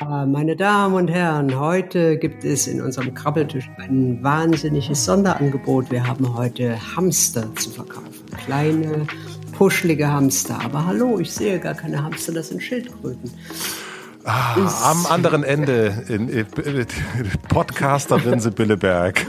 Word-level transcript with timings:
Meine 0.00 0.56
Damen 0.56 0.94
und 0.94 1.08
Herren, 1.08 1.58
heute 1.58 2.16
gibt 2.16 2.44
es 2.44 2.66
in 2.66 2.80
unserem 2.80 3.14
Krabbeltisch 3.14 3.70
ein 3.78 4.22
wahnsinniges 4.22 5.04
Sonderangebot. 5.04 5.90
Wir 5.90 6.06
haben 6.06 6.34
heute 6.34 6.76
Hamster 6.96 7.54
zu 7.56 7.70
verkaufen. 7.70 8.24
Kleine, 8.44 9.06
puschlige 9.52 10.08
Hamster. 10.08 10.58
Aber 10.64 10.86
hallo, 10.86 11.18
ich 11.20 11.32
sehe 11.32 11.60
gar 11.60 11.74
keine 11.74 12.02
Hamster, 12.02 12.32
das 12.32 12.48
sind 12.48 12.62
Schildkröten. 12.62 13.30
Ah, 14.24 14.54
am 14.90 15.06
anderen 15.06 15.42
Ende, 15.42 16.04
in, 16.08 16.28
in, 16.28 16.46
in, 16.64 16.86
Podcasterin 17.48 18.40
Sibylle 18.40 18.76
Berg. 18.76 19.26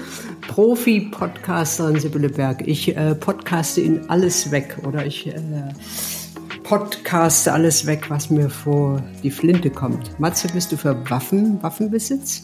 Profi-Podcasterin 0.47 1.99
Sibylle 1.99 2.29
Berg. 2.29 2.67
Ich 2.67 2.95
äh, 2.95 3.15
podcaste 3.15 3.81
in 3.81 4.09
alles 4.09 4.51
weg 4.51 4.77
oder 4.85 5.05
ich 5.05 5.27
äh, 5.27 5.33
podcaste 6.73 7.53
alles 7.53 7.85
weg, 7.85 8.09
was 8.09 8.31
mir 8.31 8.49
vor 8.49 8.99
die 9.21 9.29
Flinte 9.29 9.69
kommt. 9.69 10.19
Matze, 10.19 10.47
bist 10.47 10.71
du 10.71 10.77
für 10.77 11.07
Waffen, 11.07 11.61
Waffenbesitz? 11.61 12.41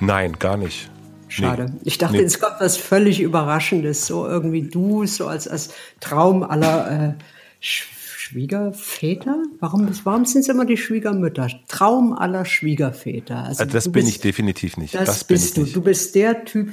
Nein, 0.00 0.32
gar 0.38 0.56
nicht. 0.56 0.90
Schade. 1.28 1.66
Nee. 1.66 1.80
Ich 1.84 1.98
dachte, 1.98 2.16
nee. 2.16 2.22
es 2.22 2.40
kommt 2.40 2.54
was 2.58 2.78
völlig 2.78 3.20
Überraschendes, 3.20 4.06
so 4.06 4.26
irgendwie 4.26 4.62
du, 4.62 5.04
so 5.04 5.26
als, 5.26 5.46
als 5.46 5.74
Traum 6.00 6.42
aller 6.42 7.10
äh, 7.10 7.14
Schwiegerväter? 7.60 9.42
Warum, 9.60 9.90
warum 10.04 10.24
sind 10.24 10.40
es 10.40 10.48
immer 10.48 10.64
die 10.64 10.78
Schwiegermütter? 10.78 11.48
Traum 11.68 12.14
aller 12.14 12.46
Schwiegerväter. 12.46 13.44
Also, 13.44 13.64
also 13.64 13.72
das 13.74 13.84
bin 13.92 14.04
bist, 14.04 14.08
ich 14.08 14.20
definitiv 14.22 14.78
nicht. 14.78 14.94
Das, 14.94 15.04
das 15.04 15.24
bist 15.24 15.58
du. 15.58 15.64
Nicht. 15.64 15.76
Du 15.76 15.82
bist 15.82 16.14
der 16.14 16.46
Typ, 16.46 16.70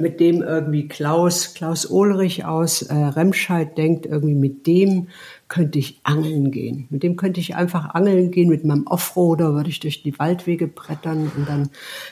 mit 0.00 0.18
dem 0.18 0.42
irgendwie 0.42 0.88
Klaus, 0.88 1.54
Klaus 1.54 1.86
Ulrich 1.86 2.44
aus 2.44 2.82
äh, 2.82 2.94
Remscheid 2.94 3.78
denkt, 3.78 4.06
irgendwie 4.06 4.34
mit 4.34 4.66
dem 4.66 5.08
könnte 5.50 5.80
ich 5.80 6.00
angeln 6.04 6.52
gehen. 6.52 6.86
Mit 6.90 7.02
dem 7.02 7.16
könnte 7.16 7.40
ich 7.40 7.56
einfach 7.56 7.90
angeln 7.94 8.30
gehen, 8.30 8.48
mit 8.48 8.64
meinem 8.64 8.86
Offroader 8.86 9.52
würde 9.52 9.68
ich 9.68 9.80
durch 9.80 10.02
die 10.02 10.16
Waldwege 10.18 10.68
brettern 10.68 11.30
und 11.36 11.46
dann 11.48 11.70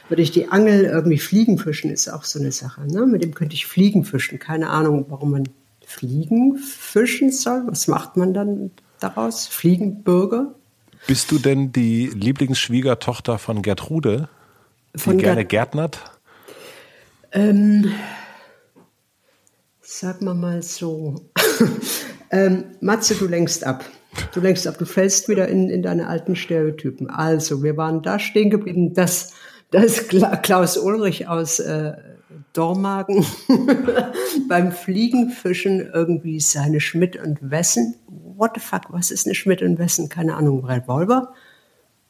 würde 0.08 0.22
ich 0.22 0.32
die 0.32 0.48
Angel 0.48 0.84
irgendwie 0.84 1.18
Fliegen 1.18 1.56
fischen, 1.56 1.90
ist 1.90 2.08
auch 2.08 2.24
so 2.24 2.40
eine 2.40 2.50
Sache. 2.50 2.86
Ne? 2.86 3.06
Mit 3.06 3.22
dem 3.22 3.32
könnte 3.34 3.54
ich 3.54 3.64
Fliegen 3.64 4.04
fischen. 4.04 4.40
Keine 4.40 4.70
Ahnung, 4.70 5.06
warum 5.08 5.30
man 5.30 5.44
Fliegen 5.86 6.58
fischen 6.58 7.30
soll. 7.30 7.62
Was 7.68 7.86
macht 7.86 8.16
man 8.16 8.34
dann 8.34 8.72
daraus? 8.98 9.46
Fliegenbürger? 9.46 10.54
Bist 11.06 11.30
du 11.30 11.38
denn 11.38 11.70
die 11.70 12.08
Lieblingsschwiegertochter 12.08 13.38
von 13.38 13.62
Gertrude, 13.62 14.28
die 14.94 14.98
von 14.98 15.16
gerne 15.16 15.44
gärtnert? 15.44 16.00
Ähm, 17.30 17.92
sag 19.80 20.22
mal 20.22 20.34
mal 20.34 20.60
so. 20.60 21.30
ähm, 22.30 22.64
Matze, 22.80 23.14
du 23.14 23.26
lenkst 23.26 23.64
ab. 23.64 23.84
Du 24.32 24.40
lenkst 24.40 24.66
ab, 24.66 24.78
du 24.78 24.84
fällst 24.84 25.28
wieder 25.28 25.48
in, 25.48 25.68
in 25.68 25.82
deine 25.82 26.08
alten 26.08 26.34
Stereotypen. 26.34 27.08
Also, 27.08 27.62
wir 27.62 27.76
waren 27.76 28.02
da 28.02 28.18
stehen 28.18 28.50
geblieben, 28.50 28.94
dass, 28.94 29.34
dass 29.70 30.08
Klaus 30.08 30.76
Ulrich 30.76 31.28
aus 31.28 31.60
äh, 31.60 31.92
Dormagen 32.52 33.24
beim 34.48 34.72
Fliegenfischen 34.72 35.90
irgendwie 35.92 36.40
seine 36.40 36.80
Schmidt 36.80 37.16
und 37.16 37.38
Wessen. 37.42 37.96
What 38.08 38.52
the 38.54 38.60
fuck, 38.60 38.82
was 38.90 39.10
ist 39.10 39.26
eine 39.26 39.34
Schmidt 39.34 39.62
und 39.62 39.78
Wessen? 39.78 40.08
Keine 40.08 40.34
Ahnung, 40.34 40.64
Revolver? 40.64 41.32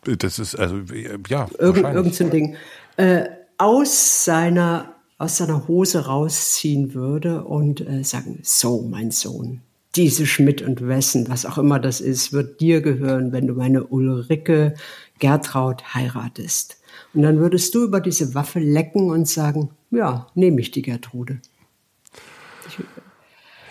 Das 0.04 0.38
ist, 0.38 0.54
also, 0.54 0.80
ja. 1.28 1.48
Irgend, 1.58 1.84
irgend 1.84 2.14
so 2.14 2.24
ein 2.24 2.30
Ding. 2.30 2.56
Äh, 2.96 3.24
aus 3.58 4.24
seiner, 4.24 4.94
aus 5.18 5.38
seiner 5.38 5.66
Hose 5.68 6.06
rausziehen 6.06 6.94
würde 6.94 7.44
und 7.44 7.80
äh, 7.86 8.04
sagen, 8.04 8.38
so, 8.42 8.82
mein 8.82 9.10
Sohn, 9.10 9.62
diese 9.96 10.26
Schmidt 10.26 10.62
und 10.62 10.86
Wessen, 10.86 11.28
was 11.28 11.46
auch 11.46 11.58
immer 11.58 11.78
das 11.78 12.00
ist, 12.00 12.32
wird 12.32 12.60
dir 12.60 12.80
gehören, 12.80 13.32
wenn 13.32 13.46
du 13.46 13.54
meine 13.54 13.84
Ulrike 13.84 14.74
Gertraud 15.18 15.94
heiratest. 15.94 16.78
Und 17.14 17.22
dann 17.22 17.38
würdest 17.38 17.74
du 17.74 17.84
über 17.84 18.00
diese 18.00 18.34
Waffe 18.34 18.60
lecken 18.60 19.10
und 19.10 19.26
sagen, 19.26 19.70
ja, 19.90 20.26
nehme 20.34 20.60
ich 20.60 20.70
die 20.70 20.82
Gertrude. 20.82 21.40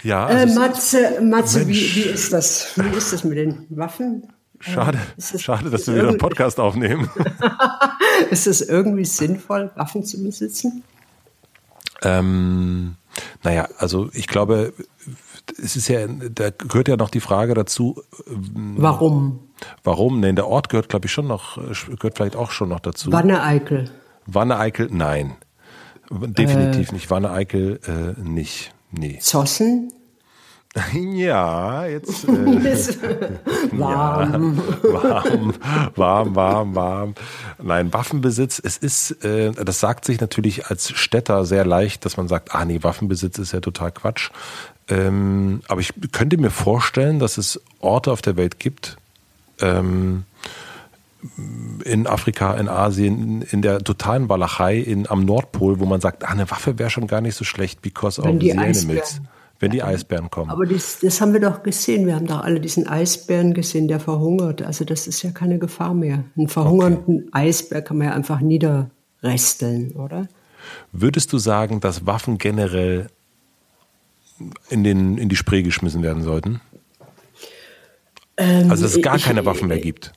ja, 0.03 0.30
äh, 0.30 0.34
also 0.34 0.59
Matze, 0.59 1.22
Matze 1.22 1.68
wie, 1.68 1.96
wie 1.96 2.09
ist 2.09 2.34
das? 2.34 2.74
Wie 2.75 2.97
ist 2.97 3.13
das 3.13 3.24
mit 3.24 3.38
den 3.38 3.66
Waffen? 3.69 4.28
Schade, 4.59 4.97
äh, 4.97 5.02
das, 5.16 5.42
schade, 5.42 5.69
dass 5.69 5.88
wir 5.88 5.96
wieder 5.96 6.09
einen 6.09 6.18
Podcast 6.18 6.59
aufnehmen. 6.59 7.09
ist 8.31 8.47
es 8.47 8.62
irgendwie 8.62 9.06
sinnvoll, 9.06 9.72
Waffen 9.75 10.03
zu 10.03 10.22
besitzen? 10.24 10.84
Ähm, 12.02 12.96
naja, 13.44 13.68
also 13.78 14.09
ich 14.14 14.28
glaube, 14.28 14.74
es 15.62 15.75
ist 15.75 15.88
ja, 15.88 16.08
da 16.08 16.50
gehört 16.50 16.88
ja 16.88 16.98
noch 16.98 17.09
die 17.09 17.20
Frage 17.20 17.53
dazu. 17.53 18.02
Warum? 18.25 19.40
Warum? 19.84 20.20
Nee, 20.20 20.34
der 20.34 20.48
Ort 20.48 20.70
gehört, 20.70 20.90
glaube 20.90 21.06
ich, 21.06 21.12
schon 21.12 21.28
noch, 21.28 21.58
gehört 21.58 22.18
vielleicht 22.18 22.36
auch 22.36 22.52
schon 22.52 22.70
noch 22.70 22.80
dazu. 22.80 23.12
Wanne-Eickel. 23.12 23.90
Wanne-Eickel, 24.25 24.90
nein. 24.92 25.36
Definitiv 26.09 26.92
äh, 26.92 26.94
nicht. 26.94 27.09
Wanne-Eickel 27.09 27.80
äh, 27.88 28.22
nicht. 28.22 28.74
Nee. 28.92 29.20
Zossen? 29.20 29.92
Ja, 30.94 31.86
jetzt. 31.86 32.28
Äh, 32.38 33.80
warm. 33.80 34.62
Ja, 34.84 34.92
warm, 34.92 35.54
warm, 35.96 36.36
warm, 36.36 36.76
warm. 36.76 37.16
Nein, 37.62 37.94
Waffenbesitz, 37.94 38.62
es 38.64 38.78
ist, 38.78 39.24
äh, 39.24 39.52
das 39.52 39.80
sagt 39.80 40.06
sich 40.06 40.20
natürlich 40.20 40.68
als 40.68 40.92
Städter 40.92 41.46
sehr 41.46 41.66
leicht, 41.66 42.06
dass 42.06 42.18
man 42.18 42.28
sagt, 42.28 42.54
ah 42.56 42.66
nee, 42.66 42.80
Waffenbesitz 42.82 43.38
ist 43.38 43.54
ja 43.54 43.60
total 43.60 43.92
Quatsch. 43.92 44.32
Ähm, 44.90 45.62
aber 45.68 45.82
ich 45.82 45.94
könnte 46.12 46.38
mir 46.38 46.50
vorstellen, 46.50 47.20
dass 47.20 47.38
es 47.38 47.62
Orte 47.80 48.12
auf 48.12 48.22
der 48.22 48.38
Welt 48.38 48.60
gibt, 48.60 48.98
ähm, 49.62 50.24
in 51.84 52.08
Afrika, 52.08 52.54
in 52.54 52.70
Asien, 52.70 53.42
in 53.42 53.62
der 53.62 53.80
totalen 53.80 54.30
Walachei, 54.30 54.78
in, 54.78 55.10
am 55.10 55.26
Nordpol, 55.26 55.80
wo 55.80 55.86
man 55.86 56.00
sagt, 56.00 56.24
ah, 56.24 56.30
eine 56.30 56.50
Waffe 56.50 56.80
wäre 56.80 56.90
schon 56.90 57.08
gar 57.08 57.22
nicht 57.22 57.36
so 57.36 57.44
schlecht, 57.44 57.82
because 57.82 58.22
Wenn 58.22 58.36
of 58.36 58.42
the 58.42 58.52
animals. 58.54 59.22
Wenn 59.59 59.72
die 59.72 59.81
Eisbären 59.81 60.29
kommen. 60.29 60.51
Aber 60.51 60.66
das, 60.66 61.00
das 61.00 61.19
haben 61.19 61.34
wir 61.34 61.40
doch 61.40 61.63
gesehen. 61.63 62.06
Wir 62.06 62.16
haben 62.16 62.28
doch 62.28 62.41
alle 62.44 62.59
diesen 62.59 62.88
Eisbären 62.88 63.53
gesehen, 63.53 63.88
der 63.88 64.00
verhungert. 64.00 64.62
Also 64.62 64.85
das 64.85 65.07
ist 65.07 65.23
ja 65.23 65.31
keine 65.31 65.57
Gefahr 65.57 65.94
mehr. 65.94 66.23
Einen 66.38 66.47
verhungernden 66.47 67.23
okay. 67.28 67.29
Eisbär 67.31 67.81
kann 67.81 67.97
man 67.97 68.07
ja 68.07 68.13
einfach 68.13 68.40
niederresteln, 68.40 69.94
oder? 69.95 70.28
Würdest 70.91 71.34
du 71.34 71.40
sagen, 71.40 71.79
dass 71.79 72.06
Waffen 72.06 72.38
generell 72.38 73.07
in, 74.69 74.84
den, 74.84 75.18
in 75.18 75.29
die 75.29 75.35
Spree 75.35 75.63
geschmissen 75.63 76.03
werden 76.03 76.22
sollten? 76.22 76.62
Ähm, 78.38 78.69
also 78.69 78.84
dass 78.84 78.95
es 78.95 79.01
gar 79.01 79.16
ich, 79.16 79.24
keine 79.24 79.45
Waffen 79.45 79.68
mehr 79.68 79.79
gibt. 79.79 80.13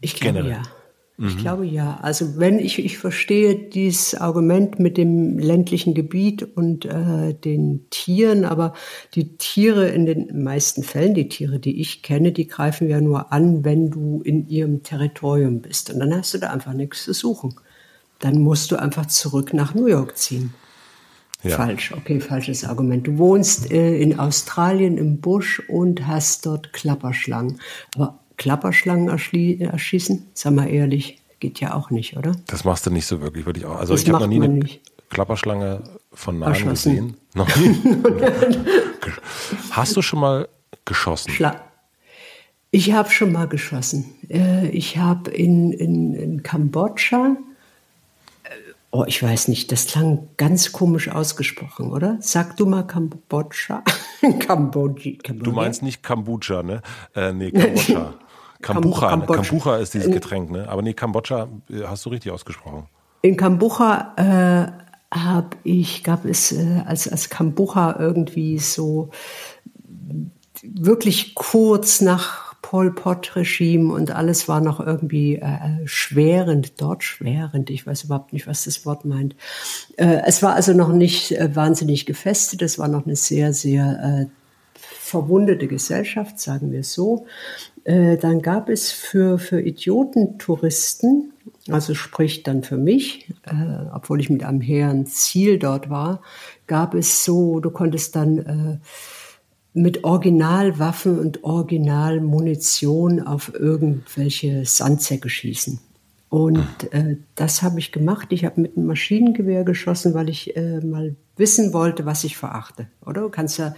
Ich 0.00 0.14
glaube 0.14 0.42
Generell. 0.42 0.62
ja. 0.62 0.79
Ich 1.22 1.36
mhm. 1.36 1.40
glaube 1.40 1.66
ja. 1.66 1.98
Also 2.00 2.38
wenn 2.38 2.58
ich, 2.58 2.78
ich 2.78 2.96
verstehe 2.96 3.54
dieses 3.54 4.14
Argument 4.14 4.78
mit 4.78 4.96
dem 4.96 5.38
ländlichen 5.38 5.92
Gebiet 5.92 6.42
und 6.56 6.86
äh, 6.86 7.34
den 7.34 7.86
Tieren, 7.90 8.46
aber 8.46 8.72
die 9.14 9.36
Tiere 9.36 9.88
in 9.88 10.06
den 10.06 10.42
meisten 10.42 10.82
Fällen, 10.82 11.12
die 11.12 11.28
Tiere, 11.28 11.58
die 11.58 11.78
ich 11.78 12.02
kenne, 12.02 12.32
die 12.32 12.46
greifen 12.46 12.88
ja 12.88 13.02
nur 13.02 13.34
an, 13.34 13.66
wenn 13.66 13.90
du 13.90 14.22
in 14.22 14.48
ihrem 14.48 14.82
Territorium 14.82 15.60
bist. 15.60 15.90
Und 15.90 16.00
dann 16.00 16.14
hast 16.14 16.32
du 16.32 16.38
da 16.38 16.50
einfach 16.50 16.72
nichts 16.72 17.04
zu 17.04 17.12
suchen. 17.12 17.54
Dann 18.18 18.40
musst 18.40 18.70
du 18.70 18.76
einfach 18.76 19.04
zurück 19.04 19.52
nach 19.52 19.74
New 19.74 19.86
York 19.86 20.16
ziehen. 20.16 20.54
Ja. 21.42 21.56
Falsch, 21.56 21.92
okay, 21.92 22.20
falsches 22.20 22.64
Argument. 22.64 23.06
Du 23.06 23.18
wohnst 23.18 23.70
äh, 23.70 23.98
in 23.98 24.18
Australien 24.18 24.96
im 24.96 25.20
Busch 25.20 25.60
und 25.68 26.06
hast 26.06 26.46
dort 26.46 26.72
Klapperschlangen. 26.72 27.60
Aber 27.94 28.20
Klapperschlangen 28.40 29.08
erschießen? 29.08 30.26
Sag 30.34 30.54
mal 30.54 30.68
ehrlich, 30.68 31.20
geht 31.38 31.60
ja 31.60 31.74
auch 31.74 31.90
nicht, 31.90 32.16
oder? 32.16 32.32
Das 32.46 32.64
machst 32.64 32.86
du 32.86 32.90
nicht 32.90 33.06
so 33.06 33.20
wirklich, 33.20 33.46
würde 33.46 33.60
ich 33.60 33.66
auch. 33.66 33.76
Also 33.76 33.94
das 33.94 34.02
ich 34.02 34.08
habe 34.08 34.20
noch 34.20 34.26
nie 34.26 34.42
eine 34.42 34.48
nicht. 34.48 34.80
Klapperschlange 35.10 35.82
von 36.12 36.38
nahem 36.38 36.68
gesehen. 36.68 37.16
Noch 37.34 37.54
nie. 37.56 37.76
Hast 39.70 39.96
du 39.96 40.02
schon 40.02 40.20
mal 40.20 40.48
geschossen? 40.84 41.30
Schla 41.30 41.60
ich 42.70 42.92
habe 42.92 43.10
schon 43.10 43.32
mal 43.32 43.48
geschossen. 43.48 44.14
Äh, 44.28 44.68
ich 44.68 44.96
habe 44.96 45.30
in, 45.30 45.72
in, 45.72 46.14
in 46.14 46.42
Kambodscha, 46.42 47.36
äh, 48.44 48.48
oh, 48.92 49.04
ich 49.06 49.22
weiß 49.22 49.48
nicht, 49.48 49.72
das 49.72 49.86
klang 49.86 50.28
ganz 50.36 50.72
komisch 50.72 51.08
ausgesprochen, 51.08 51.90
oder? 51.90 52.18
Sag 52.20 52.56
du 52.56 52.66
mal 52.66 52.86
Kambodscha. 52.86 53.82
Kambodscha. 54.38 55.32
Du 55.32 55.52
meinst 55.52 55.82
nicht 55.82 56.02
Kambodscha, 56.02 56.62
ne? 56.62 56.82
Äh, 57.14 57.32
nee, 57.32 57.50
Kambodscha. 57.50 58.14
Kambucha, 58.62 59.10
Kambodscha. 59.10 59.42
Kambucha 59.42 59.76
ist 59.76 59.94
dieses 59.94 60.10
Getränk, 60.10 60.50
ne? 60.50 60.68
Aber 60.68 60.82
nee, 60.82 60.92
Kambodscha 60.92 61.48
äh, 61.70 61.82
hast 61.86 62.04
du 62.04 62.10
richtig 62.10 62.32
ausgesprochen. 62.32 62.86
In 63.22 63.36
Kambucha 63.36 64.14
äh, 64.16 65.16
habe 65.16 65.56
ich, 65.64 66.04
gab 66.04 66.24
es 66.24 66.52
äh, 66.52 66.82
als, 66.86 67.08
als 67.08 67.28
Kambucha 67.28 67.96
irgendwie 67.98 68.58
so 68.58 69.10
wirklich 70.62 71.34
kurz 71.34 72.00
nach 72.00 72.50
Pol 72.62 72.92
Pot-Regime 72.92 73.92
und 73.92 74.10
alles 74.10 74.46
war 74.46 74.60
noch 74.60 74.80
irgendwie 74.80 75.36
äh, 75.36 75.86
schwerend, 75.86 76.80
dort 76.80 77.02
schwerend. 77.02 77.70
Ich 77.70 77.86
weiß 77.86 78.04
überhaupt 78.04 78.32
nicht, 78.32 78.46
was 78.46 78.64
das 78.64 78.84
Wort 78.86 79.04
meint. 79.04 79.34
Äh, 79.96 80.20
es 80.26 80.42
war 80.42 80.54
also 80.54 80.72
noch 80.72 80.92
nicht 80.92 81.32
äh, 81.32 81.56
wahnsinnig 81.56 82.06
gefestet, 82.06 82.62
es 82.62 82.78
war 82.78 82.88
noch 82.88 83.06
eine 83.06 83.16
sehr, 83.16 83.52
sehr 83.52 84.28
äh, 84.28 84.39
verwundete 85.10 85.66
Gesellschaft, 85.66 86.40
sagen 86.40 86.72
wir 86.72 86.84
so. 86.84 87.26
Äh, 87.84 88.16
dann 88.16 88.42
gab 88.42 88.68
es 88.68 88.92
für, 88.92 89.38
für 89.38 89.60
Idiotentouristen, 89.60 91.32
also 91.68 91.94
sprich 91.94 92.42
dann 92.42 92.62
für 92.62 92.76
mich, 92.76 93.28
äh, 93.44 93.54
obwohl 93.92 94.20
ich 94.20 94.30
mit 94.30 94.44
einem 94.44 94.60
hehren 94.60 95.06
Ziel 95.06 95.58
dort 95.58 95.90
war, 95.90 96.22
gab 96.66 96.94
es 96.94 97.24
so, 97.24 97.60
du 97.60 97.70
konntest 97.70 98.16
dann 98.16 98.38
äh, 98.38 98.78
mit 99.72 100.04
Originalwaffen 100.04 101.18
und 101.18 101.44
Originalmunition 101.44 103.20
auf 103.20 103.52
irgendwelche 103.54 104.64
Sandsäcke 104.64 105.28
schießen. 105.28 105.80
Und 106.28 106.92
äh, 106.92 107.16
das 107.34 107.62
habe 107.62 107.80
ich 107.80 107.90
gemacht. 107.90 108.28
Ich 108.30 108.44
habe 108.44 108.60
mit 108.60 108.76
einem 108.76 108.86
Maschinengewehr 108.86 109.64
geschossen, 109.64 110.14
weil 110.14 110.28
ich 110.28 110.56
äh, 110.56 110.80
mal 110.80 111.16
wissen 111.36 111.72
wollte, 111.72 112.06
was 112.06 112.22
ich 112.22 112.36
verachte. 112.36 112.86
Oder? 113.04 113.22
Du 113.22 113.30
kannst 113.30 113.58
ja 113.58 113.74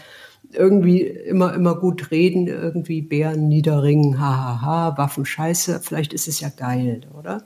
irgendwie 0.55 1.01
immer, 1.01 1.55
immer 1.55 1.75
gut 1.77 2.11
reden, 2.11 2.47
irgendwie 2.47 3.03
Bären 3.03 3.49
niederringen, 3.49 4.21
hahaha, 4.21 4.97
Waffen 4.99 5.25
scheiße, 5.25 5.81
vielleicht 5.83 6.13
ist 6.13 6.29
es 6.29 6.41
ja 6.41 6.49
geil, 6.49 7.03
oder? 7.19 7.45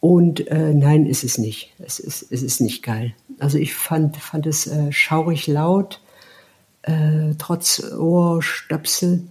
Und 0.00 0.48
äh, 0.48 0.74
nein, 0.74 1.06
ist 1.06 1.24
es 1.24 1.38
nicht. 1.38 1.72
Es 1.78 1.98
ist, 1.98 2.30
es 2.30 2.42
ist 2.42 2.60
nicht 2.60 2.82
geil. 2.82 3.14
Also 3.38 3.56
ich 3.56 3.74
fand, 3.74 4.18
fand 4.18 4.46
es 4.46 4.66
äh, 4.66 4.92
schaurig 4.92 5.46
laut, 5.46 6.02
äh, 6.82 7.34
trotz 7.38 7.82
Ohrstöpsel. 7.92 9.22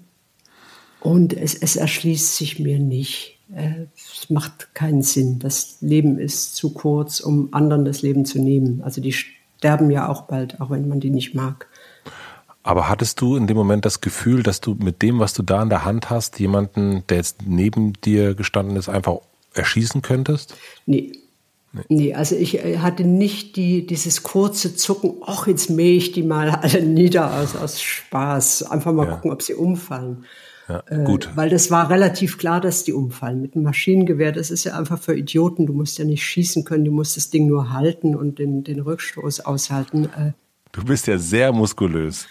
Und 0.99 1.33
es, 1.33 1.53
es 1.53 1.75
erschließt 1.75 2.37
sich 2.37 2.59
mir 2.59 2.79
nicht. 2.79 3.37
Äh, 3.55 3.85
es 3.95 4.31
macht 4.31 4.73
keinen 4.73 5.03
Sinn. 5.03 5.37
Das 5.37 5.77
Leben 5.81 6.17
ist 6.17 6.55
zu 6.55 6.73
kurz, 6.73 7.19
um 7.19 7.49
anderen 7.53 7.85
das 7.85 8.01
Leben 8.01 8.25
zu 8.25 8.39
nehmen. 8.39 8.81
Also 8.81 8.99
die 8.99 9.13
sterben 9.13 9.91
ja 9.91 10.09
auch 10.09 10.23
bald, 10.23 10.59
auch 10.59 10.71
wenn 10.71 10.87
man 10.87 10.99
die 10.99 11.11
nicht 11.11 11.35
mag. 11.35 11.67
Aber 12.63 12.87
hattest 12.87 13.19
du 13.19 13.35
in 13.35 13.45
dem 13.45 13.57
Moment 13.57 13.83
das 13.85 13.99
Gefühl, 13.99 14.41
dass 14.41 14.61
du 14.61 14.75
mit 14.75 15.01
dem, 15.01 15.19
was 15.19 15.33
du 15.33 15.43
da 15.43 15.61
in 15.61 15.69
der 15.69 15.83
Hand 15.83 16.09
hast, 16.09 16.39
jemanden, 16.39 17.03
der 17.09 17.17
jetzt 17.17 17.41
neben 17.45 17.93
dir 17.93 18.35
gestanden 18.35 18.77
ist, 18.77 18.87
einfach 18.87 19.17
erschießen 19.53 20.01
könntest? 20.01 20.55
Nee. 20.85 21.11
Nee. 21.73 21.83
nee 21.89 22.13
also 22.13 22.35
ich 22.35 22.63
äh, 22.63 22.77
hatte 22.77 23.03
nicht 23.03 23.57
die, 23.57 23.85
dieses 23.85 24.23
kurze 24.23 24.75
Zucken, 24.75 25.15
ach, 25.25 25.47
jetzt 25.47 25.69
mähe 25.69 25.97
ich 25.97 26.13
die 26.13 26.23
mal 26.23 26.49
alle 26.51 26.83
nieder 26.83 27.33
aus, 27.33 27.55
aus 27.55 27.81
Spaß. 27.81 28.63
Einfach 28.63 28.93
mal 28.93 29.07
ja. 29.07 29.15
gucken, 29.15 29.31
ob 29.31 29.41
sie 29.41 29.55
umfallen. 29.55 30.25
Ja, 30.69 30.83
äh, 30.87 31.03
gut. 31.03 31.31
Weil 31.35 31.49
das 31.49 31.71
war 31.71 31.89
relativ 31.89 32.37
klar, 32.37 32.61
dass 32.61 32.85
die 32.85 32.93
umfallen. 32.93 33.41
Mit 33.41 33.55
einem 33.55 33.65
Maschinengewehr, 33.65 34.31
das 34.31 34.51
ist 34.51 34.63
ja 34.63 34.77
einfach 34.77 34.99
für 34.99 35.17
Idioten. 35.17 35.65
Du 35.65 35.73
musst 35.73 35.97
ja 35.97 36.05
nicht 36.05 36.23
schießen 36.23 36.63
können, 36.63 36.85
du 36.85 36.91
musst 36.91 37.17
das 37.17 37.29
Ding 37.29 37.47
nur 37.47 37.73
halten 37.73 38.15
und 38.15 38.39
den, 38.39 38.63
den 38.63 38.79
Rückstoß 38.79 39.41
aushalten. 39.41 40.05
Äh, 40.05 40.31
Du 40.73 40.83
bist 40.83 41.07
ja 41.07 41.17
sehr 41.19 41.53
muskulös. 41.53 42.27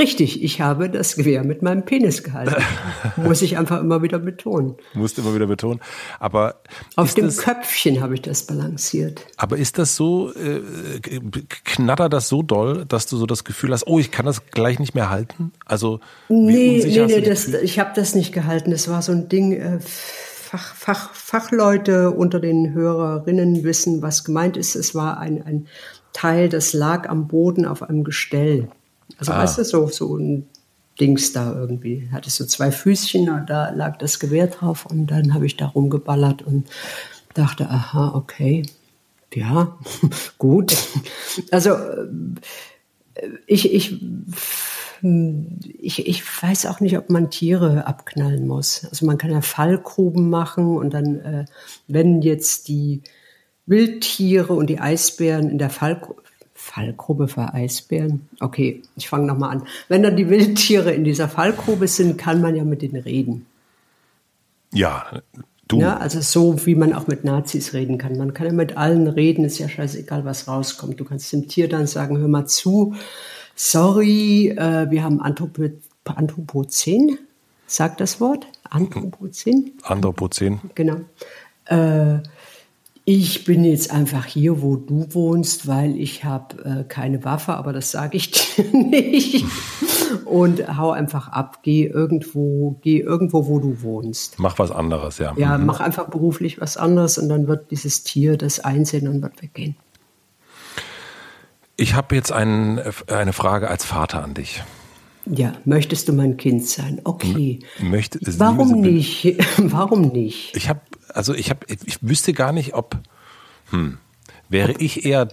Richtig, 0.00 0.42
ich 0.42 0.60
habe 0.60 0.90
das 0.90 1.16
Gewehr 1.16 1.44
mit 1.44 1.62
meinem 1.62 1.84
Penis 1.84 2.22
gehalten. 2.22 2.62
Muss 3.16 3.40
ich 3.40 3.56
einfach 3.56 3.80
immer 3.80 4.02
wieder 4.02 4.18
betonen. 4.18 4.76
Musst 4.94 5.18
immer 5.18 5.34
wieder 5.34 5.46
betonen. 5.46 5.80
Aber 6.20 6.56
auf 6.96 7.14
dem 7.14 7.26
das, 7.26 7.38
Köpfchen 7.38 8.00
habe 8.00 8.14
ich 8.14 8.22
das 8.22 8.44
balanciert. 8.44 9.26
Aber 9.36 9.56
ist 9.56 9.78
das 9.78 9.96
so, 9.96 10.32
äh, 10.34 10.60
knattert 11.64 12.12
das 12.12 12.28
so 12.28 12.42
doll, 12.42 12.84
dass 12.86 13.06
du 13.06 13.16
so 13.16 13.26
das 13.26 13.44
Gefühl 13.44 13.72
hast, 13.72 13.86
oh, 13.86 13.98
ich 13.98 14.10
kann 14.10 14.26
das 14.26 14.46
gleich 14.46 14.78
nicht 14.78 14.94
mehr 14.94 15.10
halten? 15.10 15.52
Also 15.64 16.00
nee, 16.28 16.82
nee, 16.84 17.04
nee, 17.06 17.20
das, 17.20 17.48
ich 17.48 17.78
habe 17.78 17.90
das 17.94 18.14
nicht 18.14 18.32
gehalten. 18.32 18.70
Das 18.72 18.88
war 18.88 19.02
so 19.02 19.12
ein 19.12 19.28
Ding. 19.28 19.52
Äh, 19.52 19.78
Fach, 20.50 20.74
Fach, 20.74 21.12
Fachleute 21.12 22.10
unter 22.10 22.40
den 22.40 22.72
Hörerinnen 22.72 23.64
wissen, 23.64 24.00
was 24.00 24.24
gemeint 24.24 24.56
ist. 24.56 24.76
Es 24.76 24.94
war 24.94 25.18
ein, 25.18 25.42
ein 25.42 25.66
Teil, 26.12 26.48
das 26.48 26.72
lag 26.72 27.08
am 27.08 27.28
Boden 27.28 27.64
auf 27.64 27.82
einem 27.82 28.04
Gestell. 28.04 28.68
Also 29.18 29.32
ah. 29.32 29.38
weißt 29.38 29.58
du, 29.58 29.64
so, 29.64 29.88
so 29.88 30.16
ein 30.16 30.48
Dings 31.00 31.32
da 31.32 31.52
irgendwie. 31.54 32.08
Hatte 32.12 32.30
so 32.30 32.44
zwei 32.44 32.70
Füßchen 32.70 33.28
und 33.30 33.48
da 33.48 33.70
lag 33.70 33.98
das 33.98 34.18
Gewehr 34.18 34.48
drauf 34.48 34.86
und 34.86 35.06
dann 35.08 35.34
habe 35.34 35.46
ich 35.46 35.56
da 35.56 35.66
rumgeballert 35.66 36.42
und 36.42 36.68
dachte, 37.34 37.70
aha, 37.70 38.14
okay, 38.14 38.64
ja, 39.34 39.78
gut. 40.38 40.76
Also 41.50 41.70
äh, 41.70 43.28
ich, 43.46 43.72
ich, 43.72 44.00
ich, 45.78 46.06
ich 46.06 46.42
weiß 46.42 46.66
auch 46.66 46.80
nicht, 46.80 46.98
ob 46.98 47.10
man 47.10 47.30
Tiere 47.30 47.86
abknallen 47.86 48.46
muss. 48.46 48.84
Also 48.90 49.06
man 49.06 49.18
kann 49.18 49.30
ja 49.30 49.40
Fallgruben 49.40 50.28
machen 50.30 50.76
und 50.76 50.94
dann, 50.94 51.20
äh, 51.20 51.44
wenn 51.86 52.22
jetzt 52.22 52.68
die 52.68 53.02
Wildtiere 53.68 54.52
und 54.52 54.68
die 54.68 54.80
Eisbären 54.80 55.50
in 55.50 55.58
der 55.58 55.70
Fallgrube. 55.70 56.22
Fallgrube 56.54 57.28
für 57.28 57.54
Eisbären? 57.54 58.28
Okay, 58.40 58.82
ich 58.96 59.08
fange 59.08 59.26
nochmal 59.26 59.50
an. 59.50 59.62
Wenn 59.88 60.02
dann 60.02 60.16
die 60.16 60.28
Wildtiere 60.28 60.92
in 60.92 61.04
dieser 61.04 61.28
Fallgrube 61.28 61.86
sind, 61.86 62.18
kann 62.18 62.40
man 62.40 62.56
ja 62.56 62.64
mit 62.64 62.82
denen 62.82 63.00
reden. 63.00 63.46
Ja, 64.72 65.06
du. 65.68 65.80
Ja, 65.80 65.96
also 65.96 66.20
so, 66.20 66.66
wie 66.66 66.74
man 66.74 66.92
auch 66.92 67.06
mit 67.06 67.24
Nazis 67.24 67.74
reden 67.74 67.96
kann. 67.96 68.18
Man 68.18 68.34
kann 68.34 68.46
ja 68.48 68.52
mit 68.52 68.76
allen 68.76 69.06
reden, 69.06 69.44
ist 69.44 69.58
ja 69.58 69.68
scheißegal, 69.68 70.24
was 70.24 70.48
rauskommt. 70.48 70.98
Du 70.98 71.04
kannst 71.04 71.32
dem 71.32 71.48
Tier 71.48 71.68
dann 71.68 71.86
sagen, 71.86 72.18
hör 72.18 72.28
mal 72.28 72.46
zu, 72.46 72.94
sorry, 73.54 74.48
äh, 74.48 74.90
wir 74.90 75.02
haben 75.02 75.20
Anthropo 75.20 75.64
Anthropozän, 76.04 77.18
sagt 77.66 78.00
das 78.00 78.18
Wort? 78.20 78.46
Anthropozän? 78.64 79.72
Anthropozän. 79.82 80.60
Genau. 80.74 81.00
Äh, 81.66 82.20
ich 83.10 83.44
bin 83.44 83.64
jetzt 83.64 83.90
einfach 83.90 84.26
hier, 84.26 84.60
wo 84.60 84.76
du 84.76 85.06
wohnst, 85.14 85.66
weil 85.66 85.96
ich 85.96 86.24
habe 86.24 86.62
äh, 86.62 86.84
keine 86.84 87.24
Waffe, 87.24 87.54
aber 87.54 87.72
das 87.72 87.90
sage 87.90 88.18
ich 88.18 88.30
dir 88.56 88.64
nicht. 88.70 89.46
Und 90.26 90.76
hau 90.76 90.90
einfach 90.90 91.28
ab, 91.28 91.60
geh 91.62 91.86
irgendwo, 91.86 92.78
geh 92.82 92.98
irgendwo, 92.98 93.46
wo 93.46 93.60
du 93.60 93.80
wohnst. 93.80 94.38
Mach 94.38 94.58
was 94.58 94.70
anderes, 94.70 95.16
ja. 95.16 95.32
Ja, 95.38 95.56
mhm. 95.56 95.64
mach 95.64 95.80
einfach 95.80 96.10
beruflich 96.10 96.60
was 96.60 96.76
anderes 96.76 97.16
und 97.16 97.30
dann 97.30 97.48
wird 97.48 97.70
dieses 97.70 98.02
Tier 98.02 98.36
das 98.36 98.60
einsehen 98.60 99.08
und 99.08 99.22
wird 99.22 99.40
weggehen. 99.40 99.76
Ich 101.78 101.94
habe 101.94 102.14
jetzt 102.14 102.30
ein, 102.30 102.78
eine 103.06 103.32
Frage 103.32 103.70
als 103.70 103.86
Vater 103.86 104.22
an 104.22 104.34
dich. 104.34 104.62
Ja, 105.24 105.54
möchtest 105.64 106.08
du 106.08 106.12
mein 106.12 106.36
Kind 106.36 106.66
sein? 106.66 107.00
Okay. 107.04 107.60
Möchte, 107.80 108.18
Warum 108.38 108.82
nicht? 108.82 109.38
Warum 109.56 110.08
nicht? 110.08 110.54
Ich 110.54 110.68
habe 110.68 110.80
also 111.14 111.34
ich 111.34 111.50
habe, 111.50 111.66
ich 111.68 111.98
wüsste 112.00 112.32
gar 112.32 112.52
nicht, 112.52 112.74
ob, 112.74 112.96
hm, 113.70 113.98
wäre 114.48 114.72
ich 114.72 115.04
eher 115.04 115.28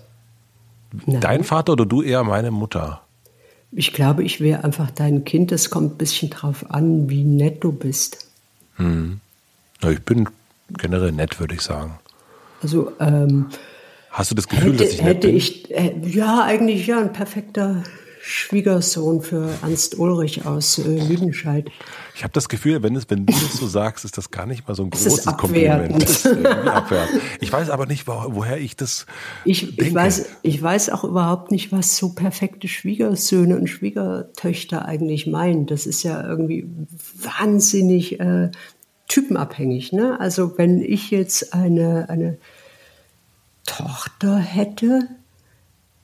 Nein. 1.06 1.22
dein 1.22 1.44
Vater 1.44 1.74
oder 1.74 1.86
du 1.86 2.02
eher 2.02 2.24
meine 2.24 2.52
Mutter? 2.52 3.02
Ich 3.72 3.94
glaube, 3.94 4.24
ich 4.24 4.40
wäre 4.40 4.64
einfach 4.64 4.92
dein 4.92 5.26
Kind. 5.26 5.52
Es 5.52 5.70
kommt 5.70 5.96
ein 5.96 5.98
bisschen 5.98 6.30
drauf 6.30 6.72
an, 6.72 7.10
wie 7.10 7.24
nett 7.24 7.64
du 7.64 7.72
bist. 7.72 8.30
Hm. 8.76 9.20
Ja, 9.82 9.92
ich 9.92 10.02
bin 10.02 10.30
generell 10.70 11.12
nett, 11.12 11.40
würde 11.40 11.56
ich 11.56 11.62
sagen. 11.62 12.00
Also, 12.62 12.92
ähm, 13.00 13.48
Hast 14.12 14.32
du 14.32 14.36
das 14.36 14.48
Gefühl, 14.48 14.74
hätte, 14.74 14.84
dass 14.84 14.94
ich 14.94 15.02
nett 15.02 15.18
hätte 15.18 15.28
bin? 15.28 15.36
Ich, 15.36 15.72
äh, 15.72 15.94
ja, 16.06 16.44
eigentlich 16.44 16.88
ja, 16.88 17.00
ein 17.00 17.12
perfekter 17.12 17.84
Schwiegersohn 18.22 19.22
für 19.22 19.50
Ernst 19.62 20.00
Ulrich 20.00 20.46
aus 20.46 20.78
äh, 20.80 20.84
Lüdenscheid. 20.84 21.70
Ich 22.16 22.24
habe 22.24 22.32
das 22.32 22.48
Gefühl, 22.48 22.82
wenn, 22.82 22.96
es, 22.96 23.10
wenn 23.10 23.26
du 23.26 23.34
das 23.34 23.58
so 23.58 23.68
sagst, 23.68 24.06
ist 24.06 24.18
das 24.18 24.32
gar 24.32 24.46
nicht 24.46 24.66
mal 24.66 24.74
so 24.74 24.84
ein 24.84 24.90
großes 24.90 25.26
Kompliment. 25.26 26.02
Das 26.02 26.26
ist 26.26 26.38
Ich 27.42 27.52
weiß 27.52 27.70
aber 27.70 27.86
nicht, 27.88 28.08
woher 28.08 28.58
ich 28.58 28.78
das 28.78 29.06
ich, 29.44 29.76
denke. 29.76 29.84
Ich 29.84 29.94
weiß, 29.94 30.26
ich 30.42 30.62
weiß 30.62 30.92
auch 30.92 31.04
überhaupt 31.04 31.52
nicht, 31.52 31.74
was 31.74 31.98
so 31.98 32.14
perfekte 32.14 32.70
Schwiegersöhne 32.70 33.58
und 33.58 33.68
Schwiegertöchter 33.68 34.86
eigentlich 34.86 35.28
meinen. 35.28 35.66
Das 35.66 35.86
ist 35.86 36.04
ja 36.04 36.26
irgendwie 36.26 36.66
wahnsinnig 37.22 38.18
äh, 38.22 38.50
typenabhängig. 39.10 39.92
Ne? 39.92 40.18
Also 40.18 40.58
wenn 40.58 40.82
ich 40.82 41.12
jetzt 41.12 41.54
eine, 41.54 42.10
eine 42.10 42.38
Tochter 43.66 44.38
hätte, 44.38 45.10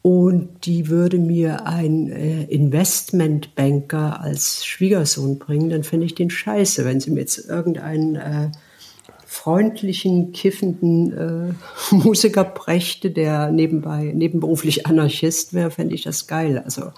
und 0.02 0.66
die 0.66 0.88
würde 0.88 1.20
mir 1.20 1.68
ein 1.68 2.10
äh, 2.10 2.44
Investmentbanker 2.46 4.20
als 4.20 4.66
Schwiegersohn 4.66 5.38
bringen, 5.38 5.70
dann 5.70 5.84
fände 5.84 6.06
ich 6.06 6.16
den 6.16 6.32
scheiße. 6.32 6.86
Wenn 6.86 7.00
sie 7.00 7.12
mir 7.12 7.20
jetzt 7.20 7.48
irgendeinen 7.48 8.16
äh, 8.16 8.52
freundlichen, 9.28 10.32
kiffenden 10.32 11.14
äh, 11.52 11.54
Musiker 11.96 12.44
brächte, 12.44 13.12
der 13.12 13.52
nebenbei 13.52 14.12
nebenberuflich 14.14 14.88
Anarchist 14.88 15.54
wäre, 15.54 15.70
fände 15.70 15.94
ich 15.94 16.04
das 16.04 16.26
geil. 16.26 16.62
Also 16.66 16.92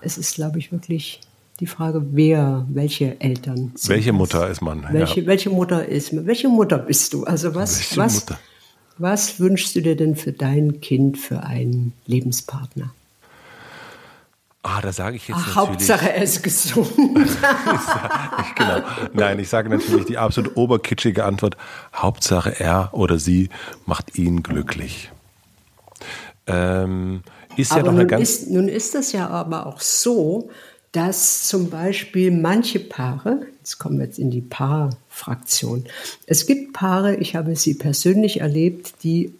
es 0.00 0.16
ist, 0.16 0.34
glaube 0.34 0.58
ich, 0.58 0.72
wirklich 0.72 1.20
die 1.60 1.66
Frage, 1.66 2.02
wer, 2.12 2.66
welche 2.70 3.20
Eltern. 3.20 3.72
Welche 3.86 4.14
Mutter 4.14 4.48
ist 4.48 4.62
man? 4.62 4.86
Welche, 4.90 5.20
ja. 5.20 5.26
welche 5.26 5.50
Mutter 5.50 5.86
ist 5.86 6.14
man? 6.14 6.26
Welche 6.26 6.48
Mutter 6.48 6.78
bist 6.78 7.12
du? 7.12 7.24
Also 7.24 7.54
was, 7.54 7.78
welche 7.78 7.96
was, 7.98 8.14
Mutter? 8.14 8.40
Was 8.98 9.40
wünschst 9.40 9.74
du 9.74 9.80
dir 9.80 9.96
denn 9.96 10.16
für 10.16 10.32
dein 10.32 10.80
Kind 10.80 11.18
für 11.18 11.42
einen 11.42 11.92
Lebenspartner? 12.06 12.92
Ah, 14.64 14.80
da 14.80 14.92
sage 14.92 15.16
ich 15.16 15.26
jetzt 15.26 15.38
Ach, 15.40 15.56
natürlich. 15.56 15.68
Hauptsache 15.90 16.12
er 16.12 16.22
ist 16.22 16.42
gesund. 16.42 16.88
ich, 16.96 18.54
genau. 18.54 18.82
Nein, 19.12 19.40
ich 19.40 19.48
sage 19.48 19.68
natürlich 19.68 20.04
die 20.04 20.18
absolut 20.18 20.56
oberkitschige 20.56 21.24
Antwort. 21.24 21.56
Hauptsache 21.92 22.60
er 22.60 22.90
oder 22.92 23.18
sie 23.18 23.48
macht 23.86 24.16
ihn 24.16 24.44
glücklich. 24.44 25.10
Ähm, 26.46 27.22
ist 27.56 27.72
aber 27.72 27.80
ja 27.80 27.86
noch 27.86 27.92
eine 27.92 28.00
nun 28.02 28.08
ganz. 28.08 28.22
Ist, 28.22 28.50
nun 28.50 28.68
ist 28.68 28.94
das 28.94 29.10
ja 29.10 29.28
aber 29.28 29.66
auch 29.66 29.80
so, 29.80 30.48
dass 30.92 31.48
zum 31.48 31.70
Beispiel 31.70 32.30
manche 32.30 32.78
Paare, 32.78 33.46
jetzt 33.58 33.78
kommen 33.78 33.98
wir 33.98 34.04
jetzt 34.04 34.18
in 34.18 34.30
die 34.30 34.42
Paarfraktion, 34.42 35.86
es 36.26 36.46
gibt 36.46 36.74
Paare, 36.74 37.16
ich 37.16 37.34
habe 37.34 37.56
sie 37.56 37.74
persönlich 37.74 38.40
erlebt, 38.40 39.02
die 39.02 39.34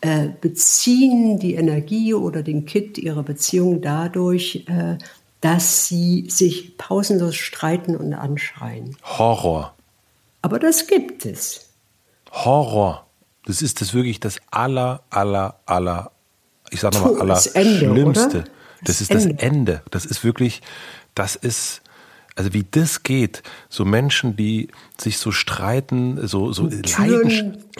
äh, 0.00 0.28
beziehen 0.40 1.38
die 1.38 1.54
Energie 1.54 2.14
oder 2.14 2.42
den 2.42 2.64
Kit 2.64 2.98
ihrer 2.98 3.22
Beziehung 3.22 3.82
dadurch, 3.82 4.64
äh, 4.66 4.96
dass 5.42 5.86
sie 5.86 6.26
sich 6.28 6.76
pausenlos 6.78 7.36
streiten 7.36 7.94
und 7.96 8.14
anschreien. 8.14 8.96
Horror. 9.02 9.74
Aber 10.40 10.58
das 10.58 10.86
gibt 10.86 11.26
es. 11.26 11.68
Horror. 12.30 13.06
Das 13.44 13.60
ist 13.60 13.80
das 13.80 13.92
wirklich 13.92 14.18
das 14.18 14.38
aller, 14.50 15.02
aller, 15.10 15.60
aller, 15.66 16.10
ich 16.70 16.80
sag 16.80 16.94
nochmal, 16.94 17.20
aller 17.20 17.36
Schlimmste. 17.40 18.44
Das, 18.84 18.98
das 18.98 19.10
ist 19.10 19.10
Ende. 19.10 19.34
das 19.34 19.42
Ende. 19.42 19.82
Das 19.90 20.04
ist 20.04 20.24
wirklich, 20.24 20.62
das 21.14 21.36
ist, 21.36 21.82
also 22.34 22.52
wie 22.52 22.64
das 22.70 23.02
geht, 23.02 23.42
so 23.68 23.84
Menschen, 23.84 24.36
die 24.36 24.68
sich 24.98 25.18
so 25.18 25.32
streiten, 25.32 26.26
so, 26.26 26.52
so 26.52 26.68
Türen, 26.68 26.82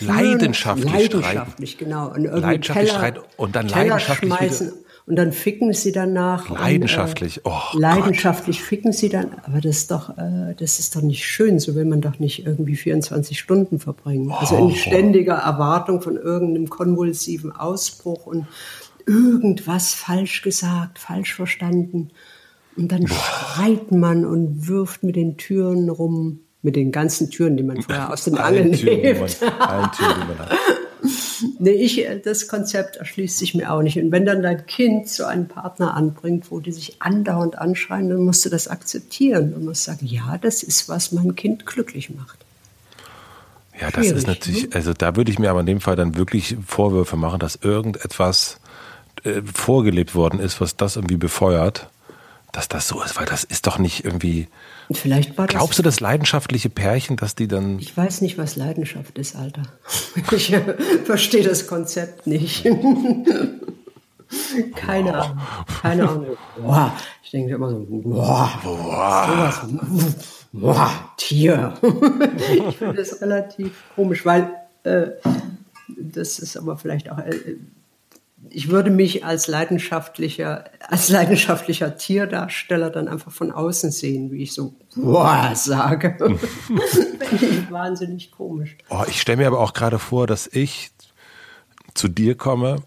leidenschaftlich, 0.01 0.09
leidenschaftlich 0.09 1.07
streiten. 1.07 1.21
Leidenschaftlich, 1.21 1.79
genau. 1.79 2.09
Und 2.09 2.25
leidenschaftlich 2.25 2.89
Teller, 2.89 2.99
streiten 2.99 3.21
und 3.37 3.57
dann 3.57 3.69
Teller 3.69 3.85
leidenschaftlich 3.85 4.35
schmeißen. 4.35 4.67
Wieder, 4.69 4.83
und 5.05 5.17
dann 5.17 5.33
ficken 5.33 5.73
sie 5.73 5.91
danach. 5.91 6.49
Leidenschaftlich, 6.49 7.45
und, 7.45 7.53
äh, 7.53 7.55
oh 7.55 7.79
Leidenschaftlich 7.79 8.59
Gott. 8.59 8.67
ficken 8.67 8.93
sie 8.93 9.09
dann. 9.09 9.33
Aber 9.43 9.61
das 9.61 9.79
ist 9.79 9.91
doch, 9.91 10.17
äh, 10.17 10.55
das 10.57 10.79
ist 10.79 10.95
doch 10.95 11.03
nicht 11.03 11.25
schön. 11.25 11.59
So 11.59 11.75
will 11.75 11.85
man 11.85 12.01
doch 12.01 12.21
nicht 12.21 12.47
irgendwie 12.47 12.77
24 12.77 13.39
Stunden 13.39 13.81
verbringen. 13.81 14.31
Oh. 14.31 14.35
Also 14.35 14.57
in 14.57 14.75
ständiger 14.77 15.35
Erwartung 15.35 16.03
von 16.03 16.17
irgendeinem 16.17 16.69
konvulsiven 16.71 17.51
Ausbruch 17.51 18.27
und 18.27 18.47
irgendwas 19.07 19.95
falsch 19.95 20.43
gesagt, 20.43 20.99
falsch 20.99 21.35
verstanden. 21.35 22.11
Und 22.77 22.91
dann 22.91 23.07
schreit 23.07 23.93
man 23.93 24.25
und 24.25 24.67
wirft 24.69 25.03
mit 25.03 25.17
den 25.17 25.37
Türen 25.37 25.89
rum, 25.91 26.41
mit 26.63 26.77
den 26.77 26.93
ganzen 26.93 27.31
Türen, 27.31 27.57
die 27.57 27.63
man 27.63 27.83
vorher 27.83 28.13
aus 28.13 28.25
den 28.25 28.39
Angeln 28.39 28.73
hat. 28.73 30.51
Nee, 31.59 31.73
ich, 31.73 32.07
äh, 32.07 32.21
das 32.21 32.49
Konzept 32.49 32.97
erschließt 32.97 33.39
sich 33.39 33.55
mir 33.55 33.73
auch 33.73 33.83
nicht. 33.83 33.99
Und 33.99 34.13
wenn 34.13 34.25
dann 34.25 34.43
dein 34.43 34.65
Kind 34.67 35.09
so 35.09 35.25
einen 35.25 35.49
Partner 35.49 35.95
anbringt, 35.95 36.51
wo 36.51 36.61
die 36.61 36.73
sich 36.73 37.03
andauernd 37.03 37.59
anschreien, 37.59 38.09
dann 38.09 38.25
musst 38.25 38.45
du 38.45 38.49
das 38.49 38.69
akzeptieren. 38.69 39.53
Und 39.55 39.65
musst 39.65 39.85
sagen, 39.85 40.07
ja, 40.07 40.39
das 40.39 40.63
ist, 40.63 40.89
was 40.89 41.13
mein 41.13 41.35
Kind 41.35 41.67
glücklich 41.67 42.11
macht. 42.11 42.39
Ja, 43.81 43.91
das 43.91 44.05
Schwierig, 44.07 44.19
ist 44.19 44.27
natürlich, 44.27 44.63
ne? 44.65 44.75
also 44.75 44.93
da 44.93 45.17
würde 45.17 45.31
ich 45.31 45.39
mir 45.39 45.51
aber 45.51 45.61
in 45.61 45.67
dem 45.67 45.81
Fall 45.81 45.97
dann 45.97 46.17
wirklich 46.17 46.57
Vorwürfe 46.65 47.17
machen, 47.17 47.41
dass 47.41 47.57
irgendetwas 47.57 48.61
äh, 49.25 49.43
vorgelebt 49.43 50.15
worden 50.15 50.41
ist, 50.41 50.61
was 50.61 50.77
das 50.77 50.97
irgendwie 50.97 51.17
befeuert, 51.17 51.89
dass 52.53 52.69
das 52.69 52.89
so 52.89 53.03
ist, 53.03 53.17
weil 53.17 53.27
das 53.27 53.45
ist 53.45 53.67
doch 53.67 53.79
nicht 53.79 54.05
irgendwie, 54.05 54.49
und 54.89 54.99
vielleicht 54.99 55.39
war 55.39 55.47
Glaubst 55.47 55.79
du, 55.79 55.83
das 55.83 56.01
leidenschaftliche 56.01 56.69
Pärchen, 56.69 57.17
dass 57.17 57.35
die 57.35 57.49
dann. 57.49 57.79
Ich 57.79 57.97
weiß 57.97 58.21
nicht, 58.21 58.37
was 58.37 58.57
Leidenschaft 58.57 59.17
ist, 59.19 59.37
Alter. 59.37 59.63
Ich 60.33 60.53
äh, 60.53 60.61
verstehe 61.05 61.43
das 61.43 61.67
Konzept 61.67 62.27
nicht. 62.27 62.65
Keine 64.75 65.15
Ahnung. 65.15 65.41
Keine 65.81 66.09
Ahnung. 66.09 66.27
Boah. 66.59 66.95
Ich 67.23 67.31
denke 67.31 67.55
immer 67.55 67.71
so, 67.71 67.87
boah, 67.89 68.51
boah. 68.63 69.63
sowas. 69.63 70.17
Boah, 70.53 70.91
Tier. 71.17 71.73
ich 72.69 72.77
finde 72.77 72.95
das 72.95 73.23
relativ 73.23 73.73
komisch, 73.95 74.27
weil 74.27 74.51
äh, 74.85 75.13
das 75.89 76.39
ist 76.39 76.57
aber 76.59 76.77
vielleicht 76.77 77.11
auch 77.11 77.19
äh, 77.19 77.57
ich 78.51 78.71
würde 78.71 78.91
mich 78.91 79.25
als 79.25 79.47
leidenschaftlicher, 79.47 80.65
als 80.89 81.09
leidenschaftlicher 81.09 81.97
Tierdarsteller 81.97 82.91
dann 82.91 83.09
einfach 83.09 83.33
von 83.33 83.53
außen 83.53 83.91
sehen, 83.91 84.31
wie 84.31 84.43
ich 84.43 84.53
so 84.53 84.75
boah 84.97 85.53
sage. 85.55 86.17
Finde 87.21 87.47
ich 87.47 87.71
wahnsinnig 87.71 88.33
komisch. 88.33 88.77
Oh, 88.91 89.05
ich 89.09 89.21
stelle 89.21 89.39
mir 89.39 89.47
aber 89.47 89.61
auch 89.61 89.73
gerade 89.73 89.99
vor, 89.99 90.27
dass 90.27 90.47
ich 90.47 90.91
zu 91.95 92.09
dir 92.09 92.37
komme 92.37 92.83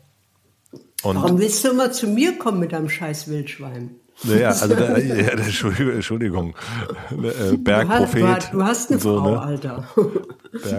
und. 1.04 1.16
Warum 1.16 1.40
willst 1.40 1.64
du 1.64 1.70
immer 1.70 1.92
zu 1.92 2.08
mir 2.08 2.38
kommen 2.38 2.60
mit 2.60 2.74
deinem 2.74 2.90
scheiß 2.90 3.28
Wildschwein? 3.30 3.96
Naja, 4.24 4.48
also 4.62 4.76
der, 4.76 5.04
ja, 5.04 5.30
Entschuldigung, 5.30 5.94
Entschuldigung. 5.94 6.56
Äh, 7.12 7.58
Bergprophet. 7.58 8.22
Du 8.22 8.28
hast, 8.28 8.54
du 8.54 8.64
hast 8.64 8.92
eine 8.92 9.00
so, 9.00 9.18
Frau, 9.18 9.32
ne? 9.32 9.42
Alter. 9.42 9.90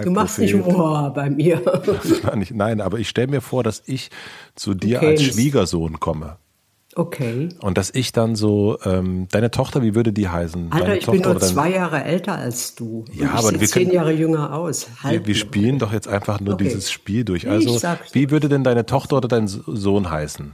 Du 0.03 0.11
machst 0.11 0.39
nicht 0.39 0.55
Ohr 0.55 1.11
bei 1.13 1.29
mir. 1.29 1.61
Nein, 2.51 2.81
aber 2.81 2.99
ich 2.99 3.09
stelle 3.09 3.27
mir 3.27 3.41
vor, 3.41 3.63
dass 3.63 3.83
ich 3.85 4.09
zu 4.55 4.73
dir 4.73 5.01
als 5.01 5.23
Schwiegersohn 5.23 5.99
komme. 5.99 6.37
Okay. 6.97 7.49
Und 7.61 7.77
dass 7.77 7.91
ich 7.91 8.11
dann 8.11 8.35
so, 8.35 8.79
ähm, 8.83 9.27
deine 9.31 9.51
Tochter, 9.51 9.83
wie 9.83 9.93
würde 9.93 10.11
die 10.11 10.29
heißen? 10.29 10.71
Alter, 10.71 10.85
deine 10.85 10.97
ich 10.97 11.05
Tochter 11.05 11.21
bin 11.21 11.31
nur 11.31 11.39
zwei 11.39 11.69
Jahre 11.69 12.03
älter 12.03 12.35
als 12.35 12.73
du. 12.73 13.05
Ja, 13.13 13.33
aber 13.33 13.51
wir 13.51 13.67
zehn 13.67 13.83
können, 13.83 13.95
Jahre 13.95 14.11
jünger 14.13 14.55
aus. 14.55 14.87
Halt 15.03 15.13
wir, 15.13 15.27
wir 15.27 15.35
spielen 15.35 15.77
doch 15.77 15.93
jetzt 15.93 16.07
einfach 16.07 16.39
nur 16.39 16.55
okay. 16.55 16.63
dieses 16.63 16.91
Spiel 16.91 17.23
durch. 17.23 17.47
Also, 17.47 17.79
wie 18.13 18.31
würde 18.31 18.49
denn 18.49 18.63
deine 18.63 18.87
Tochter 18.87 19.17
oder 19.17 19.27
dein 19.27 19.47
Sohn 19.47 20.09
heißen? 20.09 20.53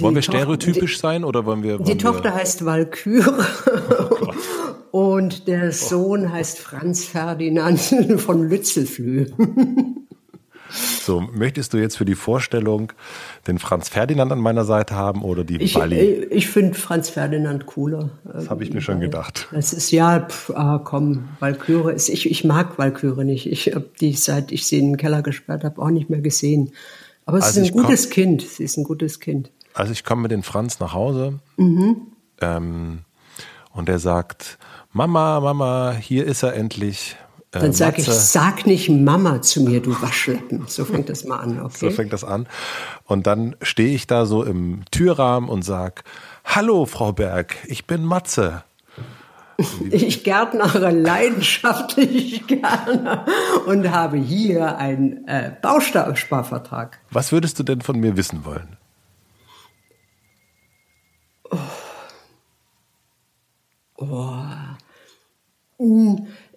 Wollen 0.00 0.14
wir 0.14 0.22
stereotypisch 0.22 0.94
die, 0.94 1.00
sein 1.00 1.24
oder 1.24 1.44
wollen 1.46 1.62
wir? 1.62 1.78
Wollen 1.78 1.84
die 1.84 1.98
Tochter 1.98 2.34
heißt 2.34 2.64
Walküre 2.64 3.46
oh 4.10 4.32
und 5.14 5.48
der 5.48 5.72
Sohn 5.72 6.32
heißt 6.32 6.58
Franz 6.58 7.04
Ferdinand 7.04 7.80
von 8.18 8.48
Lützelflüh. 8.48 9.26
So, 11.02 11.20
möchtest 11.20 11.72
du 11.72 11.78
jetzt 11.78 11.96
für 11.96 12.04
die 12.04 12.14
Vorstellung 12.14 12.92
den 13.48 13.58
Franz 13.58 13.88
Ferdinand 13.88 14.30
an 14.30 14.38
meiner 14.38 14.64
Seite 14.64 14.94
haben 14.94 15.22
oder 15.24 15.42
die 15.42 15.56
ich, 15.56 15.74
Bali? 15.74 15.96
Äh, 15.96 16.24
ich 16.26 16.48
finde 16.48 16.74
Franz 16.74 17.10
Ferdinand 17.10 17.66
cooler. 17.66 18.10
Das 18.24 18.48
habe 18.48 18.62
ich 18.62 18.72
mir 18.72 18.80
schon 18.80 19.00
gedacht. 19.00 19.48
Das 19.50 19.72
ist 19.72 19.90
ja, 19.90 20.20
pff, 20.20 20.50
ah, 20.50 20.80
komm, 20.84 21.28
Walküre 21.40 21.92
ist, 21.92 22.08
ich, 22.08 22.30
ich 22.30 22.44
mag 22.44 22.78
Walküre 22.78 23.24
nicht. 23.24 23.50
Ich 23.50 23.74
habe 23.74 23.90
die, 24.00 24.12
seit 24.12 24.52
ich 24.52 24.66
sie 24.66 24.78
in 24.78 24.92
den 24.92 24.96
Keller 24.96 25.22
gesperrt 25.22 25.64
habe, 25.64 25.82
auch 25.82 25.90
nicht 25.90 26.08
mehr 26.08 26.20
gesehen. 26.20 26.72
Aber 27.26 27.38
es 27.38 27.44
also 27.44 27.62
ist 27.62 27.74
ein 27.74 27.82
gutes 27.82 28.10
Kind. 28.10 28.42
Sie 28.42 28.64
ist 28.64 28.76
ein 28.76 28.84
gutes 28.84 29.18
Kind. 29.20 29.50
Also 29.74 29.92
ich 29.92 30.04
komme 30.04 30.22
mit 30.22 30.30
den 30.30 30.42
Franz 30.42 30.80
nach 30.80 30.92
Hause 30.92 31.38
mhm. 31.56 31.96
ähm, 32.40 33.00
und 33.72 33.88
er 33.88 33.98
sagt, 33.98 34.58
Mama, 34.92 35.40
Mama, 35.40 35.92
hier 35.92 36.26
ist 36.26 36.42
er 36.42 36.54
endlich. 36.54 37.16
Äh, 37.52 37.60
Dann 37.60 37.72
sage 37.72 38.00
ich, 38.00 38.06
sag 38.06 38.66
nicht 38.66 38.88
Mama 38.88 39.42
zu 39.42 39.62
mir, 39.62 39.80
du 39.80 40.00
Waschlappen. 40.02 40.64
So 40.66 40.84
fängt 40.84 41.08
das 41.08 41.24
mal 41.24 41.38
an, 41.38 41.60
okay? 41.60 41.88
So 41.88 41.90
fängt 41.90 42.12
das 42.12 42.24
an. 42.24 42.48
Und 43.04 43.26
dann 43.26 43.56
stehe 43.62 43.94
ich 43.94 44.06
da 44.06 44.26
so 44.26 44.42
im 44.42 44.82
Türrahmen 44.90 45.48
und 45.48 45.62
sag, 45.62 46.04
Hallo, 46.44 46.86
Frau 46.86 47.12
Berg, 47.12 47.56
ich 47.66 47.86
bin 47.86 48.04
Matze. 48.04 48.64
Ich 49.90 50.24
gärtnere 50.24 50.90
leidenschaftlich 50.90 52.46
gerne 52.46 53.26
und 53.66 53.90
habe 53.90 54.16
hier 54.16 54.78
einen 54.78 55.28
äh, 55.28 55.52
Bausparvertrag. 55.60 56.98
Was 57.10 57.30
würdest 57.30 57.58
du 57.58 57.62
denn 57.62 57.82
von 57.82 58.00
mir 58.00 58.16
wissen 58.16 58.46
wollen? 58.46 58.78
Oh. 64.00 64.44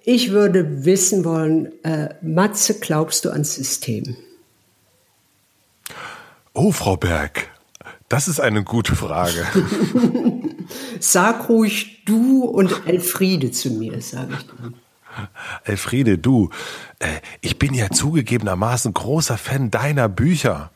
Ich 0.03 0.31
würde 0.31 0.85
wissen 0.85 1.23
wollen, 1.23 1.71
äh, 1.83 2.15
Matze, 2.21 2.79
glaubst 2.79 3.25
du 3.25 3.29
ans 3.29 3.55
System? 3.55 4.15
Oh, 6.53 6.71
Frau 6.71 6.97
Berg, 6.97 7.49
das 8.09 8.27
ist 8.27 8.39
eine 8.39 8.63
gute 8.63 8.95
Frage. 8.95 9.45
Sag 10.99 11.49
ruhig 11.49 12.03
du 12.05 12.45
und 12.45 12.87
Elfriede 12.87 13.51
zu 13.51 13.71
mir, 13.71 14.01
sage 14.01 14.33
ich 14.37 14.47
dann. 14.47 14.75
Elfriede, 15.63 16.17
du, 16.17 16.49
äh, 16.99 17.07
ich 17.41 17.59
bin 17.59 17.73
ja 17.73 17.89
zugegebenermaßen 17.89 18.93
großer 18.93 19.37
Fan 19.37 19.69
deiner 19.69 20.09
Bücher. 20.09 20.71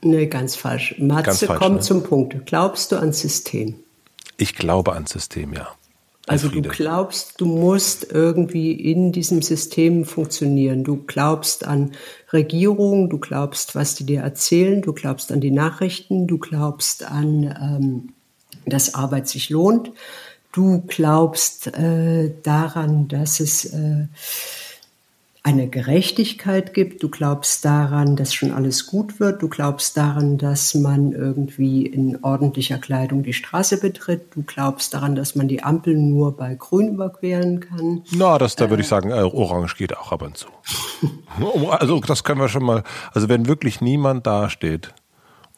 Nee, 0.00 0.26
ganz 0.26 0.54
falsch. 0.54 0.94
Matze, 0.98 1.24
ganz 1.24 1.44
falsch, 1.44 1.60
komm 1.60 1.74
ne? 1.74 1.80
zum 1.80 2.02
Punkt. 2.02 2.46
Glaubst 2.46 2.92
du 2.92 2.96
ans 2.96 3.20
System? 3.20 3.74
Ich 4.36 4.54
glaube 4.54 4.92
ans 4.92 5.12
System, 5.12 5.52
ja. 5.52 5.68
Also 6.28 6.48
du 6.48 6.62
glaubst, 6.62 7.40
du 7.40 7.46
musst 7.46 8.12
irgendwie 8.12 8.72
in 8.72 9.12
diesem 9.12 9.40
System 9.42 10.04
funktionieren. 10.04 10.84
Du 10.84 11.04
glaubst 11.06 11.66
an 11.66 11.92
Regierung, 12.32 13.08
du 13.08 13.18
glaubst, 13.18 13.74
was 13.74 13.94
die 13.94 14.04
dir 14.04 14.20
erzählen, 14.20 14.82
du 14.82 14.92
glaubst 14.92 15.32
an 15.32 15.40
die 15.40 15.50
Nachrichten, 15.50 16.26
du 16.26 16.38
glaubst 16.38 17.04
an, 17.04 17.44
ähm, 17.44 18.12
dass 18.66 18.94
Arbeit 18.94 19.28
sich 19.28 19.48
lohnt, 19.48 19.92
du 20.52 20.82
glaubst 20.86 21.68
äh, 21.68 22.32
daran, 22.42 23.08
dass 23.08 23.40
es 23.40 23.64
äh, 23.66 24.06
eine 25.48 25.66
Gerechtigkeit 25.66 26.74
gibt, 26.74 27.02
du 27.02 27.08
glaubst 27.08 27.64
daran, 27.64 28.16
dass 28.16 28.34
schon 28.34 28.52
alles 28.52 28.86
gut 28.86 29.18
wird, 29.18 29.40
du 29.40 29.48
glaubst 29.48 29.96
daran, 29.96 30.36
dass 30.36 30.74
man 30.74 31.12
irgendwie 31.12 31.86
in 31.86 32.22
ordentlicher 32.22 32.76
Kleidung 32.76 33.22
die 33.22 33.32
Straße 33.32 33.80
betritt, 33.80 34.36
du 34.36 34.42
glaubst 34.42 34.92
daran, 34.92 35.14
dass 35.14 35.36
man 35.36 35.48
die 35.48 35.62
Ampel 35.62 35.96
nur 35.96 36.36
bei 36.36 36.54
Grün 36.54 36.88
überqueren 36.88 37.60
kann. 37.60 38.02
Na, 38.10 38.36
das, 38.36 38.56
da 38.56 38.68
würde 38.68 38.82
äh, 38.82 38.84
ich 38.84 38.88
sagen, 38.88 39.10
äh, 39.10 39.22
Orange 39.22 39.74
geht 39.78 39.96
auch 39.96 40.12
ab 40.12 40.20
und 40.20 40.36
zu. 40.36 40.48
also 41.70 41.98
das 42.00 42.24
können 42.24 42.40
wir 42.40 42.48
schon 42.50 42.64
mal, 42.64 42.82
also 43.14 43.30
wenn 43.30 43.48
wirklich 43.48 43.80
niemand 43.80 44.26
dasteht 44.26 44.92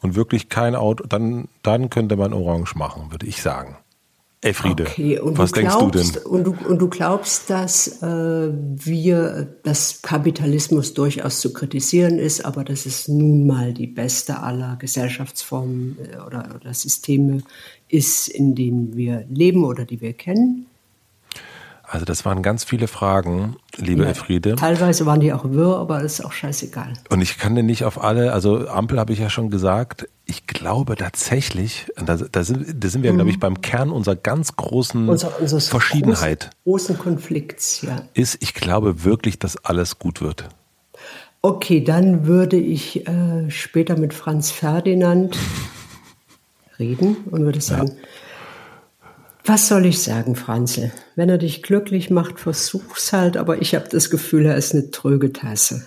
und 0.01 0.15
wirklich 0.15 0.47
kein 0.47 0.73
Auto, 0.73 1.05
dann, 1.05 1.49
dann 1.63 1.89
könnte 1.89 2.15
man 2.15 2.31
Orange 2.31 2.77
machen, 2.77 3.11
würde 3.11 3.25
ich 3.25 3.41
sagen. 3.41 3.75
Elfriede, 4.43 4.87
okay, 4.87 5.19
was 5.21 5.51
denkst 5.51 5.77
glaubst, 5.77 6.15
du 6.15 6.19
denn? 6.19 6.31
Und 6.31 6.43
du, 6.45 6.55
und 6.67 6.79
du 6.79 6.89
glaubst, 6.89 7.51
dass 7.51 8.01
äh, 8.01 8.49
wir, 8.51 9.55
dass 9.61 10.01
Kapitalismus 10.01 10.95
durchaus 10.95 11.41
zu 11.41 11.53
kritisieren 11.53 12.17
ist, 12.17 12.43
aber 12.43 12.63
dass 12.63 12.87
es 12.87 13.07
nun 13.07 13.45
mal 13.45 13.71
die 13.71 13.85
beste 13.85 14.39
aller 14.39 14.77
Gesellschaftsformen 14.77 15.95
äh, 15.99 16.17
oder, 16.25 16.55
oder 16.55 16.73
Systeme 16.73 17.43
ist, 17.87 18.29
in 18.29 18.55
denen 18.55 18.95
wir 18.95 19.25
leben 19.29 19.63
oder 19.63 19.85
die 19.85 20.01
wir 20.01 20.13
kennen? 20.13 20.65
Also 21.83 22.05
das 22.05 22.23
waren 22.23 22.41
ganz 22.41 22.63
viele 22.63 22.87
Fragen, 22.87 23.57
liebe 23.75 24.03
ja, 24.03 24.09
Elfriede. 24.09 24.55
Teilweise 24.55 25.05
waren 25.05 25.19
die 25.19 25.33
auch 25.33 25.43
wirr, 25.51 25.75
aber 25.75 26.01
das 26.01 26.19
ist 26.19 26.25
auch 26.25 26.31
scheißegal. 26.31 26.93
Und 27.09 27.21
ich 27.21 27.37
kann 27.37 27.53
dir 27.53 27.63
nicht 27.63 27.83
auf 27.83 28.01
alle, 28.01 28.31
also 28.31 28.67
Ampel 28.69 28.97
habe 28.97 29.11
ich 29.11 29.19
ja 29.19 29.29
schon 29.29 29.49
gesagt, 29.49 30.07
ich 30.31 30.47
glaube 30.47 30.95
tatsächlich, 30.95 31.87
da, 31.97 32.15
da, 32.15 32.43
sind, 32.43 32.83
da 32.83 32.87
sind 32.87 33.03
wir, 33.03 33.11
mhm. 33.11 33.17
glaube 33.17 33.31
ich, 33.31 33.39
beim 33.39 33.59
Kern 33.59 33.91
unserer 33.91 34.15
ganz 34.15 34.55
großen 34.55 35.09
Unser, 35.09 35.29
Verschiedenheit. 35.29 36.51
Großen, 36.63 36.95
großen 36.95 36.97
Konflikts, 36.97 37.81
ja. 37.81 38.03
Ist, 38.13 38.37
ich 38.41 38.53
glaube 38.53 39.03
wirklich, 39.03 39.39
dass 39.39 39.57
alles 39.57 39.99
gut 39.99 40.21
wird. 40.21 40.47
Okay, 41.41 41.83
dann 41.83 42.25
würde 42.25 42.57
ich 42.57 43.07
äh, 43.07 43.49
später 43.49 43.97
mit 43.97 44.13
Franz 44.13 44.51
Ferdinand 44.51 45.37
reden 46.79 47.17
und 47.29 47.43
würde 47.43 47.59
sagen, 47.59 47.89
ja. 47.89 48.07
Was 49.43 49.67
soll 49.67 49.87
ich 49.87 50.01
sagen, 50.01 50.35
Franzl? 50.35 50.91
Wenn 51.15 51.27
er 51.27 51.39
dich 51.39 51.63
glücklich 51.63 52.11
macht, 52.11 52.39
versuch's 52.39 53.11
halt, 53.11 53.37
aber 53.37 53.59
ich 53.61 53.73
habe 53.73 53.89
das 53.89 54.11
Gefühl, 54.11 54.45
er 54.45 54.55
ist 54.55 54.73
eine 54.73 54.91
tröge 54.91 55.33
Tasse. 55.33 55.83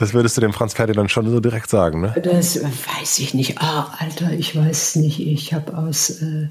Das 0.00 0.14
würdest 0.14 0.34
du 0.38 0.40
dem 0.40 0.54
Franz 0.54 0.72
Ferdinand 0.72 1.10
schon 1.10 1.30
so 1.30 1.40
direkt 1.40 1.68
sagen, 1.68 2.00
ne? 2.00 2.14
Das 2.22 2.58
weiß 2.62 3.18
ich 3.18 3.34
nicht. 3.34 3.58
Ah, 3.58 3.94
Alter, 3.98 4.32
ich 4.32 4.56
weiß 4.56 4.96
nicht. 4.96 5.20
Ich 5.20 5.52
habe 5.52 5.76
aus. 5.76 6.22
Äh, 6.22 6.44
äh, 6.44 6.48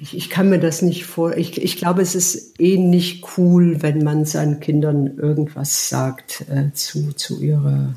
ich, 0.00 0.16
ich, 0.16 0.28
kann 0.28 0.48
mir 0.48 0.58
das 0.58 0.82
nicht 0.82 1.06
vor. 1.06 1.36
Ich, 1.36 1.62
ich 1.62 1.76
glaube, 1.76 2.02
es 2.02 2.16
ist 2.16 2.58
eh 2.60 2.78
nicht 2.78 3.24
cool, 3.38 3.80
wenn 3.80 4.02
man 4.02 4.24
seinen 4.24 4.58
Kindern 4.58 5.16
irgendwas 5.16 5.88
sagt 5.88 6.44
äh, 6.50 6.72
zu, 6.74 7.12
zu 7.12 7.40
ihrer 7.40 7.94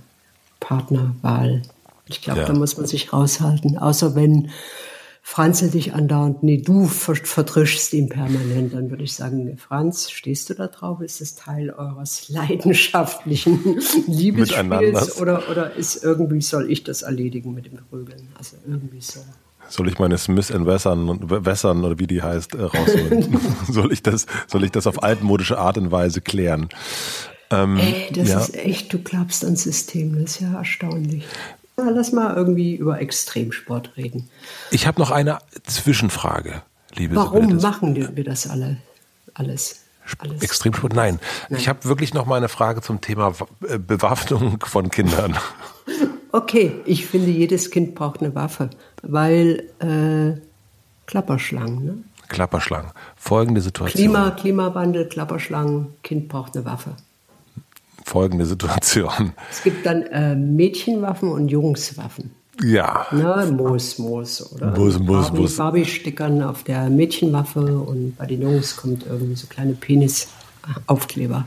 Partnerwahl. 0.60 1.64
Ich 2.06 2.22
glaube, 2.22 2.42
ja. 2.42 2.46
da 2.46 2.54
muss 2.54 2.78
man 2.78 2.86
sich 2.86 3.14
raushalten. 3.14 3.80
Außer 3.80 4.14
wenn 4.14 4.52
Franz 5.28 5.60
dich 5.72 5.92
andauernd, 5.96 6.44
nee, 6.44 6.62
du 6.62 6.86
vertrischst 6.86 7.92
ihn 7.94 8.10
permanent, 8.10 8.76
dann 8.76 8.92
würde 8.92 9.04
ich 9.04 9.16
sagen, 9.16 9.58
Franz, 9.58 10.12
stehst 10.12 10.52
du 10.52 10.54
da 10.54 10.68
drauf? 10.68 11.02
Ist 11.02 11.20
das 11.20 11.34
Teil 11.34 11.72
eures 11.72 12.30
leidenschaftlichen 12.30 13.82
Liebesspiels 14.08 15.20
oder, 15.20 15.50
oder 15.50 15.76
ist 15.76 16.04
irgendwie, 16.04 16.42
soll 16.42 16.72
ich 16.72 16.84
das 16.84 17.02
erledigen 17.02 17.56
mit 17.56 17.66
dem 17.66 17.80
Prügeln? 17.90 18.30
Also 18.38 18.58
irgendwie 18.68 19.02
so. 19.02 19.20
Soll 19.68 19.88
ich 19.88 19.98
meine 19.98 20.20
Smith 20.20 20.54
Wässern, 20.54 21.20
Wässern 21.28 21.84
oder 21.84 21.98
wie 21.98 22.08
die 22.08 22.22
heißt, 22.22 22.54
äh, 22.54 22.62
rausholen? 22.62 23.40
soll, 23.68 23.92
ich 23.92 24.04
das, 24.04 24.28
soll 24.46 24.64
ich 24.64 24.72
das 24.72 24.86
auf 24.86 25.02
altmodische 25.02 25.58
Art 25.58 25.80
und 25.80 25.92
Weise 25.92 26.22
klären? 26.22 26.70
Ähm, 27.50 27.78
Ey, 27.78 28.14
das 28.14 28.30
ja. 28.30 28.40
ist 28.42 28.56
echt, 28.56 28.94
du 28.94 29.00
glaubst 29.00 29.44
an 29.44 29.56
System, 29.56 30.22
das 30.22 30.36
ist 30.36 30.42
ja 30.42 30.54
erstaunlich. 30.54 31.24
Lass 31.78 32.12
mal 32.12 32.36
irgendwie 32.36 32.76
über 32.76 33.02
Extremsport 33.02 33.98
reden. 33.98 34.30
Ich 34.72 34.88
habe 34.88 35.00
noch 35.00 35.12
eine 35.12 35.40
Zwischenfrage, 35.64 36.62
liebe 36.94 37.16
Warum 37.16 37.42
Sibylle. 37.44 37.62
machen 37.62 37.96
wir 38.16 38.24
das 38.24 38.50
alle? 38.50 38.78
Alles? 39.34 39.82
Alles. 40.20 40.42
Extremsport? 40.42 40.94
Nein. 40.94 41.20
Nein. 41.50 41.60
Ich 41.60 41.68
habe 41.68 41.84
wirklich 41.86 42.14
noch 42.14 42.26
mal 42.26 42.38
eine 42.38 42.48
Frage 42.48 42.82
zum 42.82 43.02
Thema 43.02 43.34
äh, 43.68 43.78
Bewaffnung 43.78 44.60
von 44.66 44.90
Kindern. 44.90 45.38
Okay, 46.32 46.82
ich 46.84 47.06
finde, 47.06 47.32
jedes 47.32 47.72
Kind 47.72 47.96
braucht 47.96 48.20
eine 48.20 48.36
Waffe, 48.36 48.70
weil 49.02 49.70
äh, 49.80 50.38
Klapperschlangen. 51.06 51.86
Ne? 51.86 51.98
Klapperschlangen. 52.28 52.92
Folgende 53.16 53.62
Situation. 53.62 53.98
Klima, 53.98 54.32
Klimawandel, 54.32 55.08
Klapperschlangen, 55.08 55.94
Kind 56.04 56.28
braucht 56.28 56.58
eine 56.58 56.66
Waffe 56.66 56.98
folgende 58.06 58.46
Situation. 58.46 59.34
Es 59.52 59.64
gibt 59.64 59.86
dann 59.86 60.04
äh, 60.04 60.36
Mädchenwaffen 60.36 61.30
und 61.30 61.50
Jungswaffen. 61.50 62.32
Ja. 62.64 63.08
Ne, 63.12 63.52
Moos, 63.52 63.98
Moos 63.98 64.54
oder 64.54 64.72
Moos, 64.78 64.98
Moos, 65.00 65.26
Barbie, 65.26 65.42
Moos. 65.42 65.58
Barbie-Stickern 65.58 66.42
auf 66.42 66.64
der 66.64 66.90
Mädchenwaffe 66.90 67.80
und 67.80 68.16
bei 68.18 68.26
den 68.26 68.42
Jungs 68.42 68.78
kommt 68.78 69.06
irgendwie 69.06 69.36
so 69.36 69.48
kleine 69.48 69.74
Penisaufkleber. 69.74 71.46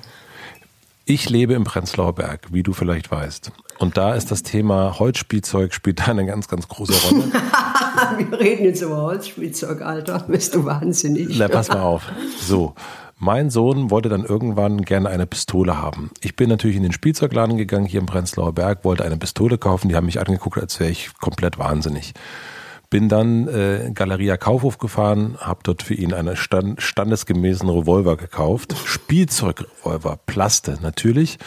Ich 1.06 1.30
lebe 1.30 1.54
im 1.54 1.64
Prenzlauer 1.64 2.14
Berg, 2.14 2.48
wie 2.52 2.62
du 2.62 2.74
vielleicht 2.74 3.10
weißt. 3.10 3.50
Und 3.78 3.96
da 3.96 4.14
ist 4.14 4.30
das 4.30 4.42
Thema 4.42 4.98
Holzspielzeug 4.98 5.72
spielt 5.72 6.06
eine 6.06 6.26
ganz, 6.26 6.48
ganz 6.48 6.68
große 6.68 6.92
Rolle. 7.08 7.24
Wir 8.18 8.38
reden 8.38 8.64
jetzt 8.64 8.82
über 8.82 9.00
Holzspielzeug, 9.00 9.80
Alter. 9.80 10.24
Bist 10.28 10.54
du 10.54 10.64
wahnsinnig. 10.66 11.38
Na, 11.38 11.48
pass 11.48 11.68
mal 11.68 11.80
auf. 11.80 12.02
So. 12.40 12.74
Mein 13.20 13.50
Sohn 13.50 13.90
wollte 13.90 14.08
dann 14.08 14.24
irgendwann 14.24 14.82
gerne 14.82 15.08
eine 15.08 15.26
Pistole 15.26 15.76
haben. 15.76 16.10
Ich 16.20 16.36
bin 16.36 16.48
natürlich 16.48 16.76
in 16.76 16.84
den 16.84 16.92
Spielzeugladen 16.92 17.56
gegangen, 17.56 17.84
hier 17.84 17.98
im 17.98 18.06
Prenzlauer 18.06 18.52
Berg, 18.52 18.84
wollte 18.84 19.04
eine 19.04 19.16
Pistole 19.16 19.58
kaufen. 19.58 19.88
Die 19.88 19.96
haben 19.96 20.06
mich 20.06 20.20
angeguckt, 20.20 20.56
als 20.56 20.78
wäre 20.78 20.90
ich 20.90 21.10
komplett 21.18 21.58
wahnsinnig. 21.58 22.14
Bin 22.90 23.08
dann 23.08 23.48
äh, 23.48 23.90
Galeria 23.92 24.36
Kaufhof 24.36 24.78
gefahren, 24.78 25.36
habe 25.40 25.60
dort 25.64 25.82
für 25.82 25.94
ihn 25.94 26.14
einen 26.14 26.36
stand, 26.36 26.80
standesgemäßen 26.80 27.68
Revolver 27.68 28.16
gekauft. 28.16 28.76
Spielzeugrevolver, 28.84 30.20
Plaste 30.26 30.78
natürlich. 30.80 31.38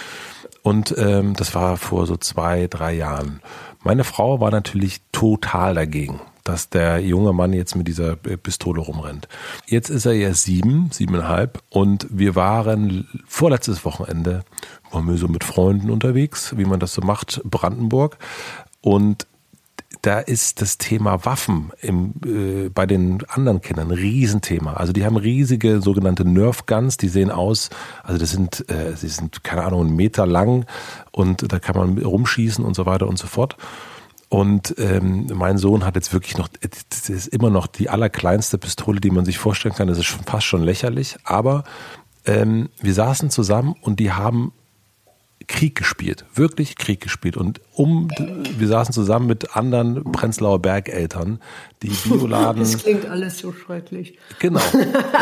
Und 0.63 0.93
ähm, 0.97 1.35
das 1.37 1.55
war 1.55 1.77
vor 1.77 2.05
so 2.05 2.17
zwei, 2.17 2.67
drei 2.67 2.93
Jahren. 2.93 3.41
Meine 3.81 4.03
Frau 4.03 4.41
war 4.41 4.51
natürlich 4.51 5.01
total 5.13 5.73
dagegen 5.73 6.19
dass 6.43 6.69
der 6.69 6.99
junge 6.99 7.33
Mann 7.33 7.53
jetzt 7.53 7.75
mit 7.75 7.87
dieser 7.87 8.15
Pistole 8.15 8.81
rumrennt. 8.81 9.27
Jetzt 9.65 9.89
ist 9.89 10.05
er 10.05 10.13
ja 10.13 10.33
sieben, 10.33 10.89
siebeneinhalb 10.91 11.61
und 11.69 12.07
wir 12.09 12.35
waren 12.35 13.07
vorletztes 13.27 13.85
Wochenende, 13.85 14.43
waren 14.91 15.07
wir 15.07 15.17
so 15.17 15.27
mit 15.27 15.43
Freunden 15.43 15.89
unterwegs, 15.89 16.57
wie 16.57 16.65
man 16.65 16.79
das 16.79 16.93
so 16.93 17.01
macht, 17.01 17.41
Brandenburg 17.43 18.17
und 18.81 19.27
da 20.01 20.19
ist 20.19 20.61
das 20.61 20.77
Thema 20.77 21.25
Waffen 21.25 21.71
im, 21.81 22.13
äh, 22.25 22.69
bei 22.69 22.85
den 22.85 23.23
anderen 23.27 23.61
Kindern 23.61 23.89
ein 23.89 23.97
Riesenthema. 23.97 24.73
Also 24.73 24.93
die 24.93 25.05
haben 25.05 25.17
riesige 25.17 25.81
sogenannte 25.81 26.25
Nerf 26.25 26.65
Guns, 26.65 26.97
die 26.97 27.07
sehen 27.07 27.29
aus, 27.29 27.69
also 28.03 28.19
das 28.19 28.31
sind, 28.31 28.67
äh, 28.69 28.95
sie 28.95 29.09
sind 29.09 29.43
keine 29.43 29.63
Ahnung, 29.63 29.81
einen 29.81 29.95
Meter 29.95 30.25
lang 30.25 30.65
und 31.11 31.51
da 31.51 31.59
kann 31.59 31.75
man 31.75 31.97
rumschießen 31.99 32.65
und 32.65 32.75
so 32.75 32.85
weiter 32.85 33.07
und 33.07 33.19
so 33.19 33.27
fort. 33.27 33.57
Und 34.31 34.75
ähm, 34.77 35.27
mein 35.33 35.57
Sohn 35.57 35.83
hat 35.85 35.95
jetzt 35.95 36.13
wirklich 36.13 36.37
noch, 36.37 36.47
das 36.47 37.09
ist 37.09 37.27
immer 37.27 37.49
noch 37.49 37.67
die 37.67 37.89
allerkleinste 37.89 38.57
Pistole, 38.57 39.01
die 39.01 39.11
man 39.11 39.25
sich 39.25 39.37
vorstellen 39.37 39.75
kann. 39.75 39.89
Das 39.89 39.97
ist 39.97 40.05
schon 40.05 40.23
fast 40.23 40.45
schon 40.45 40.63
lächerlich. 40.63 41.17
Aber 41.25 41.65
ähm, 42.25 42.69
wir 42.79 42.93
saßen 42.93 43.29
zusammen 43.29 43.75
und 43.81 43.99
die 43.99 44.13
haben 44.13 44.53
Krieg 45.51 45.75
gespielt, 45.75 46.23
wirklich 46.33 46.77
Krieg 46.77 47.01
gespielt. 47.01 47.35
Und 47.35 47.59
um, 47.73 48.09
wir 48.57 48.67
saßen 48.67 48.93
zusammen 48.93 49.27
mit 49.27 49.57
anderen 49.57 50.01
Prenzlauer 50.11 50.61
Bergeltern, 50.61 51.39
die 51.83 51.89
Bioladen. 52.05 52.61
Das 52.61 52.77
klingt 52.77 53.05
alles 53.05 53.39
so 53.39 53.51
schrecklich. 53.51 54.17
Genau. 54.39 54.61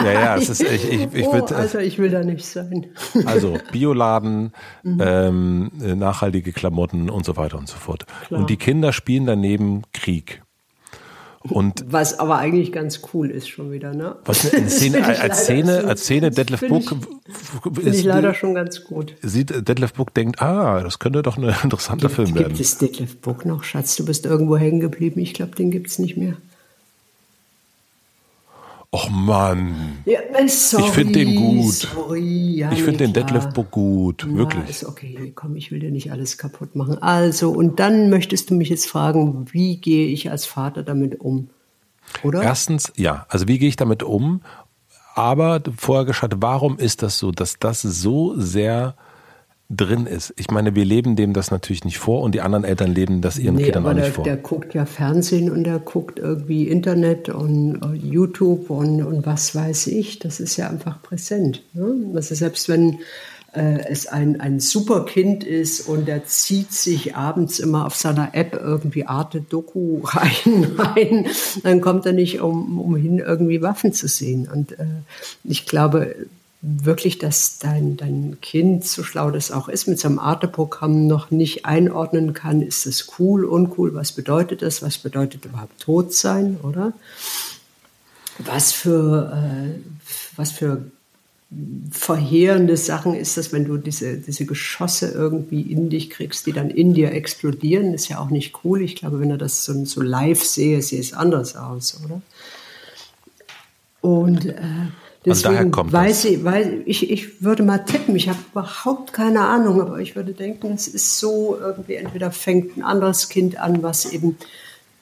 Ja, 0.04 0.12
ja, 0.12 0.38
es 0.38 0.50
ist, 0.50 0.62
ich, 0.62 0.88
ich, 0.88 1.14
ich 1.14 1.26
oh, 1.26 1.34
will, 1.34 1.42
Alter, 1.42 1.82
ich 1.82 1.98
will 1.98 2.12
da 2.12 2.24
nicht 2.24 2.46
sein. 2.46 2.86
Also 3.26 3.58
Bioladen, 3.72 4.54
mhm. 4.84 5.02
ähm, 5.04 5.72
nachhaltige 5.98 6.54
Klamotten 6.54 7.10
und 7.10 7.26
so 7.26 7.36
weiter 7.36 7.58
und 7.58 7.68
so 7.68 7.78
fort. 7.78 8.06
Klar. 8.28 8.42
Und 8.42 8.52
die 8.52 8.58
Kinder 8.58 8.94
spielen 8.94 9.26
daneben 9.26 9.82
Krieg. 9.94 10.44
Und 11.50 11.86
was 11.88 12.20
aber 12.20 12.38
eigentlich 12.38 12.72
ganz 12.72 13.02
cool 13.14 13.30
ist 13.30 13.50
schon 13.50 13.72
wieder, 13.72 13.94
ne? 13.94 14.18
Was 14.26 14.54
eine 14.54 14.70
Szene, 14.70 15.06
als 15.20 15.46
Szene, 15.46 15.86
als 15.86 16.04
Szene 16.04 16.32
Detlef 16.32 16.62
Book 16.68 16.96
finde 17.74 17.90
ich 17.90 18.04
leider 18.04 18.34
schon 18.34 18.54
ganz 18.56 18.84
gut. 18.84 19.16
Sieht 19.22 19.68
Detlef 19.68 19.94
Book 19.94 20.14
denkt, 20.14 20.42
ah, 20.42 20.82
das 20.82 21.00
könnte 21.00 21.22
doch 21.22 21.38
ein 21.38 21.44
interessanter 21.64 22.08
gibt, 22.08 22.16
Film 22.16 22.36
werden. 22.36 22.50
Gibt 22.50 22.60
es 22.60 22.78
Detlef 22.78 23.18
Book 23.18 23.46
noch, 23.46 23.64
Schatz? 23.64 23.96
Du 23.96 24.06
bist 24.06 24.26
irgendwo 24.26 24.58
hängen 24.58 24.80
geblieben. 24.80 25.20
Ich 25.20 25.34
glaube, 25.34 25.56
den 25.56 25.72
gibt 25.72 25.88
es 25.88 26.00
nicht 26.00 26.18
mehr. 26.18 26.38
Och 28.92 29.12
Mann. 29.12 30.00
Ja, 30.06 30.20
sorry, 30.48 30.84
ich 30.84 30.92
finde 30.94 31.12
den 31.14 31.36
gut. 31.36 31.74
Sorry, 31.74 32.56
ja, 32.56 32.72
ich 32.72 32.82
finde 32.82 32.98
den 32.98 33.14
Detlef 33.14 33.50
Book 33.50 33.70
gut, 33.70 34.26
Na, 34.28 34.36
wirklich. 34.36 34.68
Ist 34.68 34.84
okay, 34.84 35.32
komm, 35.36 35.56
ich 35.56 35.70
will 35.70 35.80
dir 35.80 35.92
nicht 35.92 36.12
alles 36.12 36.40
kaputt 36.40 36.76
machen. 36.76 36.98
Also, 36.98 37.52
und 37.52 37.80
dann 37.80 38.10
möchtest 38.10 38.50
du 38.50 38.56
mich 38.56 38.70
jetzt 38.70 38.88
fragen, 38.88 39.46
wie 39.52 39.78
gehe 39.78 40.08
ich 40.08 40.32
als 40.32 40.48
Vater 40.48 40.82
damit 40.82 41.20
um? 41.20 41.50
Oder? 42.24 42.42
Erstens, 42.42 42.92
ja, 42.96 43.28
also 43.30 43.48
wie 43.48 43.60
gehe 43.60 43.70
ich 43.70 43.76
damit 43.76 44.02
um? 44.02 44.42
Aber 45.14 45.62
vorher 45.78 46.06
geschaut, 46.06 46.38
warum 46.38 46.80
ist 46.80 47.04
das 47.04 47.20
so, 47.20 47.32
dass 47.32 47.60
das 47.60 47.84
so 47.84 48.34
sehr 48.40 48.96
drin 49.70 50.08
ist. 50.08 50.34
Ich 50.36 50.50
meine, 50.50 50.74
wir 50.74 50.84
leben 50.84 51.16
dem 51.16 51.34
das 51.34 51.52
natürlich 51.52 51.86
nicht 51.86 52.00
vor 52.00 52.22
und 52.22 52.34
die 52.34 52.42
anderen 52.42 52.64
Eltern 52.64 52.94
leben 52.94 53.22
das 53.22 53.38
ihren 53.38 53.56
nee, 53.56 53.66
Kindern 53.66 53.86
auch 53.86 53.94
nicht 53.94 54.06
der, 54.06 54.14
vor. 54.14 54.24
Der 54.24 54.38
guckt 54.38 54.74
ja 54.74 54.86
Fernsehen 54.86 55.52
und 55.52 55.64
der 55.64 55.78
guckt 55.78 56.18
irgendwie 56.18 56.68
Internet 56.68 57.30
und, 57.30 57.78
und 57.78 58.04
YouTube 58.04 58.72
und, 58.72 59.04
und 59.04 59.26
was 59.28 59.54
weiß 59.54 59.88
ich. 59.88 60.18
Das 60.18 60.40
ist 60.40 60.58
ja 60.58 60.70
einfach 60.70 61.02
präsent. 61.04 61.64
Ne? 61.74 62.12
Also 62.16 62.34
selbst 62.34 62.68
wenn 62.68 63.00
äh, 63.54 63.86
es 63.88 64.08
ein, 64.08 64.42
ein 64.42 64.60
super 64.60 65.06
Kind 65.06 65.44
ist 65.44 65.82
und 65.82 66.10
er 66.10 66.26
zieht 66.26 66.74
sich 66.74 67.16
abends 67.16 67.60
immer 67.60 67.86
auf 67.86 67.96
seiner 67.96 68.34
App 68.34 68.60
irgendwie 68.60 69.06
Arte 69.06 69.42
Doku 69.42 70.00
rein, 70.04 70.66
rein, 70.78 71.28
dann 71.62 71.80
kommt 71.82 72.08
er 72.08 72.14
nicht 72.14 72.42
um, 72.42 72.80
umhin, 72.80 73.20
irgendwie 73.20 73.62
Waffen 73.62 73.94
zu 73.94 74.08
sehen. 74.08 74.50
Und 74.52 74.74
äh, 74.80 74.86
ich 75.44 75.68
glaube, 75.68 76.16
wirklich, 76.62 77.18
dass 77.18 77.58
dein, 77.60 77.96
dein 77.96 78.38
Kind, 78.42 78.86
so 78.86 79.04
schlau 79.04 79.32
das 79.32 79.52
auch 79.52 79.70
ist, 79.70 79.88
mit 79.88 80.00
seinem 80.00 80.20
Arte-Programm 80.20 81.08
noch 81.08 81.32
nicht 81.32 81.66
einordnen 81.66 82.34
kann, 82.34 82.62
ist 82.62 82.86
das 82.86 83.08
cool, 83.18 83.46
uncool, 83.46 83.94
was 83.94 84.12
bedeutet 84.12 84.62
das, 84.62 84.82
was 84.82 84.98
bedeutet 84.98 85.46
überhaupt 85.46 85.80
tot 85.80 86.14
sein, 86.14 86.58
oder? 86.62 86.94
Was 88.40 88.72
für, 88.72 89.32
äh, 89.34 89.80
was 90.36 90.52
für 90.52 90.84
verheerende 91.92 92.78
Sachen 92.78 93.16
ist 93.16 93.38
das, 93.38 93.52
wenn 93.52 93.66
du 93.66 93.78
diese, 93.78 94.18
diese 94.18 94.46
Geschosse 94.46 95.12
irgendwie 95.12 95.62
in 95.62 95.90
dich 95.90 96.10
kriegst, 96.10 96.46
die 96.46 96.52
dann 96.52 96.70
in 96.70 96.94
dir 96.94 97.12
explodieren, 97.12 97.94
ist 97.94 98.08
ja 98.08 98.20
auch 98.20 98.30
nicht 98.30 98.64
cool. 98.64 98.82
Ich 98.82 98.96
glaube, 98.96 99.20
wenn 99.20 99.32
er 99.32 99.38
das 99.38 99.66
so, 99.66 99.86
so 99.86 100.02
live 100.02 100.44
sehe, 100.44 100.82
sieht 100.82 101.00
es 101.00 101.14
anders 101.14 101.56
aus, 101.56 102.00
oder? 102.06 102.22
Und 104.02 104.46
äh, 104.46 104.62
Deswegen 105.26 105.76
weiß 105.76 106.26
ich, 106.26 106.44
weiß 106.44 106.68
ich, 106.86 107.12
ich 107.12 107.44
würde 107.44 107.64
mal 107.64 107.80
tippen, 107.80 108.16
ich 108.16 108.30
habe 108.30 108.40
überhaupt 108.52 109.12
keine 109.12 109.42
Ahnung, 109.42 109.82
aber 109.82 110.00
ich 110.00 110.16
würde 110.16 110.32
denken, 110.32 110.72
es 110.74 110.88
ist 110.88 111.20
so, 111.20 111.58
irgendwie 111.60 111.96
entweder 111.96 112.32
fängt 112.32 112.78
ein 112.78 112.84
anderes 112.84 113.28
Kind 113.28 113.60
an, 113.60 113.84
was 113.84 114.06
eben 114.06 114.38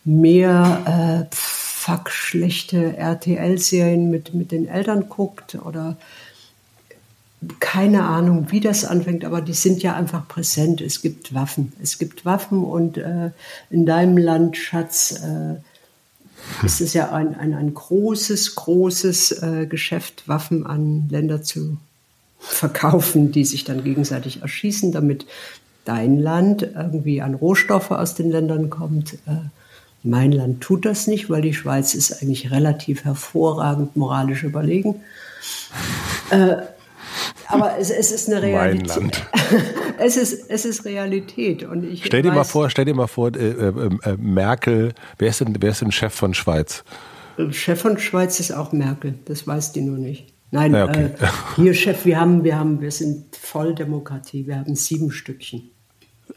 mehr 0.04 1.28
äh, 1.32 1.36
fuck 1.36 2.10
schlechte 2.10 2.98
RTL-Serien 2.98 4.10
mit, 4.10 4.34
mit 4.34 4.52
den 4.52 4.68
Eltern 4.68 5.08
guckt 5.08 5.56
oder 5.64 5.98
keine 7.60 8.04
Ahnung, 8.04 8.48
wie 8.50 8.60
das 8.60 8.84
anfängt, 8.84 9.24
aber 9.24 9.42
die 9.42 9.54
sind 9.54 9.84
ja 9.84 9.96
einfach 9.96 10.28
präsent. 10.28 10.82
Es 10.82 11.02
gibt 11.02 11.36
Waffen. 11.36 11.74
Es 11.82 12.00
gibt 12.00 12.26
Waffen 12.26 12.64
und 12.64 12.98
äh, 12.98 13.30
in 13.70 13.86
deinem 13.86 14.18
Land, 14.18 14.58
Schatz, 14.58 15.22
äh, 15.24 15.58
es 16.64 16.82
ist 16.82 16.94
ja 16.94 17.12
ein, 17.12 17.36
ein, 17.36 17.54
ein 17.54 17.74
großes, 17.74 18.56
großes 18.56 19.44
äh, 19.44 19.66
Geschäft, 19.68 20.28
Waffen 20.28 20.66
an 20.66 21.08
Länder 21.10 21.44
zu 21.44 21.78
verkaufen, 22.40 23.32
die 23.32 23.46
sich 23.46 23.64
dann 23.64 23.84
gegenseitig 23.84 24.42
erschießen, 24.42 24.92
damit 24.92 25.26
dein 25.86 26.20
Land 26.20 26.64
irgendwie 26.64 27.22
an 27.22 27.34
Rohstoffe 27.34 27.92
aus 27.92 28.16
den 28.16 28.32
Ländern 28.32 28.70
kommt. 28.70 29.14
Äh, 29.26 29.50
mein 30.04 30.32
Land 30.32 30.62
tut 30.62 30.86
das 30.86 31.08
nicht, 31.08 31.30
weil 31.30 31.42
die 31.42 31.54
Schweiz 31.54 31.94
ist 31.94 32.22
eigentlich 32.22 32.52
relativ 32.52 33.04
hervorragend 33.04 33.96
moralisch 33.96 34.44
überlegen. 34.44 35.02
Äh, 36.30 36.58
aber 37.48 37.78
es, 37.80 37.90
es, 37.90 38.12
ist 38.12 38.30
eine 38.30 38.42
Realität. 38.42 38.88
Mein 38.88 39.02
Land. 39.04 39.26
es, 39.98 40.18
ist, 40.18 40.50
es 40.50 40.66
ist 40.66 40.86
Realität. 40.86 41.64
Und 41.64 41.84
ich 41.84 42.06
stell 42.06 42.22
dir 42.22 42.30
weiß, 42.30 42.36
mal 42.36 42.44
vor, 42.44 42.70
stell 42.70 42.86
dir 42.86 42.96
mal 42.96 43.08
vor, 43.08 43.36
äh, 43.36 43.50
äh, 43.50 43.90
äh, 44.04 44.18
Merkel, 44.18 44.94
wer 45.18 45.30
ist, 45.30 45.42
denn, 45.42 45.56
wer 45.60 45.72
ist 45.72 45.82
denn 45.82 45.92
Chef 45.92 46.14
von 46.14 46.34
Schweiz? 46.34 46.84
Chef 47.52 47.82
von 47.82 48.00
Schweiz 48.00 48.40
ist 48.40 48.52
auch 48.52 48.72
Merkel, 48.72 49.16
das 49.26 49.46
weiß 49.46 49.72
die 49.72 49.82
nur 49.82 49.98
nicht. 49.98 50.34
Nein, 50.50 50.74
ja, 50.74 50.86
okay. 50.86 51.10
äh, 51.20 51.28
hier 51.56 51.74
Chef, 51.74 52.06
wir 52.06 52.20
haben, 52.20 52.44
wir 52.44 52.58
haben, 52.58 52.82
wir 52.82 52.92
sind 52.92 53.36
voll 53.36 53.76
Demokratie, 53.76 54.48
wir 54.48 54.58
haben 54.58 54.76
sieben 54.76 55.12
Stückchen. 55.12 55.72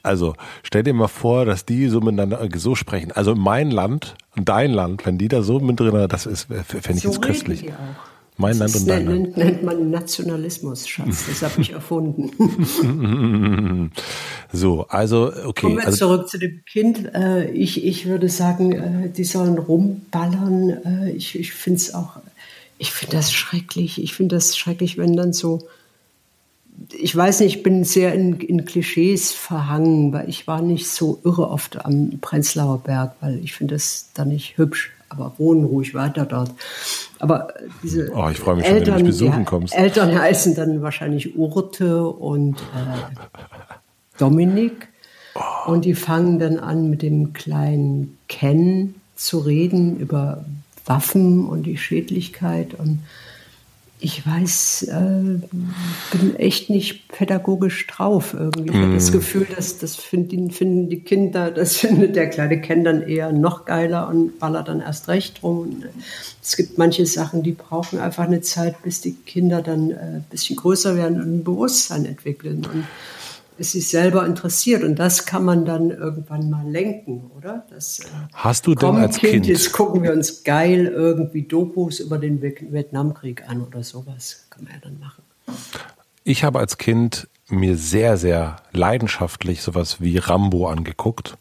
Also 0.03 0.35
stell 0.63 0.83
dir 0.83 0.95
mal 0.95 1.09
vor, 1.09 1.45
dass 1.45 1.65
die 1.65 1.89
so 1.89 2.01
miteinander 2.01 2.47
so 2.57 2.75
sprechen. 2.75 3.13
Also 3.13 3.35
mein 3.35 3.71
Land 3.71 4.15
und 4.37 4.49
dein 4.49 4.73
Land, 4.73 5.05
wenn 5.05 5.19
die 5.19 5.29
da 5.29 5.43
so 5.43 5.61
mit 5.61 5.79
drin, 5.79 6.09
das 6.09 6.27
ist, 6.27 6.45
fände 6.45 6.93
ich 6.93 7.03
so 7.03 7.11
jetzt 7.11 7.23
köstlich. 7.23 7.63
Die 7.63 7.71
auch. 7.71 8.10
Mein 8.41 8.59
Land 8.59 8.75
und 8.75 8.89
dein 8.89 9.07
Land. 9.07 9.37
nennt 9.37 9.63
man 9.63 9.91
Nationalismus, 9.91 10.89
Schatz. 10.89 11.27
Das 11.29 11.43
habe 11.43 11.61
ich 11.61 11.73
erfunden. 11.73 13.91
so, 14.53 14.87
also, 14.89 15.31
okay. 15.45 15.61
Kommen 15.61 15.77
wir 15.77 15.87
also, 15.87 15.99
zurück 15.99 16.29
zu 16.29 16.39
dem 16.39 16.65
Kind. 16.65 17.15
Äh, 17.15 17.51
ich, 17.51 17.85
ich 17.85 18.07
würde 18.07 18.31
sagen, 18.31 18.73
äh, 18.73 19.11
die 19.11 19.25
sollen 19.25 19.59
rumballern. 19.59 20.71
Äh, 20.71 21.11
ich 21.11 21.39
ich 21.39 21.53
finde 21.53 21.77
es 21.77 21.93
auch, 21.93 22.17
ich 22.79 22.93
finde 22.93 23.17
das 23.17 23.31
schrecklich. 23.31 24.03
Ich 24.03 24.15
finde 24.15 24.37
das 24.37 24.57
schrecklich, 24.57 24.97
wenn 24.97 25.17
dann 25.17 25.35
so, 25.35 25.69
ich 26.99 27.15
weiß 27.15 27.41
nicht, 27.41 27.57
ich 27.57 27.63
bin 27.63 27.85
sehr 27.85 28.15
in, 28.15 28.41
in 28.41 28.65
Klischees 28.65 29.33
verhangen, 29.33 30.15
weil 30.15 30.31
ich 30.31 30.47
war 30.47 30.63
nicht 30.63 30.89
so 30.89 31.21
irre 31.25 31.51
oft 31.51 31.85
am 31.85 32.19
Prenzlauer 32.23 32.79
Berg, 32.79 33.17
weil 33.21 33.39
ich 33.45 33.53
finde 33.53 33.75
das 33.75 34.09
da 34.15 34.25
nicht 34.25 34.57
hübsch 34.57 34.93
aber 35.11 35.35
wohnen 35.37 35.65
ruhig 35.65 35.95
weiter 35.95 36.25
dort. 36.25 36.53
Aber 37.19 37.49
diese 37.83 38.11
oh, 38.15 38.29
ich 38.31 38.45
mich 38.47 38.65
Eltern, 38.65 38.85
schon, 38.85 38.95
wenn 38.95 38.99
du 39.01 39.05
besuchen 39.05 39.45
kommst. 39.45 39.75
Eltern 39.75 40.19
heißen 40.19 40.55
dann 40.55 40.81
wahrscheinlich 40.81 41.37
Urte 41.37 42.07
und 42.07 42.57
äh, 42.59 44.19
Dominik. 44.19 44.89
Oh. 45.35 45.73
Und 45.73 45.85
die 45.85 45.95
fangen 45.95 46.39
dann 46.39 46.59
an, 46.59 46.89
mit 46.91 47.03
dem 47.03 47.33
kleinen 47.33 48.19
Ken 48.29 48.95
zu 49.17 49.39
reden 49.39 49.99
über 49.99 50.45
Waffen 50.87 51.47
und 51.47 51.65
die 51.65 51.77
Schädlichkeit 51.77 52.75
und 52.75 53.01
ich 54.01 54.27
weiß, 54.27 54.85
äh, 54.85 55.41
bin 56.11 56.37
echt 56.37 56.71
nicht 56.71 57.09
pädagogisch 57.09 57.87
drauf 57.87 58.35
irgendwie. 58.35 58.71
Ich 58.71 58.77
mm. 58.77 58.83
habe 58.83 58.95
das 58.95 59.13
Gefühl, 59.13 59.47
dass 59.55 59.79
das 59.79 59.97
finden, 59.97 60.51
finden 60.51 60.89
die 60.89 61.01
Kinder, 61.01 61.51
das 61.51 61.77
findet 61.79 62.17
der 62.17 62.29
kleine 62.29 62.61
Ken 62.61 62.83
dann 62.83 63.03
eher 63.03 63.33
noch 63.33 63.67
geiler 63.67 64.09
und 64.09 64.39
ballert 64.39 64.69
dann 64.69 64.81
erst 64.81 65.09
recht 65.09 65.43
rum. 65.43 65.61
Und 65.61 65.87
es 66.43 66.57
gibt 66.57 66.79
manche 66.79 67.05
Sachen, 67.05 67.43
die 67.43 67.53
brauchen 67.53 67.99
einfach 67.99 68.25
eine 68.25 68.41
Zeit, 68.41 68.83
bis 68.83 69.01
die 69.01 69.15
Kinder 69.15 69.61
dann 69.61 69.91
äh, 69.91 69.95
ein 69.95 70.27
bisschen 70.31 70.57
größer 70.57 70.97
werden 70.97 71.21
und 71.21 71.35
ein 71.37 71.45
Bewusstsein 71.45 72.07
entwickeln. 72.07 72.67
Und 72.73 72.85
es 73.61 73.73
sich 73.73 73.89
selber 73.89 74.27
interessiert. 74.27 74.83
Und 74.83 74.99
das 74.99 75.27
kann 75.27 75.45
man 75.45 75.65
dann 75.65 75.91
irgendwann 75.91 76.51
mal 76.51 76.69
lenken, 76.69 77.31
oder? 77.37 77.67
Das, 77.71 78.01
äh, 78.01 78.05
Hast 78.33 78.67
du 78.67 78.75
denn 78.75 78.97
als 78.97 79.19
kind, 79.19 79.33
kind, 79.33 79.47
Jetzt 79.47 79.73
gucken 79.73 80.03
wir 80.03 80.13
uns 80.13 80.45
geil 80.45 80.87
irgendwie 80.87 81.43
Dokus 81.43 82.01
über 82.01 82.19
den 82.19 82.41
Vietnamkrieg 82.43 83.49
an 83.49 83.63
oder 83.63 83.83
sowas. 83.83 84.47
Kann 84.51 84.65
man 84.65 84.73
ja 84.73 84.79
dann 84.81 84.99
machen. 84.99 85.23
Ich 86.25 86.45
habe 86.45 86.59
als 86.59 86.79
Kind 86.79 87.29
mir 87.51 87.77
sehr, 87.77 88.17
sehr 88.17 88.57
leidenschaftlich 88.73 89.63
sowas 89.63 90.01
wie 90.01 90.19
Rambo 90.19 90.69
angeguckt 90.69 91.37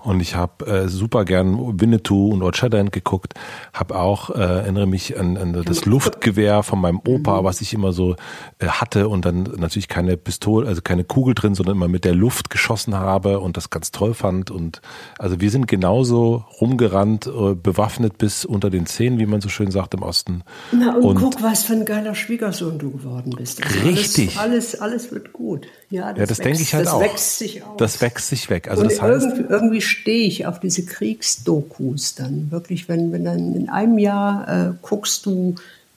und 0.00 0.20
ich 0.20 0.34
habe 0.34 0.66
äh, 0.66 0.88
super 0.88 1.24
gern 1.24 1.80
Winnetou 1.80 2.30
und 2.30 2.42
Old 2.42 2.56
Shatterhand 2.56 2.92
geguckt, 2.92 3.34
habe 3.72 3.96
auch, 3.96 4.30
äh, 4.30 4.34
erinnere 4.34 4.86
mich 4.86 5.18
an, 5.18 5.36
an 5.36 5.64
das 5.64 5.86
Luftgewehr 5.86 6.62
von 6.62 6.80
meinem 6.80 7.00
Opa, 7.06 7.40
mhm. 7.40 7.44
was 7.44 7.60
ich 7.60 7.72
immer 7.72 7.92
so 7.92 8.16
äh, 8.58 8.66
hatte 8.66 9.08
und 9.08 9.24
dann 9.24 9.44
natürlich 9.56 9.88
keine 9.88 10.16
Pistole, 10.16 10.68
also 10.68 10.82
keine 10.82 11.04
Kugel 11.04 11.34
drin, 11.34 11.54
sondern 11.54 11.76
immer 11.76 11.88
mit 11.88 12.04
der 12.04 12.14
Luft 12.14 12.50
geschossen 12.50 12.94
habe 12.94 13.40
und 13.40 13.56
das 13.56 13.70
ganz 13.70 13.90
toll 13.90 14.12
fand 14.12 14.50
und 14.50 14.82
also 15.18 15.40
wir 15.40 15.50
sind 15.50 15.66
genauso 15.66 16.44
rumgerannt, 16.60 17.26
äh, 17.26 17.54
bewaffnet 17.54 18.18
bis 18.18 18.44
unter 18.44 18.68
den 18.68 18.86
Zehen, 18.86 19.18
wie 19.18 19.26
man 19.26 19.40
so 19.40 19.48
schön 19.48 19.70
sagt 19.70 19.94
im 19.94 20.02
Osten. 20.02 20.42
Na 20.72 20.96
und, 20.96 21.04
und 21.04 21.14
guck, 21.16 21.42
was 21.42 21.64
für 21.64 21.72
ein 21.72 21.86
geiler 21.86 22.14
Schwiegersohn 22.14 22.78
du 22.78 22.90
geworden 22.90 23.32
bist. 23.36 23.64
Also 23.64 23.80
richtig. 23.80 24.38
Alles, 24.38 24.74
alles, 24.78 24.80
alles 24.80 25.12
wird 25.12 25.32
gut. 25.32 25.53
Ja, 25.90 26.12
das, 26.12 26.18
ja, 26.18 26.26
das 26.26 26.38
denke 26.38 26.62
ich 26.62 26.74
halt 26.74 26.86
das 26.86 26.92
auch. 26.92 27.00
Das 27.02 27.10
wächst 27.12 27.38
sich 27.38 27.62
aus. 27.62 27.76
Das 27.78 28.00
wächst 28.00 28.28
sich 28.28 28.50
weg. 28.50 28.68
Also 28.68 28.82
und 28.82 28.90
das 28.90 29.00
heißt, 29.00 29.26
irgendwie, 29.26 29.52
irgendwie 29.52 29.80
stehe 29.80 30.26
ich 30.26 30.46
auf 30.46 30.60
diese 30.60 30.84
Kriegsdokus 30.84 32.14
dann. 32.14 32.50
Wirklich, 32.50 32.88
wenn, 32.88 33.12
wenn 33.12 33.24
dann 33.24 33.54
in 33.54 33.68
einem 33.68 33.98
Jahr 33.98 34.48
äh, 34.48 34.72
guckst 34.82 35.26
du, 35.26 35.54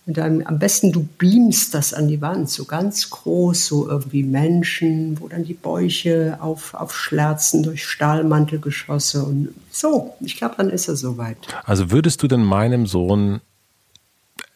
mit 0.07 0.17
einem, 0.19 0.41
am 0.47 0.57
besten 0.57 0.93
du 0.93 1.05
beamst 1.17 1.73
das 1.73 1.93
an 1.93 2.07
die 2.07 2.21
Wand, 2.21 2.49
so 2.49 2.63
ganz 2.63 3.09
groß, 3.09 3.65
so 3.65 3.89
irgendwie 3.89 4.23
Menschen, 4.23 5.19
wo 5.19 5.27
dann 5.27 5.43
die 5.43 5.53
Bäuche 5.53 6.37
auf, 6.39 6.73
aufschlärzen 6.73 7.61
durch 7.61 7.85
Stahlmantelgeschosse 7.85 9.23
und 9.23 9.49
so. 9.69 10.15
Ich 10.21 10.37
glaube, 10.37 10.55
dann 10.57 10.69
ist 10.69 10.87
er 10.87 10.95
soweit. 10.95 11.37
Also 11.65 11.91
würdest 11.91 12.23
du 12.23 12.29
denn 12.29 12.41
meinem 12.41 12.87
Sohn 12.87 13.41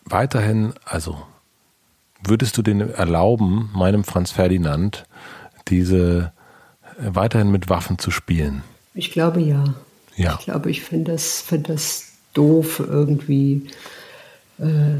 weiterhin, 0.05 0.73
also 0.85 1.17
würdest 2.23 2.57
du 2.57 2.61
den 2.61 2.81
erlauben, 2.81 3.69
meinem 3.73 4.03
Franz 4.03 4.31
Ferdinand, 4.31 5.05
diese 5.67 6.31
äh, 6.99 7.09
weiterhin 7.13 7.51
mit 7.51 7.69
Waffen 7.69 7.99
zu 7.99 8.11
spielen? 8.11 8.63
Ich 8.93 9.11
glaube 9.11 9.41
ja. 9.41 9.75
Ja. 10.15 10.37
Ich 10.39 10.45
glaube, 10.45 10.69
ich 10.69 10.81
finde 10.81 11.13
das, 11.13 11.41
find 11.41 11.69
das 11.69 12.11
doof 12.33 12.79
irgendwie. 12.79 13.67
Äh, 14.59 14.99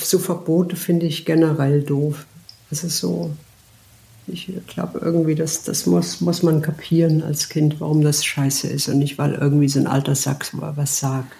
so 0.00 0.18
Verbote 0.18 0.76
finde 0.76 1.06
ich 1.06 1.24
generell 1.24 1.82
doof. 1.82 2.26
Das 2.70 2.84
ist 2.84 2.98
so. 2.98 3.30
Ich 4.28 4.52
glaube 4.68 5.00
irgendwie, 5.00 5.34
das, 5.34 5.64
das 5.64 5.86
muss, 5.86 6.20
muss 6.20 6.44
man 6.44 6.62
kapieren 6.62 7.22
als 7.22 7.48
Kind, 7.48 7.80
warum 7.80 8.02
das 8.02 8.24
scheiße 8.24 8.68
ist 8.68 8.88
und 8.88 8.98
nicht, 8.98 9.18
weil 9.18 9.34
irgendwie 9.34 9.68
so 9.68 9.80
ein 9.80 9.88
alter 9.88 10.14
Sack 10.14 10.46
was 10.52 11.00
sagt. 11.00 11.32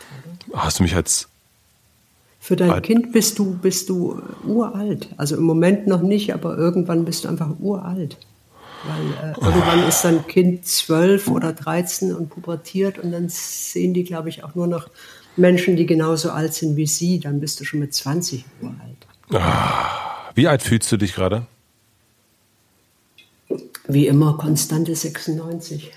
Hast 0.52 0.80
du 0.80 0.82
mich 0.82 0.96
als 0.96 1.28
für 2.42 2.56
dein 2.56 2.72
Alt. 2.72 2.82
Kind 2.82 3.12
bist 3.12 3.38
du, 3.38 3.54
bist 3.54 3.88
du 3.88 4.20
uralt. 4.44 5.08
Also 5.16 5.36
im 5.36 5.44
Moment 5.44 5.86
noch 5.86 6.02
nicht, 6.02 6.34
aber 6.34 6.58
irgendwann 6.58 7.04
bist 7.04 7.22
du 7.22 7.28
einfach 7.28 7.50
uralt. 7.60 8.16
Weil 8.82 9.30
äh, 9.30 9.46
irgendwann 9.46 9.86
ist 9.86 10.02
dein 10.02 10.26
Kind 10.26 10.66
zwölf 10.66 11.28
oder 11.28 11.52
dreizehn 11.52 12.12
und 12.12 12.30
pubertiert 12.30 12.98
und 12.98 13.12
dann 13.12 13.28
sehen 13.28 13.94
die, 13.94 14.02
glaube 14.02 14.28
ich, 14.28 14.42
auch 14.42 14.56
nur 14.56 14.66
noch 14.66 14.90
Menschen, 15.36 15.76
die 15.76 15.86
genauso 15.86 16.32
alt 16.32 16.52
sind 16.52 16.74
wie 16.74 16.88
sie. 16.88 17.20
Dann 17.20 17.38
bist 17.38 17.60
du 17.60 17.64
schon 17.64 17.78
mit 17.78 17.94
20 17.94 18.44
uralt. 18.60 19.40
Ah, 19.40 20.32
Wie 20.34 20.48
alt 20.48 20.62
fühlst 20.62 20.90
du 20.90 20.96
dich 20.96 21.14
gerade? 21.14 21.46
Wie 23.86 24.08
immer, 24.08 24.36
konstante 24.36 24.96
96. 24.96 25.92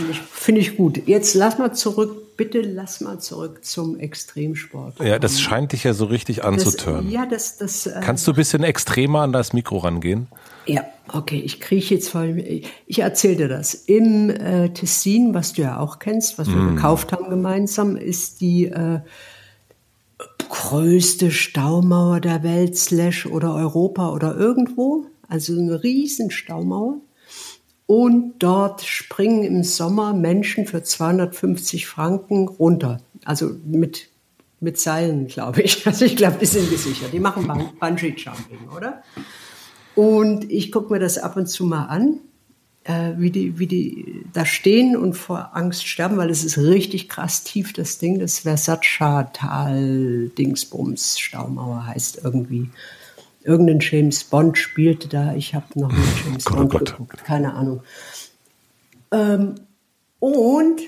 Finde 0.00 0.12
ich, 0.12 0.20
find 0.20 0.58
ich 0.58 0.76
gut. 0.76 1.06
Jetzt 1.06 1.34
lass 1.34 1.58
mal 1.58 1.74
zurück, 1.74 2.36
bitte 2.36 2.62
lass 2.62 3.00
mal 3.00 3.18
zurück 3.18 3.64
zum 3.64 3.98
Extremsport. 3.98 4.98
Ja, 5.00 5.18
das 5.18 5.40
scheint 5.40 5.72
dich 5.72 5.84
ja 5.84 5.92
so 5.92 6.06
richtig 6.06 6.42
anzutören. 6.42 7.10
ja, 7.10 7.26
das, 7.26 7.58
das. 7.58 7.86
Äh, 7.86 8.00
Kannst 8.02 8.26
du 8.26 8.32
ein 8.32 8.36
bisschen 8.36 8.62
extremer 8.62 9.20
an 9.20 9.32
das 9.32 9.52
Mikro 9.52 9.78
rangehen? 9.78 10.28
Ja, 10.64 10.84
okay, 11.12 11.38
ich 11.38 11.60
krieche 11.60 11.94
jetzt 11.94 12.08
vor. 12.08 12.24
Ich 12.24 12.98
erzähle 12.98 13.36
dir 13.36 13.48
das. 13.48 13.74
Im 13.74 14.30
äh, 14.30 14.70
Tessin, 14.70 15.34
was 15.34 15.52
du 15.52 15.62
ja 15.62 15.78
auch 15.78 15.98
kennst, 15.98 16.38
was 16.38 16.48
wir 16.48 16.56
mm. 16.56 16.76
gekauft 16.76 17.12
haben 17.12 17.28
gemeinsam, 17.28 17.96
ist 17.96 18.40
die 18.40 18.66
äh, 18.66 19.00
größte 20.48 21.30
Staumauer 21.30 22.20
der 22.20 22.42
Welt, 22.42 22.76
slash 22.76 23.26
oder 23.26 23.54
Europa 23.54 24.10
oder 24.10 24.34
irgendwo. 24.34 25.06
Also 25.28 25.52
eine 25.52 25.82
riesen 25.82 26.30
Staumauer. 26.30 26.96
Und 27.90 28.34
dort 28.38 28.82
springen 28.82 29.42
im 29.42 29.64
Sommer 29.64 30.12
Menschen 30.12 30.64
für 30.64 30.80
250 30.80 31.88
Franken 31.88 32.46
runter. 32.46 33.00
Also 33.24 33.50
mit, 33.64 34.10
mit 34.60 34.78
Seilen, 34.78 35.26
glaube 35.26 35.62
ich. 35.62 35.84
Also 35.86 36.04
ich 36.04 36.14
glaube, 36.14 36.36
die 36.40 36.46
sind 36.46 36.70
gesichert. 36.70 37.12
Die 37.12 37.18
machen 37.18 37.48
Bungee 37.80 38.14
Jumping, 38.16 38.68
oder? 38.76 39.02
Und 39.96 40.48
ich 40.52 40.70
gucke 40.70 40.92
mir 40.92 41.00
das 41.00 41.18
ab 41.18 41.34
und 41.34 41.48
zu 41.48 41.64
mal 41.64 41.86
an, 41.86 42.20
äh, 42.84 43.14
wie, 43.16 43.32
die, 43.32 43.58
wie 43.58 43.66
die 43.66 44.24
da 44.32 44.46
stehen 44.46 44.96
und 44.96 45.14
vor 45.14 45.56
Angst 45.56 45.84
sterben, 45.84 46.16
weil 46.16 46.30
es 46.30 46.44
ist 46.44 46.58
richtig 46.58 47.08
krass 47.08 47.42
tief, 47.42 47.72
das 47.72 47.98
Ding. 47.98 48.20
Das 48.20 48.38
Versace-Tal 48.38 50.28
Dingsbums 50.38 51.18
Staumauer 51.18 51.86
heißt 51.86 52.20
irgendwie 52.22 52.70
irgendein 53.42 53.80
James 53.80 54.24
Bond 54.24 54.58
spielte 54.58 55.08
da. 55.08 55.34
Ich 55.34 55.54
habe 55.54 55.66
noch 55.74 55.92
nie 55.92 55.98
James 56.24 56.44
Gott, 56.44 56.54
oh 56.54 56.60
Bond 56.60 56.70
Gott. 56.72 56.90
geguckt, 56.90 57.24
keine 57.24 57.54
Ahnung. 57.54 57.82
Ähm, 59.12 59.54
und 60.18 60.80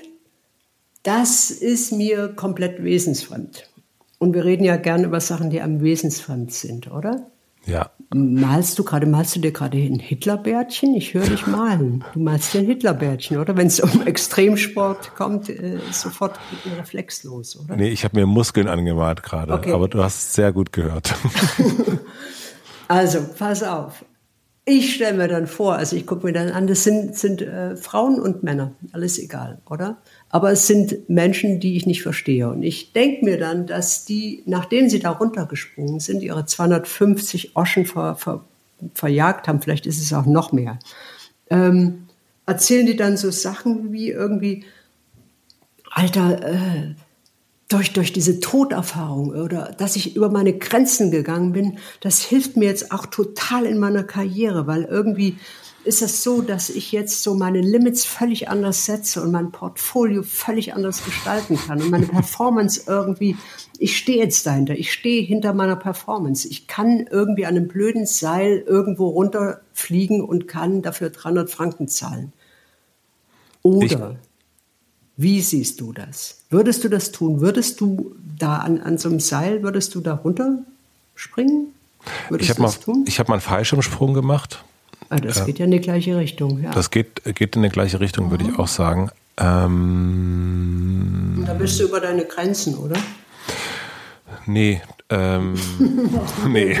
das 1.03 1.51
ist 1.51 1.91
mir 1.91 2.29
komplett 2.29 2.83
wesensfremd. 2.83 3.69
Und 4.19 4.33
wir 4.33 4.45
reden 4.45 4.63
ja 4.63 4.77
gerne 4.77 5.05
über 5.05 5.19
Sachen, 5.19 5.49
die 5.49 5.61
am 5.61 5.81
wesensfremd 5.81 6.53
sind, 6.53 6.89
oder? 6.89 7.27
Ja. 7.65 7.91
Malst 8.13 8.77
du 8.77 8.83
gerade, 8.83 9.05
malst 9.05 9.35
du 9.35 9.39
dir 9.39 9.51
gerade 9.51 9.77
ein 9.77 9.99
Hitlerbärtchen? 9.99 10.93
Ich 10.95 11.13
höre 11.13 11.25
dich 11.25 11.47
malen. 11.47 12.03
Du 12.13 12.19
malst 12.19 12.53
dir 12.53 12.59
ein 12.59 12.65
Hitlerbärtchen, 12.65 13.37
oder? 13.37 13.57
Wenn 13.57 13.67
es 13.67 13.79
um 13.79 14.05
Extremsport 14.05 15.15
kommt, 15.15 15.49
äh, 15.49 15.79
sofort 15.91 16.39
geht 16.51 16.71
ein 16.71 16.79
Reflex 16.79 17.23
los, 17.23 17.59
oder? 17.59 17.75
Nee, 17.75 17.89
ich 17.89 18.03
habe 18.03 18.19
mir 18.19 18.25
Muskeln 18.25 18.67
angemalt 18.67 19.23
gerade, 19.23 19.53
okay. 19.53 19.71
aber 19.71 19.87
du 19.87 20.03
hast 20.03 20.15
es 20.17 20.33
sehr 20.35 20.51
gut 20.51 20.71
gehört. 20.71 21.15
Also, 22.87 23.25
pass 23.37 23.63
auf. 23.63 24.05
Ich 24.65 24.95
stelle 24.95 25.17
mir 25.17 25.27
dann 25.27 25.45
vor, 25.45 25.75
also 25.75 25.97
ich 25.97 26.07
gucke 26.07 26.25
mir 26.25 26.31
dann 26.31 26.49
an, 26.49 26.67
das 26.67 26.85
sind, 26.85 27.17
sind 27.17 27.41
äh, 27.41 27.75
Frauen 27.75 28.21
und 28.21 28.43
Männer, 28.43 28.71
alles 28.93 29.19
egal, 29.19 29.61
oder? 29.69 29.97
Aber 30.29 30.53
es 30.53 30.67
sind 30.67 31.09
Menschen, 31.09 31.59
die 31.59 31.75
ich 31.75 31.85
nicht 31.85 32.01
verstehe. 32.01 32.49
Und 32.49 32.63
ich 32.63 32.93
denke 32.93 33.25
mir 33.25 33.37
dann, 33.37 33.67
dass 33.67 34.05
die, 34.05 34.41
nachdem 34.45 34.89
sie 34.89 34.99
da 34.99 35.09
runtergesprungen 35.09 35.99
sind, 35.99 36.23
ihre 36.23 36.45
250 36.45 37.57
Oschen 37.57 37.85
ver, 37.85 38.15
ver, 38.15 38.45
verjagt 38.93 39.49
haben, 39.49 39.61
vielleicht 39.61 39.85
ist 39.85 40.01
es 40.01 40.13
auch 40.13 40.25
noch 40.25 40.53
mehr, 40.53 40.79
ähm, 41.49 42.07
erzählen 42.45 42.85
die 42.85 42.95
dann 42.95 43.17
so 43.17 43.31
Sachen 43.31 43.91
wie 43.91 44.11
irgendwie, 44.11 44.63
Alter, 45.91 46.41
äh, 46.41 46.95
durch, 47.69 47.93
durch 47.93 48.13
diese 48.13 48.39
Toderfahrung 48.39 49.29
oder 49.31 49.73
dass 49.77 49.95
ich 49.95 50.15
über 50.15 50.29
meine 50.29 50.57
Grenzen 50.57 51.11
gegangen 51.11 51.53
bin, 51.53 51.79
das 52.01 52.21
hilft 52.21 52.57
mir 52.57 52.65
jetzt 52.65 52.91
auch 52.91 53.05
total 53.05 53.65
in 53.65 53.79
meiner 53.79 54.03
Karriere, 54.03 54.67
weil 54.67 54.83
irgendwie 54.83 55.37
ist 55.85 56.01
es 56.01 56.23
so, 56.23 56.41
dass 56.41 56.69
ich 56.69 56.91
jetzt 56.91 57.23
so 57.23 57.35
meine 57.35 57.59
Limits 57.59 58.05
völlig 58.05 58.47
anders 58.47 58.85
setze 58.85 59.21
und 59.21 59.31
mein 59.31 59.51
Portfolio 59.51 60.23
völlig 60.23 60.73
anders 60.73 61.03
gestalten 61.03 61.57
kann 61.57 61.81
und 61.81 61.89
meine 61.89 62.05
Performance 62.05 62.83
irgendwie, 62.87 63.35
ich 63.79 63.97
stehe 63.97 64.19
jetzt 64.19 64.45
dahinter, 64.45 64.75
ich 64.75 64.93
stehe 64.93 65.21
hinter 65.23 65.53
meiner 65.53 65.75
Performance. 65.75 66.47
Ich 66.47 66.67
kann 66.67 67.05
irgendwie 67.11 67.45
an 67.45 67.57
einem 67.57 67.67
blöden 67.67 68.05
Seil 68.05 68.63
irgendwo 68.65 69.09
runterfliegen 69.09 70.21
und 70.21 70.47
kann 70.47 70.81
dafür 70.81 71.09
300 71.09 71.49
Franken 71.49 71.87
zahlen. 71.87 72.31
Oder 73.61 73.85
ich 73.85 73.97
wie 75.15 75.41
siehst 75.41 75.79
du 75.79 75.93
das? 75.93 76.39
Würdest 76.49 76.83
du 76.83 76.89
das 76.89 77.11
tun? 77.11 77.41
Würdest 77.41 77.81
du 77.81 78.15
da 78.37 78.57
an, 78.57 78.81
an 78.81 78.97
so 78.97 79.09
einem 79.09 79.19
Seil, 79.19 79.63
würdest 79.63 79.93
du 79.95 80.01
da 80.01 80.15
runterspringen? 80.15 81.67
Würdest 82.29 82.49
ich 82.49 82.57
habe 82.57 82.61
mal, 82.61 82.71
hab 82.71 83.29
mal 83.29 83.35
einen 83.35 83.41
Fallschirmsprung 83.41 84.13
gemacht. 84.13 84.63
Ah, 85.09 85.17
das 85.17 85.41
äh, 85.41 85.45
geht 85.45 85.59
ja 85.59 85.65
in 85.65 85.71
die 85.71 85.79
gleiche 85.79 86.17
Richtung. 86.17 86.63
Ja. 86.63 86.71
Das 86.71 86.89
geht, 86.89 87.23
geht 87.35 87.55
in 87.55 87.63
die 87.63 87.69
gleiche 87.69 87.99
Richtung, 87.99 88.31
würde 88.31 88.45
ich 88.45 88.57
auch 88.57 88.67
sagen. 88.67 89.09
Ähm, 89.37 91.43
da 91.45 91.53
bist 91.53 91.79
du 91.79 91.85
über 91.85 91.99
deine 91.99 92.25
Grenzen, 92.25 92.75
oder? 92.75 92.95
Nee, 94.45 94.81
ähm, 95.09 95.55
nee. 96.47 96.77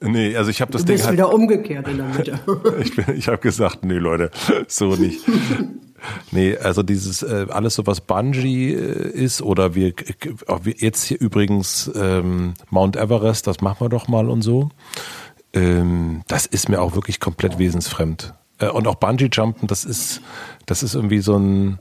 Nee, 0.00 0.36
also 0.36 0.50
ich 0.50 0.60
habe 0.60 0.72
das 0.72 0.82
du 0.82 0.86
Ding 0.86 0.96
bist 0.96 1.06
halt 1.06 1.14
wieder 1.14 1.32
umgekehrt 1.32 1.88
in 1.88 1.98
der 1.98 2.06
Mitte. 2.06 2.40
ich 2.80 2.98
ich 3.08 3.28
habe 3.28 3.38
gesagt, 3.38 3.84
nee 3.84 3.94
Leute, 3.94 4.30
so 4.68 4.96
nicht. 4.96 5.20
Nee, 6.30 6.56
also 6.56 6.82
dieses 6.82 7.22
äh, 7.22 7.46
alles 7.50 7.74
so 7.74 7.86
was 7.86 8.00
Bungee 8.00 8.72
äh, 8.72 9.10
ist 9.10 9.42
oder 9.42 9.74
wir, 9.74 9.94
wir 10.62 10.74
jetzt 10.76 11.04
hier 11.04 11.20
übrigens 11.20 11.90
ähm, 11.94 12.54
Mount 12.70 12.96
Everest, 12.96 13.46
das 13.46 13.60
machen 13.60 13.80
wir 13.80 13.88
doch 13.88 14.08
mal 14.08 14.28
und 14.28 14.42
so. 14.42 14.70
Ähm, 15.52 16.22
das 16.28 16.46
ist 16.46 16.68
mir 16.68 16.80
auch 16.80 16.94
wirklich 16.94 17.20
komplett 17.20 17.58
wesensfremd. 17.58 18.34
Äh, 18.58 18.68
und 18.68 18.86
auch 18.86 18.96
Bungee 18.96 19.28
Jumpen, 19.32 19.68
das 19.68 19.84
ist 19.84 20.20
das 20.66 20.82
ist 20.82 20.94
irgendwie 20.94 21.20
so 21.20 21.36
ein 21.36 21.78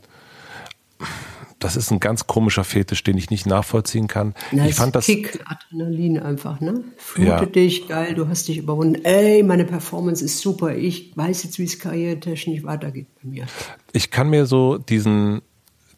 das 1.64 1.76
ist 1.76 1.92
ein 1.92 2.00
ganz 2.00 2.28
komischer 2.28 2.64
Fetisch, 2.64 3.04
den 3.04 3.18
ich 3.18 3.30
nicht 3.30 3.46
nachvollziehen 3.46 4.08
kann. 4.08 4.34
Na, 4.52 4.68
ich 4.68 4.76
fand 4.76 4.96
das 4.96 5.06
Kick, 5.06 5.40
Adrenalin 5.46 6.20
einfach, 6.20 6.60
ne? 6.60 6.84
Flute 6.98 7.30
ja. 7.30 7.46
dich, 7.46 7.88
geil, 7.88 8.16
du 8.16 8.28
hast 8.28 8.48
dich 8.48 8.58
überwunden. 8.58 9.04
Ey, 9.06 9.44
meine 9.44 9.66
Performance 9.66 10.24
ist 10.24 10.40
super. 10.40 10.76
Ich 10.76 11.16
weiß 11.16 11.44
jetzt, 11.44 11.60
wie 11.60 11.64
es 11.64 11.80
karrieretechnisch 11.80 12.64
weitergeht 12.64 13.08
bei 13.22 13.30
mir. 13.30 13.46
Ich 13.92 14.12
kann 14.12 14.30
mir 14.30 14.46
so 14.46 14.78
diesen 14.78 15.42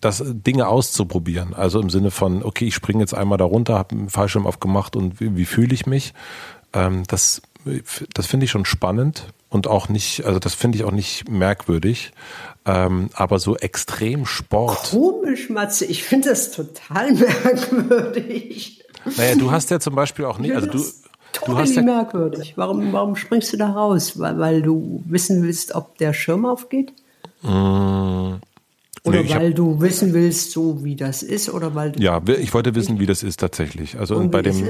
das 0.01 0.23
Dinge 0.25 0.67
auszuprobieren, 0.67 1.55
also 1.55 1.79
im 1.79 1.89
Sinne 1.89 2.11
von, 2.11 2.43
okay, 2.43 2.65
ich 2.65 2.75
springe 2.75 2.99
jetzt 2.99 3.15
einmal 3.15 3.39
da 3.39 3.45
runter, 3.45 3.75
habe 3.75 3.95
einen 3.95 4.09
Fallschirm 4.09 4.45
aufgemacht 4.45 4.95
und 4.95 5.19
wie, 5.19 5.35
wie 5.35 5.45
fühle 5.45 5.73
ich 5.73 5.87
mich? 5.87 6.13
Ähm, 6.73 7.03
das 7.07 7.41
das 8.13 8.27
finde 8.27 8.45
ich 8.45 8.51
schon 8.51 8.65
spannend 8.65 9.33
und 9.49 9.67
auch 9.67 9.89
nicht, 9.89 10.25
also 10.25 10.39
das 10.39 10.53
finde 10.53 10.77
ich 10.77 10.83
auch 10.83 10.91
nicht 10.91 11.29
merkwürdig. 11.29 12.11
Ähm, 12.65 13.09
aber 13.13 13.37
so 13.39 13.55
extrem 13.57 14.25
Sport. 14.25 14.89
Komisch, 14.89 15.49
Matze, 15.49 15.85
ich 15.85 16.03
finde 16.03 16.29
das 16.29 16.51
total 16.51 17.13
merkwürdig. 17.13 18.83
Naja, 19.17 19.35
du 19.35 19.51
hast 19.51 19.69
ja 19.69 19.79
zum 19.79 19.93
Beispiel 19.93 20.25
auch 20.25 20.39
nicht, 20.39 20.55
also 20.55 20.67
du, 20.67 20.83
du 21.45 21.57
hast 21.57 21.75
ja 21.75 21.83
merkwürdig. 21.83 22.53
Warum, 22.55 22.91
warum 22.91 23.15
springst 23.15 23.53
du 23.53 23.57
da 23.57 23.69
raus? 23.69 24.19
Weil, 24.19 24.39
weil 24.39 24.61
du 24.63 25.03
wissen 25.05 25.43
willst, 25.43 25.75
ob 25.75 25.97
der 25.99 26.13
Schirm 26.13 26.45
aufgeht? 26.45 26.91
Mmh. 27.43 28.39
Oder 29.05 29.21
nee, 29.21 29.29
weil 29.29 29.49
hab, 29.49 29.55
du 29.55 29.79
wissen 29.81 30.13
willst, 30.13 30.51
so 30.51 30.83
wie 30.83 30.95
das 30.95 31.21
ist, 31.21 31.53
oder 31.53 31.75
weil 31.75 31.93
Ja, 32.01 32.19
ich 32.25 32.53
wollte 32.55 32.73
wissen, 32.73 32.99
wie 32.99 33.05
das 33.05 33.21
ist 33.21 33.39
tatsächlich. 33.39 33.99
Also 33.99 34.15
und 34.15 34.31
bei 34.31 34.41
dem. 34.41 34.67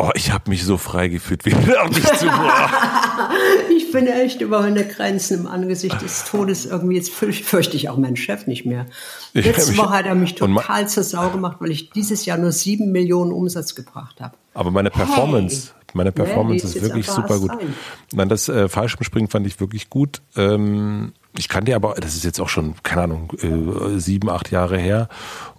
Oh, 0.00 0.10
ich 0.14 0.30
habe 0.30 0.48
mich 0.48 0.64
so 0.64 0.76
frei 0.76 1.08
gefühlt, 1.08 1.44
wie 1.44 1.52
nicht 1.52 2.18
zu 2.18 2.26
Ich 3.76 3.90
bin 3.90 4.06
echt 4.06 4.40
über 4.40 4.60
meine 4.60 4.86
Grenzen 4.86 5.40
im 5.40 5.46
Angesicht 5.48 6.00
des 6.00 6.24
Todes 6.24 6.66
irgendwie. 6.66 6.94
Jetzt 6.94 7.10
fürchte 7.10 7.76
ich 7.76 7.88
auch 7.88 7.96
meinen 7.96 8.16
Chef 8.16 8.46
nicht 8.46 8.64
mehr. 8.64 8.86
Letzte 9.32 9.76
Woche 9.76 9.90
hat 9.90 10.06
er 10.06 10.14
mich 10.14 10.36
total 10.36 10.88
zur 10.88 11.02
Sau 11.02 11.30
gemacht, 11.30 11.56
weil 11.58 11.72
ich 11.72 11.90
dieses 11.90 12.26
Jahr 12.26 12.38
nur 12.38 12.52
sieben 12.52 12.92
Millionen 12.92 13.32
Umsatz 13.32 13.74
gebracht 13.74 14.20
habe. 14.20 14.36
Aber 14.54 14.70
meine 14.70 14.90
Performance, 14.90 15.72
hey. 15.74 15.84
meine 15.94 16.12
Performance 16.12 16.64
nee, 16.64 16.74
ist 16.74 16.82
wirklich 16.82 17.06
super 17.08 17.40
gut. 17.40 17.50
Sein. 17.50 17.74
Nein, 18.12 18.28
das 18.28 18.48
äh, 18.48 18.68
Fallschirmspringen 18.68 19.28
fand 19.28 19.48
ich 19.48 19.58
wirklich 19.58 19.90
gut. 19.90 20.22
Ähm, 20.36 21.12
ich 21.36 21.48
kannte 21.48 21.74
aber, 21.74 21.94
das 21.94 22.14
ist 22.14 22.24
jetzt 22.24 22.40
auch 22.40 22.48
schon, 22.48 22.74
keine 22.84 23.02
Ahnung, 23.02 23.32
äh, 23.42 23.98
sieben, 23.98 24.30
acht 24.30 24.52
Jahre 24.52 24.78
her. 24.78 25.08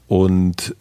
Und 0.08 0.75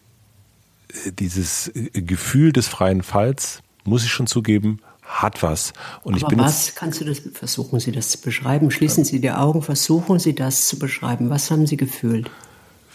dieses 1.13 1.71
Gefühl 1.93 2.53
des 2.53 2.69
freien 2.69 3.03
Falls, 3.03 3.61
muss 3.85 4.05
ich 4.05 4.11
schon 4.11 4.27
zugeben, 4.27 4.81
hat 5.03 5.43
was. 5.43 5.73
Und 6.03 6.15
Aber 6.15 6.23
ich 6.23 6.27
bin 6.29 6.39
was 6.39 6.75
kannst 6.75 7.01
du 7.01 7.05
das 7.05 7.23
versuchen 7.33 7.81
Sie 7.81 7.93
das 7.93 8.11
zu 8.11 8.21
beschreiben? 8.21 8.71
Schließen 8.71 9.05
Sie 9.05 9.21
die 9.21 9.31
Augen, 9.31 9.63
versuchen 9.63 10.19
Sie 10.19 10.35
das 10.35 10.69
zu 10.69 10.79
beschreiben. 10.79 11.31
Was 11.31 11.51
haben 11.51 11.67
Sie 11.67 11.77
gefühlt? 11.77 12.31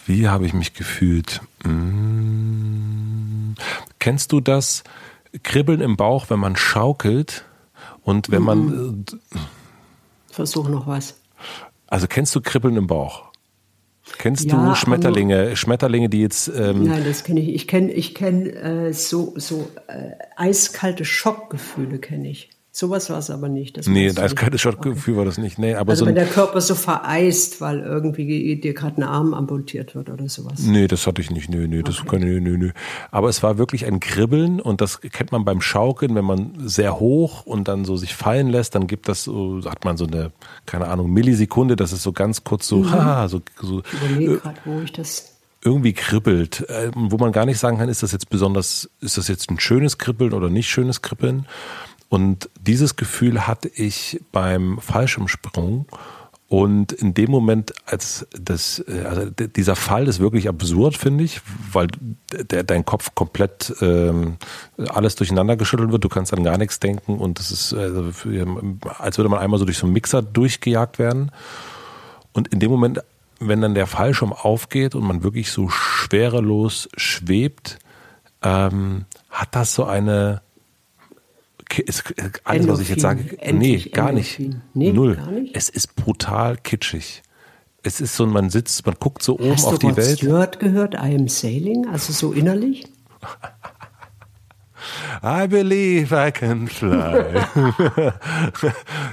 Wie 0.05 0.27
habe 0.27 0.45
ich 0.45 0.53
mich 0.53 0.73
gefühlt? 0.73 1.41
Hm. 1.63 3.55
Kennst 3.99 4.31
du 4.31 4.41
das 4.41 4.83
Kribbeln 5.43 5.81
im 5.81 5.97
Bauch, 5.97 6.29
wenn 6.29 6.39
man 6.39 6.55
schaukelt 6.55 7.45
und 8.03 8.29
wenn 8.29 8.41
mhm. 8.41 8.45
man 8.45 9.05
Versuch 10.33 10.67
noch 10.67 10.87
was. 10.87 11.15
Also 11.87 12.07
kennst 12.07 12.33
du 12.35 12.41
Kribbeln 12.41 12.75
im 12.75 12.87
Bauch? 12.87 13.32
Kennst 14.17 14.45
ja, 14.45 14.69
du 14.69 14.75
Schmetterlinge? 14.75 15.55
Schmetterlinge, 15.55 16.09
die 16.09 16.21
jetzt. 16.21 16.51
Ähm 16.55 16.83
Nein, 16.83 17.03
das 17.05 17.23
kenne 17.23 17.41
ich. 17.41 17.53
Ich 17.53 17.67
kenne 17.67 17.91
ich 17.91 18.15
kenn, 18.15 18.47
äh, 18.47 18.93
so, 18.93 19.33
so 19.35 19.69
äh, 19.87 20.11
eiskalte 20.35 21.05
Schockgefühle, 21.05 21.99
kenne 21.99 22.29
ich. 22.29 22.49
Sowas 22.75 23.11
war 23.11 23.19
es 23.19 23.29
aber 23.29 23.49
nicht. 23.49 23.77
Das 23.77 23.85
nee, 23.85 24.11
das 24.11 24.35
kalte 24.35 24.57
Schockgefühl 24.57 25.13
okay. 25.13 25.17
war 25.19 25.25
das 25.25 25.37
nicht. 25.37 25.59
Nee, 25.59 25.75
aber 25.75 25.91
also 25.91 26.05
so 26.05 26.07
wenn 26.07 26.15
der 26.15 26.25
Körper 26.25 26.59
so 26.59 26.73
vereist, 26.73 27.61
weil 27.61 27.81
irgendwie 27.81 28.55
dir 28.55 28.73
gerade 28.73 28.97
ein 28.97 29.03
Arm 29.03 29.35
amputiert 29.35 29.93
wird 29.93 30.09
oder 30.09 30.27
sowas. 30.27 30.57
Nee, 30.57 30.87
das 30.87 31.05
hatte 31.05 31.21
ich 31.21 31.29
nicht. 31.29 31.49
Nö, 31.49 31.67
nö, 31.67 31.83
das 31.83 32.03
kann, 32.03 32.21
nö, 32.21 32.41
nö, 32.41 32.57
nö. 32.57 32.71
Aber 33.11 33.29
es 33.29 33.43
war 33.43 33.59
wirklich 33.59 33.85
ein 33.85 33.99
Kribbeln 33.99 34.59
und 34.59 34.81
das 34.81 35.01
kennt 35.01 35.31
man 35.31 35.45
beim 35.45 35.61
Schaukeln, 35.61 36.15
wenn 36.15 36.25
man 36.25 36.55
sehr 36.65 36.99
hoch 36.99 37.45
und 37.45 37.67
dann 37.67 37.85
so 37.85 37.95
sich 37.95 38.15
fallen 38.15 38.49
lässt, 38.49 38.73
dann 38.73 38.87
gibt 38.87 39.07
das 39.07 39.25
so, 39.25 39.61
hat 39.65 39.85
man 39.85 39.95
so 39.95 40.07
eine, 40.07 40.31
keine 40.65 40.87
Ahnung, 40.87 41.13
Millisekunde, 41.13 41.75
das 41.75 41.93
ist 41.93 42.01
so 42.01 42.11
ganz 42.11 42.43
kurz 42.43 42.67
so, 42.67 42.77
mhm. 42.77 42.91
haha, 42.91 43.27
so, 43.27 43.43
so. 43.61 43.81
Ich 43.81 43.93
überlege 44.01 44.33
äh, 44.33 44.37
gerade, 44.37 44.57
wo 44.65 44.81
ich 44.81 44.91
das 44.91 45.33
irgendwie 45.63 45.93
kribbelt, 45.93 46.67
äh, 46.69 46.91
wo 46.95 47.17
man 47.17 47.31
gar 47.31 47.45
nicht 47.45 47.59
sagen 47.59 47.77
kann, 47.77 47.89
ist 47.89 48.03
das 48.03 48.11
jetzt 48.11 48.29
besonders, 48.29 48.89
ist 48.99 49.17
das 49.17 49.27
jetzt 49.27 49.49
ein 49.49 49.59
schönes 49.59 49.97
Kribbeln 49.97 50.33
oder 50.33 50.49
nicht 50.49 50.69
schönes 50.69 51.01
Kribbeln. 51.01 51.45
Und 52.13 52.47
dieses 52.61 52.95
Gefühl 52.95 53.47
hatte 53.47 53.67
ich 53.69 54.21
beim 54.31 54.77
Fallschirmsprung. 54.79 55.87
Und 56.47 56.91
in 56.91 57.15
dem 57.15 57.31
Moment, 57.31 57.73
als 57.87 58.27
das, 58.39 58.85
äh, 58.87 59.01
also 59.05 59.31
dieser 59.31 59.75
Fall 59.75 60.07
ist 60.07 60.19
wirklich 60.19 60.47
absurd, 60.47 60.95
finde 60.95 61.23
ich, 61.23 61.41
weil 61.71 61.87
der, 62.31 62.61
dein 62.61 62.85
Kopf 62.85 63.15
komplett 63.15 63.73
ähm, 63.81 64.37
alles 64.77 65.15
durcheinander 65.15 65.57
geschüttelt 65.57 65.91
wird. 65.91 66.03
Du 66.03 66.09
kannst 66.09 66.31
an 66.35 66.43
gar 66.43 66.59
nichts 66.59 66.79
denken 66.79 67.17
und 67.17 67.39
es 67.39 67.49
ist, 67.49 67.73
also, 67.73 68.11
als 68.99 69.17
würde 69.17 69.29
man 69.29 69.39
einmal 69.39 69.57
so 69.57 69.65
durch 69.65 69.79
so 69.79 69.87
einen 69.87 69.93
Mixer 69.93 70.21
durchgejagt 70.21 70.99
werden. 70.99 71.31
Und 72.31 72.49
in 72.49 72.59
dem 72.59 72.69
Moment, 72.69 72.99
wenn 73.39 73.61
dann 73.61 73.73
der 73.73 73.87
Fallschirm 73.87 74.33
aufgeht 74.33 74.93
und 74.93 75.03
man 75.03 75.23
wirklich 75.23 75.51
so 75.51 75.67
schwerelos 75.67 76.89
schwebt, 76.95 77.79
ähm, 78.43 79.05
hat 79.31 79.55
das 79.55 79.73
so 79.73 79.85
eine 79.85 80.42
ist 81.79 82.03
alles, 82.43 82.67
was 82.67 82.79
ich 82.79 82.89
jetzt 82.89 83.01
sage, 83.01 83.37
nee, 83.51 83.77
gar 83.77 84.11
nicht. 84.11 84.39
Nee, 84.73 84.91
Null. 84.91 85.15
Gar 85.15 85.31
nicht? 85.31 85.55
Es 85.55 85.69
ist 85.69 85.95
brutal 85.95 86.57
kitschig. 86.57 87.23
Es 87.83 87.99
ist 87.99 88.15
so, 88.15 88.25
man 88.25 88.49
sitzt, 88.49 88.85
man 88.85 88.95
guckt 88.99 89.23
so 89.23 89.35
oben 89.35 89.51
Hast 89.51 89.65
auf 89.65 89.79
die 89.79 89.87
Welt. 89.87 89.97
Hast 89.97 90.21
du 90.21 90.25
Stewart 90.27 90.59
gehört, 90.59 90.93
I 90.93 91.15
am 91.15 91.27
sailing, 91.27 91.87
also 91.87 92.13
so 92.13 92.31
innerlich? 92.31 92.85
I 95.23 95.47
believe 95.47 96.13
I 96.13 96.31
can 96.31 96.67
fly. 96.67 97.45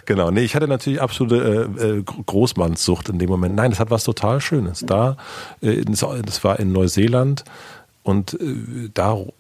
genau, 0.07 0.31
nee, 0.31 0.43
ich 0.43 0.55
hatte 0.55 0.67
natürlich 0.67 1.01
absolute 1.01 1.71
äh, 1.79 1.99
äh, 1.99 2.03
Großmannssucht 2.03 3.09
in 3.09 3.19
dem 3.19 3.29
Moment. 3.29 3.55
Nein, 3.55 3.71
das 3.71 3.81
hat 3.81 3.91
was 3.91 4.05
total 4.05 4.41
Schönes. 4.41 4.85
Da, 4.87 5.17
äh, 5.61 5.85
das 5.85 6.45
war 6.45 6.59
in 6.59 6.73
Neuseeland 6.73 7.45
und 8.03 8.35
äh, 8.35 8.91
da. 8.93 9.15
Oh, 9.15 9.33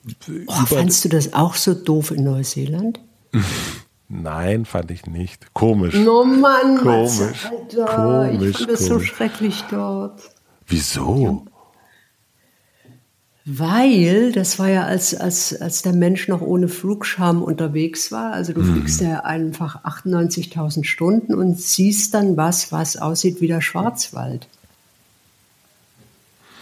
fandst 0.66 1.04
du 1.04 1.08
das 1.08 1.34
auch 1.34 1.54
so 1.54 1.74
doof 1.74 2.10
in 2.12 2.24
Neuseeland? 2.24 3.00
Nein, 4.08 4.64
fand 4.64 4.90
ich 4.90 5.06
nicht. 5.06 5.54
Komisch. 5.54 5.94
No 5.94 6.24
Mann, 6.24 6.78
komisch. 6.78 7.46
Alter, 7.46 7.84
komisch. 7.84 8.50
Ich 8.50 8.58
fand 8.58 8.70
das 8.70 8.86
so 8.86 8.98
schrecklich 8.98 9.64
dort. 9.70 10.20
Wieso? 10.66 11.46
Weil, 13.44 14.32
das 14.32 14.58
war 14.58 14.68
ja, 14.68 14.84
als, 14.84 15.14
als, 15.14 15.60
als 15.60 15.82
der 15.82 15.92
Mensch 15.92 16.28
noch 16.28 16.40
ohne 16.40 16.68
Flugscham 16.68 17.42
unterwegs 17.42 18.12
war. 18.12 18.32
Also 18.32 18.52
du 18.52 18.62
mhm. 18.62 18.74
fliegst 18.74 19.00
ja 19.00 19.20
einfach 19.20 19.84
98.000 19.84 20.84
Stunden 20.84 21.34
und 21.34 21.58
siehst 21.58 22.14
dann 22.14 22.36
was, 22.36 22.70
was 22.70 22.96
aussieht 22.96 23.40
wie 23.40 23.48
der 23.48 23.60
Schwarzwald. 23.60 24.46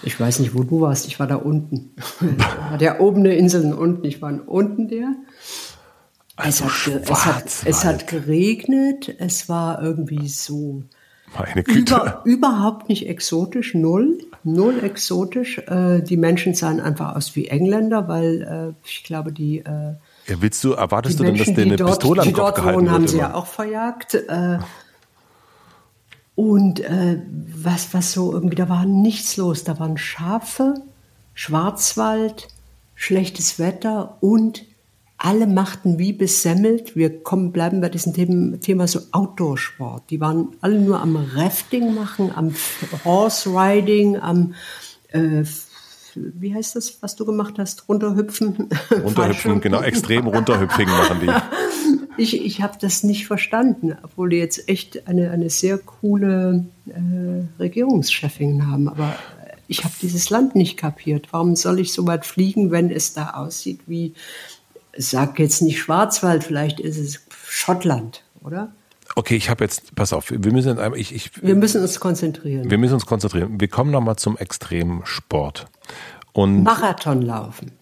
Ich 0.02 0.18
weiß 0.18 0.38
nicht, 0.38 0.54
wo 0.54 0.62
du 0.62 0.80
warst. 0.80 1.06
Ich 1.06 1.18
war 1.18 1.26
da 1.26 1.36
unten. 1.36 1.90
ja 2.78 3.00
oben 3.00 3.20
eine 3.20 3.34
Insel 3.34 3.64
und 3.64 3.74
unten. 3.74 4.04
Ich 4.06 4.22
war 4.22 4.32
unten 4.46 4.88
der. 4.88 5.14
Also 6.38 6.66
es, 6.66 6.86
hat, 6.86 7.02
es, 7.10 7.26
hat, 7.26 7.44
es 7.64 7.84
hat 7.84 8.06
geregnet. 8.06 9.12
Es 9.18 9.48
war 9.48 9.82
irgendwie 9.82 10.28
so 10.28 10.84
Meine 11.36 11.64
Güte. 11.64 11.94
Über, 11.94 12.22
überhaupt 12.24 12.88
nicht 12.88 13.08
exotisch, 13.08 13.74
null, 13.74 14.18
null 14.44 14.78
exotisch. 14.84 15.58
Äh, 15.58 16.00
die 16.00 16.16
Menschen 16.16 16.54
sahen 16.54 16.80
einfach 16.80 17.16
aus 17.16 17.34
wie 17.34 17.48
Engländer, 17.48 18.06
weil 18.06 18.74
äh, 18.76 18.86
ich 18.86 19.02
glaube, 19.02 19.32
die 19.32 19.58
äh, 19.58 19.94
ja, 20.28 20.40
willst 20.40 20.62
du, 20.62 20.74
erwartest 20.74 21.18
du 21.18 21.24
denn, 21.24 21.36
dass 21.36 21.52
der 21.52 21.64
eine 21.64 21.76
dort, 21.76 21.98
Pistole 21.98 22.22
am 22.22 22.32
Kopf 22.32 22.54
gehalten 22.54 22.76
wohnen, 22.78 22.90
haben 22.90 23.02
immer? 23.02 23.08
sie 23.08 23.18
ja 23.18 23.34
auch 23.34 23.46
verjagt. 23.46 24.14
Äh, 24.14 24.58
und 26.36 26.78
äh, 26.78 27.20
was, 27.52 27.92
was 27.94 28.12
so 28.12 28.32
irgendwie, 28.32 28.54
da 28.54 28.68
war 28.68 28.86
nichts 28.86 29.36
los. 29.36 29.64
Da 29.64 29.80
waren 29.80 29.98
Schafe, 29.98 30.74
Schwarzwald, 31.34 32.46
schlechtes 32.94 33.58
Wetter 33.58 34.18
und 34.20 34.64
alle 35.18 35.48
machten 35.48 35.98
wie 35.98 36.12
besemmelt. 36.12 36.94
Wir 36.94 37.22
kommen, 37.22 37.50
bleiben 37.52 37.80
bei 37.80 37.88
diesem 37.88 38.12
Thema 38.60 38.86
so 38.86 39.00
Outdoor-Sport. 39.10 40.04
Die 40.10 40.20
waren 40.20 40.50
alle 40.60 40.78
nur 40.78 41.00
am 41.00 41.16
Rafting 41.16 41.94
machen, 41.94 42.30
am 42.34 42.54
Horse 43.04 43.50
Riding, 43.50 44.16
am 44.16 44.54
äh, 45.10 45.44
wie 46.14 46.54
heißt 46.54 46.74
das, 46.76 47.02
was 47.02 47.16
du 47.16 47.24
gemacht 47.24 47.54
hast? 47.58 47.88
Runterhüpfen? 47.88 48.68
Runterhüpfen, 49.04 49.60
genau, 49.60 49.82
extrem 49.82 50.26
runterhüpfen 50.26 50.86
machen 50.86 51.20
die. 51.20 51.30
Ich, 52.20 52.44
ich 52.44 52.62
habe 52.62 52.76
das 52.80 53.04
nicht 53.04 53.28
verstanden, 53.28 53.96
obwohl 54.02 54.30
die 54.30 54.38
jetzt 54.38 54.68
echt 54.68 55.06
eine, 55.06 55.30
eine 55.30 55.50
sehr 55.50 55.78
coole 55.78 56.64
äh, 56.88 57.62
Regierungschefin 57.62 58.68
haben. 58.68 58.88
Aber 58.88 59.14
ich 59.68 59.84
habe 59.84 59.94
dieses 60.02 60.28
Land 60.28 60.56
nicht 60.56 60.76
kapiert. 60.76 61.28
Warum 61.30 61.54
soll 61.54 61.78
ich 61.78 61.92
so 61.92 62.08
weit 62.08 62.26
fliegen, 62.26 62.72
wenn 62.72 62.90
es 62.90 63.12
da 63.12 63.34
aussieht 63.34 63.82
wie, 63.86 64.14
sag 64.98 65.38
jetzt 65.38 65.62
nicht 65.62 65.80
Schwarzwald, 65.80 66.44
vielleicht 66.44 66.80
ist 66.80 66.98
es 66.98 67.20
Schottland, 67.46 68.22
oder? 68.42 68.72
Okay, 69.14 69.36
ich 69.36 69.48
habe 69.48 69.64
jetzt, 69.64 69.94
pass 69.94 70.12
auf, 70.12 70.30
wir 70.30 70.52
müssen, 70.52 70.78
ich, 70.94 71.14
ich, 71.14 71.42
wir 71.42 71.54
müssen 71.54 71.80
uns 71.80 71.98
konzentrieren. 71.98 72.70
Wir 72.70 72.78
müssen 72.78 72.94
uns 72.94 73.06
konzentrieren. 73.06 73.60
Wir 73.60 73.68
kommen 73.68 73.90
nochmal 73.90 74.16
zum 74.16 74.36
Extremsport. 74.36 75.66
Und 76.32 76.62
Marathon 76.62 77.22
laufen. 77.22 77.72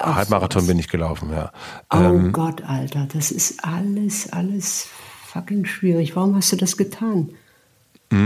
Halbmarathon 0.00 0.66
bin 0.66 0.78
ich 0.78 0.88
gelaufen, 0.88 1.30
ja. 1.32 1.52
Oh 1.92 1.98
ähm, 1.98 2.32
Gott, 2.32 2.62
Alter, 2.64 3.06
das 3.12 3.30
ist 3.30 3.64
alles, 3.64 4.32
alles 4.32 4.88
fucking 5.26 5.64
schwierig. 5.64 6.16
Warum 6.16 6.34
hast 6.34 6.50
du 6.52 6.56
das 6.56 6.76
getan? 6.76 7.30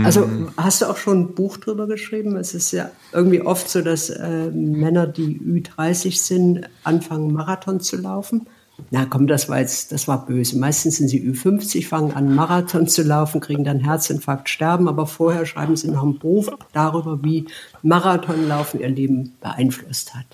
Also 0.03 0.29
hast 0.57 0.81
du 0.81 0.85
auch 0.87 0.97
schon 0.97 1.21
ein 1.21 1.35
Buch 1.35 1.57
drüber 1.57 1.87
geschrieben? 1.87 2.35
Es 2.35 2.53
ist 2.53 2.71
ja 2.71 2.91
irgendwie 3.13 3.41
oft 3.41 3.69
so, 3.69 3.81
dass 3.81 4.09
äh, 4.09 4.51
Männer, 4.51 5.07
die 5.07 5.39
Ü30 5.39 6.21
sind, 6.21 6.69
anfangen 6.83 7.31
Marathon 7.33 7.79
zu 7.79 7.95
laufen. 7.95 8.47
Na 8.91 9.05
komm, 9.05 9.27
das 9.27 9.49
war 9.49 9.59
jetzt, 9.59 9.91
das 9.91 10.07
war 10.07 10.25
böse. 10.25 10.57
Meistens 10.57 10.97
sind 10.97 11.07
sie 11.07 11.21
Ü50, 11.21 11.87
fangen 11.87 12.11
an 12.11 12.35
Marathon 12.35 12.87
zu 12.87 13.01
laufen, 13.01 13.41
kriegen 13.41 13.63
dann 13.63 13.79
Herzinfarkt, 13.79 14.49
sterben, 14.49 14.87
aber 14.87 15.07
vorher 15.07 15.45
schreiben 15.45 15.75
sie 15.75 15.89
noch 15.89 16.03
ein 16.03 16.19
Buch 16.19 16.49
darüber, 16.73 17.23
wie 17.23 17.47
Marathonlaufen 17.81 18.79
ihr 18.79 18.89
Leben 18.89 19.33
beeinflusst 19.41 20.13
hat. 20.13 20.25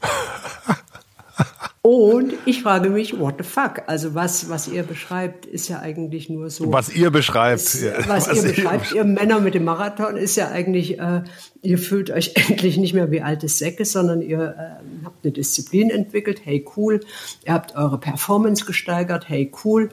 Und 1.86 2.34
ich 2.46 2.62
frage 2.62 2.90
mich, 2.90 3.16
what 3.16 3.36
the 3.38 3.44
fuck? 3.44 3.82
Also 3.86 4.12
was, 4.12 4.48
was 4.48 4.66
ihr 4.66 4.82
beschreibt, 4.82 5.46
ist 5.46 5.68
ja 5.68 5.78
eigentlich 5.78 6.28
nur 6.28 6.50
so. 6.50 6.72
Was 6.72 6.92
ihr 6.92 7.12
beschreibt. 7.12 7.62
Ist, 7.62 7.80
ja, 7.80 7.92
was, 8.08 8.28
was, 8.28 8.38
ihr 8.38 8.42
beschreibt, 8.42 8.92
ihr 8.92 9.04
Männer 9.04 9.38
mit 9.38 9.54
dem 9.54 9.62
Marathon, 9.62 10.16
ist 10.16 10.34
ja 10.34 10.48
eigentlich, 10.48 10.98
äh, 10.98 11.22
ihr 11.62 11.78
fühlt 11.78 12.10
euch 12.10 12.32
endlich 12.48 12.76
nicht 12.76 12.92
mehr 12.92 13.12
wie 13.12 13.22
alte 13.22 13.46
Säcke, 13.46 13.84
sondern 13.84 14.20
ihr 14.20 14.56
äh, 14.58 15.04
habt 15.04 15.24
eine 15.24 15.30
Disziplin 15.30 15.90
entwickelt. 15.90 16.40
Hey, 16.42 16.66
cool. 16.76 17.02
Ihr 17.44 17.52
habt 17.52 17.76
eure 17.76 17.98
Performance 17.98 18.64
gesteigert. 18.64 19.28
Hey, 19.28 19.52
cool. 19.64 19.90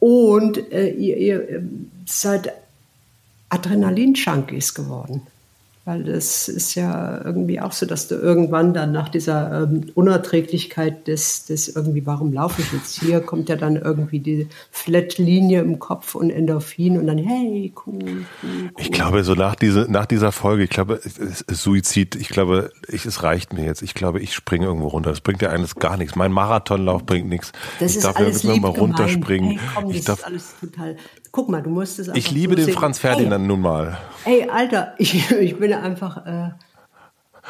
Und 0.00 0.72
äh, 0.72 0.88
ihr, 0.88 1.18
ihr 1.18 1.50
äh, 1.50 1.60
seid 2.06 2.54
Adrenalin-Junkies 3.50 4.72
geworden. 4.72 5.26
Weil 5.88 6.04
das 6.04 6.48
ist 6.48 6.74
ja 6.74 7.18
irgendwie 7.24 7.62
auch 7.62 7.72
so, 7.72 7.86
dass 7.86 8.08
du 8.08 8.16
irgendwann 8.16 8.74
dann 8.74 8.92
nach 8.92 9.08
dieser 9.08 9.62
ähm, 9.62 9.86
Unerträglichkeit 9.94 11.08
des, 11.08 11.46
des 11.46 11.68
irgendwie, 11.68 12.04
warum 12.04 12.30
laufe 12.30 12.60
ich 12.60 12.70
jetzt 12.74 13.00
hier, 13.00 13.20
kommt 13.20 13.48
ja 13.48 13.56
dann 13.56 13.76
irgendwie 13.76 14.18
die 14.18 14.48
Flat-Linie 14.70 15.62
im 15.62 15.78
Kopf 15.78 16.14
und 16.14 16.28
Endorphin 16.28 16.98
und 16.98 17.06
dann, 17.06 17.16
hey, 17.16 17.72
cool, 17.86 17.94
cool, 18.02 18.26
cool. 18.42 18.70
Ich 18.76 18.92
glaube, 18.92 19.24
so 19.24 19.34
nach, 19.34 19.54
diese, 19.54 19.86
nach 19.90 20.04
dieser 20.04 20.30
Folge, 20.30 20.64
ich 20.64 20.68
glaube, 20.68 21.00
Suizid, 21.46 22.16
ich 22.16 22.28
glaube, 22.28 22.70
ich, 22.86 23.06
es 23.06 23.22
reicht 23.22 23.54
mir 23.54 23.64
jetzt. 23.64 23.80
Ich 23.80 23.94
glaube, 23.94 24.20
ich 24.20 24.34
springe 24.34 24.66
irgendwo 24.66 24.88
runter. 24.88 25.08
Das 25.08 25.22
bringt 25.22 25.40
ja 25.40 25.48
eines 25.48 25.76
gar 25.76 25.96
nichts. 25.96 26.16
Mein 26.16 26.32
Marathonlauf 26.32 27.06
bringt 27.06 27.30
nichts. 27.30 27.52
Das 27.80 27.92
ich 27.92 27.96
ist 27.96 28.04
darf 28.04 28.16
alles 28.16 28.42
ja 28.42 28.54
mal 28.56 28.68
runterspringen. 28.68 29.52
Hey, 29.52 29.60
komm, 29.74 29.88
das 29.88 29.96
ich 29.96 30.04
darf, 30.04 30.18
ist 30.18 30.24
alles 30.26 30.54
total. 30.60 30.96
Guck 31.32 31.48
mal, 31.48 31.62
du 31.62 31.70
musst 31.70 31.98
es 31.98 32.08
Ich 32.14 32.30
liebe 32.30 32.56
den 32.56 32.66
sehen. 32.66 32.74
Franz 32.74 32.98
Ferdinand 32.98 33.42
hey, 33.42 33.48
nun 33.48 33.60
mal. 33.60 33.98
Ey, 34.24 34.48
Alter, 34.48 34.94
ich, 34.98 35.30
ich 35.30 35.58
bin 35.58 35.72
einfach. 35.72 36.26
Äh, 36.26 36.50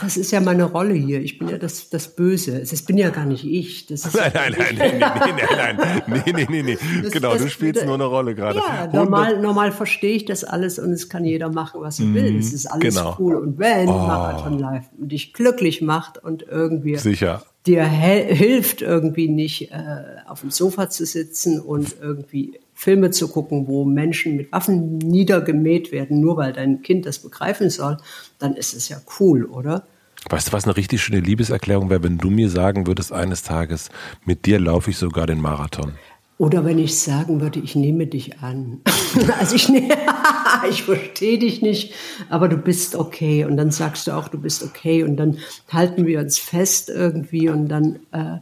Das 0.00 0.16
ist 0.16 0.30
ja 0.30 0.40
meine 0.40 0.64
Rolle 0.64 0.94
hier. 0.94 1.20
Ich 1.20 1.38
bin 1.38 1.48
ja 1.48 1.58
das, 1.58 1.90
das 1.90 2.14
Böse. 2.14 2.60
Das 2.60 2.82
bin 2.82 2.98
ja 2.98 3.10
gar 3.10 3.24
nicht 3.24 3.44
ich. 3.44 3.86
Nein, 3.90 4.32
nein, 4.32 4.54
nein, 4.56 4.76
nein, 4.78 4.98
nein, 4.98 5.76
nein, 5.76 6.22
nein, 6.24 6.46
nein, 6.48 6.64
nee. 6.64 6.78
Das, 7.02 7.12
genau, 7.12 7.32
das, 7.32 7.42
du 7.42 7.48
spielst 7.48 7.80
das, 7.80 7.86
nur 7.86 7.94
eine 7.94 8.04
Rolle 8.04 8.34
gerade. 8.34 8.60
Ja, 8.60 8.86
normal, 8.92 9.40
normal 9.40 9.72
verstehe 9.72 10.14
ich 10.14 10.24
das 10.24 10.44
alles 10.44 10.78
und 10.78 10.92
es 10.92 11.08
kann 11.08 11.24
jeder 11.24 11.50
machen, 11.50 11.80
was 11.80 11.98
er 11.98 12.14
will. 12.14 12.32
Mhm, 12.32 12.38
es 12.38 12.52
ist 12.52 12.66
alles 12.66 12.94
genau. 12.94 13.16
cool. 13.18 13.34
Und 13.36 13.58
wenn 13.58 13.88
oh. 13.88 13.92
Marathon 13.92 14.58
Live 14.58 14.84
dich 14.96 15.32
glücklich 15.32 15.82
macht 15.82 16.22
und 16.22 16.44
irgendwie 16.48 16.96
Sicher. 16.96 17.42
dir 17.66 17.84
hilft, 17.84 18.82
irgendwie 18.82 19.28
nicht 19.28 19.72
äh, 19.72 20.04
auf 20.28 20.42
dem 20.42 20.50
Sofa 20.50 20.90
zu 20.90 21.06
sitzen 21.06 21.60
und 21.60 21.96
irgendwie 22.00 22.60
Filme 22.78 23.10
zu 23.10 23.26
gucken, 23.26 23.66
wo 23.66 23.84
Menschen 23.84 24.36
mit 24.36 24.52
Waffen 24.52 24.98
niedergemäht 24.98 25.90
werden, 25.90 26.20
nur 26.20 26.36
weil 26.36 26.52
dein 26.52 26.80
Kind 26.80 27.06
das 27.06 27.18
begreifen 27.18 27.70
soll, 27.70 27.96
dann 28.38 28.54
ist 28.54 28.72
es 28.72 28.88
ja 28.88 28.98
cool, 29.18 29.46
oder? 29.46 29.88
Weißt 30.30 30.46
du, 30.46 30.52
was 30.52 30.62
eine 30.62 30.76
richtig 30.76 31.02
schöne 31.02 31.18
Liebeserklärung 31.18 31.90
wäre, 31.90 32.04
wenn 32.04 32.18
du 32.18 32.30
mir 32.30 32.48
sagen 32.48 32.86
würdest, 32.86 33.12
eines 33.12 33.42
Tages, 33.42 33.88
mit 34.24 34.46
dir 34.46 34.60
laufe 34.60 34.90
ich 34.90 34.96
sogar 34.96 35.26
den 35.26 35.40
Marathon? 35.40 35.94
Oder 36.38 36.64
wenn 36.64 36.78
ich 36.78 36.96
sagen 37.00 37.40
würde, 37.40 37.58
ich 37.58 37.74
nehme 37.74 38.06
dich 38.06 38.38
an. 38.38 38.80
also 39.40 39.56
ich, 39.56 39.68
ne 39.68 39.88
ich 40.70 40.84
verstehe 40.84 41.40
dich 41.40 41.62
nicht, 41.62 41.94
aber 42.28 42.48
du 42.48 42.58
bist 42.58 42.94
okay. 42.94 43.44
Und 43.44 43.56
dann 43.56 43.72
sagst 43.72 44.06
du 44.06 44.12
auch, 44.12 44.28
du 44.28 44.38
bist 44.38 44.62
okay. 44.62 45.02
Und 45.02 45.16
dann 45.16 45.38
halten 45.68 46.06
wir 46.06 46.20
uns 46.20 46.38
fest 46.38 46.90
irgendwie 46.90 47.48
und 47.48 47.66
dann 47.66 47.98
äh, 48.12 48.38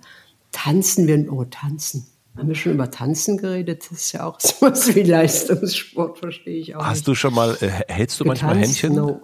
tanzen 0.53 1.07
wir. 1.07 1.32
Oh, 1.32 1.45
tanzen. 1.45 2.07
Haben 2.37 2.49
wir 2.49 2.55
schon 2.55 2.72
über 2.72 2.91
Tanzen 2.91 3.39
geredet? 3.39 3.87
Das 3.91 3.99
ist 3.99 4.12
ja 4.12 4.24
auch 4.24 4.41
sowas 4.41 4.95
wie 4.95 5.03
Leistungssport, 5.03 6.18
verstehe 6.18 6.59
ich 6.59 6.76
auch. 6.76 6.84
Hast 6.84 6.99
nicht. 6.99 7.09
du 7.09 7.14
schon 7.14 7.34
mal, 7.34 7.57
äh, 7.61 7.68
hältst 7.89 8.20
du 8.20 8.24
Getanzt? 8.24 8.43
manchmal 8.43 8.62
Händchen? 8.62 8.95
No. 8.95 9.20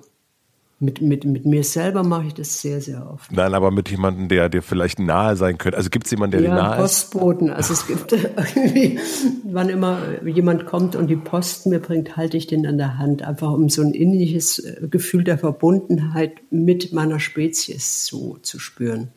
Mit, 0.81 1.01
mit, 1.01 1.25
mit 1.25 1.47
mir 1.47 1.63
selber 1.63 2.03
mache 2.03 2.27
ich 2.27 2.35
das 2.35 2.61
sehr, 2.61 2.81
sehr 2.81 3.09
oft. 3.09 3.31
Nein, 3.31 3.55
aber 3.55 3.71
mit 3.71 3.89
jemandem, 3.89 4.27
der 4.27 4.49
dir 4.49 4.63
vielleicht 4.63 4.99
nahe 4.99 5.37
sein 5.37 5.57
könnte. 5.57 5.79
Also 5.79 5.91
gibt 5.91 6.07
es 6.07 6.11
jemanden, 6.11 6.39
der 6.39 6.41
ja, 6.41 6.57
dir 6.57 6.61
nahe 6.61 6.77
Postboten. 6.77 7.51
ist? 7.51 7.55
Also 7.55 7.75
es 7.75 7.87
gibt 7.87 8.13
irgendwie, 8.57 8.99
wann 9.45 9.69
immer 9.69 10.01
jemand 10.27 10.67
kommt 10.67 10.97
und 10.97 11.07
die 11.07 11.15
Post 11.15 11.67
mir 11.67 11.79
bringt, 11.79 12.17
halte 12.17 12.37
ich 12.37 12.49
den 12.49 12.67
an 12.67 12.79
der 12.79 12.99
Hand, 12.99 13.23
einfach 13.23 13.53
um 13.53 13.69
so 13.69 13.81
ein 13.83 13.95
innerliches 13.95 14.59
äh, 14.59 14.89
Gefühl 14.91 15.23
der 15.23 15.39
Verbundenheit 15.39 16.33
mit 16.51 16.93
meiner 16.93 17.21
Spezies 17.21 18.05
zu, 18.05 18.39
zu 18.43 18.59
spüren. 18.59 19.13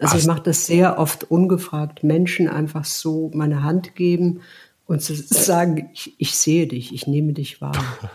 Also 0.00 0.16
ich 0.16 0.26
mache 0.26 0.42
das 0.42 0.66
sehr 0.66 0.98
oft 0.98 1.30
ungefragt, 1.30 2.02
Menschen 2.02 2.48
einfach 2.48 2.84
so 2.84 3.30
meine 3.34 3.62
Hand 3.62 3.94
geben 3.94 4.40
und 4.86 5.02
zu 5.02 5.14
sagen, 5.14 5.90
ich, 5.92 6.14
ich 6.18 6.34
sehe 6.34 6.66
dich, 6.66 6.94
ich 6.94 7.06
nehme 7.06 7.32
dich 7.32 7.60
wahr. 7.60 7.72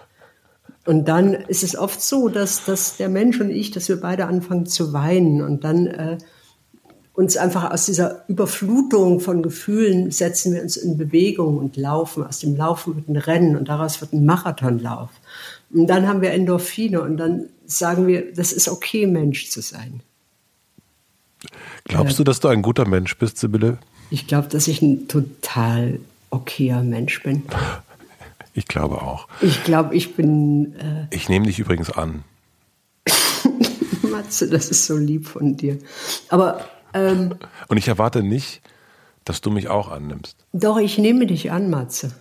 Und 0.87 1.07
dann 1.07 1.33
ist 1.33 1.63
es 1.63 1.75
oft 1.75 1.99
so, 1.99 2.29
dass, 2.29 2.63
dass 2.65 2.97
der 2.97 3.09
Mensch 3.09 3.41
und 3.41 3.49
ich, 3.49 3.71
dass 3.71 3.89
wir 3.89 3.99
beide 3.99 4.27
anfangen 4.27 4.67
zu 4.67 4.93
weinen 4.93 5.41
und 5.41 5.63
dann 5.63 5.87
äh, 5.87 6.19
uns 7.15 7.37
einfach 7.37 7.71
aus 7.71 7.85
dieser 7.85 8.23
Überflutung 8.27 9.19
von 9.19 9.41
Gefühlen 9.41 10.11
setzen 10.11 10.53
wir 10.53 10.61
uns 10.61 10.77
in 10.77 10.97
Bewegung 10.97 11.57
und 11.57 11.77
laufen. 11.77 12.23
Aus 12.23 12.39
dem 12.39 12.55
Laufen 12.55 12.95
wird 12.95 13.07
ein 13.09 13.15
Rennen 13.15 13.55
und 13.55 13.69
daraus 13.69 14.01
wird 14.01 14.13
ein 14.13 14.25
Marathonlauf. 14.25 15.09
Und 15.73 15.87
dann 15.87 16.07
haben 16.07 16.21
wir 16.21 16.31
Endorphine 16.31 17.01
und 17.01 17.17
dann 17.17 17.49
sagen 17.65 18.05
wir, 18.05 18.33
das 18.33 18.51
ist 18.51 18.67
okay, 18.67 19.07
Mensch 19.07 19.49
zu 19.49 19.61
sein. 19.61 20.01
Glaubst 21.85 22.19
du, 22.19 22.23
dass 22.23 22.39
du 22.39 22.47
ein 22.47 22.61
guter 22.61 22.87
Mensch 22.87 23.17
bist, 23.17 23.37
Sibylle? 23.37 23.77
Ich 24.09 24.27
glaube, 24.27 24.47
dass 24.49 24.67
ich 24.67 24.81
ein 24.81 25.07
total 25.07 25.99
okayer 26.29 26.83
Mensch 26.83 27.23
bin. 27.23 27.43
Ich 28.57 28.67
glaube 28.69 29.01
auch. 29.01 29.27
Ich 29.41 29.65
glaube, 29.65 29.93
ich 29.95 30.15
bin. 30.15 30.75
Äh 30.79 31.13
ich 31.13 31.27
nehme 31.27 31.45
dich 31.45 31.59
übrigens 31.59 31.91
an. 31.91 32.23
Matze, 34.09 34.49
das 34.49 34.69
ist 34.71 34.85
so 34.85 34.95
lieb 34.95 35.27
von 35.27 35.57
dir. 35.57 35.77
Aber. 36.29 36.65
Ähm, 36.93 37.35
Und 37.67 37.75
ich 37.75 37.89
erwarte 37.89 38.23
nicht, 38.23 38.61
dass 39.25 39.41
du 39.41 39.51
mich 39.51 39.67
auch 39.67 39.91
annimmst. 39.91 40.37
Doch, 40.53 40.77
ich 40.77 40.97
nehme 40.97 41.27
dich 41.27 41.51
an, 41.51 41.69
Matze. 41.69 42.15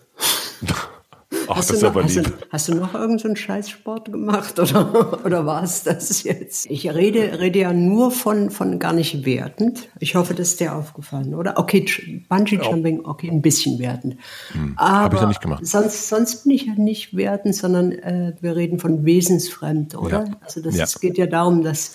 Ach, 1.49 1.57
hast 1.57 1.71
das 1.71 1.77
ist 1.77 1.83
noch, 1.83 1.91
aber 1.91 2.03
lieb. 2.03 2.17
Hast 2.17 2.27
du, 2.27 2.47
hast 2.51 2.69
du 2.69 2.75
noch 2.75 2.95
irgendeinen 2.95 3.37
so 3.37 3.43
Scheißsport 3.43 4.13
gemacht 4.13 4.59
oder, 4.59 5.25
oder 5.25 5.47
war 5.47 5.63
es 5.63 5.83
das 5.83 6.23
jetzt? 6.23 6.67
Ich 6.71 6.89
rede, 6.93 7.41
rede 7.41 7.61
ja 7.61 7.73
nur 7.73 8.11
von, 8.11 8.51
von 8.51 8.79
gar 8.79 8.93
nicht 8.93 9.25
wertend. 9.25 9.89
Ich 10.01 10.15
hoffe, 10.15 10.35
das 10.35 10.49
ist 10.49 10.61
dir 10.61 10.75
aufgefallen, 10.75 11.35
oder? 11.35 11.59
Okay, 11.59 11.85
Bungee 12.29 12.57
Jumping, 12.57 13.05
okay, 13.05 13.31
ein 13.31 13.43
bisschen 13.43 13.79
wertend. 13.79 14.17
Hm, 14.53 14.77
Habe 14.77 15.17
ich 15.17 15.23
ja 15.23 15.29
nicht 15.29 15.41
gemacht. 15.41 15.67
Sonst, 15.67 16.09
sonst 16.09 16.45
bin 16.45 16.53
ich 16.53 16.67
ja 16.67 16.75
nicht 16.75 17.17
wertend, 17.17 17.55
sondern 17.55 17.93
äh, 17.93 18.35
wir 18.41 18.57
reden 18.57 18.79
von 18.79 19.05
wesensfremd, 19.05 19.97
oder? 19.97 20.25
Ja. 20.27 20.37
Also 20.41 20.63
das 20.63 20.77
ja. 20.77 20.87
geht 21.01 21.19
ja 21.19 21.27
darum, 21.27 21.63
dass 21.63 21.93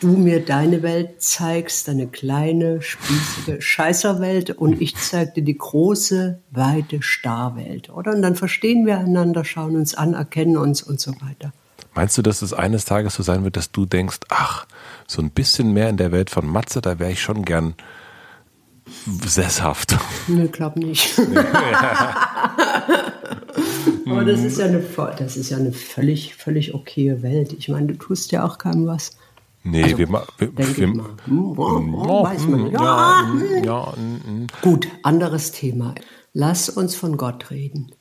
du 0.00 0.08
mir 0.08 0.44
deine 0.44 0.82
Welt 0.82 1.22
zeigst, 1.22 1.88
deine 1.88 2.08
kleine, 2.08 2.82
spießige 2.82 3.60
Scheißerwelt 3.60 4.50
und 4.50 4.80
ich 4.80 4.96
zeig 4.96 5.34
dir 5.34 5.44
die 5.44 5.56
große, 5.56 6.40
weite 6.50 7.02
Starwelt, 7.02 7.90
oder? 7.90 8.12
Und 8.12 8.22
dann 8.22 8.36
verstehen 8.36 8.86
wir 8.86 8.98
einander, 8.98 9.44
schauen 9.44 9.76
uns 9.76 9.94
an, 9.94 10.14
erkennen 10.14 10.56
uns 10.56 10.82
und 10.82 11.00
so 11.00 11.12
weiter. 11.20 11.52
Meinst 11.94 12.16
du, 12.16 12.22
dass 12.22 12.42
es 12.42 12.52
eines 12.52 12.84
Tages 12.84 13.14
so 13.14 13.22
sein 13.22 13.44
wird, 13.44 13.56
dass 13.56 13.72
du 13.72 13.84
denkst, 13.84 14.18
ach, 14.28 14.66
so 15.06 15.20
ein 15.20 15.30
bisschen 15.30 15.72
mehr 15.72 15.88
in 15.88 15.96
der 15.96 16.12
Welt 16.12 16.30
von 16.30 16.46
Matze, 16.46 16.80
da 16.80 16.98
wäre 16.98 17.12
ich 17.12 17.20
schon 17.20 17.44
gern 17.44 17.74
sesshaft? 19.06 19.96
Nö, 20.28 20.48
glaub 20.48 20.76
nicht. 20.76 21.18
Aber 24.06 24.24
das 24.24 24.40
ist 24.40 24.58
ja 24.58 24.66
eine, 24.66 24.82
das 25.18 25.36
ist 25.36 25.50
ja 25.50 25.56
eine 25.56 25.72
völlig, 25.72 26.34
völlig 26.34 26.74
okaye 26.74 27.22
Welt. 27.22 27.52
Ich 27.52 27.68
meine, 27.68 27.88
du 27.88 27.94
tust 27.94 28.32
ja 28.32 28.44
auch 28.44 28.58
keinem 28.58 28.86
was. 28.86 29.16
Nee, 29.62 29.82
also, 29.82 29.98
wir, 29.98 30.08
wir, 30.08 30.58
wir 30.58 30.66
hm, 30.66 31.16
hm, 31.24 31.56
weiß 31.56 32.46
man. 32.46 32.70
Ja, 32.70 33.26
hm. 33.30 33.62
ja, 33.62 33.62
ja, 33.62 33.94
Gut, 34.62 34.88
anderes 35.02 35.52
Thema. 35.52 35.94
Lass 36.32 36.68
uns 36.68 36.94
von 36.94 37.16
Gott 37.16 37.50
reden. 37.50 37.92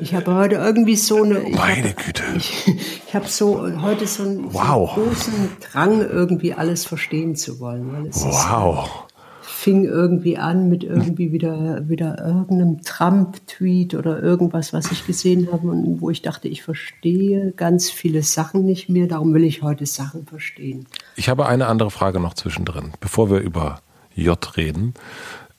Ich 0.00 0.12
habe 0.12 0.34
heute 0.34 0.56
irgendwie 0.56 0.96
so 0.96 1.22
eine. 1.22 1.40
Meine 1.40 1.90
hab, 1.90 2.04
Güte. 2.04 2.22
Ich, 2.36 2.66
ich 2.66 3.14
habe 3.14 3.28
so 3.28 3.62
heute 3.80 4.06
so 4.06 4.24
einen, 4.24 4.52
wow. 4.52 4.90
so 4.94 5.00
einen 5.00 5.08
großen 5.08 5.56
Drang, 5.60 6.00
irgendwie 6.00 6.52
alles 6.52 6.84
verstehen 6.84 7.36
zu 7.36 7.60
wollen. 7.60 8.10
wow. 8.12 9.07
Fing 9.60 9.86
irgendwie 9.86 10.38
an 10.38 10.68
mit 10.68 10.84
irgendwie 10.84 11.32
wieder, 11.32 11.88
wieder 11.88 12.24
irgendeinem 12.24 12.80
Trump-Tweet 12.80 13.96
oder 13.96 14.22
irgendwas, 14.22 14.72
was 14.72 14.92
ich 14.92 15.04
gesehen 15.04 15.48
habe 15.50 15.66
und 15.66 16.00
wo 16.00 16.10
ich 16.10 16.22
dachte, 16.22 16.46
ich 16.46 16.62
verstehe 16.62 17.50
ganz 17.56 17.90
viele 17.90 18.22
Sachen 18.22 18.64
nicht 18.64 18.88
mehr, 18.88 19.08
darum 19.08 19.34
will 19.34 19.42
ich 19.42 19.60
heute 19.62 19.84
Sachen 19.84 20.26
verstehen. 20.26 20.86
Ich 21.16 21.28
habe 21.28 21.46
eine 21.46 21.66
andere 21.66 21.90
Frage 21.90 22.20
noch 22.20 22.34
zwischendrin, 22.34 22.92
bevor 23.00 23.32
wir 23.32 23.40
über 23.40 23.80
J 24.14 24.56
reden. 24.56 24.94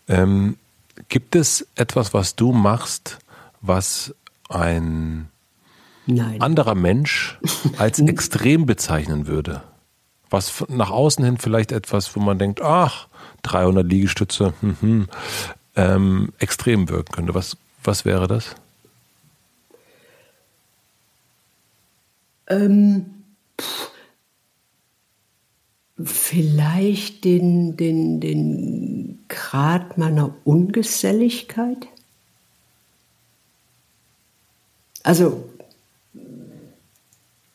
Ähm, 0.08 0.56
gibt 1.10 1.36
es 1.36 1.68
etwas, 1.76 2.14
was 2.14 2.38
du 2.38 2.54
machst, 2.54 3.20
was 3.60 4.16
ein 4.47 5.28
Nein. 6.06 6.39
anderer 6.39 6.76
Mensch 6.76 7.38
als 7.78 8.00
extrem 8.00 8.66
bezeichnen 8.66 9.28
würde? 9.28 9.62
Was 10.30 10.64
nach 10.70 10.89
außen 10.89 11.26
hin 11.26 11.38
vielleicht 11.38 11.74
etwas, 11.74 12.16
wo 12.16 12.22
man 12.22 12.39
denkt, 12.39 12.62
ach, 12.62 13.09
300 13.44 13.86
Liegestütze 13.86 14.54
hm, 14.62 14.78
hm, 14.82 15.08
ähm, 15.76 16.34
extrem 16.40 16.90
wirken 16.90 17.14
könnte. 17.14 17.34
Was, 17.34 17.58
was 17.84 18.06
wäre 18.06 18.28
das? 18.28 18.56
Ähm, 22.48 23.06
vielleicht 26.04 27.24
den, 27.24 27.78
den, 27.78 28.20
den 28.20 29.20
Grad 29.28 29.98
meiner 29.98 30.34
Ungeselligkeit. 30.44 31.88
Also, 35.04 35.50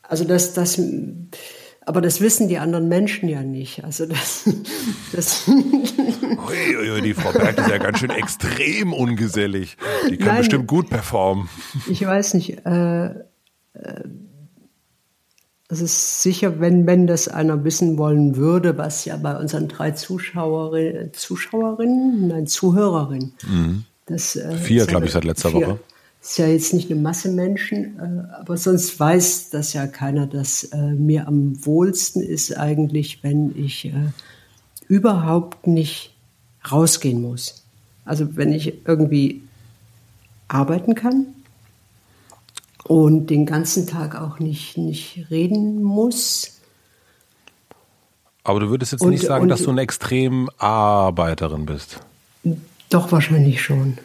also 0.03 0.23
dass 0.23 0.53
das 0.53 0.79
aber 1.85 2.01
das 2.01 2.19
wissen 2.19 2.47
die 2.47 2.57
anderen 2.57 2.87
Menschen 2.87 3.29
ja 3.29 3.43
nicht. 3.43 3.83
Also 3.83 4.05
das. 4.05 4.49
das 5.13 5.47
Uiuiui, 5.47 7.01
die 7.01 7.13
Frau 7.13 7.31
Berg 7.31 7.57
ist 7.57 7.69
ja 7.69 7.77
ganz 7.77 7.99
schön 7.99 8.09
extrem 8.09 8.93
ungesellig. 8.93 9.77
Die 10.09 10.17
kann 10.17 10.27
Nein, 10.29 10.37
bestimmt 10.39 10.67
gut 10.67 10.89
performen. 10.89 11.47
Ich 11.89 12.05
weiß 12.05 12.33
nicht. 12.33 12.65
Äh, 12.65 13.05
äh, 13.05 13.13
es 15.67 15.81
ist 15.81 16.21
sicher, 16.21 16.59
wenn, 16.59 16.85
wenn 16.85 17.07
das 17.07 17.27
einer 17.27 17.63
wissen 17.63 17.97
wollen 17.97 18.35
würde, 18.35 18.77
was 18.77 19.03
ja 19.05 19.17
bei 19.17 19.35
unseren 19.35 19.67
drei 19.67 19.91
Zuschauerinnen, 19.91 21.11
Zuschauerinnen, 21.13 22.27
nein, 22.27 22.47
Zuhörerinnen. 22.47 23.33
Mhm. 23.47 23.85
Das, 24.05 24.35
äh, 24.35 24.55
vier, 24.57 24.85
glaube 24.85 25.07
ich, 25.07 25.11
seit 25.11 25.23
letzter 25.23 25.49
vier. 25.49 25.67
Woche 25.67 25.79
ist 26.25 26.37
ja 26.39 26.47
jetzt 26.47 26.73
nicht 26.73 26.89
eine 26.89 26.99
Masse 26.99 27.29
Menschen, 27.29 27.99
äh, 27.99 28.33
aber 28.39 28.57
sonst 28.57 28.99
weiß 28.99 29.51
das 29.51 29.73
ja 29.73 29.85
keiner, 29.85 30.25
dass 30.25 30.63
äh, 30.63 30.93
mir 30.93 31.27
am 31.27 31.63
wohlsten 31.65 32.23
ist 32.23 32.57
eigentlich, 32.57 33.23
wenn 33.23 33.53
ich 33.55 33.85
äh, 33.85 33.91
überhaupt 34.87 35.67
nicht 35.67 36.15
rausgehen 36.71 37.21
muss. 37.21 37.63
Also 38.05 38.35
wenn 38.35 38.51
ich 38.51 38.87
irgendwie 38.87 39.43
arbeiten 40.47 40.95
kann 40.95 41.27
und 42.83 43.29
den 43.29 43.45
ganzen 43.45 43.85
Tag 43.85 44.15
auch 44.15 44.39
nicht, 44.39 44.77
nicht 44.77 45.27
reden 45.29 45.83
muss 45.83 46.59
Aber 48.43 48.59
du 48.59 48.69
würdest 48.69 48.93
jetzt 48.93 49.01
und, 49.01 49.11
nicht 49.11 49.25
sagen, 49.25 49.47
dass 49.47 49.61
du 49.61 49.69
eine 49.69 49.81
extrem 49.81 50.49
Arbeiterin 50.57 51.67
bist. 51.67 51.99
Doch, 52.89 53.11
wahrscheinlich 53.11 53.61
schon. 53.61 53.99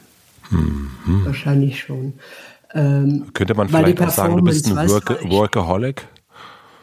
Mhm. 0.51 0.91
Wahrscheinlich 1.25 1.81
schon. 1.81 2.15
Ähm, 2.75 3.31
Könnte 3.35 3.55
man 3.55 3.69
vielleicht 3.69 4.01
auch 4.01 4.11
sagen, 4.11 4.37
du 4.37 4.43
bist 4.43 4.67
ein 4.67 4.77
Work 4.89 5.25
Workaholic? 5.29 6.07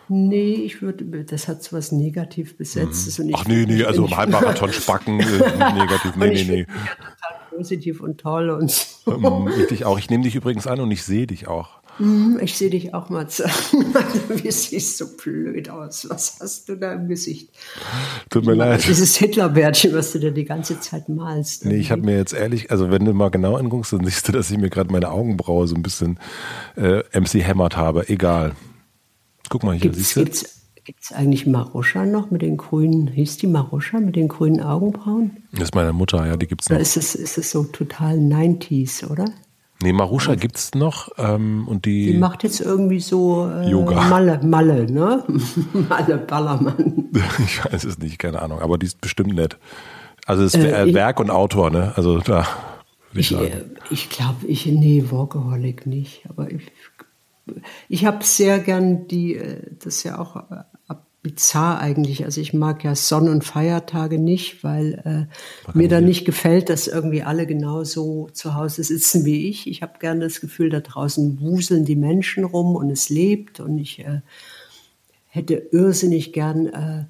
Nee, 0.09 0.53
ich 0.53 0.81
würde, 0.81 1.25
das 1.25 1.49
hat 1.49 1.63
so 1.63 1.75
was 1.75 1.91
negativ 1.91 2.57
besetztes. 2.57 3.19
Mhm. 3.19 3.31
Ach 3.35 3.45
nee, 3.45 3.65
nee, 3.67 3.83
also 3.83 4.05
im 4.05 4.15
Halbmarathon 4.15 4.71
spacken, 4.73 5.19
äh, 5.19 5.73
negativ, 5.73 6.15
nee, 6.15 6.29
nee, 6.29 6.43
nee. 6.43 6.65
total 6.65 7.47
positiv 7.49 7.99
und 7.99 8.17
toll 8.19 8.49
und 8.49 8.71
so. 8.71 9.11
Ähm, 9.11 9.49
ich 9.59 9.67
dich 9.67 9.85
auch. 9.85 9.99
Ich 9.99 10.09
nehme 10.09 10.23
dich 10.23 10.35
übrigens 10.35 10.65
an 10.65 10.79
und 10.79 10.91
ich 10.91 11.03
sehe 11.03 11.27
dich 11.27 11.47
auch. 11.47 11.81
Mhm, 11.99 12.39
ich 12.41 12.57
sehe 12.57 12.69
dich 12.69 12.93
auch 12.93 13.09
mal. 13.09 13.27
Wie 14.29 14.51
siehst 14.51 14.97
so 14.97 15.05
blöd 15.15 15.69
aus? 15.69 16.07
Was 16.09 16.37
hast 16.39 16.69
du 16.69 16.75
da 16.75 16.93
im 16.93 17.07
Gesicht? 17.07 17.49
Tut 18.29 18.45
mir 18.45 18.53
leid. 18.53 18.87
Dieses 18.87 19.15
Hitlerbärtchen, 19.15 19.93
was 19.93 20.11
du 20.11 20.19
da 20.19 20.29
die 20.29 20.45
ganze 20.45 20.79
Zeit 20.79 21.09
malst. 21.09 21.65
Nee, 21.65 21.77
ich 21.77 21.91
habe 21.91 22.03
mir 22.03 22.17
jetzt 22.17 22.33
ehrlich, 22.33 22.71
also 22.71 22.91
wenn 22.91 23.05
du 23.05 23.13
mal 23.13 23.29
genau 23.29 23.55
anguckst, 23.55 23.93
dann 23.93 24.05
siehst 24.05 24.27
du, 24.27 24.31
dass 24.31 24.51
ich 24.51 24.57
mir 24.57 24.69
gerade 24.69 24.91
meine 24.91 25.09
Augenbraue 25.09 25.67
so 25.67 25.75
ein 25.75 25.81
bisschen 25.81 26.19
äh, 26.75 26.99
MC 27.19 27.43
hämmert 27.43 27.77
habe. 27.77 28.07
Egal. 28.09 28.55
Guck 29.49 29.63
mal 29.63 29.73
hier, 29.73 29.81
gibt's, 29.81 29.97
siehst 29.97 30.15
du? 30.17 30.23
Gibt's, 30.23 30.61
gibt's 30.83 31.11
eigentlich 31.11 31.47
Maruscha 31.47 32.05
noch 32.05 32.31
mit 32.31 32.41
den 32.41 32.57
grünen, 32.57 33.07
hieß 33.07 33.37
die 33.37 33.47
Maruscha 33.47 33.99
mit 33.99 34.15
den 34.15 34.27
grünen 34.27 34.61
Augenbrauen? 34.61 35.37
Das 35.51 35.63
ist 35.63 35.75
meine 35.75 35.93
Mutter, 35.93 36.25
ja, 36.25 36.37
die 36.37 36.47
gibt's 36.47 36.69
noch. 36.69 36.75
Oder 36.75 36.81
ist 36.81 36.97
es, 36.97 37.15
ist 37.15 37.37
es 37.37 37.51
so 37.51 37.63
total 37.63 38.17
90s, 38.17 39.09
oder? 39.09 39.25
Nee, 39.81 39.93
Maruscha 39.93 40.31
also, 40.31 40.41
gibt's 40.41 40.73
noch 40.73 41.09
ähm, 41.17 41.67
und 41.67 41.85
die. 41.85 42.13
Die 42.13 42.17
macht 42.17 42.43
jetzt 42.43 42.61
irgendwie 42.61 42.99
so 42.99 43.47
äh, 43.47 43.69
Yoga. 43.69 44.01
Malle, 44.09 44.39
Malle, 44.43 44.91
ne? 44.91 45.23
Malle 45.89 46.17
Ballermann. 46.17 47.09
ich 47.39 47.63
weiß 47.63 47.83
es 47.83 47.99
nicht, 47.99 48.17
keine 48.17 48.41
Ahnung, 48.41 48.59
aber 48.59 48.77
die 48.77 48.87
ist 48.87 49.01
bestimmt 49.01 49.35
nett. 49.35 49.57
Also 50.25 50.43
ist 50.43 50.55
äh, 50.55 50.93
Werk 50.93 51.19
und 51.19 51.29
Autor, 51.29 51.69
ne? 51.69 51.93
Also 51.95 52.19
da. 52.19 52.47
Ich, 53.13 53.31
ich, 53.31 53.39
äh, 53.39 53.63
ich 53.89 54.09
glaube, 54.09 54.45
ich 54.47 54.65
nee, 54.65 55.05
Workaholic 55.09 55.85
nicht, 55.85 56.27
aber 56.29 56.51
ich 56.51 56.63
ich 57.87 58.05
habe 58.05 58.23
sehr 58.23 58.59
gern 58.59 59.07
die, 59.07 59.35
äh, 59.35 59.61
das 59.79 59.97
ist 59.97 60.03
ja 60.03 60.19
auch 60.19 60.35
äh, 60.35 60.63
bizarr 61.27 61.79
eigentlich. 61.79 62.23
Also 62.23 62.39
ich 62.39 62.53
mag 62.53 62.85
ja 62.85 62.95
Sonn- 62.95 63.27
und 63.27 63.43
Feiertage 63.43 64.17
nicht, 64.17 64.63
weil 64.63 65.27
äh, 65.67 65.77
mir 65.77 65.89
da 65.89 65.99
nicht 65.99 66.23
gefällt, 66.23 66.69
dass 66.69 66.87
irgendwie 66.87 67.21
alle 67.21 67.45
genauso 67.45 68.29
zu 68.31 68.55
Hause 68.55 68.83
sitzen 68.83 69.25
wie 69.25 69.49
ich. 69.49 69.67
Ich 69.67 69.81
habe 69.81 69.99
gern 69.99 70.21
das 70.21 70.39
Gefühl, 70.39 70.69
da 70.69 70.79
draußen 70.79 71.41
wuseln 71.41 71.83
die 71.83 71.97
Menschen 71.97 72.45
rum 72.45 72.75
und 72.77 72.89
es 72.89 73.09
lebt 73.09 73.59
und 73.59 73.77
ich 73.77 73.99
äh, 73.99 74.21
hätte 75.27 75.55
irrsinnig 75.71 76.31
gern 76.31 76.67
äh, 76.67 77.05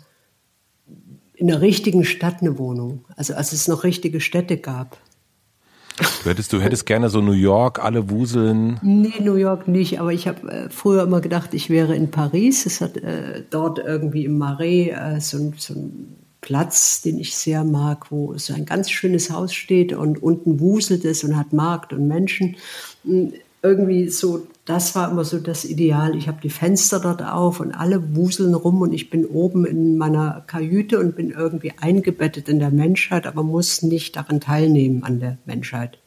in 1.36 1.46
der 1.46 1.62
richtigen 1.62 2.04
Stadt 2.04 2.42
eine 2.42 2.58
Wohnung. 2.58 3.06
Also 3.16 3.36
als 3.36 3.54
es 3.54 3.68
noch 3.68 3.84
richtige 3.84 4.20
Städte 4.20 4.58
gab. 4.58 4.98
Du 6.24 6.30
hättest, 6.30 6.54
du 6.54 6.62
hättest 6.62 6.86
gerne 6.86 7.10
so 7.10 7.22
New 7.22 7.32
York, 7.32 7.84
alle 7.84 8.10
wuseln. 8.10 8.80
Nee, 8.82 9.14
New 9.20 9.36
York 9.36 9.68
nicht, 9.68 10.00
aber 10.00 10.14
ich 10.14 10.28
habe 10.28 10.52
äh, 10.52 10.70
früher 10.70 11.04
immer 11.04 11.22
gedacht, 11.22 11.54
ich 11.54 11.70
wäre 11.70 11.96
in 11.96 12.12
Paris. 12.12 12.66
Es 12.66 12.82
hat 12.82 12.98
äh, 12.98 13.44
dort 13.50 13.80
irgendwie 13.80 14.26
im 14.26 14.38
Marais 14.38 14.90
äh, 14.90 15.20
so, 15.20 15.54
so 15.58 15.74
ein 15.74 16.18
Platz, 16.42 17.02
den 17.02 17.20
ich 17.20 17.36
sehr 17.36 17.64
mag, 17.64 18.12
wo 18.12 18.38
so 18.38 18.54
ein 18.54 18.66
ganz 18.66 18.92
schönes 18.92 19.32
Haus 19.32 19.54
steht 19.54 19.92
und 19.92 20.22
unten 20.22 20.60
wuselt 20.60 21.04
es 21.04 21.24
und 21.24 21.36
hat 21.36 21.52
Markt 21.52 21.94
und 21.94 22.08
Menschen. 22.08 22.58
Irgendwie 23.68 24.10
so 24.10 24.48
das 24.68 24.96
war 24.96 25.10
immer 25.10 25.24
so 25.24 25.40
das 25.40 25.64
Ideal. 25.64 26.16
Ich 26.16 26.28
habe 26.28 26.40
die 26.44 26.50
Fenster 26.50 27.00
dort 27.00 27.24
auf 27.24 27.62
und 27.62 27.72
alle 27.72 28.16
wuseln 28.16 28.54
rum 28.54 28.82
und 28.82 28.92
ich 28.92 29.10
bin 29.10 29.26
oben 29.26 29.66
in 29.66 29.98
meiner 29.98 30.44
Kajüte 30.46 31.00
und 31.00 31.16
bin 31.16 31.32
irgendwie 31.32 31.72
eingebettet 31.80 32.50
in 32.50 32.60
der 32.60 32.70
Menschheit, 32.70 33.26
aber 33.28 33.44
muss 33.44 33.82
nicht 33.82 34.18
daran 34.18 34.42
teilnehmen 34.42 35.04
an 35.04 35.22
der 35.22 35.38
Menschheit. 35.46 36.00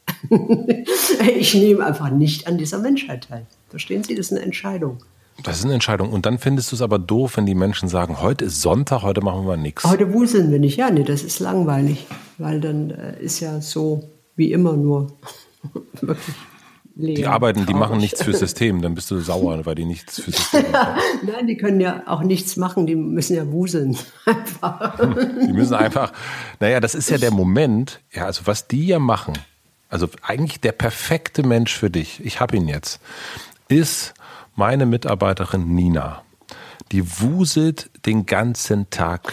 ich 1.39 1.55
nehme 1.55 1.83
einfach 1.83 2.11
nicht 2.11 2.47
an 2.47 2.59
dieser 2.59 2.77
Menschheit 2.77 3.27
teil. 3.29 3.47
Verstehen 3.69 4.03
Sie, 4.03 4.13
das 4.13 4.27
ist 4.27 4.33
eine 4.33 4.45
Entscheidung. 4.45 4.97
Das 5.41 5.57
ist 5.57 5.65
eine 5.65 5.73
Entscheidung. 5.73 6.11
Und 6.11 6.27
dann 6.27 6.37
findest 6.37 6.71
du 6.71 6.75
es 6.75 6.83
aber 6.83 6.99
doof, 6.99 7.37
wenn 7.37 7.47
die 7.47 7.55
Menschen 7.55 7.89
sagen, 7.89 8.21
heute 8.21 8.45
ist 8.45 8.61
Sonntag, 8.61 9.01
heute 9.01 9.21
machen 9.21 9.47
wir 9.47 9.57
nichts. 9.57 9.83
Heute 9.85 10.13
wuseln 10.13 10.51
wir 10.51 10.59
nicht. 10.59 10.77
Ja, 10.77 10.91
nee, 10.91 11.03
das 11.03 11.23
ist 11.23 11.39
langweilig, 11.39 12.05
weil 12.37 12.61
dann 12.61 12.91
äh, 12.91 13.19
ist 13.19 13.39
ja 13.39 13.59
so 13.59 14.07
wie 14.35 14.51
immer 14.51 14.77
nur. 14.77 15.13
Wirklich. 16.01 16.35
Leer, 17.01 17.15
die 17.15 17.25
arbeiten, 17.25 17.65
die 17.65 17.73
machen 17.73 17.97
nichts 17.97 18.23
fürs 18.23 18.39
System, 18.45 18.81
dann 18.81 18.95
bist 18.95 19.11
du 19.11 19.19
sauer, 19.19 19.65
weil 19.65 19.75
die 19.75 19.85
nichts 19.85 20.21
fürs 20.21 20.37
System 20.37 20.71
machen. 20.71 21.01
Nein, 21.23 21.47
die 21.47 21.57
können 21.57 21.79
ja 21.81 22.03
auch 22.05 22.21
nichts 22.21 22.57
machen, 22.57 22.87
die 22.87 22.95
müssen 22.95 23.35
ja 23.35 23.51
wuseln. 23.51 23.97
die 25.47 25.53
müssen 25.53 25.75
einfach, 25.75 26.13
naja, 26.59 26.79
das 26.79 26.95
ist 26.95 27.09
ja 27.09 27.17
der 27.17 27.31
Moment, 27.31 28.01
ja, 28.11 28.25
also 28.25 28.43
was 28.45 28.67
die 28.67 28.87
ja 28.87 28.99
machen, 28.99 29.33
also 29.89 30.07
eigentlich 30.21 30.61
der 30.61 30.71
perfekte 30.71 31.43
Mensch 31.43 31.75
für 31.75 31.89
dich, 31.89 32.23
ich 32.25 32.39
habe 32.39 32.55
ihn 32.55 32.67
jetzt, 32.67 33.01
ist 33.67 34.13
meine 34.55 34.85
Mitarbeiterin 34.85 35.73
Nina. 35.75 36.23
Die 36.91 37.21
wuselt 37.21 37.89
den 38.05 38.25
ganzen 38.25 38.89
Tag 38.89 39.31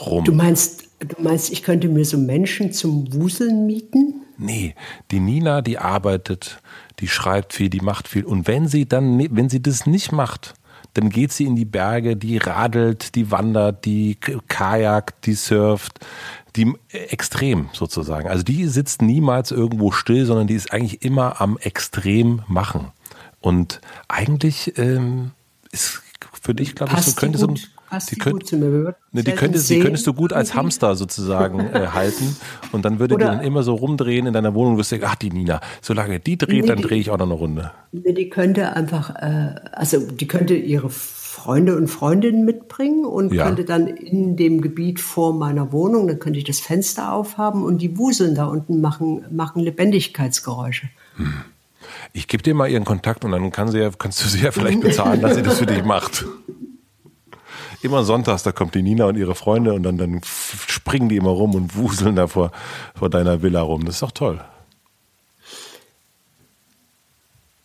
rum. 0.00 0.24
Du 0.24 0.32
meinst, 0.32 0.84
du 1.00 1.20
meinst, 1.20 1.50
ich 1.50 1.62
könnte 1.62 1.88
mir 1.88 2.04
so 2.04 2.18
Menschen 2.18 2.72
zum 2.72 3.12
Wuseln 3.12 3.66
mieten? 3.66 4.22
Nee, 4.38 4.74
die 5.10 5.20
Nina, 5.20 5.62
die 5.62 5.78
arbeitet, 5.78 6.60
die 7.00 7.08
schreibt 7.08 7.52
viel, 7.52 7.68
die 7.68 7.80
macht 7.80 8.08
viel. 8.08 8.24
Und 8.24 8.46
wenn 8.46 8.68
sie 8.68 8.86
dann, 8.86 9.18
wenn 9.34 9.48
sie 9.48 9.60
das 9.60 9.84
nicht 9.86 10.12
macht, 10.12 10.54
dann 10.94 11.10
geht 11.10 11.32
sie 11.32 11.44
in 11.44 11.56
die 11.56 11.64
Berge, 11.64 12.16
die 12.16 12.38
radelt, 12.38 13.14
die 13.14 13.30
wandert, 13.30 13.84
die 13.84 14.16
kajakt, 14.48 15.26
die 15.26 15.34
surft, 15.34 16.04
die 16.56 16.74
äh, 16.90 16.98
extrem 17.10 17.68
sozusagen. 17.72 18.28
Also 18.28 18.42
die 18.42 18.66
sitzt 18.66 19.02
niemals 19.02 19.50
irgendwo 19.50 19.90
still, 19.90 20.24
sondern 20.24 20.46
die 20.46 20.54
ist 20.54 20.72
eigentlich 20.72 21.02
immer 21.02 21.40
am 21.40 21.58
extrem 21.58 22.42
machen. 22.46 22.92
Und 23.40 23.80
eigentlich 24.08 24.78
ähm, 24.78 25.32
ist 25.70 26.02
für 26.40 26.54
dich, 26.54 26.74
glaube 26.74 26.94
ich, 26.96 27.04
so 27.04 27.12
könnte 27.12 27.38
so 27.38 27.54
Passt 27.88 28.10
die, 28.10 28.16
die 28.16 28.20
könnt, 28.20 28.32
gut 28.34 28.46
zu 28.46 28.56
mir. 28.58 28.96
Ne, 29.12 29.24
die, 29.24 29.32
könntest, 29.32 29.70
die 29.70 29.80
könntest 29.80 30.06
du 30.06 30.12
gut 30.12 30.34
als 30.34 30.54
Hamster 30.54 30.94
sozusagen 30.94 31.60
äh, 31.60 31.86
halten 31.94 32.36
und 32.72 32.84
dann 32.84 32.98
würde 32.98 33.14
Oder 33.14 33.30
die 33.30 33.36
dann 33.36 33.44
immer 33.44 33.62
so 33.62 33.74
rumdrehen 33.74 34.26
in 34.26 34.34
deiner 34.34 34.54
Wohnung 34.54 34.72
und 34.72 34.78
wirst 34.78 34.92
du 34.92 34.98
ach 35.02 35.14
die 35.14 35.30
Nina, 35.30 35.60
solange 35.80 36.20
die 36.20 36.36
dreht, 36.36 36.62
nee, 36.62 36.68
dann 36.68 36.82
drehe 36.82 36.98
ich 36.98 37.10
auch 37.10 37.16
noch 37.16 37.26
eine 37.26 37.34
Runde. 37.34 37.70
Nee, 37.92 38.12
die 38.12 38.28
könnte 38.28 38.76
einfach, 38.76 39.14
äh, 39.16 39.54
also 39.72 40.00
die 40.00 40.28
könnte 40.28 40.54
ihre 40.54 40.90
Freunde 40.90 41.76
und 41.76 41.88
Freundinnen 41.88 42.44
mitbringen 42.44 43.06
und 43.06 43.32
ja. 43.32 43.46
könnte 43.46 43.64
dann 43.64 43.86
in 43.86 44.36
dem 44.36 44.60
Gebiet 44.60 45.00
vor 45.00 45.32
meiner 45.32 45.72
Wohnung, 45.72 46.08
dann 46.08 46.18
könnte 46.18 46.38
ich 46.38 46.44
das 46.44 46.60
Fenster 46.60 47.12
aufhaben 47.12 47.64
und 47.64 47.80
die 47.80 47.96
wuseln 47.96 48.34
da 48.34 48.46
unten 48.46 48.82
machen, 48.82 49.24
machen 49.30 49.62
Lebendigkeitsgeräusche. 49.62 50.90
Hm. 51.16 51.32
Ich 52.12 52.28
gebe 52.28 52.42
dir 52.42 52.54
mal 52.54 52.68
ihren 52.68 52.84
Kontakt 52.84 53.24
und 53.24 53.30
dann 53.30 53.50
kann 53.50 53.70
sie 53.70 53.78
ja, 53.78 53.90
kannst 53.96 54.22
du 54.22 54.28
sie 54.28 54.40
ja 54.40 54.50
vielleicht 54.50 54.80
bezahlen, 54.80 55.22
dass 55.22 55.36
sie 55.36 55.42
das 55.42 55.58
für 55.58 55.66
dich 55.66 55.84
macht 55.84 56.26
immer 57.82 58.04
sonntags, 58.04 58.42
da 58.42 58.52
kommt 58.52 58.74
die 58.74 58.82
Nina 58.82 59.06
und 59.06 59.16
ihre 59.16 59.34
Freunde 59.34 59.74
und 59.74 59.82
dann, 59.82 59.98
dann 59.98 60.20
springen 60.24 61.08
die 61.08 61.16
immer 61.16 61.30
rum 61.30 61.54
und 61.54 61.76
wuseln 61.76 62.16
da 62.16 62.26
vor, 62.26 62.52
vor 62.94 63.10
deiner 63.10 63.42
Villa 63.42 63.60
rum. 63.60 63.84
Das 63.84 63.96
ist 63.96 64.02
doch 64.02 64.12
toll. 64.12 64.40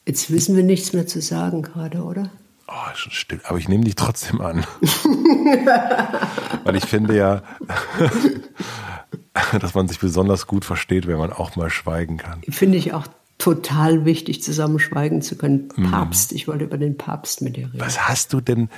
Jetzt 0.06 0.32
wissen 0.32 0.56
wir 0.56 0.64
nichts 0.64 0.94
mehr 0.94 1.08
zu 1.08 1.22
sagen 1.22 1.62
gerade, 1.62 2.04
oder? 2.04 2.30
Oh, 2.68 2.96
schon 2.96 3.12
still. 3.12 3.42
Aber 3.46 3.58
ich 3.58 3.70
nehme 3.70 3.84
dich 3.84 3.96
trotzdem 3.96 4.42
an. 4.42 4.66
Weil 6.64 6.76
ich 6.76 6.86
finde 6.86 7.16
ja, 7.16 7.42
dass 9.60 9.74
man 9.74 9.88
sich 9.88 10.00
besonders 10.00 10.48
gut 10.48 10.66
versteht, 10.66 11.08
wenn 11.08 11.18
man 11.18 11.32
auch 11.32 11.56
mal 11.56 11.70
schweigen 11.70 12.18
kann. 12.18 12.42
Finde 12.50 12.78
ich 12.78 12.94
auch 12.94 13.08
total 13.44 14.06
wichtig, 14.06 14.42
zusammen 14.42 14.80
schweigen 14.80 15.22
zu 15.22 15.36
können. 15.36 15.68
Mhm. 15.76 15.92
Papst, 15.92 16.32
ich 16.32 16.48
wollte 16.48 16.64
über 16.64 16.78
den 16.78 16.96
Papst 16.96 17.42
mit 17.42 17.58
dir 17.58 17.66
reden. 17.66 17.80
Was 17.80 18.08
hast 18.08 18.32
du 18.32 18.40
denn 18.40 18.70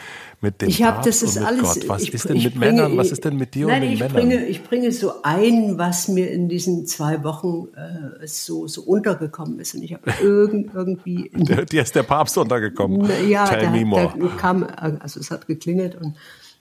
mit 0.42 0.60
dem 0.60 0.70
ich 0.70 0.82
Papst 0.82 1.08
das 1.08 1.22
ist 1.22 1.38
alles, 1.38 1.62
Gott? 1.62 1.88
Was 1.88 2.02
ich, 2.02 2.14
ist 2.16 2.28
denn 2.28 2.42
mit 2.42 2.56
bringe, 2.56 2.72
Männern? 2.72 2.98
Was 2.98 3.12
ist 3.12 3.24
denn 3.24 3.38
mit 3.38 3.54
dir 3.54 3.68
nein, 3.68 3.84
und 3.84 3.90
den 3.90 3.94
ich 3.94 4.00
Männern? 4.00 4.16
Bringe, 4.16 4.46
ich 4.48 4.64
bringe 4.64 4.92
so 4.92 5.22
ein, 5.22 5.78
was 5.78 6.08
mir 6.08 6.32
in 6.32 6.50
diesen 6.50 6.88
zwei 6.88 7.24
Wochen 7.24 7.68
äh, 7.76 8.26
so, 8.26 8.68
so 8.68 8.82
untergekommen 8.82 9.60
ist. 9.60 9.76
Und 9.76 9.84
ich 9.84 9.94
habe 9.94 10.12
irgend, 10.20 10.74
irgendwie... 10.74 11.30
Dir 11.36 11.84
ist 11.84 11.94
der 11.94 12.02
Papst 12.02 12.36
untergekommen. 12.36 13.08
Ja, 13.30 13.46
Tell 13.46 13.70
der, 13.72 14.08
der 14.08 14.30
kam, 14.38 14.64
also 14.64 15.20
es 15.20 15.30
hat 15.30 15.46
geklingelt 15.46 15.94
und 15.94 16.16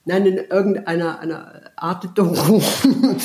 Nein, 0.06 0.26
in 0.26 0.36
irgendeiner 0.36 1.20
einer 1.20 1.52
Art 1.76 2.06
Doku 2.18 2.60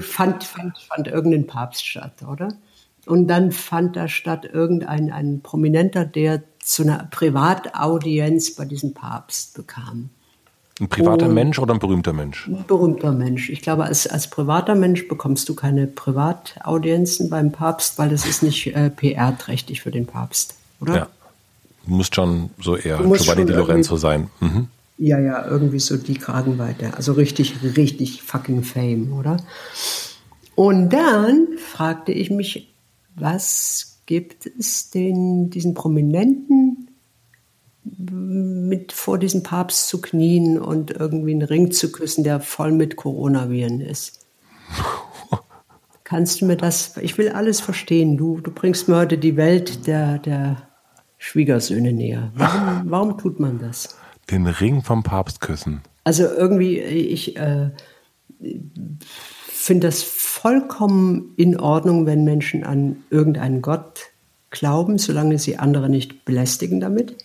fand, 0.00 0.44
fand, 0.44 0.78
fand 0.78 1.08
irgendein 1.08 1.46
Papst 1.46 1.86
statt, 1.86 2.22
oder? 2.26 2.48
Und 3.06 3.28
dann 3.28 3.52
fand 3.52 3.96
da 3.96 4.08
statt 4.08 4.48
irgendein 4.50 5.12
ein 5.12 5.40
Prominenter, 5.42 6.04
der 6.04 6.42
zu 6.58 6.82
einer 6.82 7.08
Privataudienz 7.10 8.54
bei 8.54 8.64
diesem 8.64 8.94
Papst 8.94 9.54
bekam. 9.54 10.10
Ein 10.80 10.88
privater 10.88 11.26
und 11.26 11.34
Mensch 11.34 11.58
oder 11.58 11.72
ein 11.74 11.78
berühmter 11.78 12.12
Mensch? 12.12 12.48
Ein 12.48 12.64
berühmter 12.66 13.12
Mensch. 13.12 13.48
Ich 13.48 13.62
glaube, 13.62 13.84
als, 13.84 14.08
als 14.08 14.28
privater 14.28 14.74
Mensch 14.74 15.06
bekommst 15.06 15.48
du 15.48 15.54
keine 15.54 15.86
Privataudienzen 15.86 17.30
beim 17.30 17.52
Papst, 17.52 17.98
weil 17.98 18.08
das 18.08 18.26
ist 18.26 18.42
nicht 18.42 18.74
äh, 18.74 18.90
PR-trächtig 18.90 19.82
für 19.82 19.92
den 19.92 20.06
Papst, 20.06 20.56
oder? 20.80 20.96
Ja. 20.96 21.08
Du 21.86 21.94
musst 21.94 22.14
schon 22.14 22.50
so 22.60 22.76
eher 22.76 22.98
Giovanni 22.98 23.44
Di 23.44 23.52
Lorenzo 23.52 23.96
sein. 23.96 24.30
Mhm. 24.40 24.68
Ja, 24.96 25.18
ja, 25.20 25.46
irgendwie 25.46 25.80
so 25.80 25.96
die 25.96 26.14
Kragenweite. 26.14 26.94
Also 26.96 27.12
richtig, 27.12 27.54
richtig 27.76 28.22
fucking 28.22 28.64
Fame, 28.64 29.12
oder? 29.12 29.36
Und 30.56 30.90
dann 30.90 31.48
fragte 31.58 32.12
ich 32.12 32.30
mich, 32.30 32.73
was 33.14 34.00
gibt 34.06 34.46
es 34.46 34.90
denn 34.90 35.50
diesen 35.50 35.74
Prominenten 35.74 36.90
mit 37.84 38.92
vor 38.92 39.18
diesem 39.18 39.42
Papst 39.42 39.88
zu 39.88 40.00
knien 40.00 40.58
und 40.58 40.90
irgendwie 40.90 41.32
einen 41.32 41.42
Ring 41.42 41.70
zu 41.70 41.92
küssen, 41.92 42.24
der 42.24 42.40
voll 42.40 42.72
mit 42.72 42.96
Coronaviren 42.96 43.80
ist? 43.80 44.26
Kannst 46.04 46.40
du 46.40 46.46
mir 46.46 46.56
das, 46.56 46.96
ich 46.98 47.16
will 47.18 47.30
alles 47.30 47.60
verstehen. 47.60 48.16
Du, 48.16 48.40
du 48.40 48.50
bringst 48.50 48.88
mir 48.88 48.96
heute 48.96 49.18
die 49.18 49.36
Welt 49.36 49.86
der, 49.86 50.18
der 50.18 50.68
Schwiegersöhne 51.18 51.92
näher. 51.92 52.30
Warum, 52.34 52.90
warum 52.90 53.18
tut 53.18 53.40
man 53.40 53.58
das? 53.58 53.96
Den 54.30 54.46
Ring 54.46 54.82
vom 54.82 55.02
Papst 55.02 55.40
küssen. 55.40 55.80
Also 56.04 56.24
irgendwie, 56.24 56.78
ich 56.80 57.36
äh, 57.36 57.70
finde 59.64 59.88
das 59.88 60.02
vollkommen 60.02 61.32
in 61.36 61.58
Ordnung, 61.58 62.04
wenn 62.04 62.22
Menschen 62.24 62.64
an 62.64 63.02
irgendeinen 63.08 63.62
Gott 63.62 64.10
glauben, 64.50 64.98
solange 64.98 65.38
sie 65.38 65.56
andere 65.58 65.88
nicht 65.88 66.26
belästigen 66.26 66.80
damit. 66.80 67.16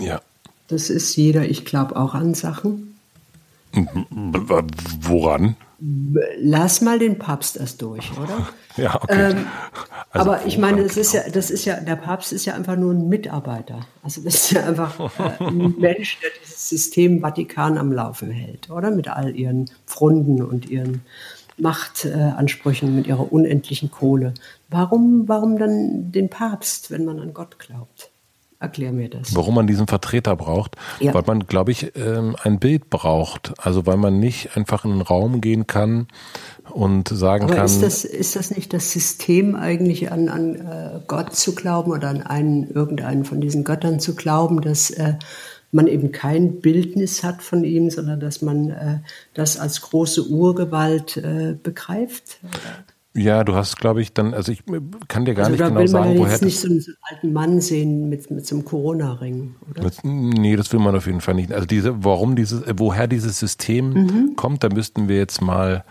Ja. 0.00 0.20
Das 0.66 0.90
ist 0.90 1.14
jeder, 1.14 1.44
ich 1.48 1.64
glaube 1.64 1.94
auch 1.94 2.14
an 2.14 2.34
Sachen. 2.34 2.96
Woran? 5.02 5.54
Lass 6.40 6.80
mal 6.80 6.98
den 6.98 7.18
Papst 7.18 7.58
erst 7.58 7.80
durch, 7.80 8.10
oder? 8.18 8.48
ja, 8.76 8.96
okay. 8.96 9.30
Ähm, 9.30 9.46
also 10.10 10.32
aber 10.32 10.46
ich 10.46 10.58
meine, 10.58 10.82
das 10.82 10.96
ist 10.96 11.12
ja, 11.12 11.28
das 11.28 11.50
ist 11.50 11.64
ja, 11.64 11.78
der 11.78 11.96
Papst 11.96 12.32
ist 12.32 12.44
ja 12.44 12.54
einfach 12.54 12.76
nur 12.76 12.92
ein 12.92 13.08
Mitarbeiter. 13.08 13.86
Also 14.02 14.20
das 14.20 14.34
ist 14.34 14.50
ja 14.52 14.64
einfach 14.64 14.98
äh, 15.20 15.44
ein 15.44 15.74
Mensch, 15.78 16.18
der 16.20 16.30
dieses 16.42 16.68
System 16.68 17.20
Vatikan 17.20 17.78
am 17.78 17.92
Laufen 17.92 18.32
hält, 18.32 18.68
oder? 18.70 18.90
Mit 18.90 19.06
all 19.06 19.36
ihren 19.36 19.70
Pfrunden 19.86 20.42
und 20.42 20.68
ihren 20.70 21.02
Machtansprüchen, 21.56 22.94
mit 22.94 23.06
ihrer 23.06 23.32
unendlichen 23.32 23.90
Kohle. 23.90 24.34
Warum, 24.68 25.28
warum 25.28 25.58
dann 25.58 26.12
den 26.12 26.28
Papst, 26.28 26.90
wenn 26.90 27.04
man 27.04 27.20
an 27.20 27.34
Gott 27.34 27.58
glaubt? 27.58 28.10
Erklär 28.64 28.92
mir 28.92 29.10
das. 29.10 29.34
Warum 29.34 29.56
man 29.56 29.66
diesen 29.66 29.86
Vertreter 29.86 30.36
braucht? 30.36 30.76
Ja. 30.98 31.12
Weil 31.12 31.24
man, 31.26 31.46
glaube 31.46 31.70
ich, 31.70 31.92
ähm, 31.96 32.34
ein 32.42 32.58
Bild 32.58 32.88
braucht. 32.88 33.52
Also 33.58 33.84
weil 33.84 33.98
man 33.98 34.20
nicht 34.20 34.56
einfach 34.56 34.86
in 34.86 34.92
einen 34.92 35.00
Raum 35.02 35.42
gehen 35.42 35.66
kann 35.66 36.06
und 36.70 37.08
sagen 37.08 37.44
Aber 37.44 37.56
kann. 37.56 37.66
Ist 37.66 37.82
das, 37.82 38.04
ist 38.04 38.36
das 38.36 38.50
nicht 38.50 38.72
das 38.72 38.90
System 38.90 39.54
eigentlich 39.54 40.10
an, 40.10 40.30
an 40.30 40.54
äh, 40.54 41.00
Gott 41.06 41.34
zu 41.34 41.54
glauben 41.54 41.92
oder 41.92 42.08
an 42.08 42.22
einen, 42.22 42.70
irgendeinen 42.70 43.24
von 43.24 43.40
diesen 43.40 43.64
Göttern 43.64 44.00
zu 44.00 44.14
glauben, 44.14 44.62
dass 44.62 44.90
äh, 44.90 45.14
man 45.74 45.86
eben 45.86 46.12
kein 46.12 46.60
Bildnis 46.60 47.22
hat 47.22 47.42
von 47.42 47.64
ihm, 47.64 47.90
sondern 47.90 48.20
dass 48.20 48.42
man 48.42 48.70
äh, 48.70 48.98
das 49.34 49.58
als 49.58 49.82
große 49.82 50.28
Urgewalt 50.28 51.16
äh, 51.16 51.56
begreift? 51.60 52.38
Ja, 53.16 53.44
du 53.44 53.54
hast, 53.54 53.76
glaube 53.76 54.02
ich, 54.02 54.12
dann, 54.12 54.34
also 54.34 54.50
ich 54.50 54.64
kann 55.06 55.24
dir 55.24 55.34
gar 55.34 55.46
also 55.46 55.56
nicht 55.56 55.68
genau 55.68 55.86
sagen, 55.86 56.10
woher. 56.10 56.22
Man 56.22 56.30
jetzt 56.30 56.42
nicht 56.42 56.58
so 56.58 56.68
einen, 56.68 56.84
alten 57.02 57.32
Mann 57.32 57.60
sehen 57.60 58.08
mit, 58.08 58.28
mit 58.32 58.44
so 58.44 58.56
einem 58.56 58.64
Corona-Ring, 58.64 59.54
oder? 59.70 59.84
Mit, 59.84 59.98
nee, 60.02 60.56
das 60.56 60.72
will 60.72 60.80
man 60.80 60.96
auf 60.96 61.06
jeden 61.06 61.20
Fall 61.20 61.34
nicht. 61.34 61.52
Also 61.52 61.64
diese, 61.64 62.02
warum 62.04 62.34
dieses, 62.34 62.64
woher 62.76 63.06
dieses 63.06 63.38
System 63.38 63.90
mhm. 63.90 64.36
kommt, 64.36 64.64
da 64.64 64.68
müssten 64.68 65.08
wir 65.08 65.16
jetzt 65.16 65.40
mal, 65.40 65.84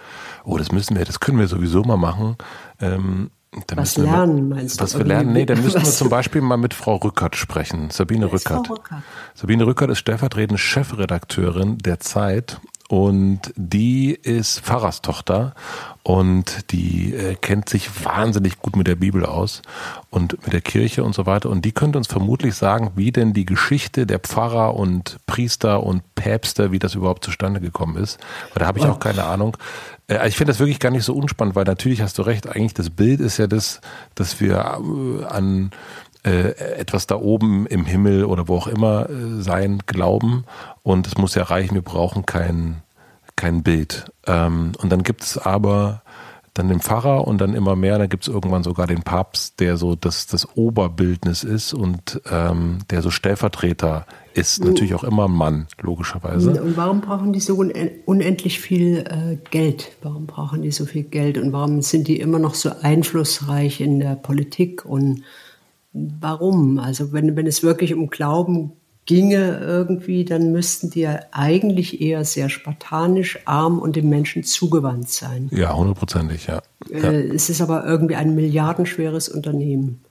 oh, 0.44 0.58
das 0.58 0.74
müssen 0.74 0.98
wir, 0.98 1.06
das 1.06 1.22
können 1.22 1.40
wir 1.40 1.48
sowieso 1.48 1.84
mal 1.84 1.96
machen. 1.96 2.36
Ähm, 2.82 3.30
was 3.76 3.98
lernen, 3.98 4.50
wir, 4.50 4.56
meinst 4.56 4.80
du? 4.80 4.84
Was 4.84 4.98
wir 4.98 5.06
lernen? 5.06 5.34
Nee, 5.34 5.46
dann 5.46 5.62
müssen 5.62 5.82
wir 5.82 5.90
zum 5.90 6.10
Beispiel 6.10 6.42
mal 6.42 6.58
mit 6.58 6.74
Frau 6.74 6.96
Rückert 6.96 7.36
sprechen. 7.36 7.90
Sabine 7.90 8.32
Rückert. 8.32 8.70
Rückert. 8.70 9.04
Sabine 9.34 9.66
Rückert 9.66 9.90
ist 9.90 10.00
stellvertretende 10.00 10.58
Chefredakteurin 10.58 11.78
der 11.78 12.00
Zeit 12.00 12.60
und 12.90 13.54
die 13.56 14.14
ist 14.14 14.60
Pfarrerstochter 14.60 15.54
und 16.04 16.72
die 16.72 17.14
äh, 17.14 17.36
kennt 17.36 17.70
sich 17.70 18.04
wahnsinnig 18.06 18.60
gut 18.60 18.76
mit 18.76 18.88
der 18.88 18.96
Bibel 18.96 19.26
aus 19.26 19.62
und 20.10 20.44
mit 20.44 20.54
der 20.54 20.62
Kirche 20.62 21.04
und 21.04 21.16
so 21.16 21.26
weiter. 21.26 21.50
Und 21.50 21.64
die 21.64 21.72
könnte 21.72 21.98
uns 21.98 22.08
vermutlich 22.08 22.56
sagen, 22.56 22.92
wie 22.96 23.12
denn 23.12 23.34
die 23.34 23.46
Geschichte 23.46 24.06
der 24.06 24.20
Pfarrer 24.20 24.76
und 24.76 25.18
Priester 25.26 25.84
und 25.84 26.04
Päpste, 26.16 26.72
wie 26.72 26.80
das 26.80 26.96
überhaupt 26.96 27.24
zustande 27.24 27.62
gekommen 27.62 27.96
ist. 27.96 28.20
Weil 28.54 28.60
da 28.60 28.66
habe 28.68 28.80
ich 28.80 28.86
auch 28.86 29.00
keine 29.00 29.24
Ahnung. 29.24 29.56
Äh, 30.08 30.28
ich 30.28 30.36
finde 30.36 30.52
das 30.52 30.60
wirklich 30.60 30.80
gar 30.80 30.92
nicht 30.92 31.06
so 31.06 31.14
unspannend, 31.14 31.56
weil 31.56 31.66
natürlich 31.66 32.02
hast 32.02 32.18
du 32.18 32.24
recht, 32.24 32.48
eigentlich 32.48 32.74
das 32.74 32.90
Bild 32.90 33.22
ist 33.22 33.38
ja 33.38 33.48
das, 33.48 33.80
dass 34.16 34.42
wir 34.42 34.58
äh, 34.58 35.26
an 35.26 35.72
äh, 36.24 36.56
etwas 36.78 37.08
da 37.08 37.16
oben 37.16 37.66
im 37.68 37.86
Himmel 37.86 38.26
oder 38.26 38.48
wo 38.48 38.56
auch 38.56 38.68
immer 38.68 39.10
äh, 39.10 39.42
sein 39.42 39.80
glauben. 39.86 40.46
Und 40.82 41.08
es 41.08 41.18
muss 41.18 41.36
ja 41.36 41.44
reichen, 41.44 41.76
wir 41.76 41.82
brauchen 41.82 42.26
kein, 42.26 42.82
kein 43.36 43.64
Bild. 43.64 44.06
Ähm, 44.26 44.72
und 44.82 44.92
dann 44.92 45.04
gibt 45.04 45.24
es 45.24 45.38
aber 45.38 46.02
dann 46.54 46.70
den 46.70 46.80
Pfarrer 46.80 47.28
und 47.28 47.40
dann 47.40 47.56
immer 47.56 47.76
mehr, 47.76 47.98
dann 47.98 48.10
gibt 48.10 48.28
es 48.28 48.34
irgendwann 48.34 48.64
sogar 48.64 48.86
den 48.86 49.02
Papst, 49.02 49.60
der 49.60 49.76
so 49.76 49.96
das, 49.96 50.28
das 50.28 50.48
Oberbildnis 50.56 51.44
ist 51.44 51.74
und 51.74 52.22
ähm, 52.30 52.80
der 52.92 53.02
so 53.02 53.10
Stellvertreter 53.10 54.06
ist. 54.36 54.64
Natürlich 54.64 54.94
auch 54.94 55.04
immer 55.04 55.26
ein 55.26 55.32
Mann, 55.32 55.68
logischerweise. 55.82 56.62
Und 56.62 56.78
warum 56.78 57.02
brauchen 57.02 57.34
die 57.34 57.40
so 57.40 57.56
unendlich 58.06 58.60
viel 58.60 59.00
äh, 59.00 59.38
Geld? 59.50 59.94
Warum 60.04 60.28
brauchen 60.28 60.62
die 60.62 60.72
so 60.72 60.86
viel 60.86 61.04
Geld 61.04 61.40
und 61.40 61.54
warum 61.54 61.82
sind 61.82 62.08
die 62.08 62.20
immer 62.20 62.40
noch 62.40 62.54
so 62.54 62.72
einflussreich 62.82 63.82
in 63.82 64.00
der 64.00 64.16
Politik 64.16 64.86
und 64.86 65.24
warum? 65.94 66.80
Also 66.80 67.14
wenn, 67.14 67.36
wenn 67.36 67.48
es 67.48 67.64
wirklich 67.64 67.94
um 67.94 68.10
Glauben 68.10 68.74
ginge 69.06 69.60
irgendwie, 69.60 70.24
dann 70.24 70.52
müssten 70.52 70.90
die 70.90 71.02
ja 71.02 71.20
eigentlich 71.32 72.02
eher 72.02 72.24
sehr 72.24 72.50
spartanisch, 72.50 73.40
arm 73.46 73.80
und 73.80 73.96
dem 73.96 74.10
Menschen 74.10 74.44
zugewandt 74.44 75.10
sein. 75.10 75.50
Ja, 75.52 75.76
hundertprozentig, 75.76 76.48
ja. 76.48 76.62
ja. 76.90 76.98
Äh, 76.98 77.28
es 77.28 77.50
ist 77.50 77.62
aber 77.62 77.86
irgendwie 77.86 78.16
ein 78.16 78.34
milliardenschweres 78.34 79.30
Unternehmen. 79.30 80.02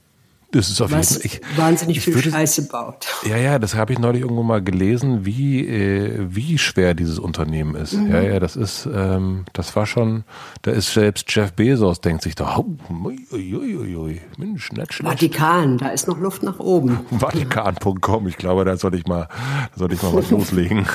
Das 0.53 0.68
ist 0.68 0.82
auf 0.82 0.92
was 0.92 1.14
jeden 1.14 1.30
Fall. 1.30 1.40
Ich, 1.50 1.59
wahnsinnig 1.59 1.96
ich 1.96 2.05
viel 2.05 2.14
würde, 2.14 2.30
Scheiße 2.30 2.68
baut. 2.68 3.07
Ja, 3.24 3.38
ja, 3.38 3.59
das 3.59 3.74
habe 3.74 3.94
ich 3.94 3.98
neulich 3.98 4.20
irgendwo 4.20 4.42
mal 4.42 4.62
gelesen, 4.62 5.24
wie, 5.24 5.66
äh, 5.66 6.26
wie 6.28 6.59
schwer 6.59 6.92
dieses 6.92 7.18
Unternehmen 7.18 7.74
ist. 7.74 7.94
Mhm. 7.94 8.12
Ja, 8.12 8.20
ja, 8.20 8.38
das 8.38 8.57
ist, 8.57 8.86
ähm, 8.94 9.46
das 9.55 9.74
war 9.74 9.86
schon, 9.86 10.24
da 10.61 10.72
ist 10.72 10.92
selbst 10.92 11.24
Jeff 11.34 11.55
Bezos, 11.55 12.03
denkt 12.03 12.22
sich 12.22 12.34
da, 12.34 12.59
oh, 12.59 12.66
ui, 12.90 14.20
Mensch, 14.36 14.72
nicht 14.72 14.92
schlecht. 14.92 15.11
Vatikan, 15.11 15.78
da 15.78 15.88
ist 15.88 16.07
noch 16.07 16.18
Luft 16.18 16.42
nach 16.42 16.59
oben. 16.59 17.00
Vatikan.com, 17.11 18.28
ich 18.28 18.36
glaube, 18.36 18.66
da 18.66 18.76
soll 18.76 18.94
ich 18.94 19.07
mal, 19.07 19.28
da 19.72 19.78
soll 19.78 19.92
ich 19.94 20.03
mal 20.03 20.12
was 20.12 20.30
loslegen. 20.30 20.86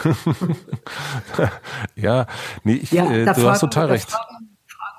ja, 1.96 2.28
nee, 2.64 2.76
ich, 2.76 2.92
ja, 2.92 3.12
äh, 3.12 3.26
du 3.34 3.50
hast 3.50 3.62
total 3.62 3.88
recht. 3.88 4.12
Fragen, 4.12 4.37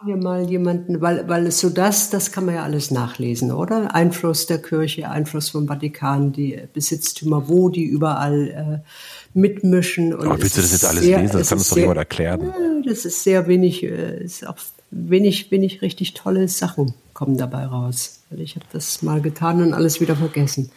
wir 0.05 0.17
mal 0.17 0.49
jemanden, 0.49 1.01
weil, 1.01 1.29
weil 1.29 1.47
es 1.47 1.61
so 1.61 1.71
das, 1.71 2.11
das 2.11 2.33
kann 2.33 2.47
man 2.47 2.55
ja 2.55 2.63
alles 2.63 2.91
nachlesen, 2.91 3.53
oder? 3.53 3.95
Einfluss 3.95 4.47
der 4.47 4.61
Kirche, 4.61 5.11
Einfluss 5.11 5.51
vom 5.51 5.67
Vatikan, 5.67 6.33
die 6.33 6.61
Besitztümer, 6.73 7.49
wo 7.49 7.69
die 7.69 7.85
überall 7.85 8.83
äh, 8.85 9.39
mitmischen. 9.39 10.15
Und 10.15 10.27
Aber 10.27 10.41
willst 10.41 10.57
du 10.57 10.63
das 10.63 10.73
jetzt 10.73 10.85
alles 10.85 11.05
sehr, 11.05 11.21
lesen? 11.21 11.39
Das 11.39 11.49
kann 11.49 11.59
uns 11.59 11.71
doch 11.71 11.77
jemand 11.77 11.99
erklären. 11.99 12.43
Ja, 12.43 12.91
das 12.91 13.05
ist 13.05 13.23
sehr 13.25 13.47
wenig, 13.47 13.83
äh, 13.83 14.23
ist 14.25 14.47
auch 14.47 14.57
wenig, 14.91 15.51
wenig 15.51 15.83
richtig 15.83 16.15
tolle 16.15 16.49
Sachen 16.49 16.95
kommen 17.13 17.37
dabei 17.37 17.67
raus. 17.67 18.23
Ich 18.37 18.57
habe 18.57 18.67
das 18.73 19.03
mal 19.03 19.21
getan 19.21 19.63
und 19.63 19.75
alles 19.75 20.01
wieder 20.01 20.17
vergessen. 20.17 20.71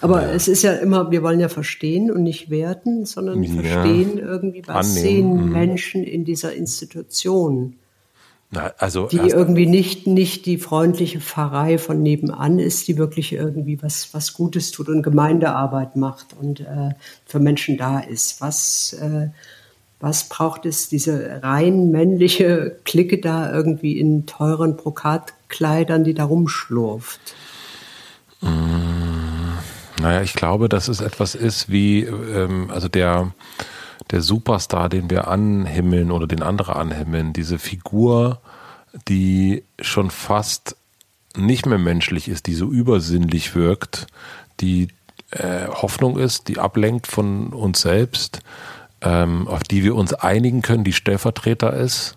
Aber 0.00 0.22
ja. 0.22 0.32
es 0.32 0.48
ist 0.48 0.62
ja 0.62 0.72
immer, 0.74 1.10
wir 1.10 1.22
wollen 1.22 1.40
ja 1.40 1.48
verstehen 1.48 2.10
und 2.10 2.22
nicht 2.22 2.50
werten, 2.50 3.04
sondern 3.04 3.42
ja. 3.42 3.62
verstehen 3.62 4.18
irgendwie, 4.18 4.62
was 4.66 4.96
Annehmen. 4.96 5.02
sehen 5.02 5.46
mhm. 5.46 5.52
Menschen 5.52 6.04
in 6.04 6.24
dieser 6.24 6.54
Institution. 6.54 7.76
Na, 8.52 8.72
also 8.78 9.06
die 9.06 9.18
irgendwie 9.18 9.66
nicht, 9.66 10.08
nicht 10.08 10.44
die 10.44 10.58
freundliche 10.58 11.20
Pfarrei 11.20 11.78
von 11.78 12.02
nebenan 12.02 12.58
ist, 12.58 12.88
die 12.88 12.98
wirklich 12.98 13.32
irgendwie 13.32 13.80
was, 13.80 14.12
was 14.12 14.32
Gutes 14.34 14.72
tut 14.72 14.88
und 14.88 15.04
Gemeindearbeit 15.04 15.94
macht 15.94 16.34
und 16.38 16.58
äh, 16.58 16.90
für 17.26 17.38
Menschen 17.38 17.76
da 17.76 18.00
ist. 18.00 18.40
Was, 18.40 18.92
äh, 18.94 19.28
was 20.00 20.28
braucht 20.28 20.66
es, 20.66 20.88
diese 20.88 21.40
rein 21.44 21.92
männliche 21.92 22.76
Clique 22.84 23.20
da 23.20 23.52
irgendwie 23.52 24.00
in 24.00 24.26
teuren 24.26 24.76
Brokatkleidern, 24.76 26.02
die 26.02 26.14
da 26.14 26.24
rumschlurft? 26.24 27.20
Mmh, 28.40 29.58
naja, 30.00 30.22
ich 30.22 30.34
glaube, 30.34 30.68
dass 30.68 30.88
es 30.88 31.00
etwas 31.00 31.36
ist 31.36 31.70
wie, 31.70 32.00
ähm, 32.00 32.68
also 32.72 32.88
der, 32.88 33.32
der 34.10 34.22
Superstar, 34.22 34.88
den 34.88 35.10
wir 35.10 35.28
anhimmeln 35.28 36.10
oder 36.10 36.26
den 36.26 36.42
andere 36.42 36.76
anhimmeln, 36.76 37.32
diese 37.32 37.58
Figur, 37.58 38.40
die 39.08 39.62
schon 39.80 40.10
fast 40.10 40.76
nicht 41.36 41.66
mehr 41.66 41.78
menschlich 41.78 42.28
ist, 42.28 42.46
die 42.46 42.54
so 42.54 42.66
übersinnlich 42.70 43.54
wirkt, 43.54 44.06
die 44.60 44.88
äh, 45.30 45.66
Hoffnung 45.68 46.18
ist, 46.18 46.48
die 46.48 46.58
ablenkt 46.58 47.06
von 47.06 47.52
uns 47.52 47.82
selbst, 47.82 48.40
ähm, 49.00 49.46
auf 49.46 49.62
die 49.62 49.84
wir 49.84 49.94
uns 49.94 50.12
einigen 50.12 50.62
können, 50.62 50.84
die 50.84 50.92
Stellvertreter 50.92 51.72
ist. 51.72 52.16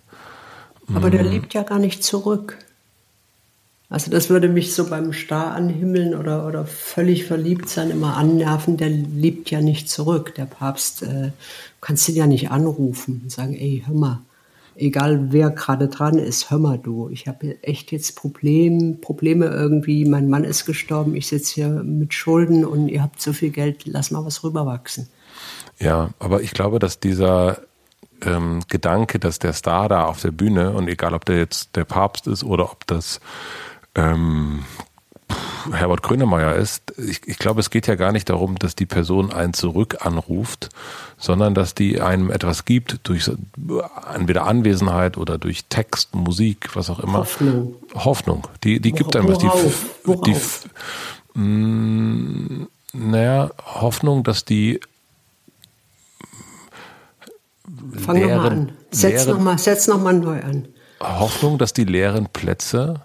Aber 0.94 1.10
der 1.10 1.24
mhm. 1.24 1.30
lebt 1.30 1.54
ja 1.54 1.64
gar 1.64 1.80
nicht 1.80 2.04
zurück. 2.04 2.58
Also 3.90 4.10
das 4.10 4.32
würde 4.32 4.50
mich 4.50 4.74
so 4.74 4.90
beim 4.90 5.14
Star 5.14 5.54
anhimmeln 5.54 6.16
oder, 6.16 6.48
oder 6.48 6.66
völlig 6.66 7.26
verliebt 7.26 7.70
sein 7.70 7.92
immer 7.92 8.18
annerven. 8.18 8.76
Der 8.76 8.90
liebt 8.90 9.52
ja 9.52 9.62
nicht 9.62 9.88
zurück. 9.88 10.34
Der 10.36 10.46
Papst, 10.46 11.04
äh, 11.04 11.32
kannst 11.84 12.08
ihn 12.08 12.16
ja 12.16 12.28
nicht 12.28 12.50
anrufen 12.50 13.22
und 13.24 13.32
sagen, 13.32 13.54
ey, 13.56 13.84
hör 13.86 13.94
mal, 13.94 14.22
egal 14.76 15.32
wer 15.34 15.52
gerade 15.52 15.90
dran 15.90 16.18
ist, 16.18 16.50
hör 16.50 16.58
mal 16.58 16.78
du, 16.78 17.10
ich 17.10 17.28
habe 17.28 17.62
echt 17.62 17.92
jetzt 17.92 18.16
Problem, 18.16 19.02
Probleme 19.02 19.48
irgendwie, 19.48 20.06
mein 20.06 20.30
Mann 20.30 20.46
ist 20.46 20.66
gestorben, 20.66 21.14
ich 21.14 21.28
sitze 21.28 21.56
hier 21.56 21.68
mit 21.84 22.14
Schulden 22.14 22.64
und 22.64 22.88
ihr 22.88 23.04
habt 23.04 23.22
so 23.22 23.34
viel 23.34 23.50
Geld, 23.50 23.86
lass 23.86 24.12
mal 24.12 24.26
was 24.26 24.44
rüberwachsen. 24.44 25.10
Ja, 25.78 26.12
aber 26.20 26.42
ich 26.42 26.52
glaube, 26.52 26.80
dass 26.80 27.02
dieser 27.02 27.60
ähm, 28.22 28.62
Gedanke, 28.70 29.20
dass 29.20 29.40
der 29.40 29.52
Star 29.54 29.90
da 29.90 30.06
auf 30.06 30.22
der 30.22 30.32
Bühne 30.32 30.72
und 30.72 30.88
egal 30.88 31.14
ob 31.14 31.26
der 31.26 31.38
jetzt 31.38 31.76
der 31.76 31.84
Papst 31.84 32.28
ist 32.28 32.46
oder 32.46 32.72
ob 32.72 32.88
das 32.88 33.20
ähm, 33.96 34.64
Herbert 35.72 36.04
Grönemeyer 36.04 36.56
ist, 36.56 36.94
ich, 36.98 37.22
ich 37.28 37.38
glaube, 37.38 37.60
es 37.60 37.70
geht 37.70 37.88
ja 37.88 37.96
gar 37.96 38.12
nicht 38.12 38.30
darum, 38.30 38.58
dass 38.60 38.76
die 38.76 38.86
Person 38.86 39.32
einen 39.32 39.54
zurück 39.54 39.98
anruft, 40.06 40.70
sondern 41.18 41.54
dass 41.54 41.74
die 41.74 42.02
einem 42.02 42.30
etwas 42.32 42.66
gibt 42.66 43.00
durch 43.04 43.30
entweder 44.14 44.46
Anwesenheit 44.46 45.18
oder 45.18 45.38
durch 45.38 45.66
Text, 45.66 46.16
Musik, 46.16 46.76
was 46.76 46.90
auch 46.90 47.00
immer. 47.00 47.20
Hoffnung. 47.20 47.76
Hoffnung. 47.96 48.48
Die, 48.64 48.80
die 48.80 48.92
gibt 48.92 49.16
einem 49.16 49.30
was. 49.30 49.38
Die, 49.38 49.48
Worauf? 50.04 50.26
die, 50.26 50.36
mh, 51.40 51.44
mm, 51.44 52.68
naja, 52.94 53.52
Hoffnung, 53.66 54.24
dass 54.24 54.46
die 54.46 54.80
Fang 57.98 58.20
nochmal 58.20 58.52
an. 58.52 58.72
Setz 58.92 59.26
nochmal 59.26 59.56
noch 59.56 59.98
mal 60.00 60.14
neu 60.14 60.42
an. 60.42 60.68
Hoffnung, 61.00 61.58
dass 61.58 61.74
die 61.74 61.86
leeren 61.86 62.28
Plätze 62.32 63.02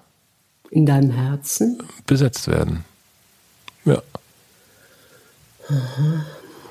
in 0.70 0.86
deinem 0.86 1.10
Herzen 1.10 1.82
besetzt 2.06 2.48
werden. 2.48 2.84
Ja. 3.84 4.02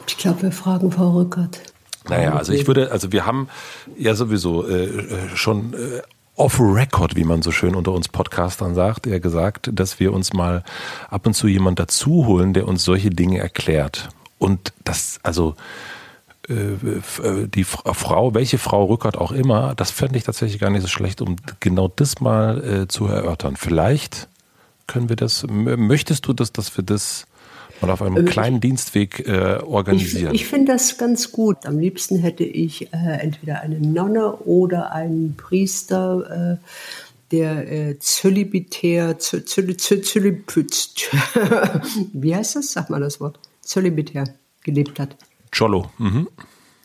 Ich 0.08 0.18
glaube, 0.18 0.44
wir 0.44 0.52
fragen 0.52 0.92
Frau 0.92 1.12
Rückert. 1.12 1.62
Naja, 2.10 2.36
also 2.36 2.54
ich 2.54 2.68
würde, 2.68 2.92
also 2.92 3.12
wir 3.12 3.26
haben 3.26 3.50
ja 3.98 4.16
sowieso 4.16 4.68
äh, 4.68 5.36
schon 5.36 5.74
äh, 5.74 6.02
off 6.36 6.60
record, 6.60 7.16
wie 7.16 7.24
man 7.24 7.42
so 7.42 7.52
schön 7.52 7.76
unter 7.76 7.92
uns 7.92 8.08
Podcastern 8.08 8.76
sagt, 8.76 9.08
ja 9.08 9.20
gesagt, 9.20 9.70
dass 9.74 10.00
wir 10.00 10.14
uns 10.14 10.34
mal 10.34 10.64
ab 11.10 11.26
und 11.26 11.34
zu 11.34 11.48
jemand 11.48 11.80
dazu 11.80 12.26
holen, 12.26 12.54
der 12.54 12.68
uns 12.68 12.84
solche 12.84 13.10
Dinge 13.10 13.40
erklärt. 13.40 14.10
Und 14.40 14.72
das, 14.84 15.20
also 15.24 15.52
äh, 15.52 15.54
äh, 15.54 15.56
die 16.50 17.64
Frau, 17.66 18.34
welche 18.34 18.58
Frau 18.58 18.86
Rückert 18.86 19.18
auch 19.18 19.34
immer, 19.34 19.76
das 19.76 19.92
fände 19.92 20.18
ich 20.18 20.24
tatsächlich 20.24 20.60
gar 20.62 20.70
nicht 20.70 20.82
so 20.82 20.88
schlecht, 20.88 21.22
um 21.22 21.36
genau 21.60 21.90
das 21.90 22.22
mal 22.22 22.64
äh, 22.64 22.88
zu 22.88 23.06
erörtern. 23.06 23.58
Vielleicht 23.58 24.30
können 24.88 25.10
wir 25.10 25.18
das, 25.18 25.46
möchtest 25.50 26.26
du 26.26 26.34
das, 26.34 26.54
dass 26.54 26.76
wir 26.78 26.84
das 26.84 27.28
mal 27.82 27.92
auf 27.92 28.02
einem 28.02 28.18
äh, 28.18 28.24
kleinen 28.24 28.60
Dienstweg 28.62 29.28
äh, 29.28 29.60
organisieren? 29.64 30.34
Ich, 30.34 30.42
ich 30.42 30.48
finde 30.48 30.72
das 30.72 30.98
ganz 30.98 31.32
gut. 31.32 31.66
Am 31.66 31.78
liebsten 31.78 32.18
hätte 32.18 32.44
ich 32.44 32.94
äh, 32.94 33.20
entweder 33.20 33.62
eine 33.62 33.80
Nonne 33.80 34.34
oder 34.38 34.94
einen 34.94 35.36
Priester, 35.36 36.58
äh, 36.60 36.66
der 37.32 37.72
äh, 37.72 38.00
zölibitär, 38.00 39.20
zölibitär, 39.20 40.02
wie 42.14 42.36
heißt 42.36 42.56
das? 42.56 42.72
Sag 42.72 42.90
mal 42.90 43.02
das 43.02 43.20
Wort. 43.20 43.38
Zölibitär 43.62 44.24
gelebt 44.64 45.00
hat. 45.00 45.18
Cholo. 45.58 45.90
Mhm. 45.98 46.28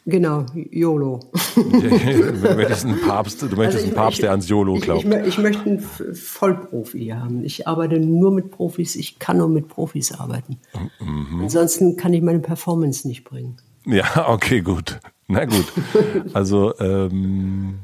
Genau, 0.04 0.46
YOLO. 0.54 1.20
du 1.54 2.54
möchtest 2.56 2.84
einen 2.84 3.00
Papst, 3.02 3.40
du 3.40 3.46
möchtest 3.54 3.84
also 3.84 3.86
einen 3.86 3.94
Papst, 3.94 4.22
der 4.22 4.32
ans 4.32 4.48
YOLO 4.48 4.74
glaubt. 4.74 5.04
Ich, 5.04 5.10
ich, 5.12 5.26
ich, 5.28 5.38
möchte 5.38 5.62
einen 5.62 5.80
Vollprofi 5.80 7.08
haben. 7.08 7.44
Ich 7.44 7.68
arbeite 7.68 8.00
nur 8.00 8.32
mit 8.32 8.50
Profis, 8.50 8.96
ich 8.96 9.20
kann 9.20 9.36
nur 9.36 9.48
mit 9.48 9.68
Profis 9.68 10.10
arbeiten. 10.10 10.58
Mhm. 10.98 11.42
Ansonsten 11.42 11.96
kann 11.96 12.12
ich 12.14 12.22
meine 12.22 12.40
Performance 12.40 13.06
nicht 13.06 13.22
bringen. 13.22 13.58
Ja, 13.86 14.28
okay, 14.28 14.60
gut. 14.60 14.98
Na 15.28 15.44
gut. 15.44 15.72
Also, 16.32 16.76
ähm, 16.80 17.78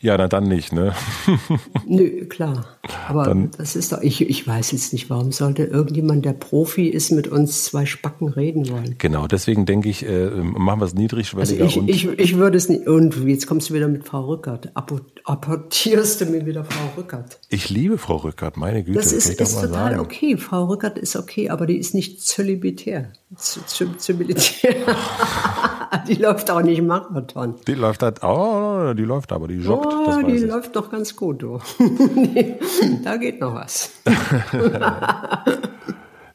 ja, 0.00 0.16
na 0.16 0.28
dann 0.28 0.44
nicht, 0.44 0.72
ne? 0.72 0.94
Nö, 1.86 2.26
klar. 2.26 2.78
Aber 3.08 3.24
dann, 3.24 3.50
das 3.56 3.74
ist 3.74 3.92
doch, 3.92 4.00
ich, 4.00 4.20
ich 4.20 4.46
weiß 4.46 4.70
jetzt 4.72 4.92
nicht, 4.92 5.10
warum 5.10 5.32
sollte 5.32 5.64
irgendjemand, 5.64 6.24
der 6.24 6.34
Profi 6.34 6.86
ist, 6.88 7.10
mit 7.10 7.26
uns 7.26 7.64
zwei 7.64 7.84
Spacken 7.84 8.28
reden 8.28 8.68
wollen. 8.70 8.94
Genau, 8.98 9.26
deswegen 9.26 9.66
denke 9.66 9.88
ich, 9.88 10.06
äh, 10.06 10.30
machen 10.30 10.80
wir 10.80 10.86
es 10.86 10.94
niedrigschwelliger. 10.94 11.64
Also 11.64 11.82
ich, 11.86 12.06
ich, 12.06 12.18
ich 12.18 12.36
würde 12.36 12.56
es 12.56 12.68
nicht, 12.68 12.86
und 12.86 13.26
jetzt 13.26 13.48
kommst 13.48 13.70
du 13.70 13.74
wieder 13.74 13.88
mit 13.88 14.06
Frau 14.06 14.26
Rückert. 14.26 14.70
Apportierst 14.74 16.20
du 16.20 16.26
mir 16.26 16.46
wieder 16.46 16.64
Frau 16.64 17.00
Rückert? 17.00 17.40
Ich 17.48 17.68
liebe 17.68 17.98
Frau 17.98 18.16
Rückert, 18.16 18.56
meine 18.56 18.84
Güte. 18.84 18.98
Das 18.98 19.12
ist, 19.12 19.28
ist 19.28 19.38
total 19.38 19.68
sagen. 19.68 20.00
okay. 20.00 20.36
Frau 20.36 20.66
Rückert 20.66 20.96
ist 20.96 21.16
okay, 21.16 21.50
aber 21.50 21.66
die 21.66 21.76
ist 21.76 21.94
nicht 21.94 22.22
zölibitär. 22.22 23.12
Zölibitär. 23.36 24.74
die 26.08 26.14
läuft 26.14 26.50
auch 26.50 26.62
nicht 26.62 26.82
Marathon. 26.82 27.56
Die 27.66 27.74
läuft 27.74 28.02
halt, 28.02 28.22
oh, 28.22 28.94
die 28.94 29.02
läuft 29.02 29.32
aber, 29.32 29.48
die 29.48 29.56
joggt. 29.56 29.86
Oh, 29.86 30.22
die 30.26 30.36
ich. 30.36 30.42
läuft 30.42 30.74
doch 30.74 30.90
ganz 30.90 31.14
gut, 31.14 31.42
du. 31.42 31.60
da 33.04 33.16
geht 33.16 33.40
noch 33.40 33.54
was. 33.54 33.90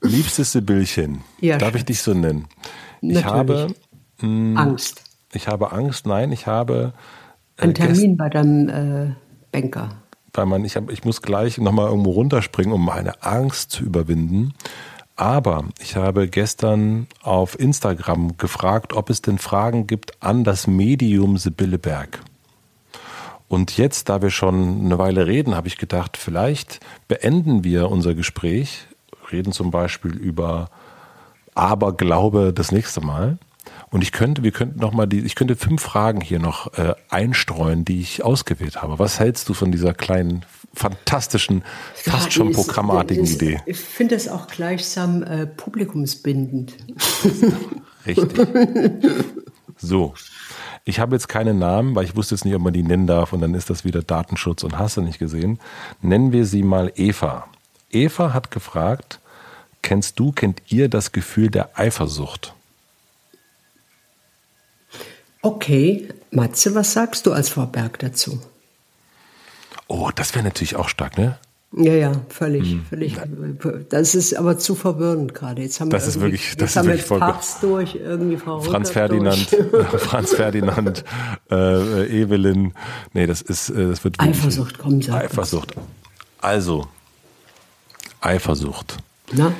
Liebstes 0.01 0.51
Sibyllchen, 0.51 1.23
ja, 1.39 1.57
darf 1.57 1.75
ich 1.75 1.85
dich 1.85 2.01
so 2.01 2.13
nennen? 2.13 2.47
Natürlich. 3.01 3.19
Ich 3.19 3.25
habe 3.25 3.67
mh, 4.21 4.27
hm, 4.27 4.57
Angst. 4.57 5.03
Ich 5.33 5.47
habe 5.47 5.71
Angst, 5.71 6.05
nein, 6.05 6.31
ich 6.31 6.45
habe 6.45 6.93
äh, 7.57 7.63
einen 7.63 7.73
Termin 7.73 8.17
bei 8.17 8.29
deinem 8.29 8.69
äh, 8.69 9.15
Banker. 9.51 10.03
Weil 10.33 10.45
man, 10.45 10.65
ich, 10.65 10.75
hab, 10.75 10.91
ich 10.91 11.05
muss 11.05 11.21
gleich 11.21 11.57
nochmal 11.57 11.89
irgendwo 11.89 12.11
runterspringen, 12.11 12.73
um 12.73 12.85
meine 12.85 13.23
Angst 13.23 13.71
zu 13.71 13.83
überwinden. 13.83 14.53
Aber 15.15 15.65
ich 15.79 15.95
habe 15.95 16.27
gestern 16.27 17.07
auf 17.21 17.59
Instagram 17.59 18.37
gefragt, 18.37 18.93
ob 18.93 19.09
es 19.09 19.21
denn 19.21 19.37
Fragen 19.37 19.85
gibt 19.85 20.21
an 20.23 20.43
das 20.43 20.65
Medium 20.65 21.37
Sibylle 21.37 21.77
Berg. 21.77 22.21
Und 23.47 23.77
jetzt, 23.77 24.09
da 24.09 24.23
wir 24.23 24.31
schon 24.31 24.85
eine 24.85 24.97
Weile 24.97 25.27
reden, 25.27 25.53
habe 25.55 25.67
ich 25.67 25.77
gedacht, 25.77 26.17
vielleicht 26.17 26.79
beenden 27.07 27.63
wir 27.63 27.91
unser 27.91 28.15
Gespräch, 28.15 28.87
reden 29.31 29.51
zum 29.51 29.69
Beispiel 29.69 30.15
über 30.15 30.69
Aberglaube 31.53 32.51
das 32.51 32.71
nächste 32.71 33.01
Mal. 33.01 33.37
Und 33.91 34.01
ich 34.01 34.11
könnte, 34.11 34.41
wir 34.41 34.51
könnten 34.51 34.79
noch 34.79 34.91
mal 34.91 35.05
die, 35.05 35.19
ich 35.19 35.35
könnte 35.35 35.55
fünf 35.55 35.83
Fragen 35.83 36.19
hier 36.19 36.39
noch 36.39 36.73
äh, 36.73 36.95
einstreuen, 37.09 37.85
die 37.85 38.01
ich 38.01 38.23
ausgewählt 38.23 38.81
habe. 38.81 38.97
Was 38.97 39.19
hältst 39.19 39.47
du 39.49 39.53
von 39.53 39.71
dieser 39.71 39.93
kleinen, 39.93 40.45
fantastischen, 40.73 41.63
fast 41.93 42.25
ja, 42.25 42.31
schon 42.31 42.49
ist, 42.49 42.55
programmartigen 42.55 43.23
ist, 43.23 43.41
Idee? 43.41 43.61
Ich 43.65 43.79
finde 43.79 44.15
es 44.15 44.27
auch 44.27 44.47
gleichsam 44.47 45.23
äh, 45.23 45.45
publikumsbindend. 45.45 46.73
Richtig. 48.05 48.47
So. 49.77 50.13
Ich 50.85 50.99
habe 50.99 51.15
jetzt 51.15 51.29
keinen 51.29 51.59
Namen, 51.59 51.95
weil 51.95 52.03
ich 52.03 52.15
wusste 52.15 52.35
jetzt 52.35 52.43
nicht, 52.43 52.55
ob 52.55 52.61
man 52.61 52.73
die 52.73 52.83
nennen 52.83 53.07
darf 53.07 53.31
und 53.31 53.39
dann 53.39 53.53
ist 53.53 53.69
das 53.69 53.85
wieder 53.85 54.01
Datenschutz 54.01 54.63
und 54.63 54.77
hast 54.77 54.97
du 54.97 55.01
nicht 55.01 55.19
gesehen. 55.19 55.59
Nennen 56.01 56.33
wir 56.33 56.45
sie 56.45 56.61
mal 56.61 56.91
Eva. 56.95 57.47
Eva 57.89 58.33
hat 58.33 58.51
gefragt, 58.51 59.19
kennst 59.81 60.19
du, 60.19 60.31
kennt 60.31 60.61
ihr 60.67 60.89
das 60.89 61.13
Gefühl 61.13 61.49
der 61.49 61.79
Eifersucht? 61.79 62.53
Okay, 65.41 66.09
Matze, 66.31 66.75
was 66.75 66.93
sagst 66.93 67.25
du 67.25 67.33
als 67.33 67.49
Frau 67.49 67.65
Berg 67.65 67.99
dazu? 67.99 68.41
Oh, 69.87 70.09
das 70.15 70.33
wäre 70.35 70.43
natürlich 70.43 70.75
auch 70.75 70.89
stark, 70.89 71.17
ne? 71.17 71.37
Ja, 71.75 71.93
ja, 71.93 72.11
völlig, 72.29 72.71
hm. 72.71 72.85
völlig. 72.85 73.17
Das 73.89 74.13
ist 74.13 74.35
aber 74.35 74.59
zu 74.59 74.75
verwirrend 74.75 75.33
gerade. 75.33 75.63
Jetzt 75.63 75.81
haben 75.81 75.89
das 75.89 76.03
wir 76.03 76.09
ist 76.09 76.19
wirklich, 76.21 76.55
das 76.55 76.75
ist 76.75 76.85
wirklich 76.85 77.09
wir 77.09 77.19
Papst 77.19 77.63
durch, 77.63 77.95
irgendwie 77.95 78.37
Frau 78.37 78.59
Franz 78.61 78.91
Ferdinand, 78.91 79.47
Franz 79.97 80.35
Ferdinand, 80.35 81.03
äh, 81.49 82.21
Evelyn. 82.21 82.73
Nee, 83.13 83.25
das 83.25 83.41
ist, 83.41 83.69
äh, 83.71 83.87
das 83.87 84.03
wird 84.03 84.19
wirklich, 84.19 84.37
Eifersucht, 84.37 84.77
komm, 84.77 85.01
sag 85.01 85.23
Eifersucht. 85.23 85.73
Also, 86.41 86.85
Eifersucht. 88.21 88.97
Na? 89.31 89.51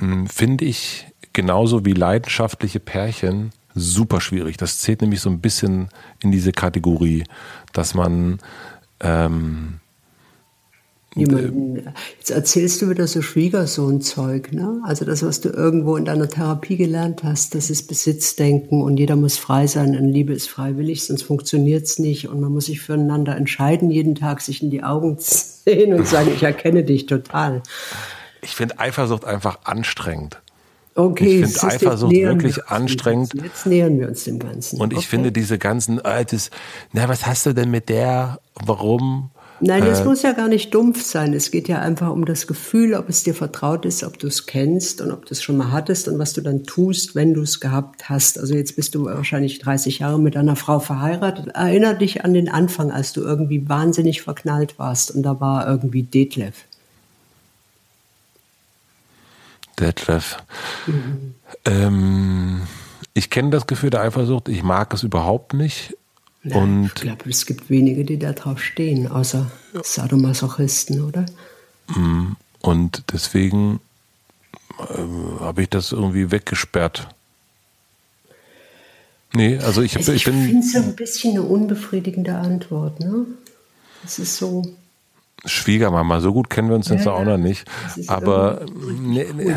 Hm, 0.00 0.26
finde 0.26 0.66
ich 0.66 1.06
genauso 1.32 1.86
wie 1.86 1.94
leidenschaftliche 1.94 2.78
Pärchen 2.78 3.52
super 3.74 4.20
schwierig. 4.20 4.56
Das 4.56 4.78
zählt 4.78 5.00
nämlich 5.00 5.20
so 5.20 5.30
ein 5.30 5.40
bisschen 5.40 5.88
in 6.22 6.32
diese 6.32 6.52
Kategorie, 6.52 7.24
dass 7.72 7.94
man 7.94 8.38
ähm, 9.00 9.80
Jemanden, 11.14 11.92
jetzt 12.18 12.30
erzählst 12.30 12.80
du 12.80 12.88
wieder 12.88 13.06
so 13.06 13.20
Schwiegersohn-Zeug, 13.20 14.52
ne? 14.52 14.80
Also 14.86 15.04
das, 15.04 15.22
was 15.22 15.42
du 15.42 15.50
irgendwo 15.50 15.96
in 15.96 16.06
deiner 16.06 16.26
Therapie 16.26 16.78
gelernt 16.78 17.22
hast, 17.22 17.54
das 17.54 17.68
ist 17.68 17.86
Besitzdenken 17.86 18.80
und 18.80 18.96
jeder 18.96 19.16
muss 19.16 19.36
frei 19.36 19.66
sein 19.66 19.94
und 19.94 20.08
Liebe 20.08 20.32
ist 20.32 20.48
freiwillig, 20.48 21.04
sonst 21.04 21.22
funktioniert 21.22 21.84
es 21.84 21.98
nicht 21.98 22.28
und 22.28 22.40
man 22.40 22.50
muss 22.50 22.66
sich 22.66 22.80
füreinander 22.80 23.36
entscheiden, 23.36 23.90
jeden 23.90 24.14
Tag 24.14 24.40
sich 24.40 24.62
in 24.62 24.70
die 24.70 24.82
Augen 24.82 25.16
sehen 25.20 25.92
und 25.92 26.06
sagen, 26.06 26.30
ich 26.34 26.42
erkenne 26.42 26.82
dich 26.82 27.04
total. 27.04 27.62
Ich 28.40 28.56
finde 28.56 28.78
Eifersucht 28.78 29.26
einfach 29.26 29.58
anstrengend. 29.64 30.40
Okay, 30.94 31.42
ich 31.42 31.52
finde 31.54 31.74
Eifersucht 31.74 32.12
wirklich 32.12 32.66
anstrengend. 32.66 33.32
Jetzt 33.34 33.66
nähern 33.66 33.98
wir 33.98 34.08
uns 34.08 34.24
dem 34.24 34.38
Ganzen. 34.38 34.80
Und 34.80 34.92
ich 34.92 34.98
okay. 34.98 35.06
finde 35.08 35.32
diese 35.32 35.58
ganzen, 35.58 35.98
äh, 36.04 36.24
das, 36.24 36.50
na, 36.92 37.08
was 37.08 37.26
hast 37.26 37.46
du 37.46 37.54
denn 37.54 37.70
mit 37.70 37.88
der? 37.88 38.40
Warum? 38.54 39.30
Nein, 39.64 39.84
das 39.84 40.00
äh, 40.00 40.04
muss 40.04 40.22
ja 40.22 40.32
gar 40.32 40.48
nicht 40.48 40.74
dumpf 40.74 41.02
sein. 41.02 41.32
Es 41.34 41.52
geht 41.52 41.68
ja 41.68 41.78
einfach 41.78 42.10
um 42.10 42.24
das 42.24 42.48
Gefühl, 42.48 42.94
ob 42.94 43.08
es 43.08 43.22
dir 43.22 43.32
vertraut 43.32 43.84
ist, 43.84 44.02
ob 44.02 44.18
du 44.18 44.26
es 44.26 44.46
kennst 44.46 45.00
und 45.00 45.12
ob 45.12 45.24
du 45.24 45.32
es 45.32 45.42
schon 45.42 45.56
mal 45.56 45.70
hattest 45.70 46.08
und 46.08 46.18
was 46.18 46.32
du 46.32 46.40
dann 46.40 46.64
tust, 46.64 47.14
wenn 47.14 47.32
du 47.32 47.42
es 47.42 47.60
gehabt 47.60 48.08
hast. 48.08 48.40
Also 48.40 48.54
jetzt 48.54 48.74
bist 48.74 48.96
du 48.96 49.04
wahrscheinlich 49.04 49.60
30 49.60 50.00
Jahre 50.00 50.18
mit 50.18 50.36
einer 50.36 50.56
Frau 50.56 50.80
verheiratet. 50.80 51.46
Erinner 51.54 51.94
dich 51.94 52.24
an 52.24 52.34
den 52.34 52.48
Anfang, 52.48 52.90
als 52.90 53.12
du 53.12 53.20
irgendwie 53.20 53.68
wahnsinnig 53.68 54.22
verknallt 54.22 54.80
warst 54.80 55.14
und 55.14 55.22
da 55.22 55.40
war 55.40 55.68
irgendwie 55.68 56.02
Detlef. 56.02 56.64
Detlef. 59.82 60.38
Mhm. 60.86 61.34
Ähm, 61.66 62.62
ich 63.14 63.30
kenne 63.30 63.50
das 63.50 63.66
Gefühl 63.66 63.90
der 63.90 64.00
Eifersucht. 64.02 64.48
Ich 64.48 64.62
mag 64.62 64.94
es 64.94 65.02
überhaupt 65.02 65.54
nicht. 65.54 65.96
Ja, 66.44 66.56
und 66.56 66.86
ich 66.86 66.94
glaube, 66.94 67.28
es 67.28 67.46
gibt 67.46 67.70
wenige, 67.70 68.04
die 68.04 68.18
da 68.18 68.32
drauf 68.32 68.62
stehen, 68.62 69.06
außer 69.06 69.50
Sadomasochisten, 69.82 71.02
oder? 71.02 71.26
Mm, 71.88 72.32
und 72.60 73.04
deswegen 73.12 73.80
äh, 74.78 75.40
habe 75.40 75.62
ich 75.62 75.68
das 75.68 75.92
irgendwie 75.92 76.30
weggesperrt. 76.30 77.08
Nee, 79.34 79.58
also 79.58 79.82
ich, 79.82 79.96
also 79.96 80.12
ich, 80.12 80.26
ich 80.26 80.32
bin. 80.32 80.40
Ich 80.40 80.50
finde 80.50 80.66
es 80.66 80.72
so 80.72 80.78
ein 80.78 80.96
bisschen 80.96 81.30
eine 81.32 81.42
unbefriedigende 81.42 82.34
Antwort, 82.34 83.00
ne? 83.00 83.26
Es 84.04 84.18
ist 84.18 84.36
so. 84.36 84.62
Schwiegermama, 85.44 86.20
so 86.20 86.32
gut 86.32 86.50
kennen 86.50 86.68
wir 86.68 86.76
uns 86.76 86.88
ja, 86.88 86.96
jetzt 86.96 87.08
auch 87.08 87.24
noch 87.24 87.38
nicht. 87.38 87.64
Aber 88.06 88.64
nee, 89.00 89.26
nee, 89.34 89.54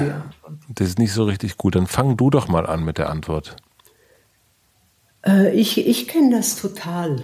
das 0.70 0.90
ist 0.90 1.00
nicht 1.00 1.14
so 1.14 1.26
richtig 1.26 1.58
gut. 1.58 1.76
Dann 1.76 1.88
fang 1.88 2.18
du 2.18 2.30
doch 2.30 2.48
mal 2.48 2.66
an 2.66 2.84
mit 2.84 2.98
der 2.98 3.10
Antwort. 3.10 3.56
Äh, 5.26 5.54
ich 5.54 5.86
ich 5.86 6.08
kenne 6.08 6.36
das 6.36 6.56
total. 6.56 7.24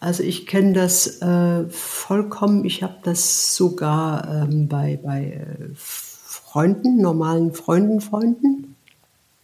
Also 0.00 0.22
ich 0.22 0.46
kenne 0.46 0.74
das 0.74 1.20
äh, 1.22 1.68
vollkommen. 1.68 2.64
Ich 2.64 2.82
habe 2.84 2.98
das 3.02 3.56
sogar 3.56 4.44
ähm, 4.44 4.68
bei, 4.68 4.98
bei 5.02 5.32
äh, 5.32 5.70
Freunden, 5.74 7.00
normalen 7.00 7.52
Freunden, 7.52 8.00
Freunden. 8.00 8.76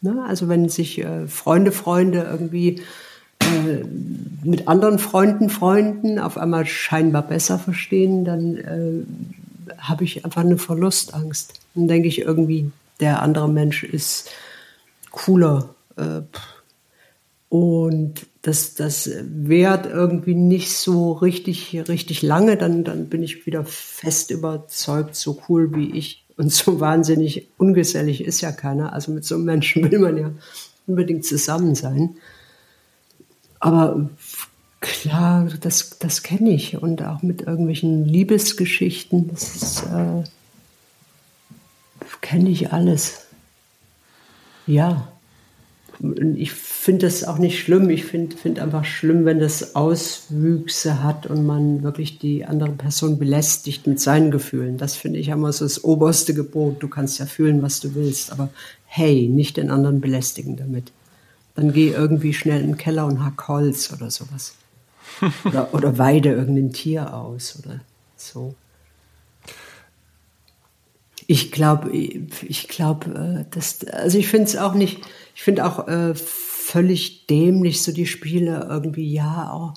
Ne? 0.01 0.25
Also 0.27 0.49
wenn 0.49 0.69
sich 0.69 1.01
äh, 1.03 1.27
Freunde, 1.27 1.73
Freunde 1.73 2.29
irgendwie 2.31 2.83
äh, 3.45 3.85
mit 4.45 4.69
anderen 4.69 4.99
Freunden, 4.99 5.49
Freunden 5.51 6.19
auf 6.19 6.37
einmal 6.37 6.67
scheinbar 6.67 7.23
besser 7.23 7.59
verstehen, 7.59 8.25
dann 8.25 8.57
äh, 8.57 9.73
habe 9.79 10.05
ich 10.05 10.25
einfach 10.25 10.43
eine 10.43 10.59
Verlustangst. 10.59 11.55
Dann 11.75 11.89
denke 11.89 12.09
ich 12.09 12.21
irgendwie, 12.21 12.71
der 13.01 13.23
andere 13.23 13.49
Mensch 13.49 13.85
ist 13.85 14.31
cooler. 15.11 15.75
Äh, 15.97 16.23
und 17.49 18.27
das, 18.43 18.75
das 18.75 19.09
währt 19.23 19.87
irgendwie 19.87 20.35
nicht 20.35 20.77
so 20.77 21.13
richtig, 21.13 21.89
richtig 21.89 22.21
lange, 22.23 22.57
dann, 22.57 22.85
dann 22.85 23.09
bin 23.09 23.23
ich 23.23 23.47
wieder 23.47 23.65
fest 23.65 24.31
überzeugt, 24.31 25.15
so 25.15 25.41
cool 25.49 25.75
wie 25.75 25.97
ich 25.97 26.25
und 26.37 26.53
so 26.53 26.81
wahnsinnig 26.81 27.49
ungesellig 27.57 28.25
ist 28.25 28.41
ja 28.41 28.53
keiner. 28.53 28.93
Also 28.93 29.13
mit 29.13 29.25
so 29.25 29.37
einem 29.37 29.45
Menschen 29.45 29.91
will 29.91 29.99
man 29.99 30.17
ja 30.17 30.31
unbedingt 30.87 31.25
zusammen 31.25 31.75
sein. 31.75 32.17
Aber 33.65 34.11
klar, 34.81 35.49
das, 35.59 35.99
das 35.99 36.23
kenne 36.23 36.51
ich. 36.51 36.83
Und 36.83 37.03
auch 37.03 37.23
mit 37.23 37.41
irgendwelchen 37.41 38.05
Liebesgeschichten, 38.05 39.31
das 39.31 39.85
äh, 39.85 40.23
kenne 42.21 42.51
ich 42.51 42.75
alles. 42.75 43.23
Ja. 44.67 45.09
Ich 46.37 46.53
finde 46.53 47.07
das 47.07 47.25
auch 47.25 47.39
nicht 47.39 47.59
schlimm. 47.59 47.89
Ich 47.89 48.05
finde 48.05 48.37
find 48.37 48.59
einfach 48.59 48.85
schlimm, 48.85 49.25
wenn 49.25 49.39
das 49.39 49.75
Auswüchse 49.75 51.03
hat 51.03 51.27
und 51.27 51.47
man 51.47 51.83
wirklich 51.83 52.19
die 52.19 52.45
andere 52.45 52.73
Person 52.73 53.19
belästigt 53.19 53.87
mit 53.87 53.99
seinen 53.99 54.31
Gefühlen. 54.31 54.77
Das 54.77 54.95
finde 54.95 55.21
ich 55.21 55.29
immer 55.29 55.55
so 55.55 55.65
das 55.65 55.83
oberste 55.83 56.35
Gebot. 56.35 56.83
Du 56.83 56.89
kannst 56.89 57.19
ja 57.19 57.25
fühlen, 57.25 57.63
was 57.63 57.81
du 57.81 57.95
willst, 57.95 58.31
aber 58.31 58.51
hey, 58.85 59.27
nicht 59.27 59.57
den 59.57 59.71
anderen 59.71 60.03
belästigen 60.03 60.59
damit. 60.59 60.93
Dann 61.55 61.73
geh 61.73 61.91
irgendwie 61.91 62.35
schnell 62.35 62.61
in 62.61 62.69
den 62.69 62.77
Keller 62.77 63.07
und 63.07 63.25
hack 63.25 63.47
Holz 63.49 63.93
oder 63.93 64.11
sowas. 64.11 64.55
oder, 65.45 65.73
oder 65.73 65.99
weide 65.99 66.31
irgendein 66.31 66.73
Tier 66.73 67.15
aus 67.15 67.59
oder 67.63 67.81
so. 68.17 68.55
Ich 71.27 71.53
glaube, 71.53 71.91
ich 71.93 72.69
glaube, 72.69 73.47
äh, 73.49 73.55
dass, 73.55 73.85
also 73.87 74.19
ich 74.19 74.29
finde 74.29 74.47
es 74.47 74.57
auch 74.57 74.75
nicht, 74.75 75.01
ich 75.35 75.43
finde 75.43 75.65
auch 75.65 75.89
äh, 75.89 76.15
völlig 76.15 77.27
dämlich 77.27 77.83
so 77.83 77.93
die 77.93 78.07
Spiele 78.07 78.67
irgendwie, 78.69 79.11
ja, 79.11 79.51
auch 79.51 79.75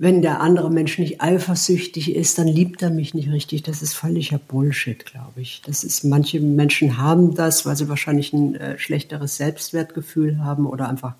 wenn 0.00 0.22
der 0.22 0.40
andere 0.40 0.70
Mensch 0.70 0.98
nicht 0.98 1.20
eifersüchtig 1.20 2.14
ist, 2.14 2.38
dann 2.38 2.46
liebt 2.46 2.82
er 2.82 2.90
mich 2.90 3.14
nicht 3.14 3.30
richtig. 3.30 3.64
Das 3.64 3.82
ist 3.82 3.94
völliger 3.94 4.38
Bullshit, 4.38 5.04
glaube 5.04 5.40
ich. 5.40 5.60
Das 5.66 5.82
ist, 5.82 6.04
manche 6.04 6.38
Menschen 6.38 6.98
haben 6.98 7.34
das, 7.34 7.66
weil 7.66 7.74
sie 7.76 7.88
wahrscheinlich 7.88 8.32
ein 8.32 8.54
äh, 8.54 8.78
schlechteres 8.78 9.36
Selbstwertgefühl 9.36 10.44
haben 10.44 10.66
oder 10.66 10.88
einfach 10.88 11.14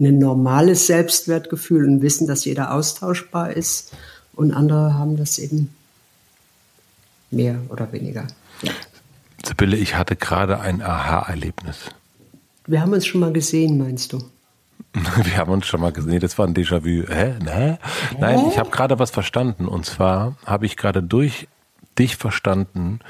ein 0.00 0.18
normales 0.18 0.88
Selbstwertgefühl 0.88 1.86
und 1.86 2.02
wissen, 2.02 2.26
dass 2.26 2.44
jeder 2.44 2.74
austauschbar 2.74 3.52
ist. 3.52 3.92
Und 4.34 4.52
andere 4.52 4.94
haben 4.94 5.16
das 5.16 5.38
eben 5.38 5.72
mehr 7.30 7.60
oder 7.68 7.92
weniger. 7.92 8.26
Ja. 8.62 8.72
Sibylle, 9.46 9.76
ich 9.76 9.94
hatte 9.94 10.16
gerade 10.16 10.58
ein 10.58 10.82
Aha-Erlebnis. 10.82 11.76
Wir 12.66 12.80
haben 12.80 12.92
uns 12.92 13.06
schon 13.06 13.20
mal 13.20 13.32
gesehen, 13.32 13.78
meinst 13.78 14.12
du? 14.12 14.24
Wir 15.24 15.36
haben 15.36 15.50
uns 15.50 15.66
schon 15.66 15.80
mal 15.80 15.92
gesehen. 15.92 16.20
Das 16.20 16.38
war 16.38 16.46
ein 16.46 16.54
Déjà-vu. 16.54 17.12
Hä? 17.12 17.34
Ne? 17.42 17.78
Nein, 18.18 18.40
ich 18.48 18.58
habe 18.58 18.70
gerade 18.70 18.98
was 18.98 19.10
verstanden. 19.10 19.66
Und 19.66 19.86
zwar 19.86 20.36
habe 20.46 20.66
ich 20.66 20.76
gerade 20.76 21.02
durch 21.02 21.48
dich 21.98 22.16
verstanden, 22.16 23.00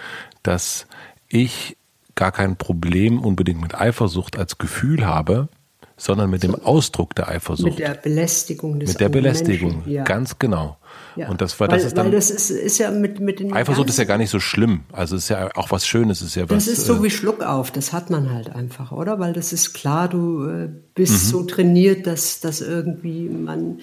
dass 0.42 0.86
ich 1.28 1.76
gar 2.14 2.32
kein 2.32 2.56
Problem 2.56 3.20
unbedingt 3.20 3.60
mit 3.60 3.74
Eifersucht 3.74 4.38
als 4.38 4.58
Gefühl 4.58 5.04
habe, 5.06 5.48
sondern 5.96 6.30
mit 6.30 6.42
dem 6.42 6.54
Ausdruck 6.54 7.14
der 7.14 7.28
Eifersucht. 7.28 7.70
Mit 7.70 7.78
der 7.78 7.94
Belästigung 7.94 8.80
des 8.80 8.90
Mit 8.90 9.00
der 9.00 9.08
Belästigung, 9.08 9.82
ja. 9.86 10.04
ganz 10.04 10.38
genau. 10.38 10.76
Ja. 11.16 11.28
Und 11.28 11.40
das 11.40 11.58
war, 11.60 11.68
das 11.68 11.80
weil, 11.80 11.86
ist 11.86 11.96
dann. 11.96 12.12
Das 12.12 12.30
ist, 12.30 12.50
ist 12.50 12.78
ja 12.78 12.90
mit, 12.90 13.20
mit 13.20 13.40
den. 13.40 13.52
Eifersucht 13.52 13.88
ist 13.88 13.98
ja 13.98 14.04
gar 14.04 14.18
nicht 14.18 14.30
so 14.30 14.40
schlimm. 14.40 14.84
Also 14.92 15.16
ist 15.16 15.28
ja 15.28 15.50
auch 15.54 15.70
was 15.70 15.86
Schönes, 15.86 16.22
ist 16.22 16.34
ja 16.34 16.44
was. 16.44 16.64
Das 16.64 16.68
ist 16.68 16.86
so 16.86 16.96
äh, 16.96 17.02
wie 17.04 17.10
Schluck 17.10 17.42
auf. 17.42 17.70
Das 17.70 17.92
hat 17.92 18.10
man 18.10 18.32
halt 18.32 18.50
einfach, 18.50 18.92
oder? 18.92 19.18
Weil 19.18 19.32
das 19.32 19.52
ist 19.52 19.74
klar, 19.74 20.08
du 20.08 20.46
äh, 20.46 20.68
bist 20.94 21.12
mhm. 21.12 21.28
so 21.30 21.42
trainiert, 21.44 22.06
dass, 22.06 22.40
dass 22.40 22.60
irgendwie 22.60 23.28
man 23.28 23.78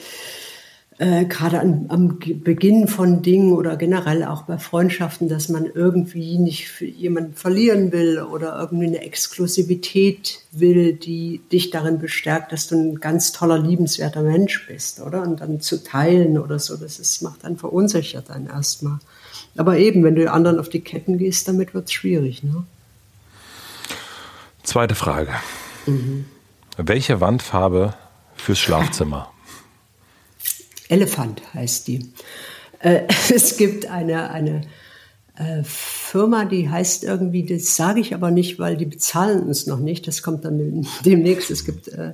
äh, 1.02 1.26
gerade 1.26 1.60
am, 1.60 1.86
am 1.90 2.20
Beginn 2.20 2.88
von 2.88 3.24
Dingen 3.24 3.54
oder 3.54 3.76
generell 3.76 4.24
auch 4.24 4.44
bei 4.44 4.60
Freundschaften, 4.60 5.28
dass 5.28 5.50
man 5.50 5.66
irgendwie 5.66 6.38
nicht 6.38 6.80
jemanden 6.80 7.34
verlieren 7.34 7.92
will 7.92 8.20
oder 8.20 8.60
irgendwie 8.60 8.86
eine 8.86 9.02
Exklusivität 9.02 10.44
will, 10.52 10.94
die 10.94 11.42
dich 11.52 11.72
darin 11.72 11.98
bestärkt, 11.98 12.52
dass 12.52 12.68
du 12.68 12.76
ein 12.76 13.00
ganz 13.00 13.32
toller, 13.32 13.58
liebenswerter 13.58 14.22
Mensch 14.22 14.68
bist, 14.68 15.02
oder? 15.02 15.24
Und 15.24 15.42
dann 15.42 15.60
zu 15.60 15.84
teilen 15.84 16.38
oder 16.38 16.60
so, 16.60 16.78
das 16.78 17.00
ist, 17.00 17.24
macht 17.24 17.46
dann 17.46 17.58
verunsichert 17.58 18.30
dann 18.30 18.46
erstmal. 18.46 19.00
Aber 19.58 19.80
eben, 19.80 20.04
wenn 20.04 20.14
du 20.14 20.32
anderen 20.32 20.60
auf 20.60 20.70
die 20.70 20.82
Ketten 20.82 21.18
gehst, 21.18 21.48
damit 21.48 21.74
wird 21.74 21.86
es 21.86 21.94
schwierig, 21.94 22.44
ne? 22.44 22.64
Zweite 24.62 24.94
Frage. 24.94 25.32
Mhm. 25.88 26.26
Welche 26.78 27.20
Wandfarbe 27.20 27.96
fürs 28.36 28.60
Schlafzimmer? 28.64 29.31
Elefant 30.92 31.42
heißt 31.54 31.88
die. 31.88 32.12
Äh, 32.80 33.04
es 33.34 33.58
gibt 33.58 33.88
eine, 33.88 34.30
eine 34.30 34.62
äh, 35.36 35.64
Firma, 35.64 36.46
die 36.46 36.70
heißt 36.70 37.04
irgendwie, 37.04 37.46
das 37.46 37.76
sage 37.76 38.02
ich 38.02 38.14
aber 38.14 38.30
nicht, 38.32 38.60
weil 38.60 38.78
die 38.78 38.86
bezahlen 38.86 39.44
uns 39.44 39.68
noch 39.68 39.80
nicht. 39.80 40.08
Das 40.08 40.22
kommt 40.22 40.46
dann 40.46 40.86
demnächst. 41.06 41.50
Es 41.50 41.66
gibt 41.66 41.88
äh, 41.88 42.14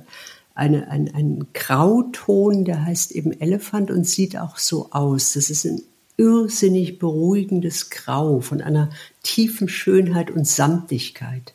eine, 0.54 0.90
ein, 0.90 1.12
einen 1.14 1.46
Grauton, 1.52 2.64
der 2.64 2.84
heißt 2.84 3.12
eben 3.12 3.38
Elefant 3.40 3.90
und 3.90 4.06
sieht 4.06 4.36
auch 4.36 4.58
so 4.58 4.88
aus. 4.92 5.32
Das 5.32 5.50
ist 5.50 5.64
ein 5.64 5.82
irrsinnig 6.16 6.98
beruhigendes 6.98 7.90
Grau 7.90 8.40
von 8.40 8.60
einer 8.60 8.90
tiefen 9.22 9.68
Schönheit 9.68 10.30
und 10.30 10.46
Samtigkeit. 10.46 11.54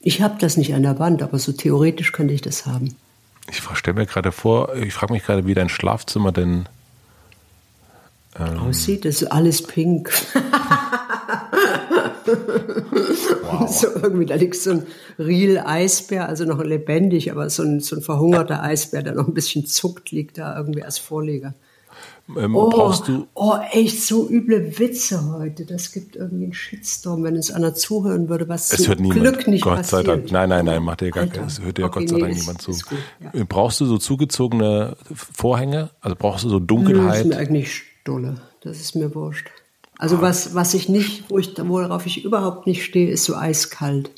Ich 0.00 0.20
habe 0.20 0.36
das 0.38 0.56
nicht 0.56 0.74
an 0.74 0.82
der 0.82 0.98
Wand, 0.98 1.22
aber 1.22 1.38
so 1.38 1.52
theoretisch 1.52 2.12
könnte 2.12 2.34
ich 2.34 2.42
das 2.42 2.66
haben. 2.66 2.96
Ich 3.52 3.60
stelle 3.76 3.98
mir 3.98 4.06
gerade 4.06 4.32
vor, 4.32 4.74
ich 4.74 4.94
frage 4.94 5.12
mich 5.12 5.24
gerade, 5.24 5.46
wie 5.46 5.52
dein 5.52 5.68
Schlafzimmer 5.68 6.32
denn 6.32 6.66
ähm, 8.38 8.58
aussieht. 8.58 9.04
Das 9.04 9.20
ist 9.20 9.30
alles 9.30 9.62
pink. 9.62 10.10
wow. 13.42 13.68
So 13.68 13.88
irgendwie, 13.88 14.26
da 14.26 14.36
liegt 14.36 14.56
so 14.56 14.70
ein 14.70 14.86
Riel-Eisbär, 15.18 16.28
also 16.28 16.44
noch 16.44 16.62
lebendig, 16.64 17.30
aber 17.30 17.50
so 17.50 17.62
ein, 17.62 17.80
so 17.80 17.96
ein 17.96 18.02
verhungerter 18.02 18.62
Eisbär, 18.62 19.02
der 19.02 19.14
noch 19.14 19.28
ein 19.28 19.34
bisschen 19.34 19.66
zuckt, 19.66 20.10
liegt 20.10 20.38
da 20.38 20.56
irgendwie 20.56 20.82
als 20.82 20.98
Vorleger. 20.98 21.54
Ähm, 22.36 22.56
oh, 22.56 22.70
brauchst 22.70 23.08
du. 23.08 23.26
Oh, 23.34 23.56
echt 23.72 24.02
so 24.02 24.28
üble 24.28 24.78
Witze 24.78 25.32
heute. 25.32 25.66
Das 25.66 25.92
gibt 25.92 26.16
irgendwie 26.16 26.44
einen 26.44 26.54
Shitstorm, 26.54 27.24
wenn 27.24 27.36
es 27.36 27.50
einer 27.50 27.74
zuhören 27.74 28.28
würde, 28.28 28.48
was 28.48 28.72
es 28.72 28.88
hört 28.88 29.00
niemand. 29.00 29.20
Glück 29.20 29.48
nicht 29.48 29.62
Gott 29.62 29.78
passiert. 29.78 30.06
sei 30.06 30.12
Dank. 30.14 30.32
Nein, 30.32 30.48
nein, 30.48 30.64
nein, 30.64 30.82
macht 30.82 31.00
dir 31.00 31.10
gar 31.10 31.26
keinen. 31.26 31.46
Es 31.46 31.60
hört 31.60 31.78
dir 31.78 31.86
okay, 31.86 32.00
Gott 32.00 32.08
sei 32.08 32.16
nee, 32.16 32.22
Dank 32.22 32.34
niemand 32.36 32.62
zu. 32.62 32.70
Gut, 32.70 32.98
ja. 33.20 33.44
Brauchst 33.48 33.80
du 33.80 33.86
so 33.86 33.98
zugezogene 33.98 34.96
Vorhänge? 35.12 35.90
Also 36.00 36.16
brauchst 36.18 36.44
du 36.44 36.48
so 36.48 36.60
Dunkelheit? 36.60 37.24
Nö, 37.26 37.30
ist 37.30 37.36
mir 37.36 37.36
eigentlich 37.36 37.74
Stulle. 37.74 38.36
Das 38.62 38.80
ist 38.80 38.94
mir 38.94 39.14
wurscht. 39.14 39.48
Also 39.98 40.16
ah. 40.16 40.22
was, 40.22 40.54
was 40.54 40.74
ich 40.74 40.88
nicht, 40.88 41.28
wo 41.28 41.38
ich, 41.38 41.54
worauf 41.58 42.06
ich 42.06 42.24
überhaupt 42.24 42.66
nicht 42.66 42.84
stehe, 42.84 43.10
ist 43.10 43.24
so 43.24 43.36
eiskalt. 43.36 44.10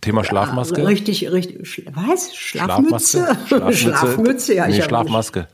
Thema 0.00 0.22
Schlafmaske? 0.22 0.82
Ja, 0.82 0.86
richtig, 0.86 1.30
richtig. 1.32 1.86
Was? 1.94 2.34
Schlafmütze? 2.36 3.36
Schlafmaske? 3.46 3.72
Schlafmütze, 3.74 4.54
ja. 4.54 4.68
Nee, 4.68 4.82
Schlafmaske. 4.82 5.48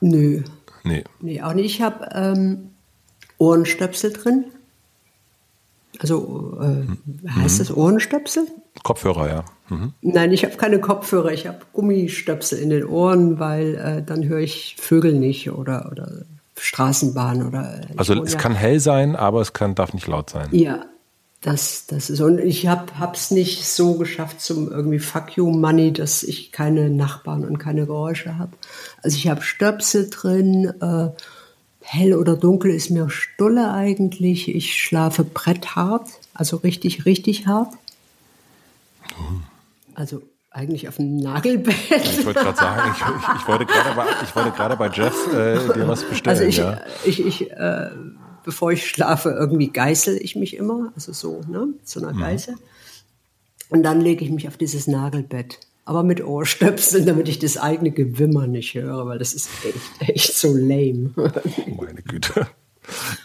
Nö. 0.00 0.42
Nee. 0.84 1.04
Nee, 1.20 1.42
auch 1.42 1.52
nicht. 1.52 1.66
Ich 1.66 1.82
habe 1.82 2.08
ähm, 2.12 2.70
Ohrenstöpsel 3.38 4.12
drin. 4.12 4.44
Also, 5.98 6.58
äh, 6.60 7.30
heißt 7.30 7.56
mhm. 7.56 7.58
das 7.58 7.76
Ohrenstöpsel? 7.76 8.46
Kopfhörer, 8.82 9.28
ja. 9.28 9.44
Mhm. 9.68 9.92
Nein, 10.00 10.32
ich 10.32 10.44
habe 10.44 10.56
keine 10.56 10.80
Kopfhörer. 10.80 11.32
Ich 11.32 11.46
habe 11.46 11.58
Gummistöpsel 11.72 12.58
in 12.58 12.70
den 12.70 12.84
Ohren, 12.84 13.38
weil 13.38 13.74
äh, 13.74 14.02
dann 14.02 14.24
höre 14.24 14.40
ich 14.40 14.76
Vögel 14.78 15.12
nicht 15.12 15.50
oder, 15.50 15.88
oder 15.90 16.22
Straßenbahn 16.56 17.46
oder. 17.46 17.80
Also 17.96 18.22
es 18.22 18.32
ja. 18.32 18.38
kann 18.38 18.54
hell 18.54 18.80
sein, 18.80 19.16
aber 19.16 19.40
es 19.40 19.52
kann, 19.52 19.74
darf 19.74 19.92
nicht 19.92 20.06
laut 20.06 20.30
sein. 20.30 20.48
Ja, 20.52 20.86
das, 21.40 21.86
das 21.86 22.10
ist, 22.10 22.20
und 22.20 22.38
ich 22.38 22.66
habe 22.66 22.86
es 23.14 23.30
nicht 23.30 23.66
so 23.66 23.94
geschafft 23.94 24.42
zum 24.42 24.70
irgendwie 24.70 24.98
Fuck 24.98 25.36
you 25.36 25.50
Money, 25.50 25.92
dass 25.92 26.22
ich 26.22 26.52
keine 26.52 26.90
Nachbarn 26.90 27.44
und 27.44 27.58
keine 27.58 27.86
Geräusche 27.86 28.36
habe. 28.38 28.52
Also 29.02 29.16
ich 29.16 29.28
habe 29.28 29.42
Stöpsel 29.42 30.10
drin, 30.10 30.66
äh, 30.82 31.08
hell 31.80 32.14
oder 32.14 32.36
dunkel 32.36 32.70
ist 32.72 32.90
mir 32.90 33.08
Stulle 33.08 33.72
eigentlich. 33.72 34.54
Ich 34.54 34.76
schlafe 34.76 35.24
bretthart, 35.24 36.08
also 36.34 36.58
richtig, 36.58 37.06
richtig 37.06 37.46
hart. 37.46 37.72
Also 39.94 40.22
eigentlich 40.50 40.88
auf 40.88 40.96
dem 40.96 41.16
Nagelbett. 41.16 41.74
Ich 41.90 42.26
wollte 42.26 42.40
gerade 42.40 42.58
sagen, 42.58 42.94
ich, 42.94 43.00
ich, 43.00 43.40
ich 43.40 43.48
wollte 43.48 43.64
gerade 43.64 43.94
bei, 43.96 44.06
ich 44.22 44.36
wollte 44.36 44.50
gerade 44.50 44.76
bei 44.76 44.88
Jeff 44.88 45.32
äh, 45.32 45.72
dir 45.72 45.88
was 45.88 46.04
bestellen. 46.04 46.36
Also 46.36 46.44
ich, 46.44 46.58
ja. 46.58 46.80
ich, 47.04 47.24
ich 47.24 47.50
äh, 47.50 47.90
bevor 48.44 48.72
ich 48.72 48.86
schlafe, 48.86 49.30
irgendwie 49.30 49.68
geißel 49.68 50.18
ich 50.20 50.36
mich 50.36 50.56
immer, 50.56 50.92
also 50.94 51.12
so, 51.12 51.42
ne, 51.48 51.68
zu 51.84 52.00
einer 52.00 52.12
mhm. 52.12 52.20
Geißel. 52.20 52.54
Und 53.68 53.82
dann 53.82 54.00
lege 54.00 54.24
ich 54.24 54.30
mich 54.30 54.48
auf 54.48 54.56
dieses 54.56 54.86
Nagelbett, 54.86 55.60
aber 55.84 56.02
mit 56.02 56.24
Ohrstöpseln, 56.24 57.06
damit 57.06 57.28
ich 57.28 57.38
das 57.38 57.56
eigene 57.56 57.90
Gewimmer 57.90 58.46
nicht 58.46 58.74
höre, 58.74 59.06
weil 59.06 59.18
das 59.18 59.32
ist 59.32 59.48
echt, 59.64 60.08
echt 60.08 60.34
so 60.34 60.54
lame. 60.54 61.10
Oh 61.16 61.82
meine 61.82 62.02
Güte. 62.02 62.48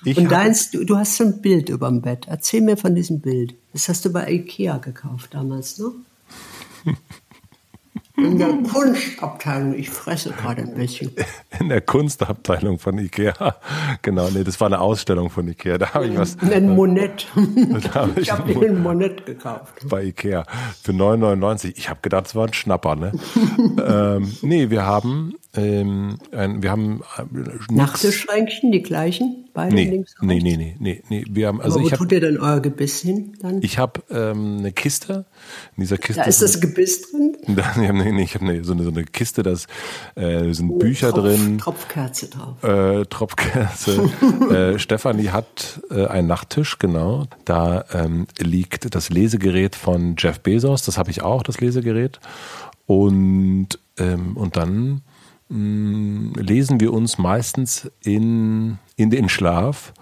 Ich 0.03 0.17
Und 0.17 0.31
deins, 0.31 0.71
du, 0.71 0.83
du 0.83 0.97
hast 0.97 1.17
so 1.17 1.23
ein 1.23 1.41
Bild 1.41 1.69
über 1.69 1.87
dem 1.89 2.01
Bett. 2.01 2.27
Erzähl 2.27 2.61
mir 2.61 2.77
von 2.77 2.93
diesem 2.93 3.21
Bild. 3.21 3.55
Das 3.73 3.89
hast 3.89 4.05
du 4.05 4.11
bei 4.11 4.29
Ikea 4.31 4.77
gekauft 4.77 5.33
damals, 5.33 5.79
ne? 5.79 5.91
In 8.17 8.37
der 8.37 8.53
Kunstabteilung, 8.63 9.73
ich 9.73 9.89
fresse 9.89 10.29
gerade 10.29 10.61
ein 10.61 10.73
bisschen. 10.75 11.11
In 11.59 11.69
der 11.69 11.81
Kunstabteilung 11.81 12.79
von 12.79 12.97
Ikea. 12.97 13.55
Genau, 14.01 14.29
nee, 14.29 14.43
das 14.43 14.59
war 14.59 14.67
eine 14.67 14.79
Ausstellung 14.79 15.29
von 15.29 15.47
Ikea. 15.47 15.77
Da 15.77 15.93
habe 15.93 16.07
ich 16.07 16.17
was. 16.17 16.37
Ein 16.39 16.69
Monett. 16.69 17.27
Hab 17.93 18.17
ich, 18.17 18.23
ich 18.23 18.31
habe 18.31 18.53
den 18.53 18.81
Monett 18.81 19.25
gekauft. 19.25 19.73
Bei 19.87 20.03
Ikea 20.03 20.45
für 20.81 20.91
9,99. 20.91 21.73
Ich 21.75 21.89
habe 21.89 21.99
gedacht, 22.01 22.27
es 22.27 22.35
war 22.35 22.47
ein 22.47 22.53
Schnapper, 22.53 22.95
ne? 22.95 23.11
ähm, 23.87 24.31
nee, 24.41 24.69
wir 24.69 24.85
haben 24.85 25.35
ähm, 25.57 26.17
ein, 26.31 26.61
wir 26.61 26.71
haben 26.71 27.01
äh, 27.17 27.73
Nachttischschränkchen, 27.73 28.71
die 28.71 28.81
gleichen, 28.81 29.47
beide 29.53 29.73
nee, 29.73 29.89
links 29.89 30.15
nee, 30.21 30.39
nee, 30.41 30.57
nee, 30.57 30.75
nee, 30.79 31.03
nee, 31.09 31.25
wir 31.29 31.47
haben 31.47 31.61
also 31.61 31.75
Aber 31.75 31.83
wo 31.83 31.87
ich 31.87 31.93
hab, 31.93 31.99
tut 31.99 32.11
ihr 32.11 32.19
denn 32.19 32.37
euer 32.39 32.59
Gebiss 32.59 32.99
hin 32.99 33.33
dann? 33.39 33.61
Ich 33.61 33.77
habe 33.77 34.01
ähm, 34.09 34.57
eine 34.59 34.71
Kiste, 34.73 35.25
in 35.77 35.81
dieser 35.81 35.97
Kiste 35.97 36.21
da 36.21 36.27
ist 36.27 36.41
das 36.41 36.59
Gebiss 36.59 37.09
drin. 37.09 37.37
Da, 37.47 37.73
nee, 37.77 38.11
nee, 38.11 38.23
ich 38.23 38.35
habe 38.35 38.45
eine, 38.45 38.63
so, 38.63 38.73
eine, 38.73 38.83
so 38.83 38.89
eine 38.89 39.05
Kiste, 39.05 39.43
da 39.43 39.51
äh, 40.15 40.53
sind 40.53 40.71
oh, 40.71 40.77
Bücher 40.77 41.11
Tropf, 41.11 41.25
drin, 41.45 41.57
Tropfkerze 41.57 42.29
drauf, 42.29 42.63
äh, 42.63 43.05
Tropfkerze. 43.05 44.09
äh, 44.75 44.79
Stefanie 44.79 45.29
hat 45.29 45.81
äh, 45.89 46.05
einen 46.07 46.27
Nachttisch, 46.27 46.79
genau. 46.79 47.25
Da 47.45 47.85
ähm, 47.93 48.27
liegt 48.39 48.93
das 48.93 49.09
Lesegerät 49.09 49.75
von 49.75 50.15
Jeff 50.17 50.39
Bezos, 50.39 50.83
das 50.83 50.97
habe 50.97 51.11
ich 51.11 51.21
auch, 51.21 51.43
das 51.43 51.59
Lesegerät. 51.59 52.19
Und 52.85 53.79
ähm, 53.97 54.35
und 54.37 54.57
dann 54.57 55.01
Mm, 55.47 56.33
lesen 56.35 56.79
wir 56.79 56.91
uns 56.91 57.17
meistens 57.17 57.89
in, 58.01 58.79
in 58.95 59.09
den 59.11 59.29
Schlaf. 59.29 59.93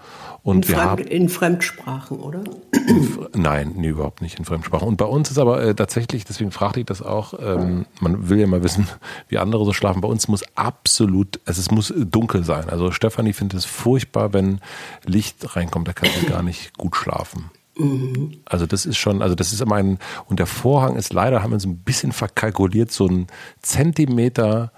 Und 0.44 0.66
in, 0.66 0.68
wir 0.68 0.76
Fremd, 0.76 0.90
haben, 0.90 1.02
in 1.04 1.28
Fremdsprachen, 1.30 2.20
oder? 2.20 2.44
In, 2.86 3.18
nein, 3.34 3.72
nee, 3.76 3.88
überhaupt 3.88 4.20
nicht 4.20 4.38
in 4.38 4.44
Fremdsprachen. 4.44 4.86
Und 4.86 4.98
bei 4.98 5.06
uns 5.06 5.30
ist 5.30 5.38
aber 5.38 5.62
äh, 5.62 5.74
tatsächlich, 5.74 6.26
deswegen 6.26 6.50
fragte 6.50 6.80
ich 6.80 6.86
das 6.86 7.00
auch, 7.00 7.32
ähm, 7.40 7.86
man 7.98 8.28
will 8.28 8.40
ja 8.40 8.46
mal 8.46 8.62
wissen, 8.62 8.86
wie 9.28 9.38
andere 9.38 9.64
so 9.64 9.72
schlafen. 9.72 10.02
Bei 10.02 10.08
uns 10.08 10.28
muss 10.28 10.44
absolut, 10.54 11.40
also 11.46 11.60
es 11.62 11.70
muss 11.70 11.94
dunkel 11.96 12.44
sein. 12.44 12.68
Also 12.68 12.90
Stefanie 12.90 13.32
findet 13.32 13.58
es 13.58 13.64
furchtbar, 13.64 14.34
wenn 14.34 14.60
Licht 15.06 15.56
reinkommt, 15.56 15.88
da 15.88 15.94
kann 15.94 16.10
sie 16.20 16.26
gar 16.26 16.42
nicht 16.42 16.76
gut 16.76 16.94
schlafen. 16.94 17.50
Mhm. 17.78 18.34
Also 18.44 18.66
das 18.66 18.84
ist 18.84 18.98
schon, 18.98 19.22
also 19.22 19.34
das 19.34 19.50
ist 19.50 19.62
immer 19.62 19.76
ein, 19.76 19.98
und 20.28 20.40
der 20.40 20.46
Vorhang 20.46 20.96
ist 20.96 21.14
leider, 21.14 21.42
haben 21.42 21.52
wir 21.52 21.60
so 21.60 21.70
ein 21.70 21.78
bisschen 21.78 22.12
verkalkuliert, 22.12 22.92
so 22.92 23.06
ein 23.06 23.28
Zentimeter 23.62 24.72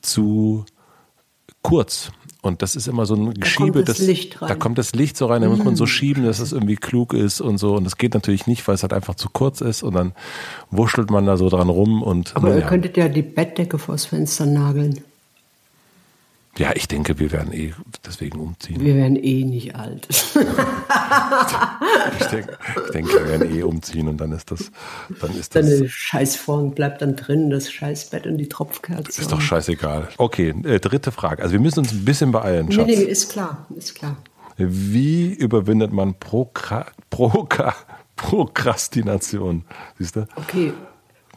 zu 0.00 0.64
kurz. 1.62 2.12
Und 2.42 2.60
das 2.60 2.74
ist 2.74 2.88
immer 2.88 3.06
so 3.06 3.14
ein 3.14 3.34
Geschiebe, 3.34 3.84
da 3.84 3.84
kommt 3.84 3.88
das, 3.88 3.98
das 3.98 4.48
da 4.48 4.54
kommt 4.56 4.78
das 4.78 4.92
Licht 4.94 5.16
so 5.16 5.26
rein, 5.26 5.42
da 5.42 5.48
muss 5.48 5.62
man 5.62 5.76
so 5.76 5.84
mhm. 5.84 5.88
schieben, 5.88 6.24
dass 6.24 6.40
es 6.40 6.50
irgendwie 6.50 6.74
klug 6.74 7.14
ist 7.14 7.40
und 7.40 7.58
so. 7.58 7.76
Und 7.76 7.84
das 7.84 7.96
geht 7.96 8.14
natürlich 8.14 8.48
nicht, 8.48 8.66
weil 8.66 8.74
es 8.74 8.82
halt 8.82 8.92
einfach 8.92 9.14
zu 9.14 9.28
kurz 9.32 9.60
ist 9.60 9.84
und 9.84 9.94
dann 9.94 10.12
wurschtelt 10.68 11.08
man 11.12 11.24
da 11.24 11.36
so 11.36 11.48
dran 11.48 11.68
rum 11.68 12.02
und. 12.02 12.34
Aber 12.34 12.52
ihr 12.54 12.62
könntet 12.62 12.96
ja 12.96 13.08
die 13.08 13.22
Bettdecke 13.22 13.78
vors 13.78 14.06
Fenster 14.06 14.44
nageln. 14.46 15.00
Ja, 16.58 16.72
ich 16.74 16.86
denke, 16.86 17.18
wir 17.18 17.32
werden 17.32 17.50
eh 17.54 17.72
deswegen 18.06 18.38
umziehen. 18.38 18.80
Wir 18.80 18.94
werden 18.94 19.16
eh 19.16 19.42
nicht 19.44 19.74
alt. 19.74 20.06
ich, 20.10 20.32
denke, 22.26 22.58
ich 22.84 22.90
denke, 22.92 23.12
wir 23.14 23.26
werden 23.26 23.56
eh 23.56 23.62
umziehen 23.62 24.06
und 24.08 24.18
dann 24.18 24.32
ist 24.32 24.50
das, 24.50 24.70
dann 25.20 25.30
ist 25.34 25.54
das. 25.54 25.66
Deine 25.66 25.88
Scheißvorhang 25.88 26.72
bleibt 26.72 27.00
dann 27.00 27.16
drin, 27.16 27.48
das 27.48 27.72
Scheißbett 27.72 28.26
und 28.26 28.36
die 28.36 28.50
Tropfkerze. 28.50 29.22
Ist 29.22 29.32
doch 29.32 29.40
scheißegal. 29.40 30.08
Okay, 30.18 30.54
äh, 30.64 30.78
dritte 30.78 31.10
Frage. 31.10 31.42
Also 31.42 31.54
wir 31.54 31.60
müssen 31.60 31.78
uns 31.78 31.92
ein 31.92 32.04
bisschen 32.04 32.32
beeilen, 32.32 32.70
Schatz. 32.70 32.86
Nee, 32.86 32.96
nee, 32.96 33.02
ist 33.04 33.30
klar, 33.30 33.66
ist 33.74 33.94
klar. 33.94 34.18
Wie 34.58 35.32
überwindet 35.32 35.92
man 35.92 36.18
Prokra 36.18 36.84
Proka 37.08 37.74
Prokrastination? 38.16 39.64
Siehst 39.98 40.16
du? 40.16 40.26
Okay, 40.36 40.74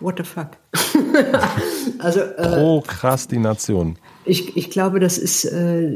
what 0.01 0.16
the 0.18 0.24
fuck? 0.26 0.49
also, 1.99 2.20
äh, 2.20 2.57
Prokrastination. 2.57 3.97
Ich, 4.26 4.57
ich 4.57 4.69
glaube, 4.69 4.99
das 4.99 5.17
ist, 5.17 5.45
äh, 5.45 5.91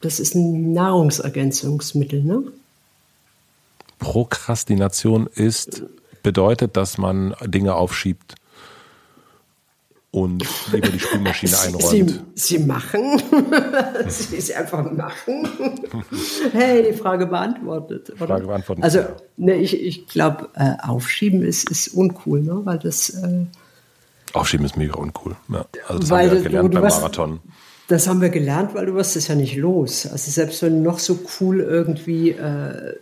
das 0.00 0.20
ist 0.20 0.34
ein 0.34 0.72
Nahrungsergänzungsmittel, 0.72 2.22
ne? 2.22 2.44
Prokrastination 3.98 5.26
ist, 5.26 5.82
bedeutet, 6.22 6.76
dass 6.76 6.98
man 6.98 7.34
Dinge 7.44 7.74
aufschiebt 7.74 8.36
und 10.10 10.44
lieber 10.72 10.88
die 10.88 10.98
Spülmaschine 10.98 11.58
einräumt. 11.66 12.22
Sie, 12.34 12.56
Sie 12.56 12.58
machen. 12.58 13.20
Sie, 14.08 14.40
Sie 14.40 14.54
einfach 14.54 14.90
machen. 14.90 15.48
hey, 16.52 16.92
die 16.92 16.96
Frage 16.96 17.26
beantwortet. 17.26 18.10
Oder? 18.10 18.26
Frage 18.26 18.46
beantwortet. 18.46 18.84
Also, 18.84 19.00
ne, 19.36 19.56
ich, 19.56 19.80
ich 19.80 20.06
glaube, 20.06 20.48
äh, 20.54 20.74
aufschieben 20.82 21.42
ist, 21.42 21.70
ist 21.70 21.88
uncool, 21.88 22.40
ne? 22.40 22.60
weil 22.64 22.78
das. 22.78 23.10
Äh, 23.10 23.46
Aufschieben 24.38 24.66
ist 24.66 24.76
mega 24.76 24.94
uncool. 24.94 25.36
Ja. 25.48 25.66
Also 25.86 26.00
das 26.00 26.10
weil 26.10 26.30
haben 26.30 26.36
wir 26.36 26.42
ja 26.42 26.48
gelernt 26.48 26.74
beim 26.74 26.82
was, 26.82 27.00
Marathon. 27.00 27.40
Das 27.88 28.06
haben 28.06 28.20
wir 28.20 28.28
gelernt, 28.28 28.74
weil 28.74 28.86
du 28.86 28.94
wirst 28.94 29.16
es 29.16 29.28
ja 29.28 29.34
nicht 29.34 29.56
los. 29.56 30.06
Also 30.06 30.30
selbst 30.30 30.62
wenn 30.62 30.76
du 30.76 30.90
noch 30.90 30.98
so 30.98 31.18
cool 31.40 31.60
irgendwie 31.60 32.30
äh, 32.30 32.96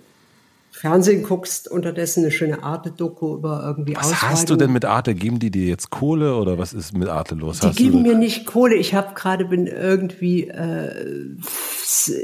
Fernsehen 0.71 1.23
guckst, 1.23 1.69
unterdessen 1.71 2.23
eine 2.23 2.31
schöne 2.31 2.63
Arte-Doku 2.63 3.37
über 3.37 3.63
irgendwie 3.65 3.97
Was 3.97 4.23
hast 4.23 4.51
du 4.51 4.57
denn 4.57 4.73
mit 4.73 4.85
Arte? 4.85 5.15
Geben 5.15 5.39
die 5.39 5.51
dir 5.51 5.67
jetzt 5.67 5.91
Kohle 5.91 6.37
oder 6.37 6.59
was 6.59 6.75
ist 6.75 6.97
mit 6.97 7.09
Arte 7.09 7.35
los? 7.35 7.61
Die 7.61 7.69
hast 7.69 7.77
geben 7.77 8.03
mir 8.03 8.15
nicht 8.15 8.45
Kohle. 8.45 8.77
Ich 8.77 8.95
habe 8.95 9.15
gerade 9.15 9.47
bin 9.47 9.67
irgendwie, 9.67 10.49
äh, 10.49 11.35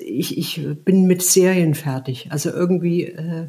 ich, 0.04 0.36
ich 0.36 0.68
bin 0.84 1.06
mit 1.06 1.22
Serien 1.22 1.74
fertig. 1.74 2.28
Also 2.30 2.50
irgendwie 2.50 3.06
äh, 3.06 3.48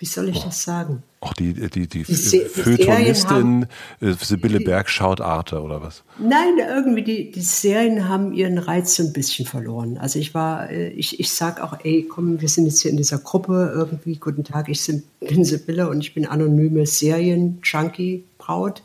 wie 0.00 0.06
soll 0.06 0.30
ich 0.30 0.42
das 0.42 0.64
sagen? 0.64 1.02
Auch 1.20 1.34
die, 1.34 1.52
die, 1.52 1.86
die, 1.86 2.04
die 2.04 2.04
Feuilletonistin 2.04 3.66
äh, 4.00 4.14
Sibylle 4.14 4.60
Berg 4.60 4.88
schaut 4.88 5.20
Arte 5.20 5.60
oder 5.60 5.82
was? 5.82 6.02
Nein, 6.18 6.54
irgendwie 6.58 7.02
die, 7.02 7.30
die 7.30 7.42
Serien 7.42 8.08
haben 8.08 8.32
ihren 8.32 8.56
Reiz 8.56 8.96
so 8.96 9.02
ein 9.02 9.12
bisschen 9.12 9.44
verloren. 9.44 9.98
Also 9.98 10.18
ich 10.18 10.32
war, 10.32 10.70
äh, 10.70 10.88
ich, 10.88 11.20
ich 11.20 11.30
sag 11.30 11.60
auch, 11.60 11.76
ey, 11.84 12.06
komm, 12.08 12.40
wir 12.40 12.48
sind 12.48 12.64
jetzt 12.64 12.80
hier 12.80 12.90
in 12.90 12.96
dieser 12.96 13.18
Gruppe 13.18 13.70
irgendwie, 13.74 14.16
guten 14.16 14.42
Tag, 14.42 14.70
ich 14.70 14.82
bin 15.20 15.44
Sibylle 15.44 15.90
und 15.90 16.00
ich 16.00 16.14
bin 16.14 16.24
anonyme 16.24 16.86
Serien-Junkie-Braut. 16.86 18.82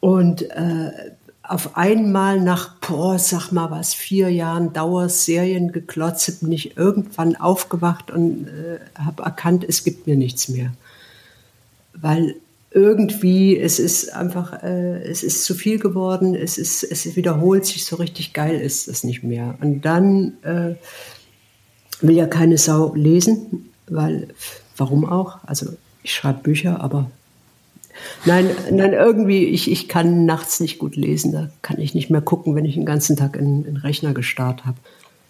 Und 0.00 0.42
äh, 0.50 0.90
auf 1.46 1.76
einmal 1.76 2.40
nach, 2.40 2.76
boah, 2.80 3.18
sag 3.18 3.52
mal 3.52 3.70
was, 3.70 3.92
vier 3.92 4.30
Jahren 4.30 4.72
Dauerserien 4.72 5.72
geklotzt, 5.72 6.40
bin 6.40 6.52
ich 6.52 6.76
irgendwann 6.76 7.36
aufgewacht 7.36 8.10
und 8.10 8.48
äh, 8.48 8.78
habe 8.98 9.22
erkannt, 9.22 9.64
es 9.68 9.84
gibt 9.84 10.06
mir 10.06 10.16
nichts 10.16 10.48
mehr. 10.48 10.72
Weil 11.92 12.36
irgendwie, 12.70 13.58
es 13.58 13.78
ist 13.78 14.12
einfach, 14.14 14.62
äh, 14.62 15.02
es 15.02 15.22
ist 15.22 15.44
zu 15.44 15.54
viel 15.54 15.78
geworden, 15.78 16.34
es 16.34 16.56
ist, 16.56 16.82
es 16.82 17.14
wiederholt 17.14 17.66
sich, 17.66 17.84
so 17.84 17.96
richtig 17.96 18.32
geil 18.32 18.58
ist 18.58 18.88
es 18.88 19.04
nicht 19.04 19.22
mehr. 19.22 19.56
Und 19.60 19.82
dann 19.82 20.32
äh, 20.42 20.74
will 22.00 22.16
ja 22.16 22.26
keine 22.26 22.56
Sau 22.56 22.94
lesen, 22.94 23.70
weil, 23.86 24.28
warum 24.76 25.04
auch? 25.04 25.44
Also 25.44 25.74
ich 26.02 26.14
schreibe 26.14 26.42
Bücher, 26.42 26.80
aber 26.80 27.10
nein, 28.24 28.50
nein, 28.70 28.92
irgendwie, 28.92 29.44
ich, 29.44 29.70
ich 29.70 29.88
kann 29.88 30.26
nachts 30.26 30.60
nicht 30.60 30.78
gut 30.78 30.96
lesen, 30.96 31.32
da 31.32 31.50
kann 31.62 31.78
ich 31.78 31.94
nicht 31.94 32.10
mehr 32.10 32.20
gucken, 32.20 32.54
wenn 32.54 32.64
ich 32.64 32.74
den 32.74 32.86
ganzen 32.86 33.16
Tag 33.16 33.36
in 33.36 33.64
den 33.64 33.76
Rechner 33.76 34.14
gestarrt 34.14 34.64
habe. 34.64 34.76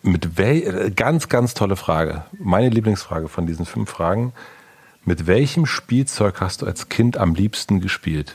Mit 0.02 0.36
wel 0.36 0.90
ganz, 0.90 1.28
ganz 1.28 1.54
tolle 1.54 1.76
Frage. 1.76 2.24
Meine 2.38 2.68
Lieblingsfrage 2.68 3.28
von 3.28 3.46
diesen 3.46 3.64
fünf 3.64 3.88
Fragen. 3.88 4.32
Mit 5.06 5.26
welchem 5.26 5.66
Spielzeug 5.66 6.40
hast 6.40 6.62
du 6.62 6.66
als 6.66 6.88
Kind 6.88 7.16
am 7.16 7.34
liebsten 7.34 7.80
gespielt? 7.80 8.34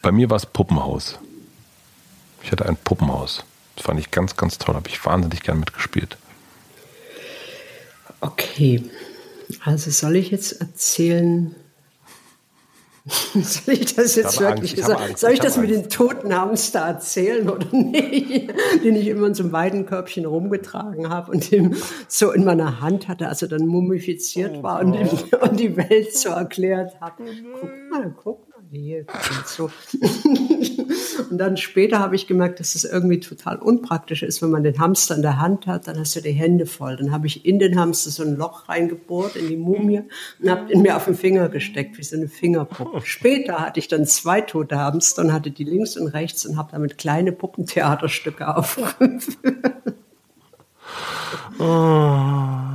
Bei 0.00 0.10
mir 0.10 0.30
war 0.30 0.36
es 0.36 0.46
Puppenhaus. 0.46 1.18
Ich 2.42 2.50
hatte 2.50 2.66
ein 2.66 2.76
Puppenhaus. 2.76 3.44
Das 3.76 3.86
fand 3.86 4.00
ich 4.00 4.10
ganz, 4.10 4.36
ganz 4.36 4.58
toll. 4.58 4.74
Habe 4.74 4.88
ich 4.88 5.04
wahnsinnig 5.04 5.42
gern 5.42 5.60
mitgespielt. 5.60 6.16
Okay. 8.20 8.82
Also 9.64 9.90
soll 9.90 10.16
ich 10.16 10.30
jetzt 10.30 10.60
erzählen, 10.60 11.54
Soll 13.34 13.74
ich 13.74 13.96
das 13.96 14.14
jetzt 14.14 14.34
ich 14.34 14.40
wirklich 14.40 14.84
Angst, 14.84 15.10
ich 15.10 15.16
Soll 15.18 15.30
ich, 15.30 15.34
ich 15.34 15.40
das 15.40 15.56
mit 15.56 15.70
Angst. 15.70 15.84
den 15.84 15.90
toten 15.90 16.34
Hamster 16.36 16.80
erzählen 16.80 17.48
oder 17.48 17.66
nicht? 17.72 18.52
Den 18.84 18.94
ich 18.94 19.08
immer 19.08 19.26
in 19.26 19.34
so 19.34 19.42
einem 19.42 19.52
Weidenkörbchen 19.52 20.24
rumgetragen 20.24 21.08
habe 21.08 21.32
und 21.32 21.50
den 21.50 21.76
so 22.06 22.30
in 22.30 22.44
meiner 22.44 22.80
Hand 22.80 23.08
hatte, 23.08 23.28
als 23.28 23.42
er 23.42 23.48
dann 23.48 23.66
mumifiziert 23.66 24.56
oh 24.58 24.62
war 24.62 24.80
und, 24.80 24.94
und, 24.94 25.58
die 25.58 25.76
Welt 25.76 26.14
so 26.16 26.28
erklärt 26.28 27.00
hat. 27.00 27.14
Guck 27.18 27.70
mal, 27.90 28.14
guck 28.16 28.51
Und, 28.72 29.46
so. 29.46 29.70
und 31.30 31.36
dann 31.36 31.58
später 31.58 31.98
habe 31.98 32.16
ich 32.16 32.26
gemerkt, 32.26 32.58
dass 32.58 32.74
es 32.74 32.84
irgendwie 32.84 33.20
total 33.20 33.58
unpraktisch 33.58 34.22
ist, 34.22 34.40
wenn 34.40 34.50
man 34.50 34.62
den 34.62 34.78
Hamster 34.78 35.14
in 35.14 35.20
der 35.20 35.38
Hand 35.38 35.66
hat, 35.66 35.88
dann 35.88 35.98
hast 35.98 36.16
du 36.16 36.22
die 36.22 36.32
Hände 36.32 36.64
voll. 36.64 36.96
Dann 36.96 37.12
habe 37.12 37.26
ich 37.26 37.44
in 37.44 37.58
den 37.58 37.78
Hamster 37.78 38.10
so 38.10 38.22
ein 38.22 38.34
Loch 38.34 38.70
reingebohrt 38.70 39.36
in 39.36 39.48
die 39.48 39.58
Mumie 39.58 40.04
und 40.40 40.50
habe 40.50 40.72
ihn 40.72 40.80
mir 40.80 40.96
auf 40.96 41.04
den 41.04 41.16
Finger 41.16 41.50
gesteckt, 41.50 41.98
wie 41.98 42.02
so 42.02 42.16
eine 42.16 42.28
Fingerpuppe. 42.28 43.02
Später 43.04 43.58
hatte 43.60 43.78
ich 43.78 43.88
dann 43.88 44.06
zwei 44.06 44.40
tote 44.40 44.78
Hamster 44.78 45.22
und 45.22 45.34
hatte 45.34 45.50
die 45.50 45.64
links 45.64 45.98
und 45.98 46.08
rechts 46.08 46.46
und 46.46 46.56
habe 46.56 46.70
damit 46.72 46.96
kleine 46.96 47.32
Puppentheaterstücke 47.32 48.48
aufgeführt. 48.56 49.24
Oh. 51.58 52.72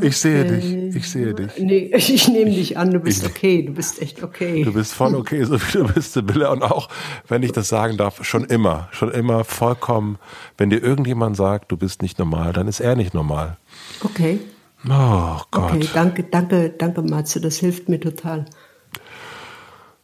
Ich 0.00 0.16
sehe 0.16 0.44
dich, 0.44 0.72
ich 0.94 1.10
sehe 1.10 1.34
dich. 1.34 1.58
Nee, 1.58 1.90
ich 1.94 2.28
nehme 2.28 2.50
dich 2.50 2.76
an, 2.76 2.90
du 2.90 3.00
bist 3.00 3.24
okay, 3.24 3.62
du 3.62 3.72
bist 3.72 4.00
echt 4.00 4.22
okay. 4.22 4.64
Du 4.64 4.72
bist 4.72 4.94
voll 4.94 5.14
okay, 5.14 5.44
so 5.44 5.60
wie 5.60 5.72
du 5.72 5.84
bist, 5.84 6.12
Sibylle. 6.12 6.50
Und 6.50 6.62
auch, 6.62 6.88
wenn 7.26 7.42
ich 7.42 7.52
das 7.52 7.68
sagen 7.68 7.96
darf, 7.96 8.24
schon 8.24 8.44
immer, 8.44 8.88
schon 8.92 9.10
immer 9.10 9.44
vollkommen, 9.44 10.18
wenn 10.56 10.70
dir 10.70 10.82
irgendjemand 10.82 11.36
sagt, 11.36 11.70
du 11.72 11.76
bist 11.76 12.02
nicht 12.02 12.18
normal, 12.18 12.52
dann 12.52 12.68
ist 12.68 12.80
er 12.80 12.96
nicht 12.96 13.14
normal. 13.14 13.56
Okay. 14.02 14.40
Oh 14.88 15.40
Gott. 15.50 15.72
Okay, 15.72 15.88
danke, 15.92 16.22
danke, 16.24 16.70
danke, 16.70 17.02
Matze, 17.02 17.40
das 17.40 17.56
hilft 17.56 17.88
mir 17.88 17.98
total. 17.98 18.46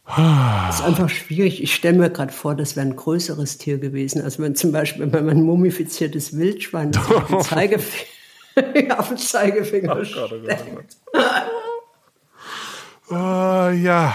Das 0.07 0.75
ist 0.75 0.85
einfach 0.85 1.09
schwierig. 1.09 1.63
Ich 1.63 1.73
stelle 1.73 1.97
mir 1.97 2.09
gerade 2.11 2.31
vor, 2.31 2.55
das 2.55 2.75
wäre 2.75 2.85
ein 2.85 2.95
größeres 2.95 3.57
Tier 3.57 3.79
gewesen. 3.79 4.21
Also 4.21 4.43
wenn 4.43 4.53
zum 4.55 4.71
Beispiel, 4.71 5.11
wenn 5.11 5.25
man 5.25 5.37
ein 5.37 5.43
mumifiziertes 5.43 6.37
Wildschwein 6.37 6.91
den 7.29 7.41
Zeigefinger 7.41 8.14
auf 8.97 9.09
den 9.09 9.17
Zeigefinger 9.17 9.95
oh 9.95 9.99
Gott, 9.99 10.31
oh 10.33 10.39
Gott, 10.39 10.57
oh 10.71 10.75
Gott. 10.75 10.95
Uh, 13.11 13.69
ja. 13.75 14.13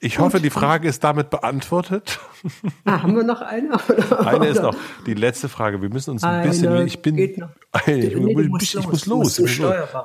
Ich 0.00 0.18
hoffe, 0.20 0.40
die 0.40 0.50
Frage 0.50 0.88
ist 0.88 1.02
damit 1.02 1.30
beantwortet. 1.30 2.20
Ah, 2.84 3.02
haben 3.02 3.16
wir 3.16 3.24
noch 3.24 3.40
eine? 3.40 3.78
eine 4.24 4.46
ist 4.46 4.62
noch. 4.62 4.76
Die 5.06 5.14
letzte 5.14 5.48
Frage. 5.48 5.82
Wir 5.82 5.88
müssen 5.88 6.12
uns 6.12 6.22
ein 6.22 6.40
eine 6.40 6.48
bisschen. 6.48 6.86
Ich 6.86 7.02
bin. 7.02 7.16
Geht 7.16 7.36
noch. 7.38 7.50
Ich, 7.80 8.14
nee, 8.14 8.48
ich, 8.60 8.76
ich 8.76 8.88
muss 8.88 9.06
los. 9.06 9.38
Ich, 9.40 9.60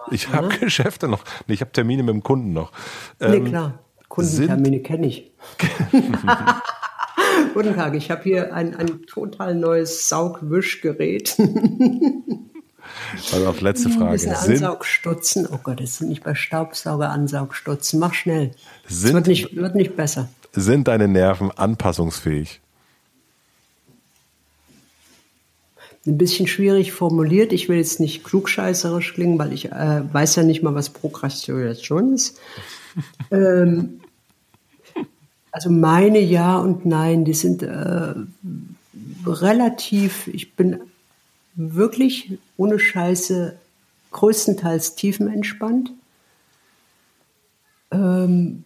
ich 0.09 0.29
habe 0.29 0.47
ne? 0.47 0.57
Geschäfte 0.57 1.07
noch. 1.07 1.23
ich 1.47 1.61
habe 1.61 1.71
Termine 1.71 2.01
mit 2.01 2.13
dem 2.13 2.23
Kunden 2.23 2.53
noch. 2.53 2.71
Ähm, 3.19 3.43
nee, 3.43 3.49
klar. 3.49 3.83
Kundentermine 4.09 4.79
kenne 4.81 5.07
ich. 5.07 5.31
Guten 7.53 7.75
Tag, 7.75 7.93
ich 7.93 8.09
habe 8.09 8.23
hier 8.23 8.53
ein, 8.53 8.75
ein 8.75 9.03
total 9.05 9.55
neues 9.55 10.09
Saugwischgerät. 10.09 11.37
Also 13.31 13.47
auf 13.47 13.61
letzte 13.61 13.89
Frage. 13.89 14.17
Sind 14.19 14.33
Ansaugstutzen. 14.33 15.47
Oh 15.51 15.59
Gott, 15.61 15.79
das 15.79 15.97
sind 15.97 16.09
nicht 16.09 16.23
bei 16.23 16.35
Staubsauger 16.35 17.09
Ansaugstutzen. 17.09 17.99
Mach 17.99 18.13
schnell. 18.13 18.51
Sind, 18.87 19.09
es 19.09 19.13
wird 19.13 19.27
nicht, 19.27 19.55
wird 19.55 19.75
nicht 19.75 19.95
besser. 19.95 20.29
Sind 20.53 20.87
deine 20.87 21.07
Nerven 21.07 21.51
anpassungsfähig? 21.51 22.61
Ein 26.05 26.17
bisschen 26.17 26.47
schwierig 26.47 26.91
formuliert. 26.91 27.53
Ich 27.53 27.69
will 27.69 27.77
jetzt 27.77 27.99
nicht 27.99 28.23
klugscheißerisch 28.23 29.13
klingen, 29.13 29.39
weil 29.39 29.53
ich 29.53 29.71
äh, 29.71 30.01
weiß 30.13 30.35
ja 30.35 30.43
nicht 30.43 30.61
mal, 30.61 30.75
was 30.75 30.89
Prokrastination 30.89 32.13
ist. 32.13 32.39
ähm, 33.31 34.01
also 35.51 35.69
meine 35.69 36.19
Ja 36.19 36.57
und 36.57 36.85
Nein, 36.85 37.25
die 37.25 37.33
sind 37.33 37.63
äh, 37.63 38.13
relativ, 39.25 40.27
ich 40.27 40.55
bin 40.55 40.79
wirklich 41.55 42.37
ohne 42.57 42.79
Scheiße 42.79 43.57
größtenteils 44.11 44.95
tiefenentspannt. 44.95 45.91
Ähm, 47.91 48.65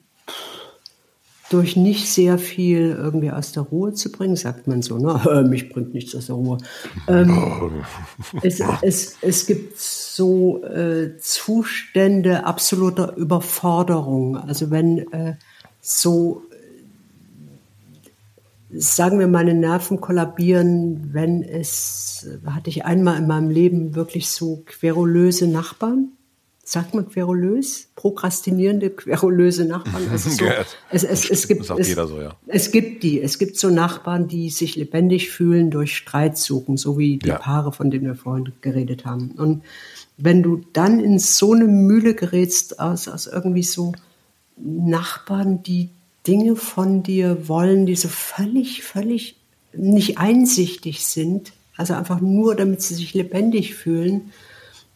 durch 1.49 1.77
nicht 1.77 2.11
sehr 2.11 2.37
viel 2.37 2.91
irgendwie 2.97 3.31
aus 3.31 3.53
der 3.53 3.63
Ruhe 3.63 3.93
zu 3.93 4.11
bringen, 4.11 4.35
sagt 4.35 4.67
man 4.67 4.81
so, 4.81 4.97
ne? 4.97 5.45
mich 5.49 5.69
bringt 5.69 5.93
nichts 5.93 6.13
aus 6.15 6.25
der 6.27 6.35
Ruhe. 6.35 6.57
Ähm, 7.07 7.83
es, 8.41 8.61
es, 8.81 9.17
es 9.21 9.45
gibt 9.45 9.77
so 9.77 10.63
äh, 10.63 11.17
Zustände 11.17 12.45
absoluter 12.45 13.15
Überforderung. 13.15 14.37
Also 14.37 14.71
wenn 14.71 15.11
äh, 15.13 15.35
so 15.81 16.43
sagen 18.69 19.19
wir, 19.19 19.27
meine 19.27 19.53
Nerven 19.53 20.01
kollabieren, 20.01 21.13
wenn 21.13 21.41
es, 21.43 22.27
hatte 22.45 22.69
ich 22.69 22.85
einmal 22.85 23.17
in 23.17 23.27
meinem 23.27 23.49
Leben 23.49 23.95
wirklich 23.95 24.29
so 24.29 24.63
querulöse 24.65 25.47
Nachbarn. 25.47 26.09
Sagt 26.63 26.93
man 26.93 27.07
querulös? 27.07 27.87
Prokrastinierende, 27.95 28.89
querulöse 28.89 29.63
Nachbarn. 29.63 30.03
Also 30.11 30.29
so, 30.29 30.43
es, 30.91 31.05
es, 31.05 31.29
es, 31.29 31.47
gibt, 31.47 31.61
es, 31.61 31.67
so, 31.95 32.19
ja. 32.19 32.35
es 32.47 32.71
gibt 32.71 33.03
die. 33.03 33.21
Es 33.21 33.39
gibt 33.39 33.57
so 33.57 33.69
Nachbarn, 33.69 34.27
die 34.27 34.49
sich 34.49 34.75
lebendig 34.75 35.29
fühlen 35.31 35.71
durch 35.71 35.95
Streit 35.95 36.37
suchen, 36.37 36.75
so 36.75 36.97
wie 36.97 37.19
die 37.19 37.29
ja. 37.29 37.37
Paare, 37.37 37.71
von 37.71 37.89
denen 37.89 38.05
wir 38.05 38.15
vorhin 38.15 38.51
geredet 38.59 39.05
haben. 39.05 39.31
Und 39.31 39.63
wenn 40.17 40.43
du 40.43 40.61
dann 40.73 40.99
in 40.99 41.19
so 41.19 41.53
eine 41.53 41.67
Mühle 41.67 42.15
gerätst 42.15 42.81
aus, 42.81 43.07
aus 43.07 43.27
irgendwie 43.27 43.63
so 43.63 43.93
Nachbarn, 44.57 45.63
die 45.63 45.91
Dinge 46.27 46.55
von 46.55 47.03
dir 47.03 47.47
wollen, 47.47 47.85
die 47.85 47.95
so 47.95 48.07
völlig, 48.07 48.83
völlig 48.83 49.35
nicht 49.73 50.17
einsichtig 50.17 51.05
sind, 51.05 51.53
also 51.75 51.93
einfach 51.93 52.19
nur, 52.19 52.55
damit 52.55 52.81
sie 52.81 52.95
sich 52.95 53.13
lebendig 53.13 53.75
fühlen 53.75 54.31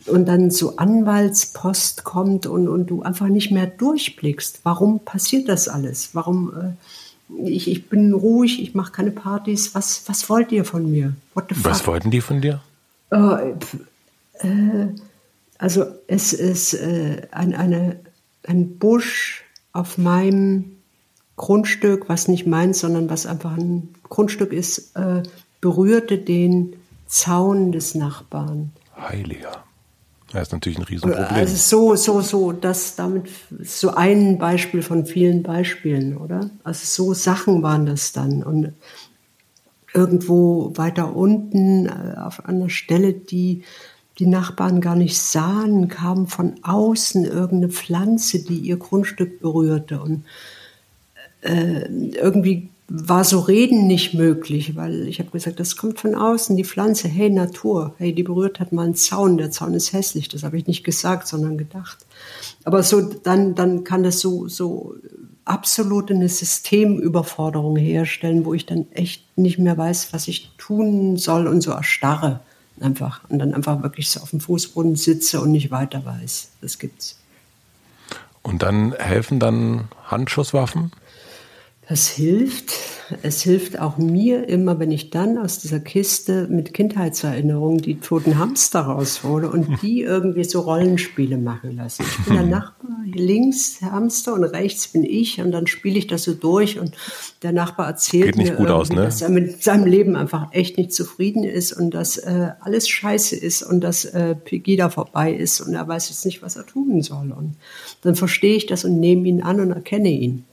und 0.08 0.26
dann 0.26 0.50
so 0.50 0.78
Anwaltspost 0.78 2.04
kommt 2.04 2.48
und, 2.48 2.68
und 2.68 2.88
du 2.88 3.04
einfach 3.04 3.28
nicht 3.28 3.52
mehr 3.52 3.68
durchblickst. 3.68 4.62
Warum 4.64 5.00
passiert 5.00 5.48
das 5.48 5.68
alles? 5.68 6.10
Warum 6.14 6.52
äh, 6.58 7.48
ich, 7.48 7.70
ich 7.70 7.88
bin 7.88 8.14
ruhig, 8.14 8.62
ich 8.62 8.74
mache 8.74 8.92
keine 8.92 9.12
Partys. 9.12 9.76
Was, 9.76 10.04
was 10.08 10.30
wollt 10.30 10.52
ihr 10.52 10.66
von 10.66 10.90
mir? 10.92 11.14
Was 11.34 11.86
wollten 11.88 12.12
die 12.12 12.22
von 12.22 12.42
dir? 12.42 12.62
Äh, 13.12 13.52
äh, 14.40 14.88
also 15.58 15.86
es 16.08 16.34
ist 16.34 16.74
äh, 16.74 17.28
ein, 17.32 17.54
eine, 17.54 18.00
ein 18.48 18.78
Busch 18.80 19.44
auf 19.72 19.98
meinem 19.98 20.78
Grundstück, 21.36 22.10
was 22.10 22.28
nicht 22.28 22.46
meins, 22.46 22.80
sondern 22.80 23.10
was 23.10 23.26
einfach 23.26 23.58
ein 23.58 23.90
Grundstück 24.04 24.54
ist, 24.54 24.96
äh, 24.96 25.24
berührte 25.60 26.18
den 26.18 26.76
Zaun 27.08 27.72
des 27.72 27.96
Nachbarn. 27.96 28.72
Heiliger. 28.98 29.64
Das 30.32 30.44
ist 30.44 30.54
natürlich 30.54 30.78
ein 30.78 30.84
Riesenproblem. 30.86 31.28
Also 31.30 31.56
so, 31.56 31.96
so, 31.96 32.22
so, 32.22 32.52
das 32.54 32.96
damit 32.96 33.28
so 33.64 33.90
ein 33.90 34.38
Beispiel 34.38 34.82
von 34.82 35.06
vielen 35.06 35.44
Beispielen, 35.44 36.18
oder? 36.18 36.50
Also 36.64 36.86
so 36.86 37.14
Sachen 37.14 37.64
waren 37.64 37.86
das 37.86 38.14
dann. 38.14 38.44
Und 38.44 38.74
irgendwo 39.94 40.72
weiter 40.76 41.16
unten 41.16 41.88
äh, 41.88 42.18
auf 42.18 42.46
einer 42.46 42.70
Stelle, 42.70 43.14
die 43.14 43.64
die 44.20 44.28
Nachbarn 44.28 44.82
gar 44.82 44.96
nicht 44.96 45.18
sahen, 45.18 45.88
kam 45.88 46.28
von 46.28 46.56
außen 46.64 47.26
irgendeine 47.26 47.70
Pflanze, 47.70 48.44
die 48.44 48.60
ihr 48.60 48.78
Grundstück 48.78 49.42
berührte. 49.42 50.02
Und 50.02 50.26
äh, 51.42 51.86
irgendwie 51.88 52.70
war 52.94 53.24
so 53.24 53.40
Reden 53.40 53.88
nicht 53.88 54.14
möglich, 54.14 54.76
weil 54.76 55.08
ich 55.08 55.20
habe 55.20 55.30
gesagt, 55.30 55.62
das 55.62 55.78
kommt 55.78 56.00
von 56.00 56.14
außen, 56.14 56.58
die 56.58 56.66
Pflanze, 56.66 57.08
hey 57.08 57.30
Natur, 57.30 57.96
hey, 57.98 58.14
die 58.14 58.24
berührt 58.24 58.60
hat 58.60 58.74
mal 58.74 58.84
einen 58.84 58.96
Zaun, 58.96 59.38
der 59.38 59.50
Zaun 59.50 59.74
ist 59.74 59.94
hässlich, 59.94 60.28
das 60.28 60.44
habe 60.44 60.58
ich 60.58 60.68
nicht 60.68 60.84
gesagt, 60.84 61.26
sondern 61.26 61.58
gedacht. 61.58 62.06
Aber 62.66 62.84
so, 62.84 63.00
dann, 63.00 63.56
dann 63.56 63.86
kann 63.86 64.04
das 64.04 64.20
so, 64.20 64.50
so 64.50 64.96
absolut 65.46 66.12
eine 66.12 66.28
Systemüberforderung 66.28 67.78
herstellen, 67.78 68.44
wo 68.44 68.54
ich 68.54 68.66
dann 68.66 68.86
echt 68.92 69.38
nicht 69.38 69.58
mehr 69.58 69.78
weiß, 69.78 70.12
was 70.12 70.28
ich 70.28 70.52
tun 70.58 71.16
soll 71.16 71.48
und 71.48 71.62
so 71.62 71.72
erstarre 71.72 72.42
einfach 72.82 73.22
und 73.30 73.40
dann 73.40 73.54
einfach 73.54 73.84
wirklich 73.84 74.10
so 74.10 74.20
auf 74.20 74.32
dem 74.32 74.42
Fußboden 74.42 74.96
sitze 74.96 75.40
und 75.40 75.52
nicht 75.52 75.72
weiter 75.72 76.04
weiß. 76.04 76.52
Das 76.62 76.78
gibt's. 76.78 77.20
Und 78.42 78.64
dann 78.64 78.94
helfen 78.94 79.40
dann 79.40 79.88
Handschusswaffen? 80.06 80.92
Das 81.92 82.08
hilft. 82.08 82.72
Es 83.22 83.42
hilft 83.42 83.78
auch 83.78 83.98
mir 83.98 84.48
immer, 84.48 84.80
wenn 84.80 84.92
ich 84.92 85.10
dann 85.10 85.38
aus 85.38 85.60
dieser 85.60 85.82
Kiste 85.82 86.48
mit 86.50 86.74
Kindheitserinnerungen 86.74 87.80
die 87.80 88.00
toten 88.00 88.38
Hamster 88.40 88.80
raushole 88.80 89.52
und 89.52 89.82
die 89.82 90.00
irgendwie 90.00 90.46
so 90.46 90.62
Rollenspiele 90.62 91.38
machen 91.38 91.76
lasse. 91.76 92.04
Ich 92.04 92.26
bin 92.26 92.36
der 92.36 92.46
Nachbar, 92.46 92.96
links 93.14 93.82
Hamster 93.82 94.36
und 94.36 94.46
rechts 94.46 94.88
bin 94.88 95.04
ich 95.04 95.42
und 95.42 95.52
dann 95.52 95.68
spiele 95.68 96.00
ich 96.00 96.08
das 96.08 96.24
so 96.24 96.34
durch 96.34 96.80
und 96.80 96.94
der 97.44 97.52
Nachbar 97.52 97.88
erzählt 97.88 98.38
mir, 98.38 98.58
aus, 98.74 98.90
ne? 98.90 99.02
dass 99.02 99.22
er 99.22 99.28
mit 99.28 99.62
seinem 99.62 99.86
Leben 99.86 100.16
einfach 100.16 100.54
echt 100.54 100.78
nicht 100.78 100.94
zufrieden 100.94 101.44
ist 101.44 101.74
und 101.74 101.94
dass 101.94 102.16
äh, 102.16 102.52
alles 102.62 102.88
scheiße 102.88 103.36
ist 103.36 103.64
und 103.64 103.82
dass 103.82 104.06
äh, 104.06 104.36
Pegida 104.36 104.90
vorbei 104.90 105.34
ist 105.34 105.60
und 105.60 105.74
er 105.74 105.86
weiß 105.86 106.08
jetzt 106.08 106.26
nicht, 106.26 106.42
was 106.42 106.56
er 106.56 106.66
tun 106.66 107.02
soll. 107.02 107.34
Und 107.34 107.58
dann 108.02 108.16
verstehe 108.16 108.56
ich 108.56 108.66
das 108.66 108.86
und 108.86 108.98
nehme 109.02 109.28
ihn 109.28 109.42
an 109.42 109.60
und 109.60 109.72
erkenne 109.72 110.10
ihn. 110.10 110.46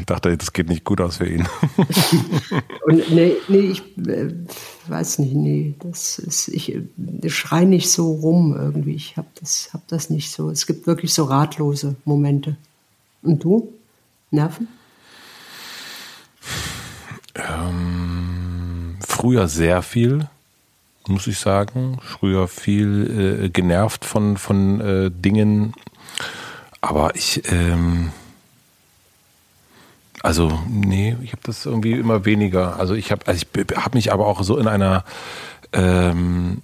Ich 0.00 0.06
dachte, 0.06 0.36
das 0.36 0.52
geht 0.52 0.68
nicht 0.68 0.84
gut 0.84 1.00
aus 1.00 1.18
für 1.18 1.28
ihn. 1.28 1.48
Und 2.86 3.10
nee, 3.10 3.36
nee 3.48 3.58
ich 3.58 3.82
äh, 4.06 4.32
weiß 4.86 5.18
nicht, 5.20 5.34
nee, 5.34 5.74
das 5.80 6.18
ist, 6.18 6.48
ich, 6.48 6.78
ich 7.22 7.34
schreie 7.34 7.66
nicht 7.66 7.90
so 7.90 8.12
rum 8.12 8.56
irgendwie. 8.56 8.94
Ich 8.94 9.16
habe 9.16 9.28
das, 9.40 9.70
hab 9.72 9.86
das 9.88 10.10
nicht 10.10 10.30
so. 10.30 10.50
Es 10.50 10.66
gibt 10.66 10.86
wirklich 10.86 11.14
so 11.14 11.24
ratlose 11.24 11.96
Momente. 12.04 12.56
Und 13.22 13.42
du? 13.44 13.72
Nerven? 14.30 14.68
Ähm, 17.34 18.96
früher 19.06 19.48
sehr 19.48 19.82
viel, 19.82 20.28
muss 21.06 21.26
ich 21.26 21.38
sagen. 21.38 21.98
Früher 22.02 22.48
viel 22.48 23.44
äh, 23.44 23.48
genervt 23.50 24.04
von, 24.04 24.36
von 24.36 24.80
äh, 24.80 25.10
Dingen. 25.10 25.74
Aber 26.80 27.14
ich, 27.14 27.42
ähm, 27.50 28.10
also, 30.22 30.60
nee, 30.68 31.16
ich 31.22 31.32
habe 31.32 31.42
das 31.44 31.66
irgendwie 31.66 31.92
immer 31.92 32.24
weniger. 32.24 32.78
Also 32.78 32.94
ich 32.94 33.10
habe 33.10 33.26
also 33.26 33.44
ich 33.54 33.76
hab 33.76 33.94
mich 33.94 34.12
aber 34.12 34.26
auch 34.26 34.42
so 34.44 34.56
in 34.56 34.68
einer 34.68 35.04
ähm, 35.72 36.62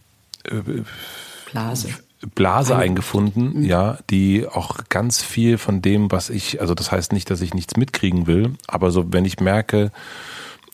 Blase. 1.50 1.88
Blase 2.34 2.76
eingefunden, 2.76 3.60
mhm. 3.60 3.64
ja, 3.64 3.98
die 4.10 4.46
auch 4.46 4.78
ganz 4.88 5.22
viel 5.22 5.58
von 5.58 5.82
dem, 5.82 6.10
was 6.10 6.30
ich, 6.30 6.60
also 6.60 6.74
das 6.74 6.90
heißt 6.90 7.12
nicht, 7.12 7.30
dass 7.30 7.40
ich 7.40 7.54
nichts 7.54 7.76
mitkriegen 7.76 8.26
will, 8.26 8.54
aber 8.66 8.90
so, 8.90 9.12
wenn 9.12 9.24
ich 9.24 9.38
merke, 9.38 9.92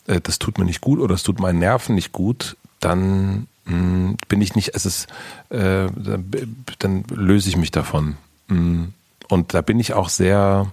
äh, 0.06 0.20
das 0.23 0.39
tut 0.39 0.59
mir 0.59 0.65
nicht 0.65 0.81
gut 0.81 1.01
oder 1.01 1.15
es 1.15 1.23
tut 1.23 1.40
meinen 1.40 1.59
Nerven 1.59 1.94
nicht 1.94 2.12
gut, 2.12 2.56
dann 2.81 3.47
mh, 3.66 3.73
hm, 3.73 4.16
bin 4.28 4.40
ich 4.40 4.55
nicht, 4.55 4.74
es 4.74 4.86
ist, 4.86 5.09
äh, 5.51 5.89
dann, 5.94 6.56
dann 6.78 7.05
löse 7.11 7.51
ich 7.51 7.56
mich 7.56 7.70
davon. 7.70 8.16
Mh. 8.48 8.56
Hm. 8.56 8.94
Und 9.28 9.55
da 9.55 9.62
bin 9.62 9.81
ich 9.81 9.94
auch 9.94 10.11
sehr, 10.11 10.70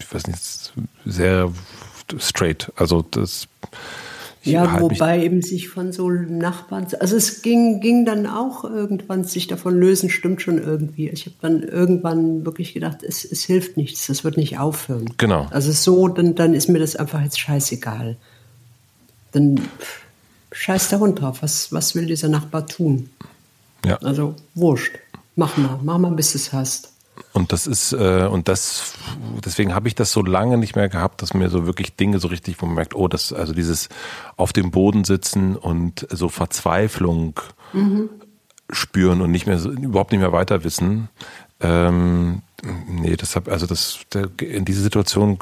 ich 0.00 0.14
weiß 0.14 0.26
nicht, 0.26 0.72
sehr 1.04 1.52
straight. 2.18 2.72
Also 2.76 3.02
das. 3.02 3.48
Ja, 4.44 4.80
wobei 4.80 5.22
eben 5.22 5.40
sich 5.40 5.68
von 5.68 5.92
so 5.92 6.10
Nachbarn, 6.10 6.88
also 6.98 7.16
es 7.16 7.42
ging, 7.42 7.80
ging 7.80 8.04
dann 8.04 8.26
auch 8.26 8.64
irgendwann 8.64 9.22
sich 9.22 9.46
davon 9.46 9.78
lösen, 9.78 10.10
stimmt 10.10 10.42
schon 10.42 10.58
irgendwie. 10.58 11.08
Ich 11.10 11.26
habe 11.26 11.36
dann 11.40 11.62
irgendwann 11.62 12.44
wirklich 12.44 12.74
gedacht, 12.74 13.04
es, 13.04 13.24
es 13.24 13.44
hilft 13.44 13.76
nichts, 13.76 14.08
das 14.08 14.24
wird 14.24 14.36
nicht 14.36 14.58
aufhören. 14.58 15.14
Genau. 15.16 15.46
Also 15.50 15.70
so, 15.70 16.08
dann, 16.08 16.34
dann 16.34 16.54
ist 16.54 16.68
mir 16.68 16.80
das 16.80 16.96
einfach 16.96 17.22
jetzt 17.22 17.38
scheißegal. 17.38 18.16
Dann 19.30 19.60
scheiß 20.50 20.88
der 20.88 20.98
Hund 20.98 21.20
drauf, 21.20 21.42
was, 21.42 21.72
was 21.72 21.94
will 21.94 22.06
dieser 22.06 22.28
Nachbar 22.28 22.66
tun? 22.66 23.10
Ja. 23.84 23.98
Also 23.98 24.34
wurscht, 24.56 24.98
mach 25.36 25.56
mal, 25.56 25.78
mach 25.84 25.98
mal, 25.98 26.10
bis 26.10 26.32
du 26.32 26.38
es 26.38 26.52
hast. 26.52 26.91
Und 27.32 27.52
das 27.52 27.66
ist, 27.66 27.92
äh, 27.92 28.26
und 28.30 28.48
das, 28.48 28.94
deswegen 29.44 29.74
habe 29.74 29.88
ich 29.88 29.94
das 29.94 30.12
so 30.12 30.22
lange 30.22 30.58
nicht 30.58 30.76
mehr 30.76 30.88
gehabt, 30.88 31.22
dass 31.22 31.34
mir 31.34 31.48
so 31.50 31.66
wirklich 31.66 31.96
Dinge 31.96 32.18
so 32.18 32.28
richtig, 32.28 32.60
wo 32.60 32.66
man 32.66 32.74
merkt, 32.74 32.94
oh, 32.94 33.08
das, 33.08 33.32
also 33.32 33.52
dieses 33.52 33.88
auf 34.36 34.52
dem 34.52 34.70
Boden 34.70 35.04
sitzen 35.04 35.56
und 35.56 36.06
so 36.10 36.28
Verzweiflung 36.28 37.40
mhm. 37.72 38.08
spüren 38.70 39.20
und 39.20 39.30
nicht 39.30 39.46
mehr, 39.46 39.58
so, 39.58 39.70
überhaupt 39.70 40.12
nicht 40.12 40.20
mehr 40.20 40.32
weiter 40.32 40.64
wissen. 40.64 41.08
Ähm, 41.60 42.42
nee, 42.88 43.16
deshalb, 43.16 43.48
also 43.48 43.66
das, 43.66 44.00
in 44.40 44.64
diese 44.64 44.82
Situation 44.82 45.38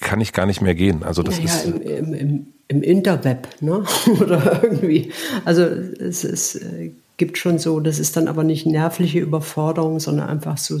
kann 0.00 0.20
ich 0.20 0.32
gar 0.32 0.46
nicht 0.46 0.60
mehr 0.60 0.74
gehen. 0.74 1.02
Also 1.02 1.22
das 1.22 1.38
naja, 1.38 1.54
ist. 1.54 1.64
Im, 1.66 1.82
im, 1.82 2.14
im, 2.14 2.46
im 2.68 2.82
Interweb, 2.82 3.48
ne? 3.60 3.84
Oder 4.20 4.62
irgendwie. 4.64 5.12
Also 5.44 5.62
es 5.64 6.24
ist 6.24 6.56
äh, 6.56 6.92
gibt 7.16 7.38
schon 7.38 7.58
so, 7.58 7.80
das 7.80 7.98
ist 7.98 8.16
dann 8.16 8.28
aber 8.28 8.44
nicht 8.44 8.66
nervliche 8.66 9.20
Überforderung, 9.20 10.00
sondern 10.00 10.28
einfach 10.28 10.58
so 10.58 10.78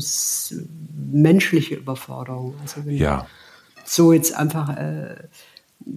menschliche 1.12 1.76
Überforderung. 1.76 2.54
Also 2.62 2.88
ja. 2.88 3.26
So 3.84 4.12
jetzt 4.12 4.34
einfach, 4.34 4.76
äh, 4.76 5.14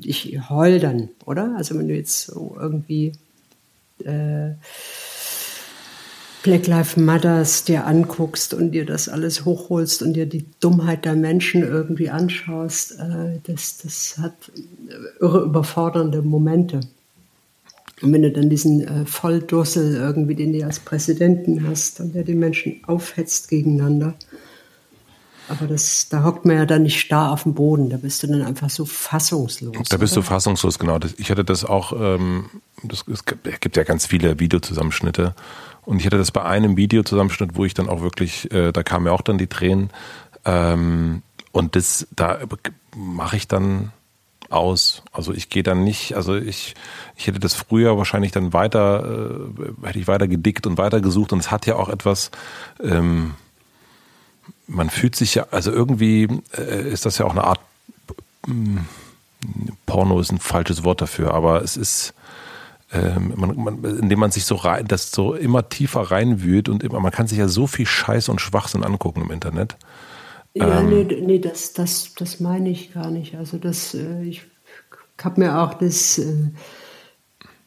ich 0.01 0.38
heul 0.49 0.80
dann, 0.80 1.09
oder? 1.26 1.55
Also 1.57 1.77
wenn 1.77 1.88
du 1.88 1.95
jetzt 1.95 2.27
so 2.27 2.55
irgendwie 2.59 3.14
äh, 4.03 4.51
Black 6.43 6.68
Lives 6.68 6.97
Matters 6.97 7.64
dir 7.64 7.85
anguckst 7.85 8.53
und 8.53 8.72
dir 8.72 8.85
das 8.85 9.09
alles 9.09 9.43
hochholst 9.43 10.01
und 10.01 10.14
dir 10.14 10.26
die 10.26 10.45
Dummheit 10.59 11.03
der 11.03 11.15
Menschen 11.15 11.64
irgendwie 11.64 12.09
anschaust, 12.09 12.99
äh, 12.99 13.39
das, 13.43 13.80
das 13.80 14.18
hat 14.18 14.34
irre 15.19 15.41
überfordernde 15.43 16.22
Momente. 16.22 16.81
Und 18.02 18.14
wenn 18.14 18.22
du 18.22 18.32
dann 18.32 18.49
diesen 18.49 18.82
äh, 18.82 19.06
Volldursel 19.06 19.95
irgendwie, 19.95 20.36
den 20.36 20.53
du 20.53 20.64
als 20.64 20.80
Präsidenten 20.80 21.68
hast 21.68 21.99
und 21.99 22.14
der 22.14 22.24
die 22.24 22.36
Menschen 22.36 22.82
aufhetzt 22.86 23.49
gegeneinander. 23.49 24.15
Aber 25.49 25.65
das, 25.65 26.10
da 26.10 26.24
hockt 26.24 26.45
man 26.45 26.57
ja 26.57 26.65
dann 26.65 26.84
nicht 26.84 26.99
starr 26.99 27.32
auf 27.32 27.44
dem 27.44 27.53
Boden, 27.53 27.90
da 27.90 27.98
bist 27.98 28.22
du 28.22 28.28
dann 28.28 28.41
einfach 28.41 28.69
so 28.69 28.86
fassungslos. 28.86 29.90
Da 29.90 29.98
bist 29.98 30.14
oder? 30.14 30.22
du 30.22 30.28
fassungslos, 30.28 30.78
genau. 30.78 30.99
Ich 31.18 31.32
hatte 31.32 31.45
das 31.45 31.64
auch, 31.64 31.94
ähm, 31.94 32.49
das, 32.84 33.06
es 33.07 33.24
gibt 33.26 33.78
ja 33.78 33.84
ganz 33.84 34.06
viele 34.06 34.40
Videozusammenschnitte. 34.40 35.34
Und 35.86 35.99
ich 35.99 36.06
hatte 36.06 36.18
das 36.18 36.32
bei 36.32 36.44
einem 36.44 36.76
Videozusammenschnitt, 36.76 37.56
wo 37.56 37.64
ich 37.64 37.74
dann 37.74 37.88
auch 37.88 38.02
wirklich, 38.02 38.52
äh, 38.52 38.74
da 38.74 38.84
kamen 38.84 39.06
ja 39.06 39.14
auch 39.14 39.22
dann 39.22 39.38
die 39.38 39.48
Tränen. 39.48 39.90
Ähm, 40.44 41.24
und 41.53 41.78
das, 41.78 42.07
da 42.14 42.40
mache 42.95 43.38
ich 43.38 43.48
dann 43.48 43.94
aus. 44.49 45.03
Also 45.11 45.34
ich 45.34 45.49
gehe 45.49 45.64
dann 45.64 45.84
nicht, 45.84 46.15
also 46.15 46.36
ich, 46.36 46.76
ich 47.15 47.28
hätte 47.28 47.40
das 47.40 47.53
früher 47.53 47.98
wahrscheinlich 47.98 48.32
dann 48.32 48.53
weiter, 48.53 49.49
äh, 49.60 49.88
hätte 49.88 49.99
ich 49.99 50.07
weiter 50.07 50.28
gedickt 50.28 50.68
und 50.68 50.78
weiter 50.78 51.02
gesucht 51.02 51.34
und 51.34 51.40
es 51.40 51.52
hat 51.52 51.65
ja 51.65 51.76
auch 51.76 51.90
etwas, 51.90 52.32
ähm, 52.82 53.36
man 54.68 54.90
fühlt 54.90 55.15
sich 55.15 55.36
ja, 55.36 55.48
also 55.52 55.72
irgendwie 55.72 56.28
äh, 56.57 56.90
ist 56.90 57.06
das 57.06 57.18
ja 57.18 57.26
auch 57.26 57.32
eine 57.32 57.44
Art, 57.44 57.60
äh, 58.48 58.52
Porno 59.86 60.19
ist 60.19 60.32
ein 60.32 60.40
falsches 60.40 60.84
Wort 60.84 61.02
dafür, 61.02 61.34
aber 61.34 61.61
es 61.61 61.78
ist, 61.78 62.14
ähm, 62.91 63.34
man, 63.36 63.56
man, 63.56 63.84
indem 63.84 64.19
man 64.19 64.32
sich 64.32 64.45
so 64.45 64.56
rein, 64.56 64.88
das 64.88 65.11
so 65.11 65.34
immer 65.34 65.69
tiefer 65.69 66.02
reinwühlt 66.02 66.69
und 66.69 66.84
immer, 66.84 66.99
man 66.99 67.11
kann 67.11 67.28
sich 67.28 67.38
ja 67.38 67.48
so 67.48 67.68
viel 67.68 67.86
Scheiß 67.86 68.30
und 68.30 68.41
Schwachsinn 68.41 68.84
angucken 68.84 69.22
im 69.22 69.32
Internet. 69.32 69.76
Ja, 70.57 70.81
ähm, 70.81 70.89
nee, 70.89 71.21
nee 71.21 71.39
das, 71.39 71.73
das, 71.73 72.13
das 72.17 72.39
meine 72.39 72.69
ich 72.69 72.93
gar 72.93 73.11
nicht. 73.11 73.35
Also 73.35 73.57
das, 73.57 73.93
äh, 73.93 74.23
ich 74.23 74.41
habe 75.21 75.41
mir 75.41 75.59
auch 75.59 75.73
das 75.73 76.17
äh, 76.19 76.34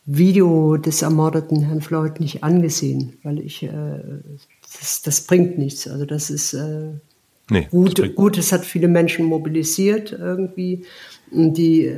Video 0.07 0.77
des 0.77 1.03
ermordeten 1.03 1.63
Herrn 1.63 1.83
Floyd 1.83 2.21
nicht 2.21 2.43
angesehen, 2.43 3.19
weil 3.23 3.41
ich, 3.41 3.63
äh, 3.63 3.71
das, 4.79 5.03
das 5.03 5.21
bringt 5.23 5.59
nichts. 5.59 5.87
Also 5.87 6.05
das 6.05 6.31
ist 6.31 6.57
nee, 7.51 7.69
gut, 7.71 7.99
das 7.99 8.15
gut, 8.15 8.39
es 8.39 8.53
hat 8.53 8.65
viele 8.65 8.89
Menschen 8.89 9.27
mobilisiert 9.27 10.13
irgendwie. 10.13 10.85
Und 11.31 11.55
die, 11.55 11.95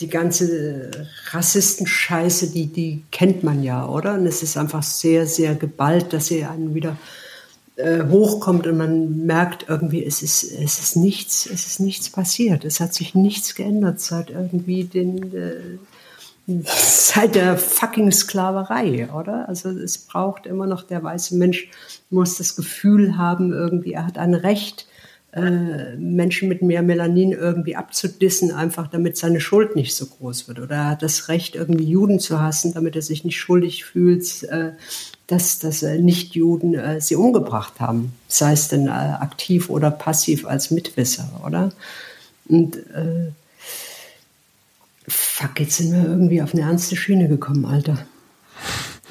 die 0.00 0.08
ganze 0.08 0.90
Rassistenscheiße, 1.30 2.50
die, 2.50 2.66
die 2.66 3.02
kennt 3.10 3.44
man 3.44 3.62
ja, 3.62 3.88
oder? 3.88 4.14
Und 4.14 4.26
es 4.26 4.42
ist 4.42 4.56
einfach 4.56 4.82
sehr, 4.82 5.26
sehr 5.26 5.54
geballt, 5.54 6.12
dass 6.12 6.26
sie 6.26 6.44
einen 6.44 6.74
wieder 6.74 6.98
äh, 7.76 8.04
hochkommt 8.08 8.66
und 8.66 8.76
man 8.76 9.26
merkt 9.26 9.66
irgendwie, 9.68 10.04
es 10.04 10.22
ist, 10.22 10.44
es 10.44 10.78
ist 10.78 10.96
nichts, 10.96 11.46
es 11.46 11.66
ist 11.66 11.80
nichts 11.80 12.10
passiert. 12.10 12.64
Es 12.64 12.80
hat 12.80 12.94
sich 12.94 13.14
nichts 13.14 13.54
geändert 13.54 14.00
seit 14.00 14.30
irgendwie 14.30 14.84
den, 14.84 15.34
äh, 15.34 15.78
seit 16.64 17.34
der 17.34 17.56
fucking 17.56 18.12
Sklaverei, 18.12 19.08
oder? 19.12 19.48
Also 19.48 19.70
es 19.70 19.98
braucht 19.98 20.46
immer 20.46 20.66
noch, 20.66 20.82
der 20.82 21.02
weiße 21.02 21.36
Mensch 21.36 21.68
muss 22.10 22.38
das 22.38 22.54
Gefühl 22.54 23.16
haben, 23.16 23.52
irgendwie, 23.52 23.94
er 23.94 24.06
hat 24.06 24.18
ein 24.18 24.34
Recht, 24.34 24.86
äh, 25.34 25.96
Menschen 25.96 26.48
mit 26.48 26.62
mehr 26.62 26.82
Melanin 26.82 27.32
irgendwie 27.32 27.74
abzudissen, 27.74 28.52
einfach 28.52 28.86
damit 28.86 29.16
seine 29.16 29.40
Schuld 29.40 29.74
nicht 29.74 29.96
so 29.96 30.06
groß 30.06 30.46
wird. 30.46 30.60
Oder 30.60 30.76
er 30.76 30.88
hat 30.90 31.02
das 31.02 31.28
Recht, 31.28 31.56
irgendwie 31.56 31.84
Juden 31.84 32.20
zu 32.20 32.40
hassen, 32.40 32.72
damit 32.72 32.94
er 32.94 33.02
sich 33.02 33.24
nicht 33.24 33.40
schuldig 33.40 33.84
fühlt, 33.84 34.44
äh, 34.44 34.72
dass, 35.26 35.58
dass 35.58 35.82
äh, 35.82 35.98
Nicht-Juden 35.98 37.00
sie 37.00 37.16
umgebracht 37.16 37.80
haben. 37.80 38.12
Sei 38.28 38.52
es 38.52 38.68
denn 38.68 38.88
aktiv 38.88 39.70
oder 39.70 39.90
passiv 39.90 40.46
als 40.46 40.70
Mitwisser, 40.70 41.40
oder? 41.44 41.72
Und 42.46 42.78
fuck, 45.08 45.58
jetzt 45.60 45.78
sind 45.78 45.92
wir 45.92 46.04
irgendwie 46.04 46.42
auf 46.42 46.52
eine 46.54 46.62
ernste 46.62 46.94
Schiene 46.94 47.26
gekommen, 47.28 47.64
Alter. 47.64 48.06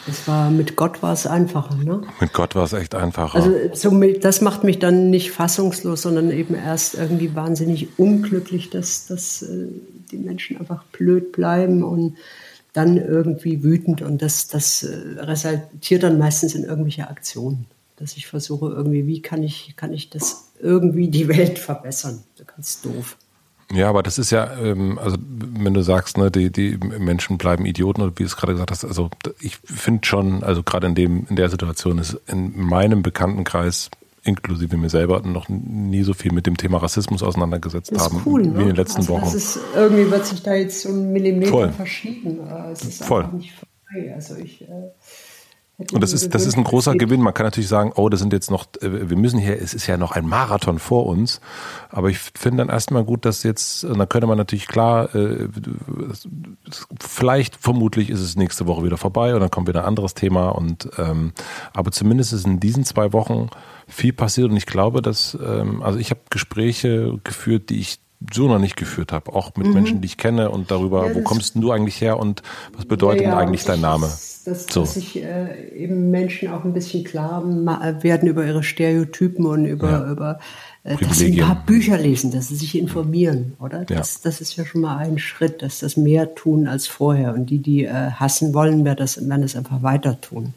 Das 0.06 0.28
war, 0.28 0.52
mit 0.52 0.76
Gott 0.76 1.02
war 1.02 1.14
es 1.14 1.26
einfacher, 1.26 1.76
ne? 1.76 2.02
Mit 2.20 2.34
Gott 2.34 2.56
war 2.56 2.66
es 2.66 2.74
echt 2.74 2.94
einfacher. 2.94 3.36
Also 3.36 3.52
so, 3.74 4.02
das 4.20 4.42
macht 4.42 4.64
mich 4.64 4.80
dann 4.80 5.10
nicht 5.10 5.32
fassungslos, 5.32 6.02
sondern 6.02 6.30
eben 6.32 6.56
erst 6.56 6.96
irgendwie 6.96 7.34
wahnsinnig 7.36 7.88
unglücklich, 7.98 8.70
dass, 8.70 9.08
dass 9.08 9.44
äh, 9.44 9.68
die 10.12 10.18
Menschen 10.18 10.58
einfach 10.58 10.84
blöd 10.86 11.32
bleiben 11.32 11.84
und 11.84 12.18
dann 12.74 12.98
irgendwie 12.98 13.64
wütend 13.64 14.02
und 14.02 14.22
das, 14.22 14.48
das 14.48 14.84
äh, 14.84 15.20
resultiert 15.20 16.04
dann 16.04 16.18
meistens 16.18 16.56
in 16.56 16.64
irgendwelche 16.64 17.08
Aktionen. 17.08 17.68
Dass 17.96 18.18
ich 18.18 18.28
versuche 18.28 18.74
irgendwie, 18.74 19.08
wie 19.08 19.22
kann 19.22 19.44
ich, 19.44 19.76
kann 19.78 19.94
ich 19.94 20.10
das 20.10 20.50
irgendwie 20.60 21.08
die 21.08 21.28
Welt 21.28 21.60
verbessern? 21.60 22.24
Ganz 22.46 22.82
doof. 22.82 23.18
Ja, 23.74 23.90
aber 23.90 24.04
das 24.04 24.20
ist 24.20 24.30
ja, 24.32 24.56
ähm, 24.58 25.00
also 25.00 25.18
wenn 25.20 25.74
du 25.74 25.82
sagst, 25.82 26.18
ne, 26.18 26.30
die, 26.30 26.52
die 26.52 26.78
Menschen 26.78 27.38
bleiben 27.38 27.66
Idioten 27.66 28.02
oder 28.02 28.12
wie 28.12 28.24
du 28.24 28.26
es 28.26 28.38
gerade 28.38 28.54
gesagt 28.54 28.72
hast, 28.72 28.86
also 28.86 29.10
ich 29.40 29.58
finde 29.58 30.06
schon, 30.06 30.44
also 30.44 30.64
gerade 30.64 30.88
in 30.88 30.96
dem, 30.96 31.26
in 31.30 31.36
der 31.36 31.50
Situation 31.50 31.98
ist 31.98 32.20
in 32.28 32.60
meinem 32.60 33.02
Bekanntenkreis 33.02 33.90
inklusive 34.24 34.78
mir 34.78 34.90
selber 34.90 35.22
noch 35.22 35.50
nie 35.50 36.04
so 36.04 36.14
viel 36.14 36.32
mit 36.32 36.48
dem 36.48 36.56
Thema 36.56 36.78
Rassismus 36.78 37.24
auseinandergesetzt 37.24 37.92
das 37.94 38.04
haben 38.04 38.22
cool, 38.26 38.44
ne? 38.44 38.58
wie 38.58 38.62
in 38.62 38.68
den 38.68 38.76
letzten 38.76 39.02
also 39.02 39.14
Wochen. 39.14 39.26
Das 39.26 39.34
ist, 39.34 39.60
irgendwie 39.76 40.10
wird 40.10 40.26
sich 40.26 40.42
da 40.44 40.54
jetzt 40.54 40.82
so 40.82 40.90
ein 40.90 41.12
Millimeter 41.12 41.52
Voll. 41.52 41.72
verschieben. 41.72 42.40
Es 42.72 42.84
ist 42.84 43.04
Voll. 43.04 43.24
einfach 43.24 43.34
nicht 43.34 43.54
vorbei. 43.54 44.14
Also 44.14 44.38
ich 44.38 44.62
äh, 44.62 44.92
und 45.78 46.02
das 46.02 46.14
ist, 46.14 46.36
das 46.36 46.46
ist 46.46 46.56
ein 46.56 46.64
großer 46.64 46.94
Gewinn. 46.94 47.20
Man 47.22 47.34
kann 47.34 47.48
natürlich 47.48 47.68
sagen, 47.68 47.94
oh, 47.96 48.08
das 48.08 48.20
sind 48.20 48.32
jetzt 48.32 48.52
noch, 48.52 48.66
äh, 48.82 49.10
wir 49.10 49.18
müssen 49.18 49.40
hier, 49.40 49.60
es 49.60 49.74
ist 49.74 49.88
ja 49.88 49.98
noch 49.98 50.12
ein 50.12 50.28
Marathon 50.28 50.78
vor 50.78 51.08
uns. 51.08 51.42
Aber 51.90 52.10
ich 52.10 52.20
finde 52.20 52.60
dann 52.60 52.70
erstmal 52.70 53.04
gut, 53.04 53.26
dass 53.26 53.42
jetzt, 53.42 53.84
dann 53.84 54.08
könnte 54.08 54.28
man 54.28 54.38
natürlich 54.38 54.68
klar, 54.68 55.14
äh, 55.16 55.48
vielleicht, 57.00 57.56
vermutlich 57.56 58.12
ist 58.12 58.20
es 58.20 58.36
nächste 58.36 58.68
Woche 58.68 58.84
wieder 58.84 58.98
vorbei 58.98 59.34
und 59.34 59.42
dann 59.42 59.50
kommt 59.50 59.68
wieder 59.68 59.82
ein 59.82 59.88
anderes 59.88 60.14
Thema. 60.14 60.50
Und 60.50 60.90
ähm, 61.00 61.34
aber 61.74 61.92
zumindest 61.92 62.34
ist 62.34 62.46
in 62.46 62.60
diesen 62.60 62.86
zwei 62.86 63.12
Wochen 63.12 63.50
viel 63.88 64.14
passiert 64.14 64.52
und 64.52 64.58
ich 64.58 64.68
glaube, 64.68 65.02
dass, 65.02 65.38
ähm, 65.44 65.82
also 65.82 65.98
ich 65.98 66.12
habe 66.12 66.22
Gespräche 66.30 67.20
geführt, 67.24 67.70
die 67.70 67.80
ich 67.80 68.03
so 68.32 68.48
noch 68.48 68.60
nicht 68.60 68.76
geführt 68.76 69.12
habe, 69.12 69.34
auch 69.34 69.52
mit 69.56 69.68
mhm. 69.68 69.74
Menschen, 69.74 70.02
die 70.02 70.06
ich 70.06 70.18
kenne 70.18 70.50
und 70.50 70.72
darüber, 70.72 71.08
ja, 71.08 71.16
wo 71.16 71.22
kommst 71.22 71.56
denn 71.56 71.62
du 71.62 71.72
eigentlich 71.72 72.00
her 72.02 72.20
und 72.20 72.42
was 72.76 72.86
bedeutet 72.86 73.24
ja, 73.24 73.30
ja, 73.30 73.38
eigentlich 73.38 73.64
dein 73.64 73.82
Name? 73.82 74.08
Dass, 74.46 74.68
so. 74.70 74.82
dass 74.82 74.94
sich 74.96 75.24
äh, 75.24 75.70
eben 75.76 76.12
Menschen 76.12 76.50
auch 76.50 76.64
ein 76.64 76.74
bisschen 76.74 77.04
klar 77.04 77.44
werden 78.02 78.28
über 78.28 78.46
ihre 78.46 78.64
Stereotypen 78.64 79.46
und 79.46 79.66
über, 79.66 80.06
über 80.08 80.40
äh, 80.84 80.98
dass 80.98 81.20
sie 81.20 81.42
ein 81.42 81.48
paar 81.48 81.64
Bücher 81.66 81.98
lesen, 81.98 82.32
dass 82.32 82.50
sie 82.50 82.56
sich 82.56 82.78
informieren, 82.78 83.54
oder? 83.60 83.86
Das, 83.86 84.22
das 84.22 84.42
ist 84.42 84.56
ja 84.58 84.66
schon 84.66 84.82
mal 84.82 84.98
ein 84.98 85.18
Schritt, 85.18 85.62
dass 85.62 85.80
das 85.80 85.96
mehr 85.96 86.36
tun 86.36 86.68
als 86.68 86.88
vorher. 86.88 87.34
Und 87.34 87.50
die, 87.50 87.60
die 87.60 87.86
äh, 87.86 88.12
hassen 88.12 88.54
wollen, 88.54 88.84
werden 88.84 88.98
das, 88.98 89.18
werden 89.18 89.42
das 89.42 89.56
einfach 89.56 89.82
weiter 89.82 90.20
tun. 90.20 90.54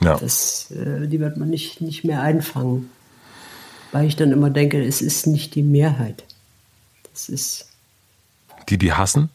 Ja. 0.00 0.16
Das, 0.16 0.70
äh, 0.70 1.06
die 1.06 1.20
wird 1.20 1.36
man 1.36 1.50
nicht, 1.50 1.80
nicht 1.80 2.04
mehr 2.04 2.22
einfangen. 2.22 2.90
Weil 3.92 4.06
ich 4.06 4.16
dann 4.16 4.32
immer 4.32 4.50
denke, 4.50 4.82
es 4.82 5.02
ist 5.02 5.26
nicht 5.26 5.54
die 5.54 5.62
Mehrheit. 5.62 6.24
Das 7.18 7.28
ist. 7.28 7.66
Die, 8.68 8.78
die 8.78 8.92
hassen? 8.92 9.28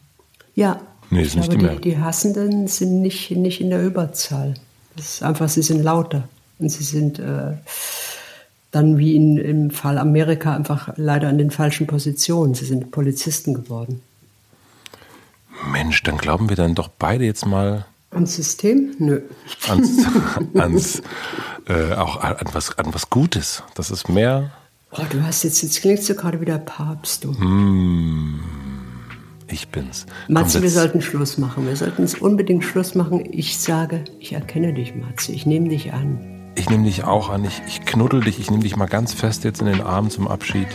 Ja. 0.54 0.80
Nee, 1.10 1.22
ist 1.22 1.36
nicht 1.36 1.50
glaube, 1.50 1.74
die, 1.74 1.74
die, 1.74 1.90
die 1.90 1.98
Hassenden 1.98 2.66
sind 2.66 3.02
nicht, 3.02 3.30
nicht 3.32 3.60
in 3.60 3.68
der 3.68 3.84
Überzahl. 3.84 4.54
Das 4.96 5.16
ist 5.16 5.22
einfach, 5.22 5.50
sie 5.50 5.60
sind 5.60 5.82
lauter. 5.82 6.26
Und 6.58 6.70
sie 6.70 6.82
sind 6.82 7.18
äh, 7.18 7.52
dann 8.70 8.96
wie 8.96 9.14
in, 9.16 9.36
im 9.36 9.70
Fall 9.70 9.98
Amerika 9.98 10.56
einfach 10.56 10.94
leider 10.96 11.28
in 11.28 11.36
den 11.36 11.50
falschen 11.50 11.86
Positionen. 11.86 12.54
Sie 12.54 12.64
sind 12.64 12.90
Polizisten 12.90 13.52
geworden. 13.52 14.00
Mensch, 15.70 16.02
dann 16.04 16.16
glauben 16.16 16.48
wir 16.48 16.56
dann 16.56 16.74
doch 16.74 16.88
beide 16.88 17.24
jetzt 17.24 17.44
mal. 17.44 17.84
Ans 18.12 18.34
System? 18.34 18.94
Nö. 18.98 19.20
Ans, 19.68 20.06
ans 20.54 21.02
äh, 21.66 21.92
auch 21.92 22.22
an 22.22 22.48
was, 22.52 22.78
an 22.78 22.94
was 22.94 23.10
Gutes. 23.10 23.62
Das 23.74 23.90
ist 23.90 24.08
mehr 24.08 24.52
Oh, 24.96 25.02
du 25.10 25.22
hast 25.24 25.42
jetzt, 25.42 25.60
jetzt 25.62 25.80
klingst 25.80 26.08
du 26.08 26.14
gerade 26.14 26.40
wieder 26.40 26.58
Papst, 26.58 27.24
du. 27.24 27.32
Mm, 27.32 28.40
ich 29.48 29.68
bin's. 29.68 30.06
Matze, 30.28 30.62
wir 30.62 30.70
sollten 30.70 31.02
Schluss 31.02 31.36
machen. 31.36 31.66
Wir 31.66 31.74
sollten 31.74 32.04
es 32.04 32.14
unbedingt 32.14 32.62
Schluss 32.62 32.94
machen. 32.94 33.24
Ich 33.32 33.58
sage, 33.58 34.04
ich 34.20 34.34
erkenne 34.34 34.72
dich, 34.72 34.94
Matze. 34.94 35.32
Ich 35.32 35.46
nehme 35.46 35.68
dich 35.68 35.92
an. 35.92 36.52
Ich 36.54 36.70
nehme 36.70 36.84
dich 36.84 37.02
auch 37.02 37.28
an. 37.28 37.44
Ich, 37.44 37.60
ich 37.66 37.84
knuddel 37.84 38.20
dich. 38.20 38.38
Ich 38.38 38.52
nehme 38.52 38.62
dich 38.62 38.76
mal 38.76 38.86
ganz 38.86 39.14
fest 39.14 39.42
jetzt 39.42 39.60
in 39.60 39.66
den 39.66 39.80
Arm 39.80 40.10
zum 40.10 40.28
Abschied. 40.28 40.68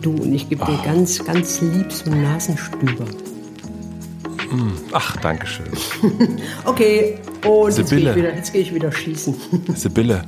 Du, 0.00 0.12
und 0.12 0.32
ich 0.32 0.48
gebe 0.48 0.62
oh. 0.62 0.66
dir 0.66 0.78
ganz, 0.82 1.22
ganz 1.22 1.60
lieb 1.60 1.92
so 1.92 2.10
einen 2.10 2.22
Nasenstüber. 2.22 3.04
Mm, 4.50 4.72
ach, 4.92 5.14
danke 5.18 5.46
schön. 5.46 5.68
okay, 6.64 7.18
und 7.46 7.76
jetzt 7.76 7.90
gehe, 7.90 8.34
ich 8.42 8.52
gehe 8.52 8.62
ich 8.62 8.74
wieder 8.74 8.90
schießen. 8.90 9.34
Sibylle. 9.74 10.24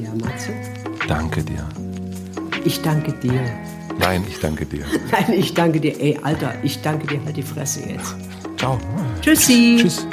Ja, 0.00 0.10
Matze? 0.24 0.52
Danke 1.08 1.42
dir. 1.42 1.66
Ich 2.64 2.80
danke 2.82 3.12
dir. 3.12 3.40
Nein, 3.98 4.24
ich 4.28 4.40
danke 4.40 4.66
dir. 4.66 4.84
Nein, 5.12 5.32
ich 5.38 5.54
danke 5.54 5.80
dir. 5.80 6.00
Ey, 6.00 6.18
Alter, 6.22 6.54
ich 6.62 6.80
danke 6.82 7.06
dir. 7.06 7.24
Halt 7.24 7.36
die 7.36 7.42
Fresse 7.42 7.80
jetzt. 7.88 8.16
Ciao. 8.56 8.78
Tschüssi. 9.20 9.76
Tschüss. 9.80 10.06